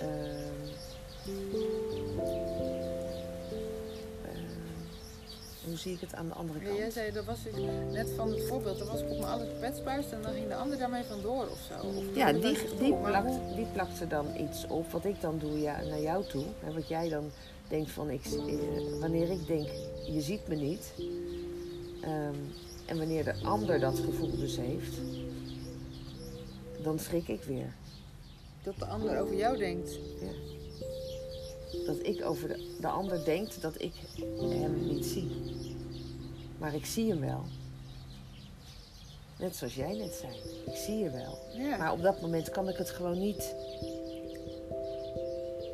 ehm, 0.00 0.40
hoe 5.72 5.80
zie 5.80 5.92
ik 5.92 6.00
het 6.00 6.14
aan 6.14 6.28
de 6.28 6.34
andere 6.34 6.58
Ja, 6.58 6.66
jij 6.72 6.80
kant? 6.80 6.92
zei, 6.92 7.12
dat 7.12 7.24
was 7.24 7.42
dus 7.42 7.52
net 7.92 8.10
van 8.16 8.30
het 8.30 8.42
voorbeeld, 8.46 8.78
dat 8.78 8.88
was 8.88 9.00
ik 9.00 9.10
op 9.10 9.18
mijn 9.18 9.32
allerkwetsbaarst 9.32 10.12
en 10.12 10.22
dan 10.22 10.32
ging 10.32 10.48
de 10.48 10.54
ander 10.54 10.78
daarmee 10.78 11.02
vandoor 11.02 11.42
of 11.50 11.58
zo. 11.68 11.86
Of 11.86 12.04
Ja, 12.14 12.32
die, 12.32 12.58
die, 12.78 12.94
plakt, 12.94 13.34
die 13.56 13.66
plakt 13.72 14.00
er 14.00 14.08
dan 14.08 14.26
iets 14.40 14.66
op. 14.66 14.90
Wat 14.90 15.04
ik 15.04 15.20
dan 15.20 15.38
doe 15.38 15.60
ja, 15.60 15.80
naar 15.82 16.00
jou 16.00 16.24
toe. 16.26 16.44
Hè, 16.60 16.72
wat 16.72 16.88
jij 16.88 17.08
dan 17.08 17.30
denkt 17.68 17.90
van, 17.90 18.10
ik, 18.10 18.24
eh, 18.24 19.00
wanneer 19.00 19.30
ik 19.30 19.46
denk, 19.46 19.68
je 20.06 20.20
ziet 20.20 20.48
me 20.48 20.54
niet. 20.54 20.92
ehm, 22.02 22.34
en 22.86 22.98
wanneer 22.98 23.24
de 23.24 23.34
ander 23.42 23.80
dat 23.80 23.98
gevoel 23.98 24.36
dus 24.36 24.56
heeft. 24.56 24.96
Dan 26.82 26.98
schrik 26.98 27.28
ik 27.28 27.42
weer. 27.42 27.74
Dat 28.62 28.74
de 28.78 28.86
ander 28.86 29.20
over 29.20 29.36
jou 29.36 29.56
denkt. 29.58 29.98
Ja. 30.20 30.30
Dat 31.86 31.96
ik 32.06 32.24
over 32.24 32.48
de, 32.48 32.76
de 32.80 32.88
ander 32.88 33.24
denkt 33.24 33.62
dat 33.62 33.80
ik 33.82 33.92
hem 34.38 34.86
niet 34.86 35.04
zie. 35.04 35.30
Maar 36.62 36.74
ik 36.74 36.86
zie 36.86 37.10
hem 37.10 37.20
wel. 37.20 37.44
Net 39.38 39.56
zoals 39.56 39.74
jij 39.74 39.96
net 39.96 40.14
zei. 40.14 40.32
Ik 40.66 40.76
zie 40.76 40.98
je 40.98 41.10
wel. 41.10 41.38
Ja. 41.52 41.76
Maar 41.76 41.92
op 41.92 42.02
dat 42.02 42.20
moment 42.20 42.50
kan 42.50 42.68
ik 42.68 42.76
het 42.76 42.90
gewoon 42.90 43.18
niet. 43.18 43.54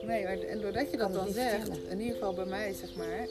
Nee, 0.03 0.25
maar, 0.25 0.39
en 0.39 0.61
doordat 0.61 0.91
je 0.91 0.97
dat 0.97 1.13
dan 1.13 1.33
zegt, 1.33 1.51
vertellen. 1.51 1.91
in 1.91 2.01
ieder 2.01 2.15
geval 2.15 2.35
bij 2.35 2.45
mij 2.45 2.73
zeg 2.73 2.95
maar, 2.95 3.27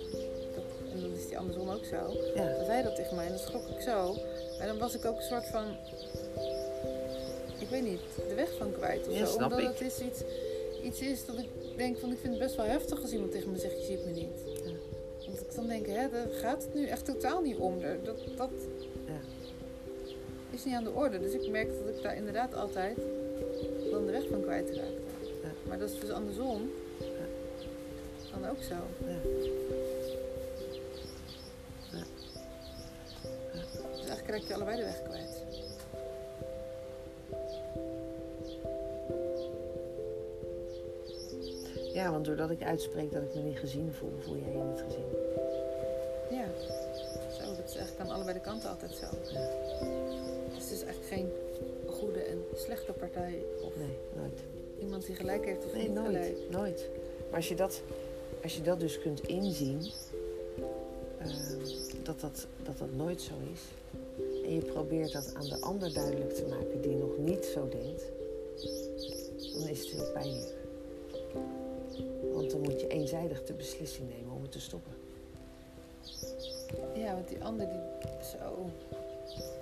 dat, 0.56 0.64
en 0.94 1.02
dan 1.02 1.12
is 1.12 1.28
die 1.28 1.38
andersom 1.38 1.70
ook 1.70 1.86
zo. 1.86 2.14
Ja. 2.36 2.56
Dan 2.58 2.66
zei 2.66 2.84
dat 2.84 2.96
tegen 2.96 3.16
mij 3.16 3.26
en 3.26 3.32
dan 3.32 3.40
schrok 3.40 3.68
ik 3.68 3.82
zo. 3.82 4.16
En 4.60 4.68
dan 4.68 4.78
was 4.78 4.96
ik 4.96 5.06
ook 5.06 5.18
een 5.18 5.24
soort 5.24 5.48
van, 5.48 5.66
ik 7.60 7.70
weet 7.70 7.84
niet, 7.84 8.02
de 8.28 8.36
weg 8.36 8.50
van 8.58 8.72
kwijt 8.72 9.08
of 9.08 9.14
Ja, 9.14 9.26
zo. 9.26 9.34
Omdat 9.34 9.60
ik. 9.60 9.68
het 9.68 9.82
is 9.82 10.00
iets, 10.00 10.22
iets 10.84 11.00
is 11.00 11.26
dat 11.26 11.38
ik 11.38 11.50
denk 11.78 11.98
van, 11.98 12.12
ik 12.12 12.18
vind 12.20 12.34
het 12.34 12.44
best 12.44 12.56
wel 12.56 12.66
heftig 12.66 13.02
als 13.02 13.12
iemand 13.12 13.32
tegen 13.32 13.52
me 13.52 13.58
zegt, 13.58 13.80
je 13.80 13.86
ziet 13.86 14.06
me 14.06 14.12
niet. 14.12 14.57
Ja. 15.58 15.64
Dan 15.64 15.68
denk, 15.68 15.86
hè, 15.86 16.10
daar 16.10 16.28
gaat 16.42 16.64
het 16.64 16.74
nu 16.74 16.86
echt 16.88 17.06
totaal 17.06 17.42
niet 17.42 17.58
om. 17.58 17.80
Dat, 18.04 18.18
dat 18.38 18.50
Ja. 19.06 19.20
is 20.50 20.66
niet 20.66 20.76
aan 20.76 20.84
de 20.84 20.92
orde. 20.92 21.20
Dus 21.20 21.34
ik 21.34 21.50
merk 21.50 21.68
dat 21.68 21.96
ik 21.96 22.02
daar 22.04 22.16
inderdaad 22.16 22.54
altijd 22.54 22.98
dan 23.92 24.06
de 24.06 24.12
weg 24.12 24.28
van 24.30 24.42
kwijt 24.42 24.70
raakte. 24.70 25.02
Ja. 25.42 25.50
Maar 25.68 25.80
dat 25.80 25.90
is 25.90 26.00
dus 26.00 26.10
andersom. 26.10 26.72
Dan 28.32 28.50
ook 28.50 28.62
zo. 28.62 28.74
Ja. 29.06 29.10
Ja. 31.92 32.04
Ja. 33.54 33.64
Dus 33.98 34.08
eigenlijk 34.08 34.28
raak 34.28 34.42
je 34.48 34.54
allebei 34.54 34.78
de 34.78 34.84
weg 34.84 35.04
kwijt. 35.04 35.44
Ja, 41.94 42.12
want 42.12 42.26
doordat 42.26 42.52
ik 42.52 42.64
uitspreek 42.64 43.12
dat 43.12 43.22
ik 43.24 43.36
me 43.36 43.42
niet 43.42 43.60
gezien 43.60 43.94
voel, 43.94 44.14
voel 44.20 44.38
jij 44.38 44.52
je 44.52 44.64
niet 44.64 44.84
gezien. 44.88 45.27
Altijd 48.68 48.92
zo. 48.92 49.06
Ja. 49.34 49.50
Dus 50.54 50.64
het 50.64 50.72
is 50.72 50.84
eigenlijk 50.84 51.06
geen 51.08 51.30
goede 51.90 52.20
en 52.20 52.44
slechte 52.56 52.92
partij. 52.92 53.44
Of 53.64 53.76
Nee, 53.78 53.98
nooit. 54.16 54.40
iemand 54.80 55.06
die 55.06 55.16
gelijk 55.16 55.46
heeft 55.46 55.66
of 55.66 55.74
Nee, 55.74 55.82
niet 55.84 55.94
nooit. 55.94 56.08
gelijk. 56.08 56.38
Nooit. 56.50 56.90
Maar 57.30 57.36
als 57.36 57.48
je 57.48 57.56
dat, 57.56 57.82
als 58.44 58.56
je 58.56 58.62
dat 58.62 58.80
dus 58.80 59.00
kunt 59.00 59.28
inzien, 59.28 59.82
ehm, 61.20 61.32
dat, 62.04 62.20
dat, 62.20 62.48
dat 62.64 62.78
dat 62.78 62.94
nooit 62.96 63.22
zo 63.22 63.34
is. 63.54 63.62
En 64.44 64.54
je 64.54 64.62
probeert 64.62 65.12
dat 65.12 65.32
aan 65.34 65.50
de 65.50 65.58
ander 65.62 65.94
duidelijk 65.94 66.34
te 66.34 66.46
maken 66.46 66.82
die 66.82 66.96
nog 66.96 67.18
niet 67.18 67.46
zo 67.46 67.68
denkt, 67.70 68.04
dan 69.54 69.68
is 69.68 69.80
het 69.80 69.90
heel 69.90 70.12
pijnlijk. 70.12 70.54
Want 72.34 72.52
dan 72.52 72.62
moet 72.62 72.82
je 72.82 72.88
eenzijdig 72.88 73.44
de 73.44 73.54
beslissing 73.54 74.10
nemen 74.10 74.36
om 74.36 74.42
het 74.42 74.52
te 74.52 74.60
stoppen. 74.60 74.92
Ja, 76.96 77.14
want 77.14 77.28
die 77.28 77.44
ander 77.44 77.70
die 77.70 77.80
zo. 78.32 78.70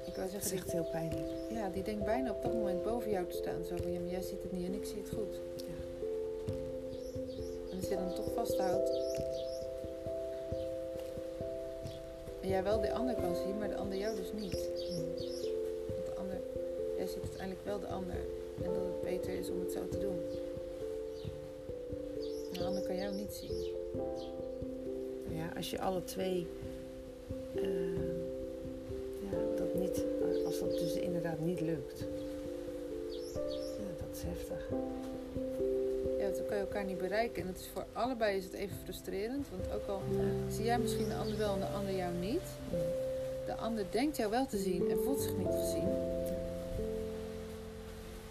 Ik 0.06 0.16
wou 0.16 0.30
Dat 0.32 0.32
zeggen, 0.32 0.40
is 0.42 0.50
die, 0.50 0.58
echt 0.60 0.72
heel 0.72 0.88
pijnlijk. 0.92 1.26
ja, 1.50 1.70
die 1.70 1.84
denkt 1.84 2.06
bijna 2.06 2.32
op 2.32 2.42
dat 2.42 2.54
moment 2.54 2.84
boven 2.84 3.12
jou 3.12 3.26
te 3.28 3.36
staan. 3.36 3.64
Zo 3.66 3.76
van 3.82 3.92
ja, 3.92 4.00
maar 4.00 4.12
jij 4.12 4.22
ziet 4.22 4.44
het 4.44 4.52
niet 4.52 4.66
en 4.68 4.74
ik 4.74 4.86
zie 4.86 4.98
het 5.04 5.10
goed. 5.10 5.36
Ja. 5.56 5.76
En 7.72 7.78
als 7.78 7.90
je 7.90 7.96
dan 7.96 8.14
toch 8.16 8.34
vasthoudt. 8.34 8.90
En 12.42 12.50
jij 12.50 12.64
wel 12.64 12.82
de 12.82 12.92
ander 12.94 13.16
kan 13.16 13.36
zien, 13.36 13.58
maar 13.58 13.68
de 13.68 13.76
ander 13.76 13.98
jou 13.98 14.16
dus 14.16 14.32
niet. 14.34 14.70
Want 15.94 16.06
de 16.06 16.14
ander, 16.18 16.38
jij 16.98 17.08
ziet 17.08 17.22
uiteindelijk 17.24 17.66
wel 17.66 17.80
de 17.80 17.88
ander. 17.88 18.16
En 18.64 18.74
dat 18.74 18.76
het 18.76 19.02
beter 19.02 19.34
is 19.40 19.50
om 19.50 19.60
het 19.60 19.72
zo 19.72 19.88
te 19.90 20.00
doen. 20.00 20.20
En 22.54 22.60
de 22.60 22.66
ander 22.66 22.82
kan 22.84 22.96
jou 22.96 23.16
niet 23.16 23.34
zien. 23.34 23.74
Ja, 25.30 25.52
als 25.56 25.70
je 25.70 25.80
alle 25.80 26.04
twee. 26.04 26.48
ehm, 27.56 28.15
dat 30.70 30.80
dus 30.80 30.94
inderdaad 30.94 31.40
niet 31.40 31.62
lukt. 31.62 32.00
Ja, 33.78 33.92
dat 33.98 34.16
is 34.16 34.24
heftig. 34.24 34.68
Ja, 36.20 36.30
dan 36.30 36.46
kan 36.46 36.58
je 36.58 36.64
elkaar 36.64 36.86
niet 36.86 36.98
bereiken. 36.98 37.42
En 37.42 37.48
het 37.48 37.60
is 37.60 37.70
voor 37.74 37.86
allebei 37.94 38.38
is 38.38 38.44
het 38.44 38.54
even 38.54 38.78
frustrerend. 38.84 39.48
Want 39.50 39.74
ook 39.74 39.88
al 39.88 40.02
zie 40.50 40.66
jij 40.66 40.80
misschien 40.80 41.08
de 41.08 41.16
ander 41.16 41.38
wel 41.38 41.54
en 41.54 41.60
de 41.60 41.66
ander 41.66 41.96
jou 41.96 42.14
niet. 42.14 42.48
De 43.46 43.56
ander 43.56 43.86
denkt 43.90 44.18
jou 44.18 44.32
wel 44.32 44.46
te 44.46 44.58
zien 44.58 44.90
en 44.90 44.98
voelt 45.04 45.22
zich 45.22 45.38
niet 45.38 45.56
gezien. 45.60 45.90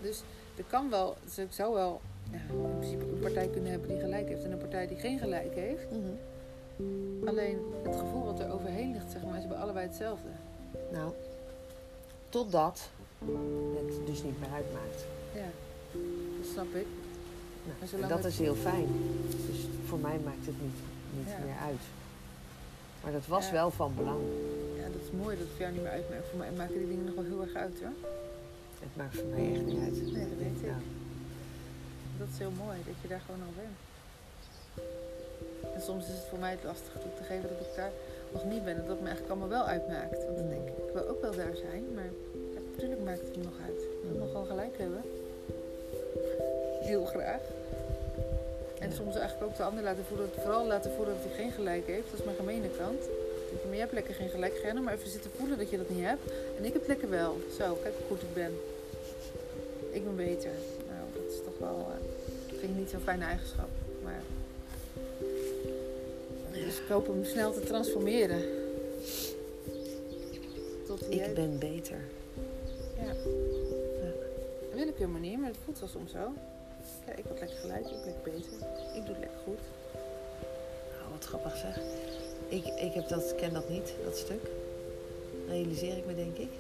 Dus 0.03 0.23
er 0.57 0.65
kan 0.71 0.91
wel, 0.91 1.17
dus 1.25 1.39
ik 1.39 1.53
zou 1.53 1.75
wel 1.75 2.01
ja, 2.33 2.39
in 2.53 2.79
principe 2.79 3.05
een 3.05 3.19
partij 3.19 3.49
kunnen 3.49 3.71
hebben 3.71 3.89
die 3.89 3.99
gelijk 3.99 4.29
heeft 4.29 4.45
en 4.45 4.53
een 4.53 4.59
partij 4.59 4.87
die 4.87 4.97
geen 4.97 5.19
gelijk 5.19 5.55
heeft. 5.55 5.91
Mhm. 5.91 7.29
Alleen 7.29 7.59
het 7.83 7.97
gevoel 7.97 8.25
wat 8.25 8.41
er 8.41 8.53
overheen 8.53 8.93
ligt, 8.93 9.11
zeg 9.11 9.25
maar, 9.25 9.39
is 9.39 9.47
bij 9.47 9.57
allebei 9.57 9.87
hetzelfde. 9.87 10.29
Nou, 10.93 11.13
totdat 12.39 12.79
het 13.77 14.07
dus 14.07 14.23
niet 14.23 14.39
meer 14.41 14.53
uitmaakt. 14.61 15.01
Ja, 15.35 15.49
dat 16.39 16.47
snap 16.53 16.71
ik. 16.83 16.87
Nou, 17.67 18.03
En 18.03 18.09
dat 18.09 18.19
het- 18.23 18.33
is 18.33 18.39
heel 18.39 18.55
fijn. 18.55 18.89
Dus 19.49 19.59
voor 19.89 19.99
mij 19.99 20.19
maakt 20.25 20.47
het 20.51 20.59
niet, 20.67 20.79
niet 21.19 21.29
Ja. 21.29 21.45
meer 21.45 21.59
uit. 21.71 21.85
Maar 23.03 23.13
dat 23.13 23.27
was 23.27 23.47
Ja. 23.47 23.53
wel 23.53 23.71
van 23.71 23.93
belang. 23.97 24.23
Ja, 24.81 24.87
dat 24.97 25.03
is 25.07 25.11
mooi 25.23 25.33
dat 25.37 25.45
het 25.47 25.53
voor 25.55 25.61
jou 25.67 25.73
niet 25.73 25.83
meer 25.83 25.91
uitmaakt. 26.01 26.27
Voor 26.31 26.39
mij 26.39 26.51
maken 26.61 26.79
die 26.79 26.89
dingen 26.89 27.05
nog 27.05 27.15
wel 27.15 27.25
heel 27.33 27.43
erg 27.47 27.55
uit 27.55 27.77
hoor. 27.83 27.97
Het 28.87 28.95
maakt 29.01 29.15
voor 29.19 29.31
mij 29.35 29.45
echt 29.55 29.65
niet 29.71 29.81
uit. 29.87 29.97
Nee, 30.17 30.29
dat 30.33 30.39
weet 30.45 30.57
ik. 30.63 30.67
Ja. 30.73 30.79
Dat 32.19 32.29
is 32.33 32.39
heel 32.39 32.55
mooi, 32.65 32.77
dat 32.91 32.97
je 33.03 33.09
daar 33.09 33.23
gewoon 33.27 33.43
al 33.49 33.55
bent. 33.63 33.77
En 35.75 35.81
soms 35.89 36.03
is 36.11 36.17
het 36.21 36.27
voor 36.31 36.39
mij 36.45 36.51
het 36.57 36.65
lastig 36.71 36.93
toe 37.03 37.15
te 37.19 37.25
geven 37.31 37.49
dat 37.53 37.61
ik 37.69 37.73
daar 37.81 37.93
nog 38.35 38.45
niet 38.53 38.65
ben. 38.65 38.77
En 38.77 38.85
dat 38.87 39.01
me 39.01 39.07
eigenlijk 39.07 39.31
allemaal 39.33 39.55
wel 39.59 39.67
uitmaakt. 39.75 40.25
Want 40.25 40.37
dan 40.37 40.49
denk 40.49 40.67
ik, 40.69 40.77
ik 40.87 40.93
wil 40.93 41.09
ook 41.09 41.21
wel 41.21 41.35
daar 41.43 41.57
zijn. 41.67 41.85
Maar 41.95 42.11
natuurlijk 42.71 43.01
maakt 43.05 43.21
het 43.21 43.37
me 43.37 43.43
nog 43.43 43.59
uit. 43.69 43.81
Ik 43.83 44.09
wil 44.11 44.19
nog 44.25 44.33
wel 44.33 44.45
gelijk 44.45 44.75
hebben. 44.79 45.03
Heel 46.91 47.05
graag. 47.05 47.41
En 48.79 48.89
Ja. 48.91 48.95
soms 48.97 49.17
eigenlijk 49.17 49.51
ook 49.51 49.57
de 49.57 49.63
ander 49.63 49.85
laten 49.85 50.05
voelen, 50.05 50.29
vooral 50.41 50.67
laten 50.67 50.91
voelen 50.97 51.15
dat 51.15 51.25
hij 51.25 51.35
geen 51.41 51.53
gelijk 51.53 51.87
heeft. 51.87 52.11
Dat 52.11 52.19
is 52.19 52.25
mijn 52.25 52.37
gemene 52.37 52.69
kant. 52.79 53.01
Denk, 53.51 53.65
maar 53.65 53.75
je 53.75 53.81
hebt 53.81 53.93
lekker 53.93 54.15
geen 54.15 54.29
gelijk. 54.29 54.55
Ga 54.61 54.67
je 54.67 54.73
nou 54.73 54.85
maar 54.85 54.95
even 54.95 55.11
zitten 55.11 55.31
voelen 55.39 55.59
dat 55.59 55.71
je 55.71 55.77
dat 55.77 55.89
niet 55.89 56.05
hebt. 56.05 56.25
En 56.59 56.65
ik 56.65 56.73
heb 56.73 56.87
lekker 56.87 57.11
wel. 57.11 57.33
Zo, 57.59 57.75
kijk 57.83 57.95
hoe 57.99 58.07
goed 58.09 58.23
ik 58.23 58.35
ben. 58.35 58.53
Ik 59.91 60.05
ben 60.05 60.17
beter. 60.17 60.51
Nou, 60.91 61.05
dat 61.13 61.33
is 61.33 61.39
toch 61.45 61.59
wel... 61.59 61.79
eh, 61.91 61.99
vind 62.59 62.71
ik 62.73 62.77
niet 62.79 62.91
zo'n 62.91 63.01
fijne 63.01 63.25
eigenschap. 63.25 63.69
Ik 66.85 66.91
hoop 66.91 67.07
hem 67.07 67.25
snel 67.25 67.53
te 67.53 67.61
transformeren. 67.61 68.43
Tot 70.87 71.11
Ik 71.11 71.35
ben 71.35 71.59
beter. 71.59 71.99
Ja. 72.97 73.13
Een 74.71 74.79
willekeur 74.79 75.09
manier, 75.09 75.39
maar 75.39 75.49
het 75.49 75.59
voelt 75.65 75.79
wel 75.79 75.89
soms 75.89 76.13
zo. 76.13 76.33
Ja, 77.07 77.13
ik 77.13 77.25
word 77.25 77.41
lekker 77.41 77.59
gelijk, 77.59 77.87
ik 77.87 78.05
ben 78.05 78.15
beter. 78.25 78.53
Ik 78.95 79.07
doe 79.07 79.15
het 79.15 79.19
lekker 79.19 79.39
goed. 79.45 79.59
Nou, 80.99 81.11
wat 81.13 81.25
grappig 81.25 81.57
zeg. 81.57 81.81
Ik, 82.49 82.67
ik 82.67 82.93
heb 82.93 83.09
dat, 83.09 83.35
ken 83.35 83.53
dat 83.53 83.69
niet, 83.69 83.95
dat 84.05 84.17
stuk. 84.17 84.51
Realiseer 85.49 85.97
ik 85.97 86.07
me, 86.07 86.15
denk 86.15 86.37
ik. 86.37 86.51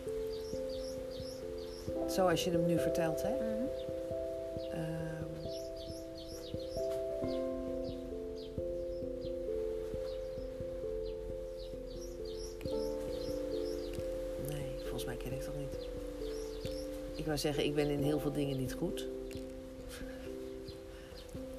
Zoals 2.09 2.45
je 2.45 2.51
hem 2.51 2.67
nu 2.67 2.79
vertelt, 2.79 3.23
hè? 3.23 3.37
Ehm, 3.37 3.53
Zeggen, 17.39 17.65
ik 17.65 17.74
ben 17.74 17.89
in 17.90 18.02
heel 18.02 18.19
veel 18.20 18.32
dingen 18.32 18.56
niet 18.59 18.73
goed. 18.74 19.06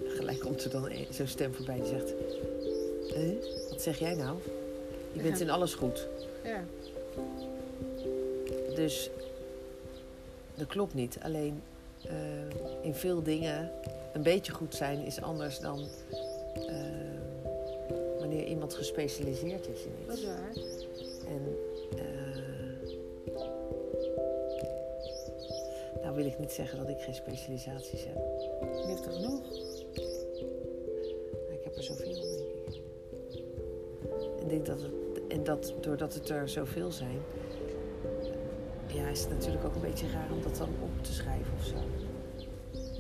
Gelijk 0.06 0.40
komt 0.40 0.64
er 0.64 0.70
dan 0.70 0.90
zo'n 1.10 1.28
stem 1.28 1.54
voorbij 1.54 1.76
die 1.76 1.86
zegt... 1.88 2.14
"Eh, 3.14 3.70
wat 3.70 3.82
zeg 3.82 4.00
jij 4.00 4.14
nou? 4.16 4.38
Je 5.14 5.22
bent 5.22 5.40
in 5.40 5.50
alles 5.50 5.74
goed. 5.74 6.08
Ja, 6.44 6.64
Dus 8.76 9.10
dat 10.56 10.68
klopt 10.68 10.94
niet. 10.94 11.18
Alleen 11.22 11.62
eh, 12.02 12.14
in 12.82 12.94
veel 12.96 13.24
dingen 13.24 13.72
een 14.14 14.24
beetje 14.24 14.52
goed 14.52 14.76
zijn 14.76 15.06
is 15.06 15.22
anders 15.22 15.60
dan 15.60 15.88
eh, 16.68 16.76
wanneer 18.20 18.46
iemand 18.48 18.74
gespecialiseerd 18.74 19.68
is 19.68 19.84
in 19.84 19.92
dat 20.08 20.16
iets. 20.18 20.26
is 20.26 20.28
waar. 20.28 20.52
Niet 26.40 26.52
zeggen 26.52 26.78
dat 26.78 26.90
ik 26.90 27.00
geen 27.00 27.14
specialisaties 27.14 28.06
heb. 28.06 28.16
Je 28.76 28.84
heeft 28.88 29.06
er 29.06 29.12
genoeg. 29.12 29.42
Maar 31.32 31.54
ik 31.54 31.64
heb 31.64 31.76
er 31.76 31.84
zoveel, 31.84 32.14
denk 32.14 32.18
ik. 32.18 32.82
En, 34.42 34.48
denk 34.48 34.66
dat 34.66 34.82
het, 34.82 34.92
en 35.28 35.44
dat, 35.44 35.74
doordat 35.82 36.14
het 36.14 36.30
er 36.30 36.50
zoveel 36.50 36.92
zijn, 36.92 37.22
ja, 38.88 39.08
is 39.08 39.20
het 39.20 39.30
natuurlijk 39.30 39.66
ook 39.66 39.76
een 39.76 39.82
beetje 39.82 40.10
raar 40.10 40.32
om 40.32 40.42
dat 40.42 40.58
dan 40.58 40.70
op 40.82 41.04
te 41.04 41.14
schrijven 41.14 41.54
of 41.58 41.66
zo. 41.66 41.76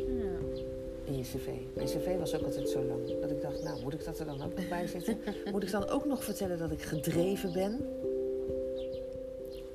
Ja. 0.03 0.63
In 1.03 1.17
je 1.17 1.23
cv. 1.23 1.49
Mijn 1.73 1.87
cv 1.87 2.17
was 2.17 2.35
ook 2.35 2.43
altijd 2.43 2.69
zo 2.69 2.83
lang. 2.83 3.19
Dat 3.21 3.31
ik 3.31 3.41
dacht, 3.41 3.63
nou, 3.63 3.81
moet 3.81 3.93
ik 3.93 4.05
dat 4.05 4.19
er 4.19 4.25
dan 4.25 4.43
ook 4.43 4.55
nog 4.55 4.67
bij 4.67 4.87
zetten? 4.87 5.17
moet 5.51 5.63
ik 5.63 5.71
dan 5.71 5.87
ook 5.87 6.05
nog 6.05 6.23
vertellen 6.23 6.57
dat 6.57 6.71
ik 6.71 6.81
gedreven 6.81 7.53
ben? 7.53 7.87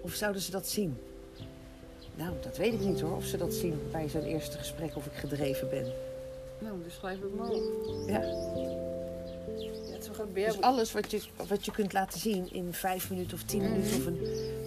Of 0.01 0.12
zouden 0.12 0.43
ze 0.43 0.51
dat 0.51 0.66
zien? 0.66 0.97
Nou, 2.20 2.32
dat 2.40 2.56
weet 2.56 2.72
ik 2.72 2.80
niet 2.80 3.01
hoor. 3.01 3.16
Of 3.16 3.24
ze 3.24 3.36
dat 3.36 3.55
zien 3.55 3.80
bij 3.90 4.09
zo'n 4.09 4.22
eerste 4.24 4.59
gesprek 4.59 4.97
of 4.97 5.06
ik 5.06 5.12
gedreven 5.12 5.68
ben. 5.70 5.92
Nou, 6.59 6.82
dus 6.82 6.94
schrijf 6.94 7.18
ik 7.18 7.34
maar 7.34 7.48
op. 7.51 7.62
Ja. 8.06 8.20
Ja, 8.20 8.28
het 9.92 10.10
is 10.10 10.16
jij- 10.34 10.47
Dus 10.47 10.60
alles 10.60 10.92
wat 10.92 11.10
je, 11.10 11.20
wat 11.48 11.64
je 11.64 11.70
kunt 11.72 11.92
laten 11.92 12.20
zien 12.20 12.52
in 12.52 12.72
vijf 12.72 13.10
minuten 13.10 13.36
of 13.36 13.42
tien 13.42 13.60
minuten 13.62 13.97
of 13.97 14.06
een 14.06 14.20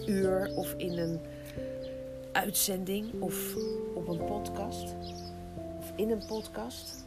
uur 0.06 0.52
of 0.56 0.74
in 0.76 0.98
een 0.98 1.20
uitzending 2.32 3.20
of 3.22 3.54
op 3.94 4.08
een 4.08 4.24
podcast 4.24 4.94
of 5.78 5.92
in 5.96 6.10
een 6.10 6.26
podcast. 6.26 7.04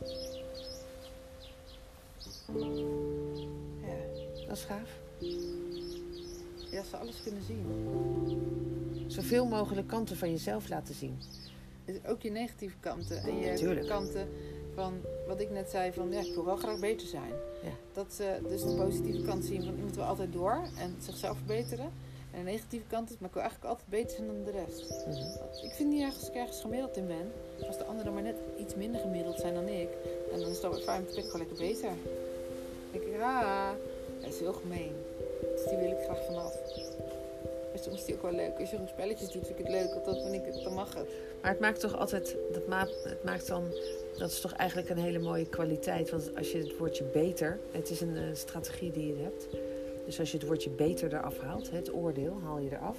Ja. 3.81 3.95
Dat 4.47 4.57
is 4.57 4.63
gaaf. 4.63 4.89
Ja, 6.77 6.83
ze 6.83 6.97
alles 6.97 7.21
kunnen 7.23 7.43
zien. 7.43 7.65
Zoveel 9.07 9.45
mogelijk 9.45 9.87
kanten 9.87 10.17
van 10.17 10.31
jezelf 10.31 10.69
laten 10.69 10.95
zien. 10.95 11.17
Dus 11.85 11.95
ook 12.05 12.21
je 12.21 12.31
negatieve 12.31 12.75
kanten. 12.79 13.23
En 13.23 13.37
je 13.39 13.53
Tuurlijk. 13.53 13.87
kanten 13.87 14.29
van 14.73 14.93
wat 15.27 15.39
ik 15.39 15.49
net 15.49 15.69
zei 15.69 15.93
van 15.93 16.11
ja, 16.11 16.19
ik 16.19 16.33
wil 16.33 16.45
wel 16.45 16.55
graag 16.55 16.79
beter 16.79 17.07
zijn. 17.07 17.31
Ja. 17.63 17.71
Dat 17.93 18.13
ze 18.13 18.39
dus 18.47 18.61
de 18.61 18.75
positieve 18.75 19.21
kant 19.21 19.45
zien 19.45 19.63
van 19.63 19.75
iemand 19.75 19.95
wil 19.95 20.03
altijd 20.03 20.33
door 20.33 20.61
en 20.77 20.95
zichzelf 20.99 21.37
verbeteren. 21.37 21.91
En 22.31 22.45
de 22.45 22.51
negatieve 22.51 22.85
kant 22.87 23.09
is, 23.09 23.17
maar 23.17 23.27
ik 23.27 23.33
wil 23.33 23.43
eigenlijk 23.43 23.71
altijd 23.71 23.89
beter 23.89 24.15
zijn 24.15 24.27
dan 24.27 24.43
de 24.43 24.51
rest. 24.51 25.05
Mhm. 25.07 25.65
Ik 25.65 25.71
vind 25.71 25.89
niet 25.89 26.01
ergens 26.01 26.19
als 26.19 26.29
ik 26.29 26.35
ergens 26.35 26.61
gemiddeld 26.61 26.97
in 26.97 27.07
ben. 27.07 27.31
Als 27.67 27.77
de 27.77 27.83
anderen 27.83 28.13
maar 28.13 28.21
net 28.21 28.35
iets 28.59 28.75
minder 28.75 29.01
gemiddeld 29.01 29.39
zijn 29.39 29.53
dan 29.53 29.67
ik. 29.67 29.89
En 30.33 30.39
dan 30.39 30.49
is 30.49 30.61
dat 30.61 30.73
weer 30.73 30.83
fijn, 30.83 31.03
dan 31.05 31.13
ben 31.13 31.23
ik 31.23 31.29
gewoon 31.29 31.47
lekker 31.47 31.67
beter. 31.67 31.89
Dan 31.89 32.91
denk 32.91 33.03
ik, 33.03 33.21
ah, 33.21 33.69
dat 34.21 34.33
is 34.33 34.39
heel 34.39 34.53
gemeen. 34.53 34.95
Dus 35.41 35.63
die 35.67 35.77
wil 35.77 35.91
ik 35.91 36.03
graag 36.03 36.25
vanaf. 36.25 36.53
Maar 37.71 37.79
soms 37.81 37.99
is 37.99 38.05
die 38.05 38.15
ook 38.15 38.21
wel 38.21 38.31
leuk. 38.31 38.59
Als 38.59 38.69
je 38.69 38.75
gewoon 38.75 38.87
spelletjes 38.87 39.31
doet, 39.31 39.45
vind 39.45 39.59
ik 39.59 39.65
het 39.65 39.73
leuk. 39.73 39.93
Want 39.93 40.05
dan, 40.05 40.21
vind 40.21 40.33
ik 40.33 40.53
het, 40.53 40.63
dan 40.63 40.73
mag 40.73 40.93
het. 40.93 41.07
Maar 41.41 41.51
het 41.51 41.59
maakt 41.59 41.79
toch 41.79 41.97
altijd, 41.97 42.35
dat 42.53 42.67
maakt, 42.67 43.03
het 43.03 43.23
maakt 43.23 43.47
dan, 43.47 43.63
dat 44.17 44.31
is 44.31 44.41
toch 44.41 44.53
eigenlijk 44.53 44.89
een 44.89 44.97
hele 44.97 45.19
mooie 45.19 45.47
kwaliteit. 45.49 46.09
Want 46.09 46.35
als 46.37 46.51
je 46.51 46.57
het 46.57 46.77
woordje 46.77 47.03
beter, 47.03 47.59
het 47.71 47.89
is 47.89 48.01
een 48.01 48.15
eh, 48.15 48.23
strategie 48.33 48.91
die 48.91 49.07
je 49.07 49.23
hebt. 49.23 49.47
Dus 50.05 50.19
als 50.19 50.31
je 50.31 50.37
het 50.37 50.47
woordje 50.47 50.69
beter 50.69 51.13
eraf 51.13 51.39
haalt, 51.39 51.71
het 51.71 51.93
oordeel 51.93 52.37
haal 52.43 52.59
je 52.59 52.69
eraf. 52.71 52.97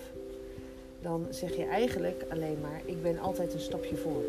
Dan 1.00 1.26
zeg 1.30 1.56
je 1.56 1.64
eigenlijk 1.64 2.24
alleen 2.28 2.60
maar, 2.60 2.80
ik 2.84 3.02
ben 3.02 3.18
altijd 3.18 3.54
een 3.54 3.60
stapje 3.60 3.96
voor. 3.96 4.22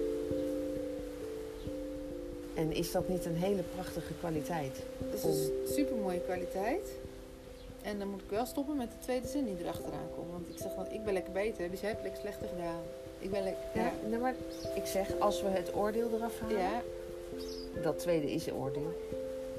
En 2.55 2.71
is 2.71 2.91
dat 2.91 3.07
niet 3.07 3.25
een 3.25 3.35
hele 3.35 3.61
prachtige 3.75 4.13
kwaliteit? 4.19 4.77
Dat 5.11 5.19
is 5.19 5.23
een 5.23 5.51
super 5.67 5.95
mooie 5.95 6.21
kwaliteit. 6.21 6.89
En 7.89 7.99
dan 7.99 8.07
moet 8.07 8.21
ik 8.21 8.29
wel 8.29 8.45
stoppen 8.45 8.77
met 8.77 8.89
de 8.91 8.97
tweede 8.99 9.27
zin 9.27 9.45
die 9.45 9.55
erachteraan 9.63 10.09
komt. 10.15 10.31
Want 10.31 10.49
ik 10.49 10.57
zeg 10.57 10.73
dan, 10.75 10.85
ik 10.91 11.03
ben 11.03 11.13
lekker 11.13 11.31
beter, 11.33 11.69
dus 11.71 11.79
jij 11.79 11.89
hebt 11.89 12.01
lekker 12.01 12.21
slechter 12.21 12.47
gedaan. 12.47 12.81
Ik 13.19 13.31
ben 13.31 13.43
lekker... 13.43 13.63
Ja, 13.73 13.91
nee, 14.09 14.19
maar 14.19 14.35
ik 14.75 14.85
zeg, 14.85 15.07
als 15.19 15.41
we 15.41 15.47
het 15.47 15.75
oordeel 15.75 16.09
eraf 16.13 16.39
halen, 16.39 16.57
ja, 16.59 16.81
dat 17.83 17.99
tweede 17.99 18.31
is 18.31 18.51
oordeel. 18.51 18.93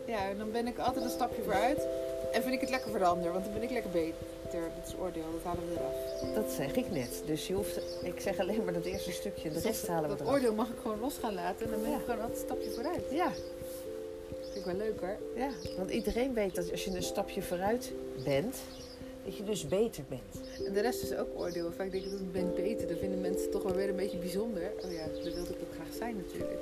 ja, 0.06 0.34
dan 0.38 0.50
ben 0.52 0.66
ik 0.66 0.78
altijd 0.78 1.04
een 1.04 1.10
stapje 1.10 1.42
vooruit. 1.42 1.86
En 2.32 2.42
vind 2.42 2.54
ik 2.54 2.60
het 2.60 2.70
lekker 2.70 2.90
veranderen, 2.90 3.32
want 3.32 3.44
dan 3.44 3.54
ben 3.54 3.62
ik 3.62 3.70
lekker 3.70 3.90
beter. 3.90 4.60
Dat 4.76 4.86
is 4.86 4.94
oordeel, 5.00 5.22
dat 5.32 5.42
halen 5.42 5.62
we 5.68 5.74
eraf. 5.78 6.34
Dat 6.34 6.50
zeg 6.50 6.74
ik 6.74 6.90
net. 6.90 7.22
Dus 7.26 7.46
je 7.46 7.54
hoeft, 7.54 7.80
ik 8.02 8.20
zeg 8.20 8.38
alleen 8.38 8.64
maar 8.64 8.72
dat 8.72 8.84
eerste 8.84 9.12
stukje, 9.12 9.48
de 9.48 9.54
Dus 9.54 9.62
rest 9.64 9.86
halen 9.86 10.02
we 10.10 10.16
dat 10.16 10.20
eraf. 10.20 10.32
oordeel 10.32 10.54
mag 10.54 10.68
ik 10.68 10.78
gewoon 10.82 11.00
los 11.00 11.16
gaan 11.18 11.34
laten 11.34 11.64
en 11.66 11.70
dan 11.72 11.80
ben 11.82 11.90
ik 11.92 11.96
Ja. 11.98 12.04
gewoon 12.04 12.20
altijd 12.20 12.38
een 12.38 12.44
stapje 12.46 12.70
vooruit. 12.70 13.02
Ja, 13.10 13.30
ik 14.60 14.66
wel 14.66 14.76
leuk 14.76 15.00
hoor. 15.00 15.16
ja, 15.36 15.50
want 15.76 15.90
iedereen 15.90 16.34
weet 16.34 16.54
dat 16.54 16.70
als 16.70 16.84
je 16.84 16.90
een 16.90 17.02
stapje 17.02 17.42
vooruit 17.42 17.92
bent, 18.24 18.56
dat 19.24 19.36
je 19.36 19.44
dus 19.44 19.68
beter 19.68 20.04
bent. 20.08 20.64
En 20.66 20.72
de 20.72 20.80
rest 20.80 21.02
is 21.02 21.14
ook 21.14 21.28
oordeel. 21.36 21.72
Vaak 21.72 21.90
denk 21.90 22.04
ik 22.04 22.10
dat 22.10 22.20
ik 22.20 22.32
ben 22.32 22.54
beter. 22.54 22.88
Dan 22.88 22.96
vinden 22.96 23.20
mensen 23.20 23.50
toch 23.50 23.62
wel 23.62 23.74
weer 23.74 23.88
een 23.88 23.96
beetje 23.96 24.18
bijzonder. 24.18 24.72
Oh 24.84 24.92
ja, 24.92 25.06
dat 25.06 25.34
wilde 25.34 25.50
ik 25.50 25.60
ook 25.62 25.74
graag 25.74 25.92
zijn 25.98 26.16
natuurlijk. 26.16 26.60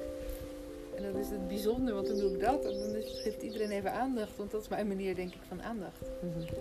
En 0.96 1.02
dan 1.02 1.20
is 1.20 1.28
het 1.28 1.48
bijzonder, 1.48 1.94
want 1.94 2.06
dan 2.06 2.18
doe 2.18 2.32
ik 2.32 2.40
dat. 2.40 2.64
En 2.64 2.78
dan 2.78 3.02
geeft 3.02 3.42
iedereen 3.42 3.70
even 3.70 3.92
aandacht. 3.92 4.36
Want 4.36 4.50
dat 4.50 4.62
is 4.62 4.68
mijn 4.68 4.88
manier, 4.88 5.14
denk 5.14 5.34
ik, 5.34 5.40
van 5.48 5.62
aandacht. 5.62 6.00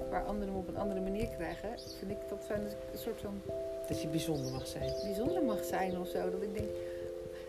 Waar 0.09 0.26
anderen 0.26 0.53
hem 0.53 0.61
op 0.61 0.68
een 0.68 0.77
andere 0.77 1.01
manier 1.01 1.27
krijgen, 1.27 1.69
vind 1.99 2.11
ik 2.11 2.18
dat 2.30 2.43
fijn 2.45 2.64
dat 2.64 2.72
ik 2.72 2.77
een 2.91 2.99
soort 2.99 3.22
van 3.22 3.41
Dat 3.88 4.01
je 4.01 4.07
bijzonder 4.07 4.51
mag 4.51 4.68
zijn. 4.68 4.93
bijzonder 5.03 5.43
mag 5.43 5.64
zijn 5.64 5.99
of 5.99 6.07
zo. 6.07 6.31
Dat 6.31 6.41
ik 6.41 6.53
denk, 6.57 6.69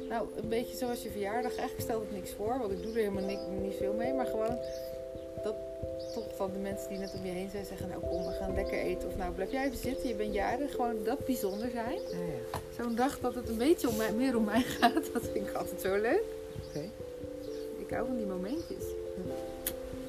nou, 0.09 0.27
een 0.37 0.49
beetje 0.49 0.77
zoals 0.77 1.03
je 1.03 1.11
verjaardag. 1.11 1.57
Eigenlijk 1.57 1.81
stelt 1.81 2.03
het 2.03 2.13
niks 2.13 2.31
voor, 2.31 2.59
want 2.59 2.73
ik 2.73 2.83
doe 2.83 2.93
er 2.93 2.99
helemaal 2.99 3.25
niet, 3.25 3.41
niet 3.63 3.77
veel 3.77 3.93
mee. 3.93 4.13
Maar 4.13 4.27
gewoon 4.27 4.59
dat 5.43 5.55
toch 6.15 6.37
van 6.37 6.53
de 6.53 6.59
mensen 6.59 6.89
die 6.89 6.99
net 6.99 7.15
om 7.19 7.25
je 7.25 7.31
heen 7.31 7.51
zijn 7.51 7.65
zeggen, 7.65 7.89
nou 7.89 8.01
kom, 8.01 8.25
we 8.25 8.33
gaan 8.33 8.55
lekker 8.55 8.79
eten. 8.79 9.09
Of 9.09 9.17
nou, 9.17 9.33
blijf 9.33 9.51
jij 9.51 9.65
even 9.65 9.79
zitten, 9.79 10.09
je 10.09 10.15
bent 10.15 10.35
jarig. 10.35 10.71
Gewoon 10.71 11.05
dat 11.05 11.27
bijzonder 11.27 11.71
zijn. 11.71 11.99
Ja, 12.11 12.19
ja. 12.19 12.83
Zo'n 12.83 12.95
dag 12.95 13.21
dat 13.21 13.35
het 13.35 13.49
een 13.49 13.59
beetje 13.59 13.89
om 13.89 13.97
mij, 13.97 14.13
meer 14.13 14.37
om 14.37 14.45
mij 14.45 14.63
gaat, 14.63 15.05
dat 15.13 15.23
vind 15.33 15.49
ik 15.49 15.55
altijd 15.55 15.81
zo 15.81 16.01
leuk. 16.01 16.25
Oké. 16.69 16.85
Ik 17.79 17.91
hou 17.91 18.07
van 18.07 18.17
die 18.17 18.27
momentjes. 18.27 18.85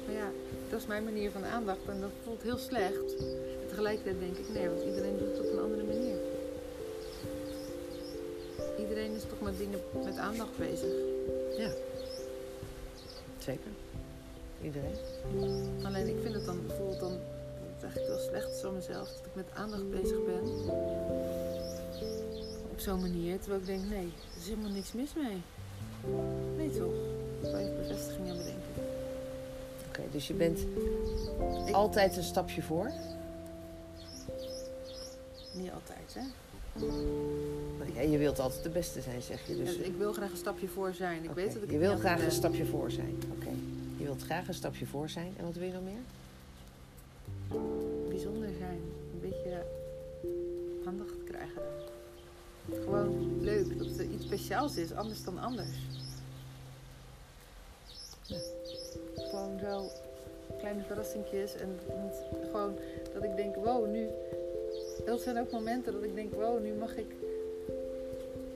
Maar 0.06 0.14
ja, 0.14 0.30
dat 0.70 0.80
is 0.80 0.86
mijn 0.86 1.04
manier 1.04 1.30
van 1.30 1.44
aandacht 1.44 1.88
en 1.88 2.00
dat 2.00 2.10
voelt 2.24 2.42
heel 2.42 2.58
slecht. 2.58 3.16
En 3.62 3.68
tegelijkertijd 3.68 4.20
denk 4.20 4.36
ik, 4.36 4.54
nee, 4.54 4.68
want 4.68 4.82
iedereen 4.82 5.18
doet 5.18 5.36
het 5.36 5.46
op 5.46 5.52
een 5.52 5.62
andere 5.62 5.82
manier. 5.82 5.99
Iedereen 8.90 9.14
is 9.16 9.22
toch 9.22 9.40
met 9.40 9.58
dingen 9.58 9.80
met 10.04 10.16
aandacht 10.16 10.56
bezig. 10.58 10.92
Ja. 11.58 11.70
Zeker. 13.38 13.70
Iedereen. 14.62 14.96
Alleen 15.84 16.08
ik 16.08 16.16
vind 16.22 16.34
het 16.34 16.44
dan 16.44 16.66
bijvoorbeeld 16.66 17.00
dan 17.00 17.18
eigenlijk 17.82 18.06
wel 18.06 18.18
slecht 18.18 18.60
van 18.60 18.74
mezelf 18.74 19.08
dat 19.08 19.26
ik 19.26 19.34
met 19.34 19.46
aandacht 19.54 19.90
bezig 19.90 20.24
ben. 20.24 20.42
Op 22.72 22.78
zo'n 22.80 23.00
manier. 23.00 23.38
Terwijl 23.40 23.60
ik 23.60 23.66
denk, 23.66 23.84
nee, 23.84 24.06
er 24.34 24.40
is 24.40 24.48
helemaal 24.48 24.70
niks 24.70 24.92
mis 24.92 25.14
mee. 25.14 25.42
Nee 26.56 26.70
toch? 26.70 26.94
Even 27.44 27.76
bevestiging 27.76 28.26
hebben, 28.26 28.44
denk 28.44 28.58
ik. 28.58 28.82
Oké, 29.88 30.02
dus 30.10 30.26
je 30.26 30.34
bent 30.34 30.58
Ik- 31.66 31.74
altijd 31.74 32.16
een 32.16 32.22
stapje 32.22 32.62
voor. 32.62 32.90
Niet 35.52 35.70
altijd, 35.70 36.14
hè? 36.14 36.20
Nou 36.74 37.94
ja, 37.94 38.00
je 38.00 38.18
wilt 38.18 38.38
altijd 38.38 38.62
de 38.62 38.68
beste 38.68 39.00
zijn, 39.00 39.22
zeg 39.22 39.46
je. 39.46 39.56
Dus 39.56 39.76
Ja, 39.76 39.82
ik 39.84 39.96
wil 39.98 40.12
graag 40.12 40.30
een 40.30 40.36
stapje 40.36 40.68
voor 40.68 40.94
zijn. 40.94 41.24
Ik 41.24 41.30
weet 41.30 41.52
dat 41.52 41.62
ik 41.62 41.70
je 41.70 41.78
wil 41.78 41.96
graag 41.96 42.18
een 42.18 42.24
ben. 42.24 42.32
stapje 42.34 42.66
voor 42.66 42.90
zijn. 42.90 43.18
Oké. 43.38 43.50
Je 43.96 44.04
wilt 44.04 44.22
graag 44.22 44.48
een 44.48 44.54
stapje 44.54 44.86
voor 44.86 45.08
zijn. 45.08 45.32
En 45.36 45.44
wat 45.44 45.54
wil 45.54 45.66
je 45.66 45.72
nog 45.72 45.82
meer? 45.82 46.02
Bijzonder 48.08 48.48
zijn. 48.58 48.80
Een 49.12 49.20
beetje 49.20 49.66
aandacht 50.86 51.24
krijgen. 51.24 51.62
Gewoon 52.84 53.38
leuk 53.40 53.78
dat 53.78 53.98
er 53.98 54.04
iets 54.04 54.24
speciaals 54.24 54.76
is, 54.76 54.92
anders 54.92 55.24
dan 55.24 55.38
anders. 55.38 55.68
Ja. 58.22 58.36
Gewoon 59.16 59.58
zo 59.58 59.88
kleine 60.58 60.82
verrassingjes 60.82 61.54
en 61.54 61.78
gewoon 62.50 62.74
dat 63.14 63.24
ik 63.24 63.36
denk, 63.36 63.54
wow, 63.54 63.90
nu. 63.90 64.06
Dat 65.10 65.20
zijn 65.20 65.38
ook 65.38 65.50
momenten 65.50 65.92
dat 65.92 66.02
ik 66.02 66.14
denk, 66.14 66.34
wow, 66.34 66.62
nu 66.62 66.72
mag 66.72 66.96
ik 66.96 67.06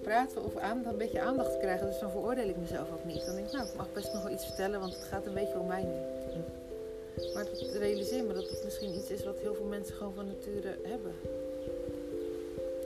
praten 0.02 0.44
of 0.44 0.56
aandacht, 0.56 0.93
een 0.93 0.98
beetje 0.98 1.20
aandacht 1.20 1.59
krijgen. 1.59 1.86
Dus 1.86 1.98
dan 1.98 2.10
veroordeel 2.10 2.48
ik 2.48 2.56
mezelf 2.56 2.93
ook 2.93 3.05
niet. 3.05 3.26
Dan 3.26 3.35
denk 3.35 3.47
ik, 3.47 3.52
nou, 3.52 3.66
ik 3.66 3.76
mag 3.76 3.93
best 3.93 4.12
nog 4.12 4.22
wel 4.22 4.32
iets 4.32 4.44
vertellen, 4.44 4.81
want 4.81 4.93
het 4.94 5.02
gaat 5.02 5.26
een 5.26 5.35
beetje 5.35 5.59
om 5.59 5.66
mij 5.66 5.82
nu. 5.82 5.97
Maar 7.35 7.44
het 7.44 7.76
realiseer 7.78 8.24
me 8.24 8.32
dat 8.32 8.51
het 8.51 8.64
misschien 8.64 8.94
iets 8.94 9.10
is 9.10 9.24
wat 9.24 9.39
heel 9.39 9.55
veel 9.55 9.66
mensen 9.66 9.94
gewoon 9.94 10.14
van 10.14 10.26
nature 10.26 10.76
hebben. 10.82 11.12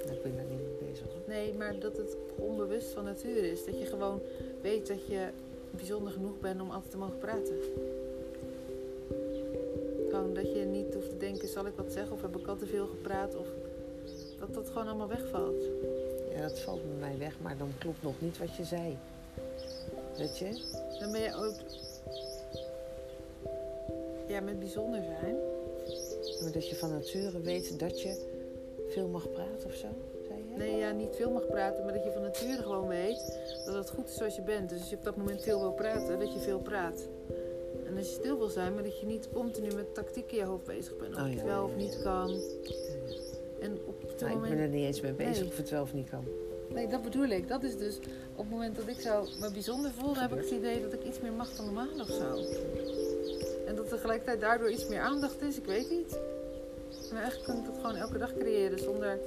Nou, 0.05 0.16
ik 0.16 0.23
ben 0.23 0.36
daar 0.36 0.45
niet 0.45 0.62
mee 0.62 0.90
bezig. 0.90 1.07
hoor. 1.07 1.23
Nee, 1.27 1.55
maar 1.55 1.78
dat 1.78 1.97
het 1.97 2.16
onbewust 2.36 2.90
van 2.90 3.05
nature 3.05 3.51
is. 3.51 3.65
Dat 3.65 3.78
je 3.78 3.86
gewoon 3.86 4.20
weet 4.61 4.86
dat 4.86 5.07
je 5.07 5.28
bijzonder 5.70 6.12
genoeg 6.12 6.40
bent 6.40 6.61
om 6.61 6.70
altijd 6.70 6.90
te 6.90 6.99
mogen 6.99 7.19
praten. 7.19 7.57
Gewoon 10.29 10.45
dat 10.45 10.55
je 10.55 10.65
niet 10.65 10.95
hoeft 10.95 11.09
te 11.09 11.17
denken, 11.17 11.49
zal 11.49 11.67
ik 11.67 11.73
wat 11.77 11.93
zeggen 11.93 12.13
of 12.13 12.23
heb 12.23 12.37
ik 12.37 12.47
al 12.47 12.57
te 12.57 12.67
veel 12.67 12.87
gepraat? 12.87 13.37
Of 13.37 13.47
dat 14.39 14.55
dat 14.55 14.69
gewoon 14.69 14.89
allemaal 14.89 15.09
wegvalt. 15.09 15.63
Ja, 16.35 16.43
dat 16.43 16.59
valt 16.59 16.83
bij 16.83 17.09
mij 17.09 17.19
weg, 17.19 17.41
maar 17.41 17.57
dan 17.57 17.73
klopt 17.79 18.03
nog 18.03 18.21
niet 18.21 18.39
wat 18.39 18.57
je 18.57 18.65
zei. 18.65 18.99
Weet 20.17 20.39
je? 20.39 20.49
Dan 20.99 21.13
ben 21.13 21.21
je 21.21 21.35
ook... 21.35 21.55
Ja, 24.27 24.41
met 24.41 24.59
bijzonder 24.59 25.03
zijn. 25.03 25.37
Maar 26.43 26.53
dat 26.53 26.69
je 26.69 26.77
van 26.77 26.91
nature 26.91 27.41
weet 27.41 27.79
dat 27.79 28.03
je 28.03 28.17
veel 28.89 29.09
mag 29.09 29.31
praten 29.31 29.67
of 29.67 29.75
zo, 29.75 29.89
zei 30.27 30.39
je? 30.49 30.57
Nee, 30.57 30.77
ja, 30.77 30.91
niet 30.91 31.17
veel 31.17 31.31
mag 31.31 31.47
praten, 31.47 31.85
maar 31.85 31.93
dat 31.93 32.05
je 32.05 32.13
van 32.13 32.23
nature 32.23 32.63
gewoon 32.63 32.89
weet 32.89 33.39
dat 33.65 33.75
het 33.75 33.91
goed 33.91 34.09
is 34.09 34.15
zoals 34.15 34.37
je 34.37 34.43
bent. 34.43 34.69
Dus 34.69 34.81
als 34.81 34.91
je 34.91 34.97
op 34.97 35.05
dat 35.05 35.17
moment 35.17 35.43
veel 35.43 35.61
wil 35.61 35.73
praten, 35.73 36.19
dat 36.19 36.33
je 36.33 36.39
veel 36.39 36.61
praat. 36.61 37.09
Als 37.99 38.09
je 38.09 38.15
stil 38.15 38.39
wil 38.39 38.49
zijn, 38.49 38.75
maar 38.75 38.83
dat 38.83 39.01
je 39.01 39.07
niet 39.07 39.29
continu 39.33 39.75
met 39.75 39.95
tactiek 39.95 40.31
in 40.33 40.39
je 40.39 40.45
hoofd 40.45 40.65
bezig 40.65 40.97
bent. 40.97 41.15
Of 41.15 41.20
Oh, 41.23 41.29
je 41.29 41.35
het 41.35 41.45
wel 41.45 41.65
of 41.65 41.77
niet 41.77 41.99
kan. 42.03 42.41
En 43.61 43.79
op 43.87 44.03
het 44.03 44.20
Nou, 44.20 44.31
ik 44.31 44.35
moment... 44.37 44.55
ben 44.55 44.62
er 44.62 44.69
niet 44.69 44.85
eens 44.85 45.01
mee 45.01 45.12
bezig 45.12 45.39
Nee. 45.43 45.49
of 45.51 45.57
het 45.57 45.70
wel 45.70 45.83
of 45.83 45.93
niet 45.93 46.09
kan. 46.09 46.25
Nee, 46.69 46.89
dat 46.89 47.03
bedoel 47.03 47.25
ik. 47.29 47.49
Dat 47.49 47.62
is 47.62 47.77
dus 47.77 47.97
op 48.33 48.39
het 48.45 48.51
moment 48.51 48.77
dat 48.77 48.89
ik 48.89 49.01
zo 49.01 49.27
me 49.41 49.51
bijzonder 49.53 49.91
voel, 49.91 50.12
dan 50.12 50.23
heb 50.23 50.33
ik 50.33 50.39
het 50.39 50.51
idee 50.51 50.83
dat 50.83 50.93
ik 50.93 51.05
iets 51.05 51.20
meer 51.20 51.33
mag 51.33 51.57
dan 51.57 51.65
normaal 51.65 52.01
of 52.01 52.09
zo. 52.09 52.45
En 53.66 53.77
dat 53.77 53.89
tegelijkertijd 53.89 54.41
daardoor 54.41 54.70
iets 54.70 54.89
meer 54.89 55.01
aandacht 55.01 55.43
is, 55.43 55.57
ik 55.57 55.65
weet 55.65 55.91
niet. 55.91 56.19
Maar 57.12 57.20
eigenlijk 57.23 57.45
kan 57.51 57.59
ik 57.59 57.65
dat 57.66 57.75
gewoon 57.81 57.97
elke 57.97 58.19
dag 58.19 58.33
creëren 58.39 58.79
zonder. 58.79 59.19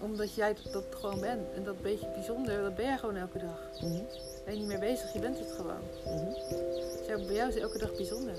Omdat 0.00 0.34
jij 0.34 0.54
dat, 0.62 0.72
dat 0.72 0.84
gewoon 1.00 1.20
bent. 1.20 1.52
En 1.54 1.64
dat 1.64 1.82
beetje 1.82 2.08
bijzonder, 2.14 2.62
dat 2.62 2.74
ben 2.76 2.84
jij 2.84 2.98
gewoon 2.98 3.16
elke 3.16 3.38
dag. 3.38 3.60
Mhm. 3.82 4.02
Ben 4.48 4.56
je 4.56 4.62
niet 4.66 4.72
meer 4.78 4.88
bezig, 4.88 5.12
je 5.12 5.18
bent 5.18 5.38
het 5.38 5.50
gewoon. 5.52 5.80
Dus 6.04 7.06
jij- 7.06 7.16
bij 7.26 7.34
jou 7.34 7.48
is 7.48 7.56
elke 7.56 7.78
dag 7.78 7.96
bijzonder. 7.96 8.32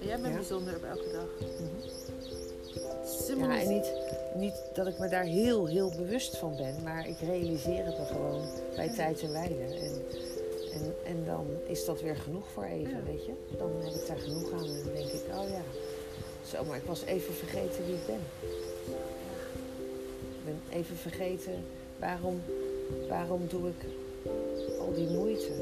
En 0.00 0.06
jij 0.06 0.16
bent 0.20 0.26
Ja. 0.32 0.34
bijzonder 0.34 0.76
op 0.76 0.82
elke 0.84 1.10
dag. 1.12 1.48
Is 3.04 3.26
helemaal 3.28 3.50
Ja, 3.50 3.60
en 3.62 3.68
niet- 3.68 3.92
niet, 4.34 4.54
dat 4.74 4.86
ik 4.86 4.98
me 4.98 5.08
daar 5.08 5.24
heel, 5.24 5.66
heel 5.66 5.90
bewust 5.96 6.36
van 6.36 6.56
ben, 6.56 6.74
maar 6.82 7.08
ik 7.08 7.18
realiseer 7.20 7.84
het 7.86 7.98
me 7.98 8.04
gewoon 8.04 8.42
bij 8.76 8.88
tijd 8.94 9.22
en 9.22 9.32
wijle. 9.32 9.54
En, 9.64 10.02
en, 10.72 10.94
en 11.04 11.24
dan 11.24 11.46
is 11.66 11.84
dat 11.84 12.00
weer 12.00 12.16
genoeg 12.16 12.50
voor 12.50 12.64
even, 12.64 13.04
weet 13.04 13.24
je? 13.24 13.32
Dan 13.58 13.70
heb 13.84 13.94
ik 13.94 14.06
daar 14.06 14.18
genoeg 14.18 14.52
aan 14.52 14.64
en 14.66 14.82
dan 14.84 14.92
denk 14.94 15.08
ik, 15.08 15.22
oh 15.34 15.48
ja, 15.48 15.62
zo, 16.50 16.64
maar 16.64 16.76
ik 16.76 16.84
was 16.86 17.02
even 17.04 17.34
vergeten 17.34 17.86
wie 17.86 17.94
ik 17.94 18.06
ben. 18.06 18.20
Ik 20.30 20.44
ben 20.44 20.60
even 20.70 20.96
vergeten 20.96 21.64
waarom, 21.98 22.42
waarom 23.08 23.46
doe 23.48 23.68
ik 23.68 23.84
al 24.80 24.92
die 24.94 25.08
moeite. 25.08 25.52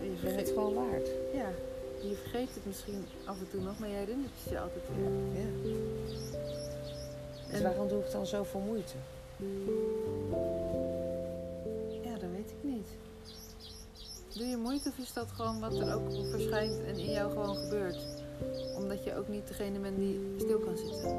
je 0.00 0.06
ben 0.06 0.10
het 0.10 0.20
vergeet, 0.20 0.48
gewoon 0.48 0.74
waard. 0.74 1.08
ja, 1.32 1.48
je 2.08 2.14
vergeet 2.14 2.54
het 2.54 2.66
misschien 2.66 3.04
af 3.24 3.38
en 3.38 3.46
toe 3.50 3.60
nog, 3.60 3.78
maar 3.78 3.88
jij 3.88 3.98
herinnert 3.98 4.32
het 4.42 4.52
je 4.52 4.60
altijd 4.60 4.84
weer. 4.96 5.42
Ja. 5.42 5.48
Dus 7.46 7.58
En- 7.58 7.62
waarom 7.62 7.88
doe 7.88 8.00
ik 8.00 8.10
dan 8.10 8.26
zoveel 8.26 8.60
moeite? 8.60 8.94
Ja, 12.02 12.12
dat 12.18 12.30
weet 12.30 12.50
ik 12.50 12.62
niet. 12.62 12.88
Doe 14.34 14.46
je 14.46 14.56
moeite 14.56 14.88
of 14.88 14.98
is 14.98 15.12
dat 15.12 15.28
gewoon 15.32 15.60
wat 15.60 15.78
er 15.78 15.94
ook 15.94 16.10
verschijnt 16.30 16.78
en 16.86 16.96
in 16.98 17.10
jou 17.12 17.30
gewoon 17.30 17.56
gebeurt? 17.56 17.98
Omdat 18.76 19.04
je 19.04 19.16
ook 19.16 19.28
niet 19.28 19.48
degene 19.48 19.78
bent 19.78 19.96
die 19.96 20.20
stil 20.38 20.58
kan 20.58 20.76
zitten. 20.76 21.18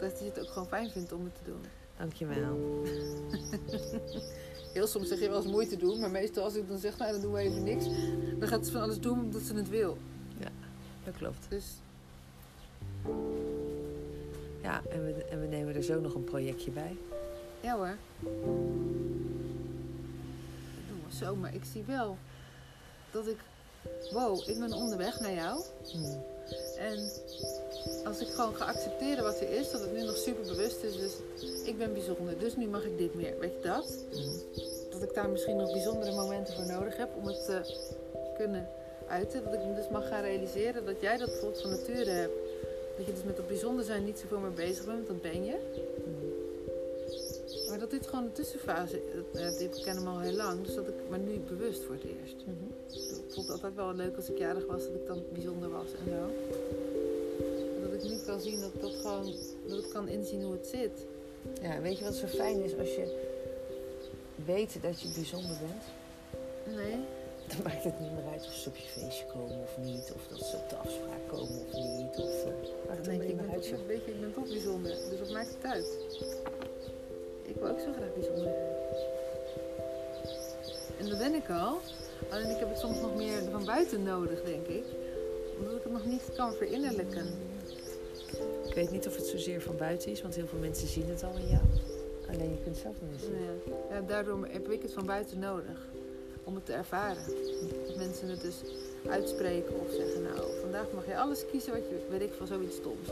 Ja, 0.00 0.08
Dat 0.08 0.18
je 0.18 0.24
het 0.24 0.40
ook 0.40 0.48
gewoon 0.48 0.68
fijn 0.68 0.90
vindt 0.90 1.12
om 1.12 1.24
het 1.24 1.34
te 1.34 1.50
doen. 1.50 1.60
dankjewel. 1.98 2.58
Heel 4.72 4.86
soms 4.86 5.08
zeg 5.08 5.20
je 5.20 5.28
wel 5.28 5.36
eens 5.42 5.50
moeite 5.52 5.76
doen, 5.76 6.00
maar 6.00 6.10
meestal 6.10 6.44
als 6.44 6.54
ik 6.54 6.68
dan 6.68 6.78
zeg, 6.78 6.98
nou 6.98 7.12
dan 7.12 7.20
doen 7.20 7.32
we 7.32 7.38
even 7.38 7.62
niks. 7.64 7.84
Dan 8.38 8.48
gaat 8.48 8.66
ze 8.66 8.72
van 8.72 8.80
alles 8.80 9.00
doen 9.00 9.20
omdat 9.20 9.42
ze 9.42 9.54
het 9.54 9.68
wil. 9.68 9.98
Dat 11.04 11.16
klopt. 11.16 11.46
Dus 11.48 11.64
Ja, 14.62 14.82
en 14.90 15.04
we, 15.04 15.24
en 15.24 15.40
we 15.40 15.46
nemen 15.46 15.74
er 15.74 15.82
zo 15.82 16.00
nog 16.00 16.14
een 16.14 16.24
projectje 16.24 16.70
bij. 16.70 16.96
ja 17.60 17.76
hoor. 17.76 17.96
Dat 18.20 18.32
doen 20.88 21.02
we 21.08 21.16
zo, 21.16 21.36
maar 21.36 21.54
ik 21.54 21.64
zie 21.72 21.82
wel 21.86 22.16
dat 23.10 23.26
ik... 23.26 23.38
Wow, 24.12 24.48
ik 24.48 24.58
ben 24.58 24.72
onderweg 24.72 25.20
naar 25.20 25.34
jou. 25.34 25.64
Hmm. 25.92 26.22
En 26.80 26.98
als 28.04 28.20
ik 28.20 28.28
gewoon 28.28 28.54
ga 28.54 28.64
accepteren 28.64 29.24
wat 29.24 29.40
er 29.40 29.50
is, 29.50 29.70
dat 29.70 29.80
het 29.80 29.92
nu 29.92 30.02
nog 30.02 30.16
super 30.16 30.44
bewust 30.46 30.82
is. 30.82 30.96
Dus 30.96 31.12
ik 31.64 31.78
ben 31.78 31.92
bijzonder, 31.92 32.38
dus 32.38 32.56
nu 32.56 32.66
mag 32.66 32.84
ik 32.84 32.98
dit 32.98 33.14
meer. 33.14 33.38
Weet 33.38 33.52
je 33.52 33.68
dat? 33.68 34.04
Hmm. 34.10 34.42
Dat 34.90 35.02
ik 35.02 35.14
daar 35.14 35.28
misschien 35.28 35.56
nog 35.56 35.72
bijzondere 35.72 36.14
momenten 36.14 36.54
voor 36.54 36.66
nodig 36.66 36.96
heb 36.96 37.08
om 37.16 37.26
het 37.26 37.44
te 37.44 37.60
kunnen 38.36 38.68
uiten. 39.08 39.44
Dat 39.44 39.54
ik 39.54 39.64
me 39.64 39.74
dus 39.74 39.88
mag 39.88 40.08
gaan 40.08 40.22
realiseren 40.22 40.84
dat 40.84 41.00
jij 41.00 41.16
dat 41.16 41.28
bijvoorbeeld 41.28 41.62
van 41.62 41.70
nature 41.70 42.10
hebt. 42.10 42.32
Dat 42.96 43.06
je 43.06 43.12
dus 43.12 43.24
met 43.24 43.36
dat 43.36 43.46
bijzonder 43.46 43.84
zijn 43.84 44.04
niet 44.04 44.18
zoveel 44.18 44.38
mee 44.38 44.50
bezig 44.50 44.84
bent, 44.84 45.06
want 45.06 45.22
dat 45.22 45.32
ben 45.32 45.44
je. 45.44 45.56
Maar 47.68 47.78
dat 47.78 47.90
dit 47.90 48.06
gewoon 48.06 48.24
een 48.24 48.32
tussenfase 48.32 48.96
is. 48.96 49.40
Ja, 49.40 49.50
dit 49.58 49.80
ken 49.80 49.96
hem 49.96 50.06
al 50.06 50.20
heel 50.20 50.32
lang, 50.32 50.64
dus 50.64 50.74
dat 50.74 50.88
ik 50.88 50.94
maar 51.08 51.18
nu 51.18 51.38
bewust 51.38 51.82
voor 51.82 51.94
het 51.94 52.04
eerst. 52.04 52.36
Ik 53.30 53.36
vond 53.36 53.48
het 53.48 53.56
altijd 53.56 53.74
wel 53.74 53.94
leuk 53.94 54.16
als 54.16 54.30
ik 54.30 54.38
jarig 54.38 54.66
was, 54.66 54.82
dat 54.82 54.94
ik 54.94 55.06
dan 55.06 55.22
bijzonder 55.32 55.70
was 55.70 55.92
en 55.92 56.04
zo. 56.08 56.30
Dat 57.82 57.92
ik 57.92 58.10
nu 58.10 58.18
kan 58.26 58.40
zien 58.40 58.60
dat, 58.60 58.80
dat, 58.80 58.94
gewoon, 58.94 59.34
dat 59.66 59.84
ik 59.84 59.90
kan 59.90 60.08
inzien 60.08 60.42
hoe 60.42 60.52
het 60.52 60.66
zit. 60.66 61.06
Ja, 61.62 61.80
weet 61.80 61.98
je 61.98 62.04
wat 62.04 62.14
zo 62.14 62.26
fijn 62.26 62.62
is 62.62 62.78
als 62.78 62.94
je 62.94 63.28
weet 64.44 64.82
dat 64.82 65.00
je 65.00 65.08
bijzonder 65.14 65.56
bent? 65.58 65.84
Nee, 66.76 66.98
Dan 67.48 67.62
maakt 67.62 67.84
het 67.84 68.00
niet 68.00 68.12
meer 68.12 68.32
uit 68.32 68.46
of 68.46 68.52
ze 68.52 68.68
op 68.68 68.76
je 68.76 68.88
feestje 68.88 69.24
komen 69.26 69.62
of 69.62 69.78
niet. 69.78 70.12
Of 70.14 70.26
dat 70.28 70.46
ze 70.46 70.56
op 70.56 70.68
de 70.68 70.76
afspraak 70.76 71.28
komen 71.28 71.58
of 71.66 71.72
niet. 71.72 72.18
Of, 72.18 72.44
uh, 72.46 72.52
maakt 72.88 73.04
dan 73.04 73.18
denk 73.18 73.22
ik, 73.22 73.36
maar 73.36 73.44
ben, 73.44 73.54
uit, 73.54 73.62
toch, 73.62 73.78
joh. 73.78 73.86
weet 73.86 74.04
je, 74.04 74.10
ik 74.10 74.20
ben 74.20 74.32
toch 74.32 74.48
bijzonder, 74.48 74.90
dus 75.10 75.18
wat 75.18 75.30
maakt 75.30 75.54
het 75.54 75.64
uit? 75.64 75.98
Ik 77.42 77.56
wil 77.56 77.68
ook 77.68 77.80
zo 77.80 77.92
graag 77.92 78.14
bijzonder 78.14 78.44
zijn. 78.44 78.78
En 80.98 81.08
dat 81.08 81.18
ben 81.18 81.34
ik 81.34 81.50
al. 81.50 81.80
Alleen 82.28 82.50
ik 82.50 82.58
heb 82.58 82.68
het 82.68 82.78
soms 82.78 83.00
nog 83.00 83.16
meer 83.16 83.42
van 83.50 83.64
buiten 83.64 84.02
nodig, 84.02 84.42
denk 84.42 84.66
ik. 84.66 84.84
Omdat 85.58 85.74
ik 85.74 85.82
het 85.82 85.92
nog 85.92 86.04
niet 86.04 86.22
kan 86.36 86.52
verinnerlijken. 86.52 87.26
Ik 88.66 88.74
weet 88.74 88.90
niet 88.90 89.06
of 89.06 89.16
het 89.16 89.26
zozeer 89.26 89.60
van 89.60 89.76
buiten 89.76 90.10
is, 90.10 90.22
want 90.22 90.34
heel 90.34 90.46
veel 90.46 90.58
mensen 90.58 90.88
zien 90.88 91.08
het 91.08 91.22
al 91.22 91.36
in 91.36 91.48
jou. 91.48 91.62
Alleen 92.28 92.50
je 92.50 92.62
kunt 92.62 92.74
het 92.74 92.76
zelf 92.76 92.94
niet 93.10 93.20
zien. 93.20 93.32
Ja. 93.32 93.94
Ja, 93.94 94.00
daardoor 94.06 94.46
heb 94.50 94.70
ik 94.70 94.82
het 94.82 94.92
van 94.92 95.06
buiten 95.06 95.38
nodig. 95.38 95.88
Om 96.44 96.54
het 96.54 96.66
te 96.66 96.72
ervaren. 96.72 97.22
Dat 97.86 97.96
mensen 97.96 98.28
het 98.28 98.40
dus 98.40 98.54
uitspreken 99.08 99.80
of 99.80 99.92
zeggen, 99.92 100.22
nou, 100.22 100.40
vandaag 100.60 100.86
mag 100.94 101.06
je 101.06 101.16
alles 101.16 101.46
kiezen 101.50 101.72
wat 101.72 101.82
je, 101.88 102.06
weet 102.10 102.22
ik 102.22 102.32
van 102.32 102.46
zoiets 102.46 102.76
stoms. 102.76 103.08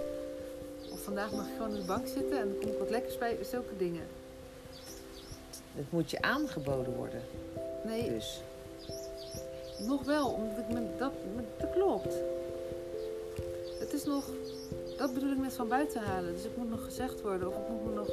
Of 0.93 1.03
vandaag 1.03 1.33
mag 1.33 1.47
je 1.47 1.53
gewoon 1.53 1.73
op 1.73 1.81
de 1.81 1.87
bank 1.87 2.07
zitten 2.07 2.39
en 2.39 2.49
dan 2.49 2.59
kom 2.61 2.71
ik 2.71 2.79
wat 2.79 2.91
lekkers 2.91 3.19
bij, 3.19 3.37
zulke 3.43 3.77
dingen. 3.77 4.07
Het 5.75 5.91
moet 5.91 6.11
je 6.11 6.23
aangeboden 6.23 6.95
worden. 6.95 7.23
Nee, 7.85 8.11
Dus 8.11 8.43
nog 9.79 10.05
wel, 10.05 10.29
omdat 10.29 10.59
ik 10.59 10.69
me 10.69 10.87
dat, 10.99 11.13
me- 11.37 11.43
dat 11.57 11.71
klopt. 11.73 12.15
Het 13.79 13.93
is 13.93 14.05
nog, 14.05 14.25
dat 14.97 15.15
bedoel 15.15 15.31
ik 15.33 15.39
met 15.39 15.53
van 15.53 15.69
buiten 15.69 16.01
halen. 16.01 16.33
Dus 16.33 16.43
het 16.43 16.57
moet 16.57 16.71
nog 16.71 16.85
gezegd 16.85 17.21
worden 17.21 17.49
of 17.49 17.55
het 17.55 17.69
moet 17.69 17.85
me 17.85 17.95
nog 17.95 18.11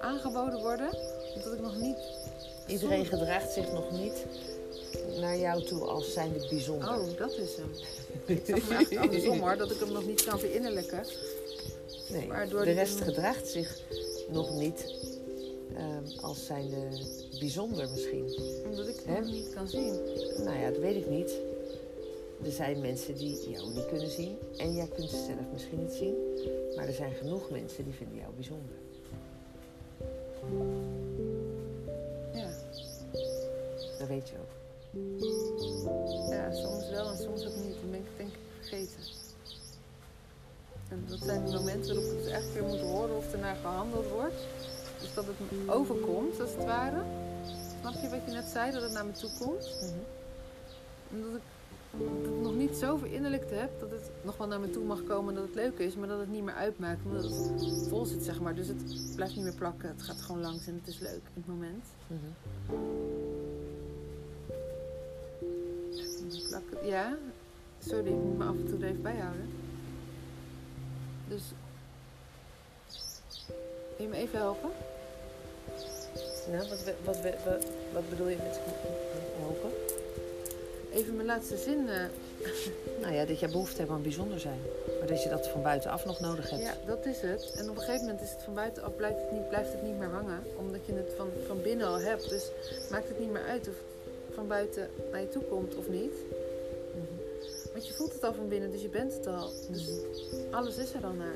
aangeboden 0.00 0.60
worden. 0.60 0.88
Omdat 1.34 1.52
ik 1.52 1.60
nog 1.60 1.76
niet... 1.76 1.96
iedereen 2.66 3.06
gedraagt 3.06 3.52
zich 3.52 3.72
nog 3.72 3.90
niet 3.90 4.26
naar 5.20 5.38
jou 5.38 5.64
toe 5.64 5.84
als 5.84 6.12
zijnde 6.12 6.46
bijzonder. 6.48 6.88
Oh, 6.88 7.18
dat 7.18 7.32
is 7.32 7.56
hem. 7.56 7.70
Ik 8.24 8.42
zag 8.46 8.70
eigenlijk 8.70 9.04
andersom 9.04 9.38
hoor, 9.38 9.56
dat 9.56 9.70
ik 9.70 9.78
hem 9.80 9.92
nog 9.92 10.06
niet 10.06 10.24
kan 10.24 10.38
verinnerlijken. 10.38 11.04
nee, 12.08 12.28
waardoor 12.28 12.64
de 12.64 12.72
rest 12.72 13.00
gedraagt 13.00 13.48
zich 13.48 13.78
nog 14.28 14.50
niet 14.54 14.94
ehm, 15.76 16.18
als 16.20 16.46
zijnde 16.46 16.88
bijzonder 17.40 17.90
misschien. 17.90 18.24
Omdat 18.64 18.88
ik 18.88 18.96
het 18.96 19.06
nog 19.06 19.30
niet 19.30 19.54
kan 19.54 19.68
zien. 19.68 19.94
Nou 20.44 20.58
ja, 20.58 20.70
dat 20.70 20.80
weet 20.80 20.96
ik 20.96 21.10
niet. 21.10 21.38
Er 22.44 22.52
zijn 22.52 22.80
mensen 22.80 23.14
die 23.14 23.50
jou 23.50 23.74
niet 23.74 23.86
kunnen 23.86 24.10
zien. 24.10 24.38
En 24.56 24.74
jij 24.74 24.88
kunt 24.94 25.10
ze 25.10 25.16
zelf 25.16 25.52
misschien 25.52 25.78
niet 25.78 25.92
zien. 25.92 26.14
Maar 26.76 26.86
er 26.86 26.92
zijn 26.92 27.14
genoeg 27.14 27.50
mensen 27.50 27.84
die 27.84 27.92
vinden 27.92 28.18
jou 28.18 28.32
bijzonder. 28.34 28.76
Ja. 32.34 32.50
Dat 33.98 34.08
weet 34.08 34.28
je 34.28 34.34
ook. 34.40 34.58
ja, 36.30 36.52
soms 36.52 36.90
wel 36.90 37.10
en 37.10 37.16
soms 37.16 37.46
ook 37.46 37.56
niet. 37.64 37.74
Dan 37.80 37.90
ben 37.90 38.00
ik 38.00 38.06
het 38.06 38.16
denk 38.16 38.30
ik 38.30 38.38
vergeten. 38.60 39.18
En 40.88 41.04
dat 41.08 41.18
zijn 41.18 41.44
de 41.44 41.52
momenten 41.52 41.94
waarop 41.94 42.12
ik 42.12 42.22
dus 42.22 42.32
echt 42.32 42.52
weer 42.52 42.64
moet 42.64 42.80
horen 42.80 43.16
of 43.16 43.32
er 43.32 43.38
naar 43.38 43.56
gehandeld 43.56 44.08
wordt. 44.10 44.46
Dus 45.00 45.14
dat 45.14 45.24
het 45.26 45.40
me 45.40 45.72
overkomt, 45.72 46.40
als 46.40 46.50
het 46.50 46.64
ware. 46.64 47.02
Snap 47.80 47.94
je 48.02 48.08
wat 48.08 48.24
je 48.26 48.32
net 48.32 48.46
zei, 48.46 48.72
dat 48.72 48.82
het 48.82 48.92
naar 48.92 49.06
me 49.06 49.12
toe 49.12 49.30
komt? 49.38 49.78
En 51.10 51.22
dat 51.22 51.34
ik 51.34 51.42
ik 51.98 52.42
nog 52.42 52.54
niet 52.54 52.76
zo 52.76 52.96
verinnerlijkt 52.96 53.50
heb 53.50 53.80
dat 53.80 53.90
het 53.90 54.10
nog 54.22 54.36
wel 54.36 54.46
naar 54.46 54.60
me 54.60 54.70
toe 54.70 54.84
mag 54.84 55.04
komen 55.04 55.28
en 55.28 55.34
dat 55.34 55.44
het 55.44 55.54
leuk 55.54 55.78
is, 55.78 55.94
maar 55.94 56.08
dat 56.08 56.18
het 56.18 56.30
niet 56.30 56.42
meer 56.42 56.54
uitmaakt. 56.54 57.00
Omdat 57.04 57.22
het 57.22 57.88
vol 57.88 58.04
zit, 58.04 58.22
zeg 58.22 58.40
maar. 58.40 58.54
Dus 58.54 58.68
het 58.68 59.12
blijft 59.14 59.34
niet 59.34 59.44
meer 59.44 59.54
plakken. 59.54 59.88
Het 59.88 60.02
gaat 60.02 60.20
gewoon 60.20 60.40
langs 60.40 60.66
en 60.66 60.74
het 60.74 60.88
is 60.88 60.98
leuk 60.98 61.22
in 61.34 61.42
het 61.44 61.46
moment. 61.46 61.84
Mhm. 62.06 62.18
Plakken. 66.48 66.86
Ja, 66.86 67.16
sorry, 67.78 68.06
ik 68.06 68.14
moet 68.14 68.38
me 68.38 68.44
af 68.44 68.54
en 68.54 68.66
toe 68.66 68.78
er 68.78 68.88
even 68.88 69.02
bijhouden. 69.02 69.50
Dus. 71.28 71.42
Wil 73.96 74.06
je 74.06 74.08
me 74.08 74.16
even 74.16 74.38
helpen? 74.38 74.70
Wat, 76.46 76.66
wat, 77.04 77.16
wat, 77.44 77.64
wat 77.92 78.08
bedoel 78.08 78.28
je 78.28 78.36
met 78.36 78.58
helpen? 79.38 79.70
Even 80.92 81.14
mijn 81.14 81.26
laatste 81.26 81.56
zin. 81.56 81.88
eh, 81.88 82.04
Nou 83.02 83.14
ja, 83.14 83.24
dat 83.24 83.40
jij 83.40 83.48
behoefte 83.48 83.78
hebt 83.78 83.90
aan 83.90 84.02
bijzonder 84.02 84.40
zijn. 84.40 84.60
Maar 84.98 85.08
dat 85.08 85.22
je 85.22 85.28
dat 85.28 85.48
van 85.48 85.62
buitenaf 85.62 86.04
nog 86.04 86.20
nodig 86.20 86.50
hebt. 86.50 86.62
ja, 86.62 86.74
dat 86.86 87.06
is 87.06 87.20
het. 87.20 87.52
En 87.56 87.70
op 87.70 87.76
een 87.76 87.82
gegeven 87.82 88.06
moment 88.06 88.20
is 88.24 88.30
het 88.30 88.42
van 88.42 88.54
buitenaf 88.54 88.96
blijft 88.96 89.20
het 89.20 89.32
niet, 89.32 89.48
blijft 89.48 89.72
het 89.72 89.82
niet 89.82 89.98
meer 89.98 90.08
hangen. 90.08 90.42
Omdat 90.58 90.86
je 90.86 90.92
het 90.92 91.12
van, 91.16 91.28
van 91.46 91.62
binnen 91.62 91.86
al 91.86 92.00
hebt. 92.00 92.28
Dus 92.28 92.50
maakt 92.90 93.08
het 93.08 93.18
niet 93.18 93.30
meer 93.32 93.44
uit 93.44 93.68
of 93.68 93.74
het 94.26 94.34
van 94.34 94.48
buiten 94.48 94.88
naar 95.10 95.20
je 95.20 95.28
toe 95.28 95.42
komt 95.42 95.76
of 95.76 95.88
niet. 95.88 96.14
Mhm. 96.94 97.72
Want 97.72 97.86
je 97.86 97.92
voelt 97.92 98.12
het 98.12 98.24
al 98.24 98.34
van 98.34 98.48
binnen, 98.48 98.70
dus 98.70 98.82
je 98.82 98.88
bent 98.88 99.12
het 99.14 99.26
al. 99.26 99.50
Dus 99.70 99.88
alles 100.50 100.76
is 100.76 100.92
er 100.94 101.04
al 101.04 101.12
naar. 101.12 101.34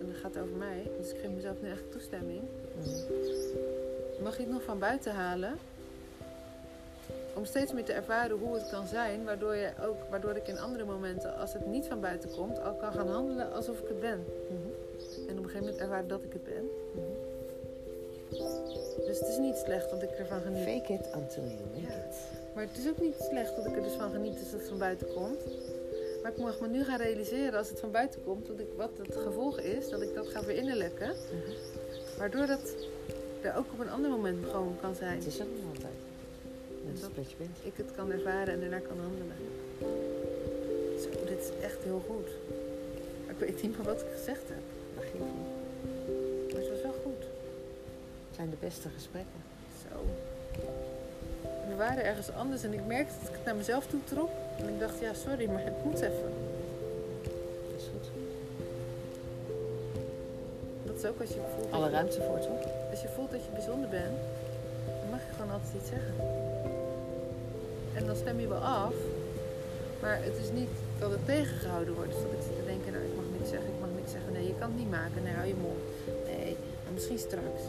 En 0.00 0.06
dat 0.06 0.16
gaat 0.16 0.38
over 0.38 0.56
mij, 0.56 0.90
dus 1.00 1.10
ik 1.10 1.18
geef 1.20 1.30
mezelf 1.30 1.56
nu 1.62 1.68
echt 1.70 1.90
toestemming, 1.92 2.40
Mhm. 2.78 4.22
mag 4.22 4.36
je 4.36 4.42
het 4.42 4.52
nog 4.52 4.62
van 4.62 4.78
buiten 4.78 5.12
halen. 5.12 5.58
Om 7.34 7.44
steeds 7.44 7.72
meer 7.72 7.84
te 7.84 7.92
ervaren 7.92 8.38
hoe 8.38 8.54
het 8.54 8.70
kan 8.70 8.86
zijn, 8.86 9.24
waardoor, 9.24 9.54
je 9.54 9.70
ook, 9.86 9.96
waardoor 10.10 10.36
ik 10.36 10.48
in 10.48 10.58
andere 10.58 10.84
momenten, 10.84 11.36
als 11.36 11.52
het 11.52 11.66
niet 11.66 11.86
van 11.86 12.00
buiten 12.00 12.30
komt, 12.30 12.60
al 12.62 12.74
kan 12.74 12.92
gaan 12.92 13.08
handelen 13.08 13.52
alsof 13.52 13.78
ik 13.80 13.88
het 13.88 14.00
ben. 14.00 14.24
Mhm. 14.48 15.28
En 15.28 15.38
op 15.38 15.44
een 15.44 15.50
gegeven 15.50 15.60
moment 15.60 15.78
ervaren 15.78 16.08
dat 16.08 16.22
ik 16.22 16.32
het 16.32 16.44
ben. 16.44 16.64
Mhm. 16.94 17.06
Dus 19.06 19.18
het 19.18 19.28
is 19.28 19.38
niet 19.38 19.56
slecht 19.56 19.90
dat 19.90 20.02
ik 20.02 20.10
ervan 20.10 20.40
geniet. 20.40 20.62
Fake 20.68 20.92
it 20.92 21.06
until 21.16 21.42
you 21.42 21.56
make 21.74 21.80
Ja. 21.92 22.04
it. 22.08 22.16
Maar 22.54 22.64
het 22.64 22.78
is 22.78 22.88
ook 22.88 23.00
niet 23.00 23.14
slecht 23.30 23.56
dat 23.56 23.66
ik 23.66 23.76
er 23.76 23.82
dus 23.82 23.92
van 23.92 24.10
geniet 24.10 24.38
als 24.38 24.52
het 24.52 24.68
van 24.68 24.78
buiten 24.78 25.06
komt. 25.14 25.40
Maar 26.22 26.30
ik 26.32 26.38
mag 26.38 26.60
me 26.60 26.68
nu 26.68 26.84
gaan 26.84 26.98
realiseren 26.98 27.58
als 27.58 27.68
het 27.68 27.80
van 27.80 27.90
buiten 27.90 28.24
komt, 28.24 28.46
dat 28.46 28.58
ik, 28.58 28.66
wat 28.76 28.90
het 28.96 29.16
gevolg 29.16 29.58
is, 29.60 29.88
dat 29.88 30.02
ik 30.02 30.14
dat 30.14 30.28
ga 30.28 30.42
verinnerlijken. 30.42 31.08
Mhm. 31.08 31.52
Waardoor 32.18 32.46
dat 32.46 32.74
er 33.40 33.56
ook 33.56 33.72
op 33.72 33.78
een 33.78 33.90
ander 33.90 34.10
moment 34.10 34.46
gewoon 34.50 34.76
kan 34.80 34.94
zijn. 34.94 35.16
Het 35.16 35.26
is 35.26 35.38
er 35.38 35.46
nog 35.46 35.74
altijd. 35.74 35.94
Dat- 37.00 37.10
bent. 37.38 37.56
Ik 37.62 37.72
het 37.76 37.94
kan 37.96 38.10
ervaren 38.12 38.54
en 38.54 38.60
daarna 38.60 38.78
kan 38.78 38.98
handelen. 38.98 39.36
Zo, 41.00 41.08
dit 41.26 41.38
is 41.38 41.64
echt 41.64 41.82
heel 41.82 42.02
goed. 42.06 42.28
Maar 43.24 43.34
ik 43.34 43.38
weet 43.38 43.62
niet 43.62 43.76
meer 43.76 43.86
wat 43.86 44.00
ik 44.00 44.06
gezegd 44.16 44.48
heb. 44.48 44.62
Dat 44.94 45.04
geeft 45.04 45.14
niet. 45.14 46.52
Maar 46.52 46.60
het 46.60 46.70
was 46.70 46.82
wel 46.82 46.94
goed. 47.02 47.22
Het 48.26 48.34
zijn 48.36 48.50
de 48.50 48.56
beste 48.60 48.88
gesprekken. 48.88 49.51
Waren 51.82 52.04
ergens 52.04 52.30
anders 52.32 52.62
en 52.62 52.72
ik 52.72 52.86
merkte 52.86 53.14
dat 53.20 53.28
ik 53.28 53.34
het 53.34 53.44
naar 53.44 53.56
mezelf 53.62 53.86
toe 53.86 54.00
trok. 54.04 54.30
En 54.58 54.68
ik 54.68 54.78
dacht, 54.80 54.98
ja, 55.00 55.12
sorry, 55.26 55.46
maar 55.52 55.64
het 55.64 55.84
moet 55.84 56.00
even. 56.00 56.30
Dat 57.70 57.80
is 57.80 57.86
goed. 57.92 58.06
is 60.96 61.04
ook 61.10 61.20
als 61.20 61.28
je 61.28 61.40
voelt 61.54 61.70
dat 61.70 61.80
Alle 61.80 61.90
ruimte 61.90 62.20
voor, 62.26 62.40
toch? 62.40 62.62
Als 62.90 63.02
je 63.02 63.08
voelt 63.14 63.30
dat 63.30 63.44
je 63.44 63.50
bijzonder 63.52 63.88
bent, 63.88 64.18
dan 65.00 65.08
mag 65.10 65.20
je 65.26 65.32
gewoon 65.36 65.52
altijd 65.56 65.74
iets 65.78 65.88
zeggen. 65.88 66.14
En 67.98 68.06
dan 68.06 68.16
stem 68.16 68.40
je 68.40 68.48
wel 68.48 68.64
af, 68.84 68.94
maar 70.02 70.16
het 70.28 70.36
is 70.44 70.50
niet 70.60 70.74
dat 70.98 71.10
het 71.10 71.24
tegengehouden 71.26 71.94
wordt. 71.94 72.12
Dus 72.12 72.22
dat 72.22 72.32
ik 72.32 72.42
zit 72.48 72.56
te 72.60 72.66
denken, 72.72 72.92
nou 72.92 73.04
ik 73.04 73.14
mag 73.20 73.28
niks 73.36 73.48
zeggen, 73.54 73.68
ik 73.74 73.80
mag 73.84 73.92
niks 73.98 74.12
zeggen. 74.16 74.32
Nee, 74.32 74.46
je 74.52 74.56
kan 74.60 74.68
het 74.72 74.78
niet 74.82 74.90
maken. 75.00 75.22
Nee, 75.22 75.34
hou 75.38 75.46
je 75.54 75.58
mond. 75.66 75.82
Nee, 76.30 76.56
misschien 76.94 77.22
straks. 77.28 77.62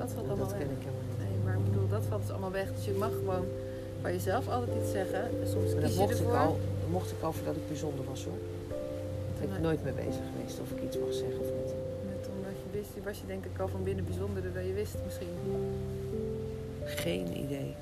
Dat 0.00 0.10
valt 0.14 0.28
allemaal 0.28 0.48
Dat 0.48 0.56
weg. 0.58 0.62
ken 0.62 0.76
ik 0.78 0.84
helemaal 0.86 1.06
niet. 1.10 1.20
Nee, 1.24 1.36
maar 1.44 1.56
ik 1.60 1.64
bedoel, 1.68 1.88
dat 1.96 2.04
valt 2.10 2.22
dus 2.24 2.30
allemaal 2.34 2.56
weg. 2.62 2.68
Dus 2.76 2.84
je 2.92 2.96
mag 3.04 3.14
gewoon 3.24 3.46
bij 4.02 4.12
jezelf 4.12 4.48
altijd 4.48 4.76
iets 4.82 4.90
zeggen. 4.90 5.22
En 5.22 5.48
soms 5.48 5.72
Maar 5.72 5.80
dat 5.80 5.92
je 5.94 6.00
mocht 6.00 6.20
ik, 6.20 6.26
al, 6.26 6.58
dat 6.80 6.90
mocht 6.90 7.10
ik 7.10 7.22
al 7.22 7.32
voordat 7.32 7.56
ik 7.56 7.68
bijzonder 7.68 8.04
was, 8.04 8.24
hoor. 8.24 8.38
Daar 9.38 9.48
ben 9.48 9.56
ik 9.56 9.62
nooit 9.62 9.84
mee 9.84 9.92
bezig 9.92 10.22
geweest 10.32 10.60
of 10.60 10.70
ik 10.70 10.82
iets 10.82 10.98
mag 10.98 11.12
zeggen 11.12 11.40
of 11.40 11.46
niet. 11.58 11.74
Met 12.12 12.28
omdat 12.36 12.56
je 12.62 12.78
wist, 12.78 13.04
was 13.04 13.18
je 13.18 13.26
denk 13.26 13.44
ik 13.44 13.60
al 13.60 13.68
van 13.68 13.82
binnen 13.82 14.04
bijzonderder 14.04 14.52
dan 14.52 14.66
je 14.66 14.72
wist 14.72 14.96
misschien. 15.04 15.34
Geen 16.84 17.26
idee. 17.44 17.74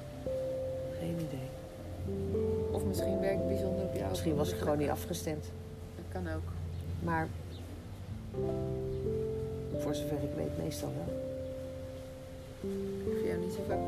Geen 1.01 1.17
idee. 1.29 1.49
Of 2.71 2.85
misschien 2.85 3.21
werkt 3.21 3.47
bijzonder 3.47 3.85
op 3.85 3.95
jou. 3.95 4.09
Misschien 4.09 4.35
was 4.35 4.51
ik 4.53 4.59
gewoon 4.59 4.79
niet 4.79 4.89
afgestemd. 4.89 5.45
Dat 5.97 6.05
kan 6.13 6.33
ook. 6.35 6.49
Maar 7.03 7.29
voor 9.79 9.95
zover 9.95 10.23
ik 10.23 10.35
weet, 10.37 10.59
meestal 10.65 10.93
wel. 10.97 11.17
Ik 13.07 13.15
vind 13.15 13.27
jou 13.27 13.41
niet 13.41 13.53
zo 13.53 13.61
vaak? 13.69 13.79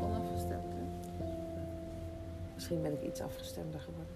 Misschien 2.71 2.91
ben 2.91 3.01
ik 3.01 3.07
iets 3.09 3.21
afgestemder 3.21 3.79
geworden. 3.79 4.15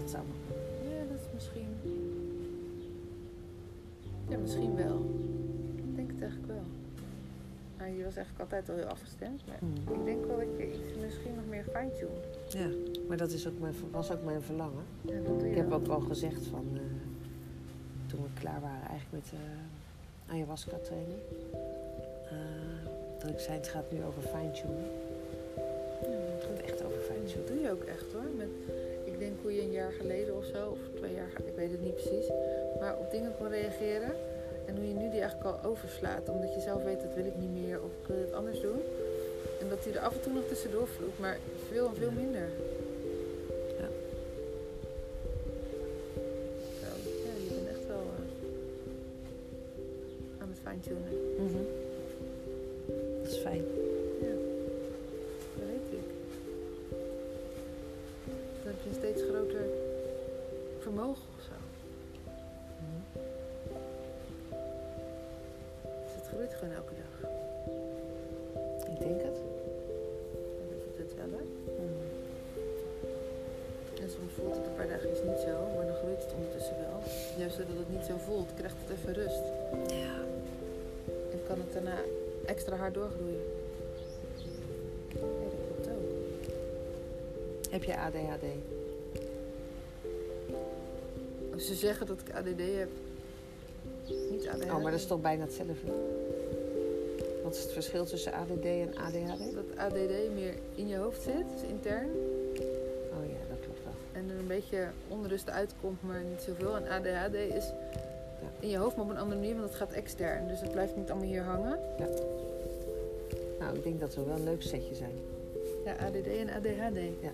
Dat 0.00 0.10
zou 0.10 0.22
nog. 0.26 0.56
Ja, 0.90 0.98
dat 1.12 1.18
is 1.20 1.26
misschien. 1.34 1.68
Ja, 4.28 4.36
misschien 4.38 4.76
wel. 4.76 5.04
Ik 5.76 5.96
denk 5.96 6.10
het 6.10 6.20
eigenlijk 6.20 6.52
wel. 6.52 6.62
Maar 7.78 7.88
je 7.90 8.04
was 8.04 8.16
eigenlijk 8.16 8.40
altijd 8.40 8.68
al 8.68 8.76
heel 8.76 8.84
afgestemd. 8.86 9.42
Maar 9.46 9.58
Hmm. 9.58 9.94
ik 9.98 10.04
denk 10.04 10.24
wel 10.26 10.36
dat 10.36 10.46
je 10.56 10.72
iets 10.72 10.94
misschien 11.00 11.34
nog 11.34 11.44
meer 11.48 11.64
fine-tune. 11.64 12.18
Ja, 12.48 12.68
maar 13.08 13.16
dat 13.16 13.30
is 13.30 13.46
ook 13.48 13.58
mijn, 13.58 13.74
was 13.90 14.10
ook 14.12 14.24
mijn 14.24 14.42
verlangen. 14.42 14.84
Ja, 15.00 15.14
dat 15.20 15.26
doe 15.38 15.44
je 15.44 15.50
Ik 15.50 15.56
heb 15.56 15.68
wel. 15.68 15.78
ook 15.78 15.86
wel 15.86 16.00
gezegd 16.00 16.46
van 16.46 16.66
eh, 16.72 16.80
toen 18.06 18.22
we 18.22 18.40
klaar 18.40 18.60
waren 18.60 18.88
eigenlijk 18.88 19.10
met 19.22 19.30
de 19.30 20.32
ayahuasca 20.32 20.76
training. 20.82 21.18
eh, 22.30 22.38
dat 23.18 23.30
ik 23.30 23.38
zei 23.38 23.56
het 23.56 23.68
gaat 23.68 23.92
nu 23.92 24.04
over 24.04 24.22
fine-tunen. 24.22 24.84
Het 26.46 26.58
gaat 26.58 26.70
echt 26.70 26.84
over 26.84 26.98
dat 26.98 27.06
fine-tunen. 27.06 27.46
doe 27.46 27.60
je 27.60 27.70
ook 27.70 27.84
echt 27.84 28.12
hoor. 28.12 28.30
Met, 28.36 28.48
ik 29.04 29.18
denk 29.18 29.34
hoe 29.42 29.54
je 29.54 29.60
een 29.60 29.70
jaar 29.70 29.92
geleden 29.92 30.36
of 30.36 30.44
zo, 30.44 30.68
of 30.68 30.78
twee 30.94 31.14
jaar 31.14 31.30
geleden, 31.34 31.52
ik 31.52 31.56
weet 31.56 31.70
het 31.70 31.82
niet 31.82 31.94
precies. 31.94 32.28
Maar 32.80 32.98
op 32.98 33.10
dingen 33.10 33.32
kon 33.38 33.48
reageren. 33.48 34.12
En 34.66 34.76
hoe 34.76 34.88
je 34.88 34.94
nu 34.94 35.10
die 35.10 35.20
eigenlijk 35.20 35.50
al 35.50 35.70
overslaat. 35.70 36.28
Omdat 36.28 36.54
je 36.54 36.60
zelf 36.60 36.82
weet, 36.82 37.00
dat 37.00 37.14
wil 37.14 37.24
ik 37.24 37.36
niet 37.36 37.54
meer 37.62 37.82
of 37.82 37.90
ik 38.00 38.06
wil 38.06 38.20
het 38.20 38.32
anders 38.32 38.60
doen. 38.60 38.80
En 39.60 39.68
dat 39.68 39.82
die 39.82 39.92
er 39.92 40.00
af 40.00 40.14
en 40.14 40.20
toe 40.20 40.32
nog 40.32 40.44
tussendoor 40.48 40.88
vloeit, 40.88 41.18
maar 41.18 41.38
veel 41.70 41.86
en 41.88 41.96
veel 41.96 42.10
minder. 42.10 42.48
Ja. 43.80 43.88
Zo, 46.80 46.86
ja, 47.24 47.32
het 66.64 66.76
elke 66.80 66.94
dag. 67.02 67.14
Ik 68.92 68.98
denk 69.06 69.20
het. 69.22 69.38
Dan 70.58 70.66
denk 70.70 70.82
ik 70.88 70.94
dat 70.98 71.12
wel, 71.16 71.30
hè? 71.38 71.44
En 74.02 74.10
soms 74.10 74.32
voelt 74.36 74.56
het 74.56 74.66
een 74.66 74.74
paar 74.76 74.88
dagen 74.88 75.08
niet 75.10 75.40
zo, 75.46 75.54
maar 75.76 75.86
dan 75.86 75.96
groeit 75.96 76.22
het 76.24 76.32
ondertussen 76.36 76.76
wel. 76.76 76.98
Juist 77.38 77.56
doordat 77.56 77.76
het 77.76 77.90
niet 77.96 78.04
zo 78.04 78.16
voelt, 78.26 78.50
krijgt 78.56 78.76
het 78.82 78.98
even 78.98 79.12
rust. 79.14 79.44
Ja. 79.86 80.14
En 81.32 81.40
kan 81.46 81.58
het 81.58 81.72
daarna 81.72 81.98
extra 82.46 82.76
hard 82.76 82.94
doorgroeien. 82.94 83.42
Ja, 85.08 85.20
dat 85.20 85.60
klopt 85.66 85.88
ook. 85.88 86.10
Heb 87.70 87.82
je 87.82 87.96
ADHD? 87.96 88.44
Als 91.52 91.66
ze 91.66 91.74
zeggen 91.74 92.06
dat 92.06 92.20
ik 92.20 92.34
ADD 92.34 92.60
heb, 92.78 92.88
niet 94.30 94.48
ADHD. 94.48 94.64
Oh, 94.64 94.82
maar 94.82 94.90
dat 94.90 95.00
is 95.00 95.06
toch 95.06 95.20
bijna 95.20 95.42
hetzelfde? 95.42 95.74
Wat 97.54 97.62
is 97.62 97.68
het 97.68 97.84
verschil 97.84 98.04
tussen 98.04 98.32
ADD 98.32 98.64
en 98.64 98.96
ADHD? 98.96 99.54
Dat 99.54 99.76
ADD 99.76 100.34
meer 100.34 100.54
in 100.74 100.88
je 100.88 100.96
hoofd 100.96 101.22
zit, 101.22 101.44
dus 101.52 101.68
intern. 101.68 102.10
Oh 103.12 103.26
ja, 103.26 103.40
dat 103.48 103.58
klopt 103.60 103.84
wel. 103.84 103.92
En 104.12 104.30
er 104.30 104.38
een 104.38 104.46
beetje 104.46 104.86
onrust 105.08 105.50
uitkomt, 105.50 106.02
maar 106.02 106.22
niet 106.22 106.40
zoveel. 106.40 106.76
En 106.76 106.88
ADHD 106.88 107.34
is 107.34 107.72
in 108.60 108.68
je 108.68 108.76
hoofd, 108.76 108.96
maar 108.96 109.04
op 109.04 109.10
een 109.10 109.18
andere 109.18 109.40
manier, 109.40 109.54
want 109.54 109.66
het 109.66 109.74
gaat 109.74 109.92
extern. 109.92 110.48
Dus 110.48 110.60
het 110.60 110.72
blijft 110.72 110.96
niet 110.96 111.10
allemaal 111.10 111.28
hier 111.28 111.42
hangen. 111.42 111.78
Nou, 113.58 113.76
ik 113.76 113.82
denk 113.82 114.00
dat 114.00 114.14
we 114.14 114.24
wel 114.24 114.36
een 114.36 114.44
leuk 114.44 114.62
setje 114.62 114.94
zijn. 114.94 115.14
Ja, 115.84 115.92
ADD 115.92 116.26
en 116.26 116.48
ADHD. 116.48 116.98
Ja. 117.20 117.30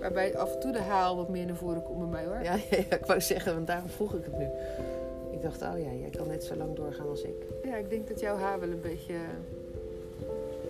Waarbij 0.00 0.36
af 0.36 0.54
en 0.54 0.60
toe 0.60 0.72
de 0.72 0.80
haal 0.80 1.16
wat 1.16 1.28
meer 1.28 1.46
naar 1.46 1.56
voren 1.56 1.82
komt 1.82 1.98
bij 1.98 2.08
mij 2.08 2.24
hoor. 2.24 2.42
Ja, 2.42 2.54
ja, 2.54 2.76
ja, 2.90 2.96
ik 2.96 3.06
wou 3.06 3.20
zeggen, 3.20 3.54
want 3.54 3.66
daarom 3.66 3.88
vroeg 3.88 4.14
ik 4.14 4.24
het 4.24 4.38
nu. 4.38 4.46
Ik 5.42 5.48
dacht, 5.48 5.62
oh 5.62 5.78
ja, 5.78 5.92
jij 6.00 6.10
kan 6.16 6.26
net 6.28 6.44
zo 6.44 6.54
lang 6.56 6.76
doorgaan 6.76 7.08
als 7.08 7.22
ik. 7.22 7.34
Ja, 7.64 7.76
ik 7.76 7.90
denk 7.90 8.08
dat 8.08 8.20
jouw 8.20 8.36
haar 8.36 8.60
wel 8.60 8.68
een 8.68 8.80
beetje 8.80 9.14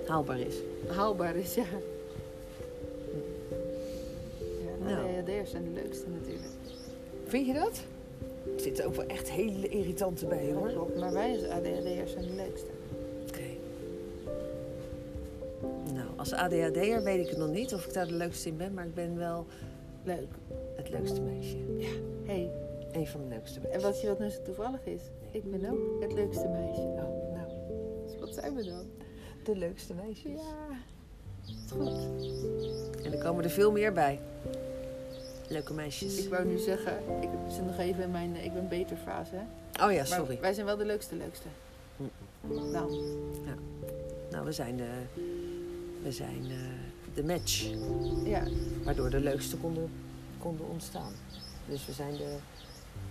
Haalbaar 0.07 0.41
is. 0.41 0.55
haalbaar 0.87 1.37
is, 1.37 1.55
ja. 1.55 1.65
Ja, 4.41 4.87
de 4.87 4.95
Nou. 4.95 5.19
ADHD'ers 5.19 5.51
zijn 5.51 5.65
de 5.65 5.81
leukste 5.83 6.09
natuurlijk. 6.09 6.53
Vind 7.27 7.47
je 7.47 7.53
dat? 7.53 7.81
Er 8.55 8.61
zitten 8.61 8.85
ook 8.87 8.95
wel 8.95 9.07
echt 9.07 9.31
hele 9.31 9.69
irritante 9.69 10.27
bij, 10.27 10.53
hoor. 10.53 10.69
Klopt, 10.69 10.99
maar 10.99 11.13
wij 11.13 11.33
als 11.33 11.45
ADHD'ers 11.49 12.13
zijn 12.13 12.25
de 12.27 12.35
leukste. 12.35 12.71
Oké. 13.29 13.49
Nou, 15.93 16.07
als 16.17 16.33
ADHD'er 16.33 17.03
weet 17.03 17.21
ik 17.21 17.29
het 17.29 17.39
nog 17.39 17.51
niet 17.51 17.75
of 17.75 17.87
ik 17.87 17.93
daar 17.93 18.07
de 18.07 18.15
leukste 18.15 18.49
in 18.49 18.57
ben, 18.57 18.75
maar 18.75 18.87
ik 18.87 18.95
ben 18.95 19.19
wel 19.19 19.47
Leuk. 20.05 20.29
het 20.77 20.91
leukste 20.91 21.21
meisje. 21.21 21.57
Hey, 22.25 22.51
Een 22.93 23.07
van 23.07 23.21
de 23.21 23.27
leukste 23.29 23.57
en 23.61 23.63
meisjes. 23.63 23.83
wat 23.83 24.01
je 24.01 24.07
wat 24.09 24.19
nu 24.19 24.31
zo 24.31 24.43
toevallig 24.43 24.81
is, 24.85 25.01
ik 25.31 25.51
ben 25.51 25.71
ook 25.71 26.03
het 26.03 26.13
leukste 26.13 26.49
meisje. 26.49 26.81
Oh, 26.81 27.35
nou, 27.35 27.49
Dus 28.07 28.19
wat 28.21 28.35
zijn 28.35 28.55
we 28.55 28.65
dan? 28.65 28.87
de 29.45 29.57
leukste 29.57 29.95
meisjes. 29.95 30.41
Ja, 30.41 30.77
is 31.47 31.71
goed. 31.71 32.09
En 33.05 33.13
er 33.13 33.19
komen 33.25 33.45
er 33.45 33.51
veel 33.51 33.73
meer 33.73 33.93
bij. 33.93 34.21
Leuke 35.49 35.73
meisjes. 35.75 36.25
Ik 36.25 36.31
wou 36.31 36.45
nu 36.47 36.59
zeggen, 36.59 36.93
ik 37.21 37.29
zit 37.49 37.65
nog 37.67 37.79
even 37.79 38.03
in 38.03 38.11
mijn 38.11 38.37
eh, 38.37 38.45
ik 38.45 38.53
ben 38.53 38.69
beter 38.69 38.97
fase. 38.97 39.35
Hè? 39.35 39.85
Oh 39.87 39.93
ja, 39.93 39.99
Maar 39.99 40.07
sorry. 40.07 40.39
wij 40.41 40.53
zijn 40.53 40.67
wel 40.67 40.77
de 40.77 40.85
leukste 40.85 41.15
leukste. 41.17 41.47
Nou, 42.73 42.93
Nou, 44.31 44.45
we 44.45 44.53
zijn 44.53 44.77
de, 44.77 44.89
we 46.03 46.13
zijn 46.13 46.43
eh, 46.51 47.15
de 47.15 47.25
match. 47.25 47.71
ja. 48.25 48.43
Waardoor 48.85 49.11
de 49.11 49.21
leukste 49.21 49.57
konden, 49.57 49.91
konden 50.39 50.67
ontstaan. 50.69 51.13
Dus 51.69 51.87
we 51.87 51.93
zijn 51.93 52.17
de 52.17 52.37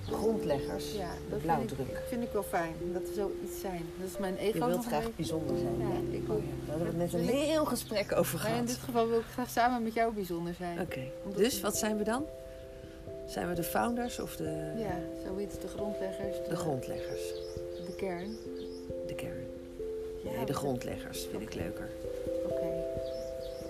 grondleggers, 0.09 0.93
ja 0.93 1.09
de 1.29 1.35
blauwdruk. 1.35 1.77
vind 1.77 1.89
ik, 1.89 2.03
vind 2.07 2.23
ik 2.23 2.31
wel 2.31 2.43
fijn, 2.43 2.73
dat 2.93 3.01
we 3.01 3.13
zoiets 3.13 3.59
zijn. 3.61 3.81
Dat 3.99 4.07
is 4.09 4.17
mijn 4.17 4.37
ego 4.37 4.57
Je 4.57 4.65
wilt 4.65 4.85
graag 4.85 5.15
bijzonder 5.15 5.57
zijn. 5.57 5.77
Ja, 5.79 6.17
ik 6.17 6.29
Oh 6.29 6.35
ook. 6.35 6.41
ja, 6.41 6.45
Daar 6.67 6.77
hebben 6.77 6.95
we 6.97 7.01
het 7.03 7.11
net 7.11 7.21
een 7.21 7.27
heel 7.35 7.65
gesprek 7.65 8.15
over 8.15 8.37
Maar 8.37 8.47
in 8.47 8.51
gehad. 8.53 8.67
dit 8.67 8.77
geval 8.77 9.07
wil 9.07 9.19
ik 9.19 9.25
graag 9.33 9.49
samen 9.49 9.83
met 9.83 9.93
jou 9.93 10.13
bijzonder 10.13 10.53
zijn. 10.53 10.79
Oké, 10.79 11.01
dus 11.35 11.61
wat 11.61 11.77
zijn 11.77 11.97
we 11.97 12.03
dan? 12.03 12.25
Zijn 13.27 13.47
we 13.47 13.53
de 13.53 13.63
founders 13.63 14.19
of 14.19 14.35
de, 14.35 14.73
Ja, 14.77 14.99
zoiets, 15.25 15.59
de 15.59 15.67
grondleggers. 15.67 16.37
de 16.49 16.55
grondleggers? 16.55 17.21
De 17.85 17.93
kern. 17.97 18.35
De 19.07 19.13
kern. 19.15 19.45
Ja, 20.23 20.31
Nee, 20.37 20.45
de 20.45 20.53
grondleggers 20.53 21.27
vind 21.31 21.41
ik 21.41 21.53
leuker. 21.53 21.89
Oké. 22.45 22.83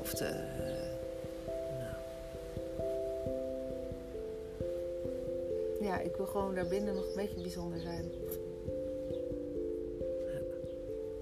Of 0.02 0.14
de... 0.14 0.26
Ja, 5.92 6.00
ik 6.00 6.16
wil 6.16 6.26
gewoon 6.26 6.56
daarbinnen 6.56 6.96
nog 6.96 7.06
een 7.06 7.16
beetje 7.16 7.42
bijzonder 7.42 7.80
zijn. 7.80 8.06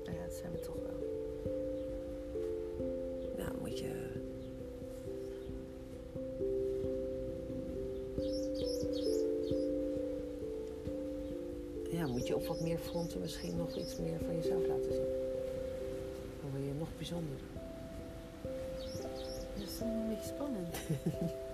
Nou 0.05 0.17
ja, 0.17 0.23
dat 0.23 0.33
zijn 0.33 0.51
we 0.51 0.59
toch 0.59 0.75
wel. 0.75 0.99
nou 3.37 3.51
moet 3.59 3.79
je... 3.79 3.91
Ja, 11.91 12.07
moet 12.07 12.27
je 12.27 12.35
op 12.35 12.45
wat 12.45 12.61
meer 12.61 12.77
fronten 12.77 13.19
misschien 13.19 13.57
nog 13.57 13.75
iets 13.75 13.97
meer 13.97 14.19
van 14.25 14.35
jezelf 14.35 14.67
laten 14.67 14.93
zien. 14.93 15.07
Dan 16.41 16.51
word 16.51 16.63
je 16.65 16.73
nog 16.79 16.89
bijzonderder. 16.97 17.47
Dat 19.53 19.67
is 19.67 19.79
een 19.79 20.09
beetje 20.09 20.33
spannend. 20.33 20.75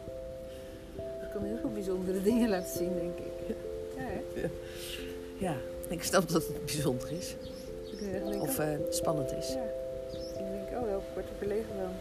kan 1.36 1.44
heel 1.44 1.58
veel 1.58 1.72
bijzondere 1.72 2.22
dingen 2.22 2.50
laten 2.50 2.78
zien, 2.78 2.94
denk 2.96 3.18
ik. 3.18 3.56
Ja, 3.98 4.04
hè? 4.04 4.48
Ja, 5.38 5.56
Ik 5.88 6.04
snap 6.04 6.30
dat 6.30 6.48
het 6.48 6.66
bijzonder 6.66 7.12
is. 7.12 7.36
Ik 7.92 8.42
Of 8.42 8.60
eh, 8.60 8.68
spannend 8.90 9.32
is. 9.32 9.48
ja. 9.54 9.64
Ik 10.14 10.48
denk, 10.52 10.82
oh, 10.82 10.88
welke 10.88 11.06
wordt 11.14 11.30
er 11.30 11.36
verlegen 11.38 11.78
dan? 11.78 11.94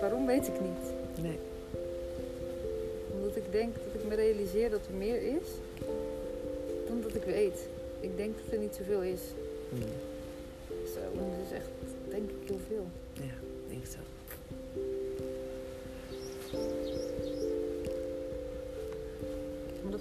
Waarom 0.00 0.26
weet 0.26 0.46
ik 0.46 0.60
niet. 0.60 0.92
Nee. 1.22 1.38
Omdat 3.12 3.36
ik 3.36 3.52
denk 3.52 3.74
dat 3.74 4.02
ik 4.02 4.08
me 4.08 4.14
realiseer 4.14 4.70
dat 4.70 4.86
er 4.86 4.94
meer 4.94 5.22
is 5.22 5.48
dan 6.86 7.00
dat 7.02 7.14
ik 7.14 7.24
weet. 7.24 7.68
Ik 8.00 8.16
denk 8.16 8.34
dat 8.44 8.52
er 8.52 8.58
niet 8.58 8.74
zoveel 8.74 9.02
is. 9.02 9.20
Hmm. 9.68 9.80
Zo, 10.68 11.00
en 11.00 11.30
dat 11.30 11.46
is 11.46 11.56
echt, 11.56 11.70
denk 12.08 12.30
ik, 12.30 12.48
heel 12.48 12.60
veel. 12.68 12.86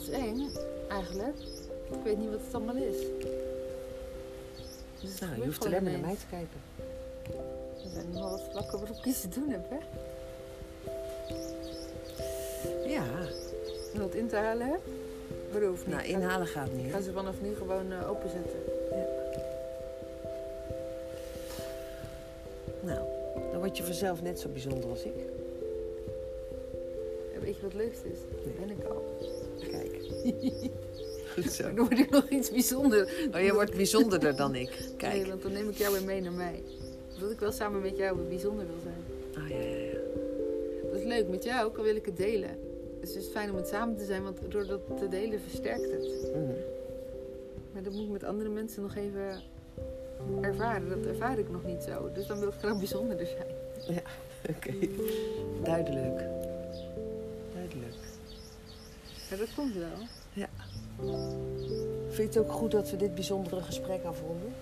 Is 0.07 0.13
eng, 0.13 0.49
eigenlijk. 0.89 1.37
Ik 1.91 2.03
weet 2.03 2.17
niet 2.17 2.29
wat 2.29 2.39
het 2.45 2.53
allemaal 2.55 2.75
is. 2.75 2.97
Dus 5.01 5.19
Nou, 5.19 5.35
je 5.35 5.45
hoeft 5.45 5.65
alleen 5.65 5.83
maar 5.83 5.91
naar 5.91 6.01
mij 6.01 6.15
te 6.15 6.25
kijken. 6.29 6.61
Er 7.83 7.89
zijn 7.93 8.11
nogal 8.11 8.29
wat 8.29 8.43
vlakken 8.51 8.79
waarop 8.79 8.97
ik 8.97 9.05
iets 9.05 9.21
te 9.21 9.29
doen 9.29 9.49
heb, 9.49 9.69
hè? 9.69 9.77
Ja, 12.89 13.03
En 13.93 13.99
wat 14.01 14.13
in 14.13 14.27
te 14.27 14.35
halen 14.35 14.67
heb. 14.67 14.81
Niet. 15.51 15.87
nou 15.87 16.03
inhalen 16.03 16.47
gaat 16.47 16.71
niet. 16.71 16.85
Ik 16.85 16.91
hè? 16.91 16.91
ga 16.91 17.01
ze 17.01 17.11
vanaf 17.11 17.41
nu 17.41 17.55
gewoon 17.55 17.91
eh, 17.91 18.09
openzetten. 18.09 18.59
Nou, 22.81 22.99
dan 23.51 23.59
word 23.59 23.77
je 23.77 23.83
vanzelf 23.83 24.21
net 24.21 24.39
zo 24.39 24.49
bijzonder 24.49 24.89
als 24.89 25.03
ik. 25.03 25.15
En 27.33 27.41
weet 27.41 27.55
je 27.55 27.61
wat 27.61 27.71
het 27.71 27.81
leukste 27.81 28.11
is? 28.11 28.19
Dat 28.43 28.59
ben 28.59 28.69
ik 28.69 28.83
al. 28.83 29.03
Goed 31.33 31.51
zo. 31.51 31.63
Dan 31.63 31.75
word 31.87 31.99
ik 31.99 32.09
nog 32.09 32.29
iets 32.29 32.51
bijzonder. 32.51 33.29
Oh, 33.33 33.39
jij 33.39 33.53
wordt 33.53 33.75
bijzonderder 33.75 34.35
dan 34.35 34.55
ik. 34.55 34.69
Nee, 34.79 34.95
Kijk. 34.97 35.25
want 35.27 35.41
dan 35.41 35.51
neem 35.51 35.69
ik 35.69 35.77
jou 35.77 35.93
weer 35.93 36.03
mee 36.03 36.21
naar 36.21 36.31
mij. 36.31 36.63
Omdat 37.13 37.31
ik 37.31 37.39
wel 37.39 37.51
samen 37.51 37.81
met 37.81 37.97
jou 37.97 38.17
bijzonder 38.17 38.65
wil 38.65 38.75
zijn. 38.83 39.03
Ah, 39.43 39.49
ja, 39.49 39.57
ja, 39.57 39.85
ja. 39.85 39.99
Dat 40.91 40.99
is 40.99 41.05
leuk, 41.05 41.27
met 41.27 41.43
jou 41.43 41.65
ook, 41.65 41.77
al 41.77 41.83
wil 41.83 41.95
ik 41.95 42.05
het 42.05 42.17
delen. 42.17 42.49
Dus 42.99 43.13
het 43.13 43.23
is 43.23 43.29
fijn 43.29 43.49
om 43.49 43.55
het 43.55 43.67
samen 43.67 43.97
te 43.97 44.05
zijn, 44.05 44.23
want 44.23 44.37
door 44.49 44.67
dat 44.67 44.81
te 44.97 45.09
delen 45.09 45.39
versterkt 45.41 45.91
het. 45.91 46.31
Mhm. 46.33 46.53
Maar 47.73 47.83
dat 47.83 47.93
moet 47.93 48.05
ik 48.05 48.11
met 48.11 48.23
andere 48.23 48.49
mensen 48.49 48.81
nog 48.81 48.95
even 48.95 49.41
ervaren. 50.41 50.89
Dat 50.89 51.05
ervaar 51.05 51.39
ik 51.39 51.49
nog 51.49 51.65
niet 51.65 51.83
zo. 51.83 52.09
Dus 52.13 52.27
dan 52.27 52.39
wil 52.39 52.47
ik 52.47 52.53
graag 52.53 52.77
bijzonderder 52.77 53.27
zijn. 53.27 53.47
Oké. 54.55 54.73
Duidelijk. 55.63 56.15
Duidelijk. 56.15 56.34
Maar 59.35 59.45
dat 59.45 59.55
komt 59.55 59.73
wel. 59.73 60.07
Vind 62.09 62.33
je 62.33 62.39
het 62.39 62.47
ook 62.47 62.51
goed 62.51 62.71
dat 62.71 62.91
we 62.91 62.97
dit 62.97 63.15
bijzondere 63.15 63.61
gesprek 63.61 64.03
afronden? 64.03 64.53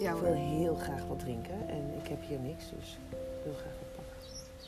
Ja 0.00 0.14
Ik 0.14 0.20
wil 0.20 0.32
heel 0.32 0.74
graag 0.74 1.06
wat 1.06 1.18
drinken 1.18 1.68
en 1.68 1.94
ik 2.02 2.08
heb 2.08 2.18
hier 2.28 2.38
niks, 2.38 2.64
dus 2.78 2.98
ik 3.10 3.44
wil 3.44 3.52
graag 3.52 3.72
wat 3.78 3.94
pakken. 3.94 4.16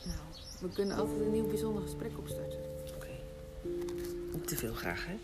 Nou, 0.05 0.19
we 0.61 0.69
kunnen 0.69 0.97
altijd 0.97 1.21
een 1.21 1.33
nieuw 1.33 1.47
bijzonder 1.47 1.83
gesprek 1.83 2.19
opstarten. 2.19 2.59
Oké. 2.95 3.07
Niet 4.33 4.49
te 4.49 4.57
veel 4.57 4.75
graag, 4.75 5.07
hè? 5.07 5.17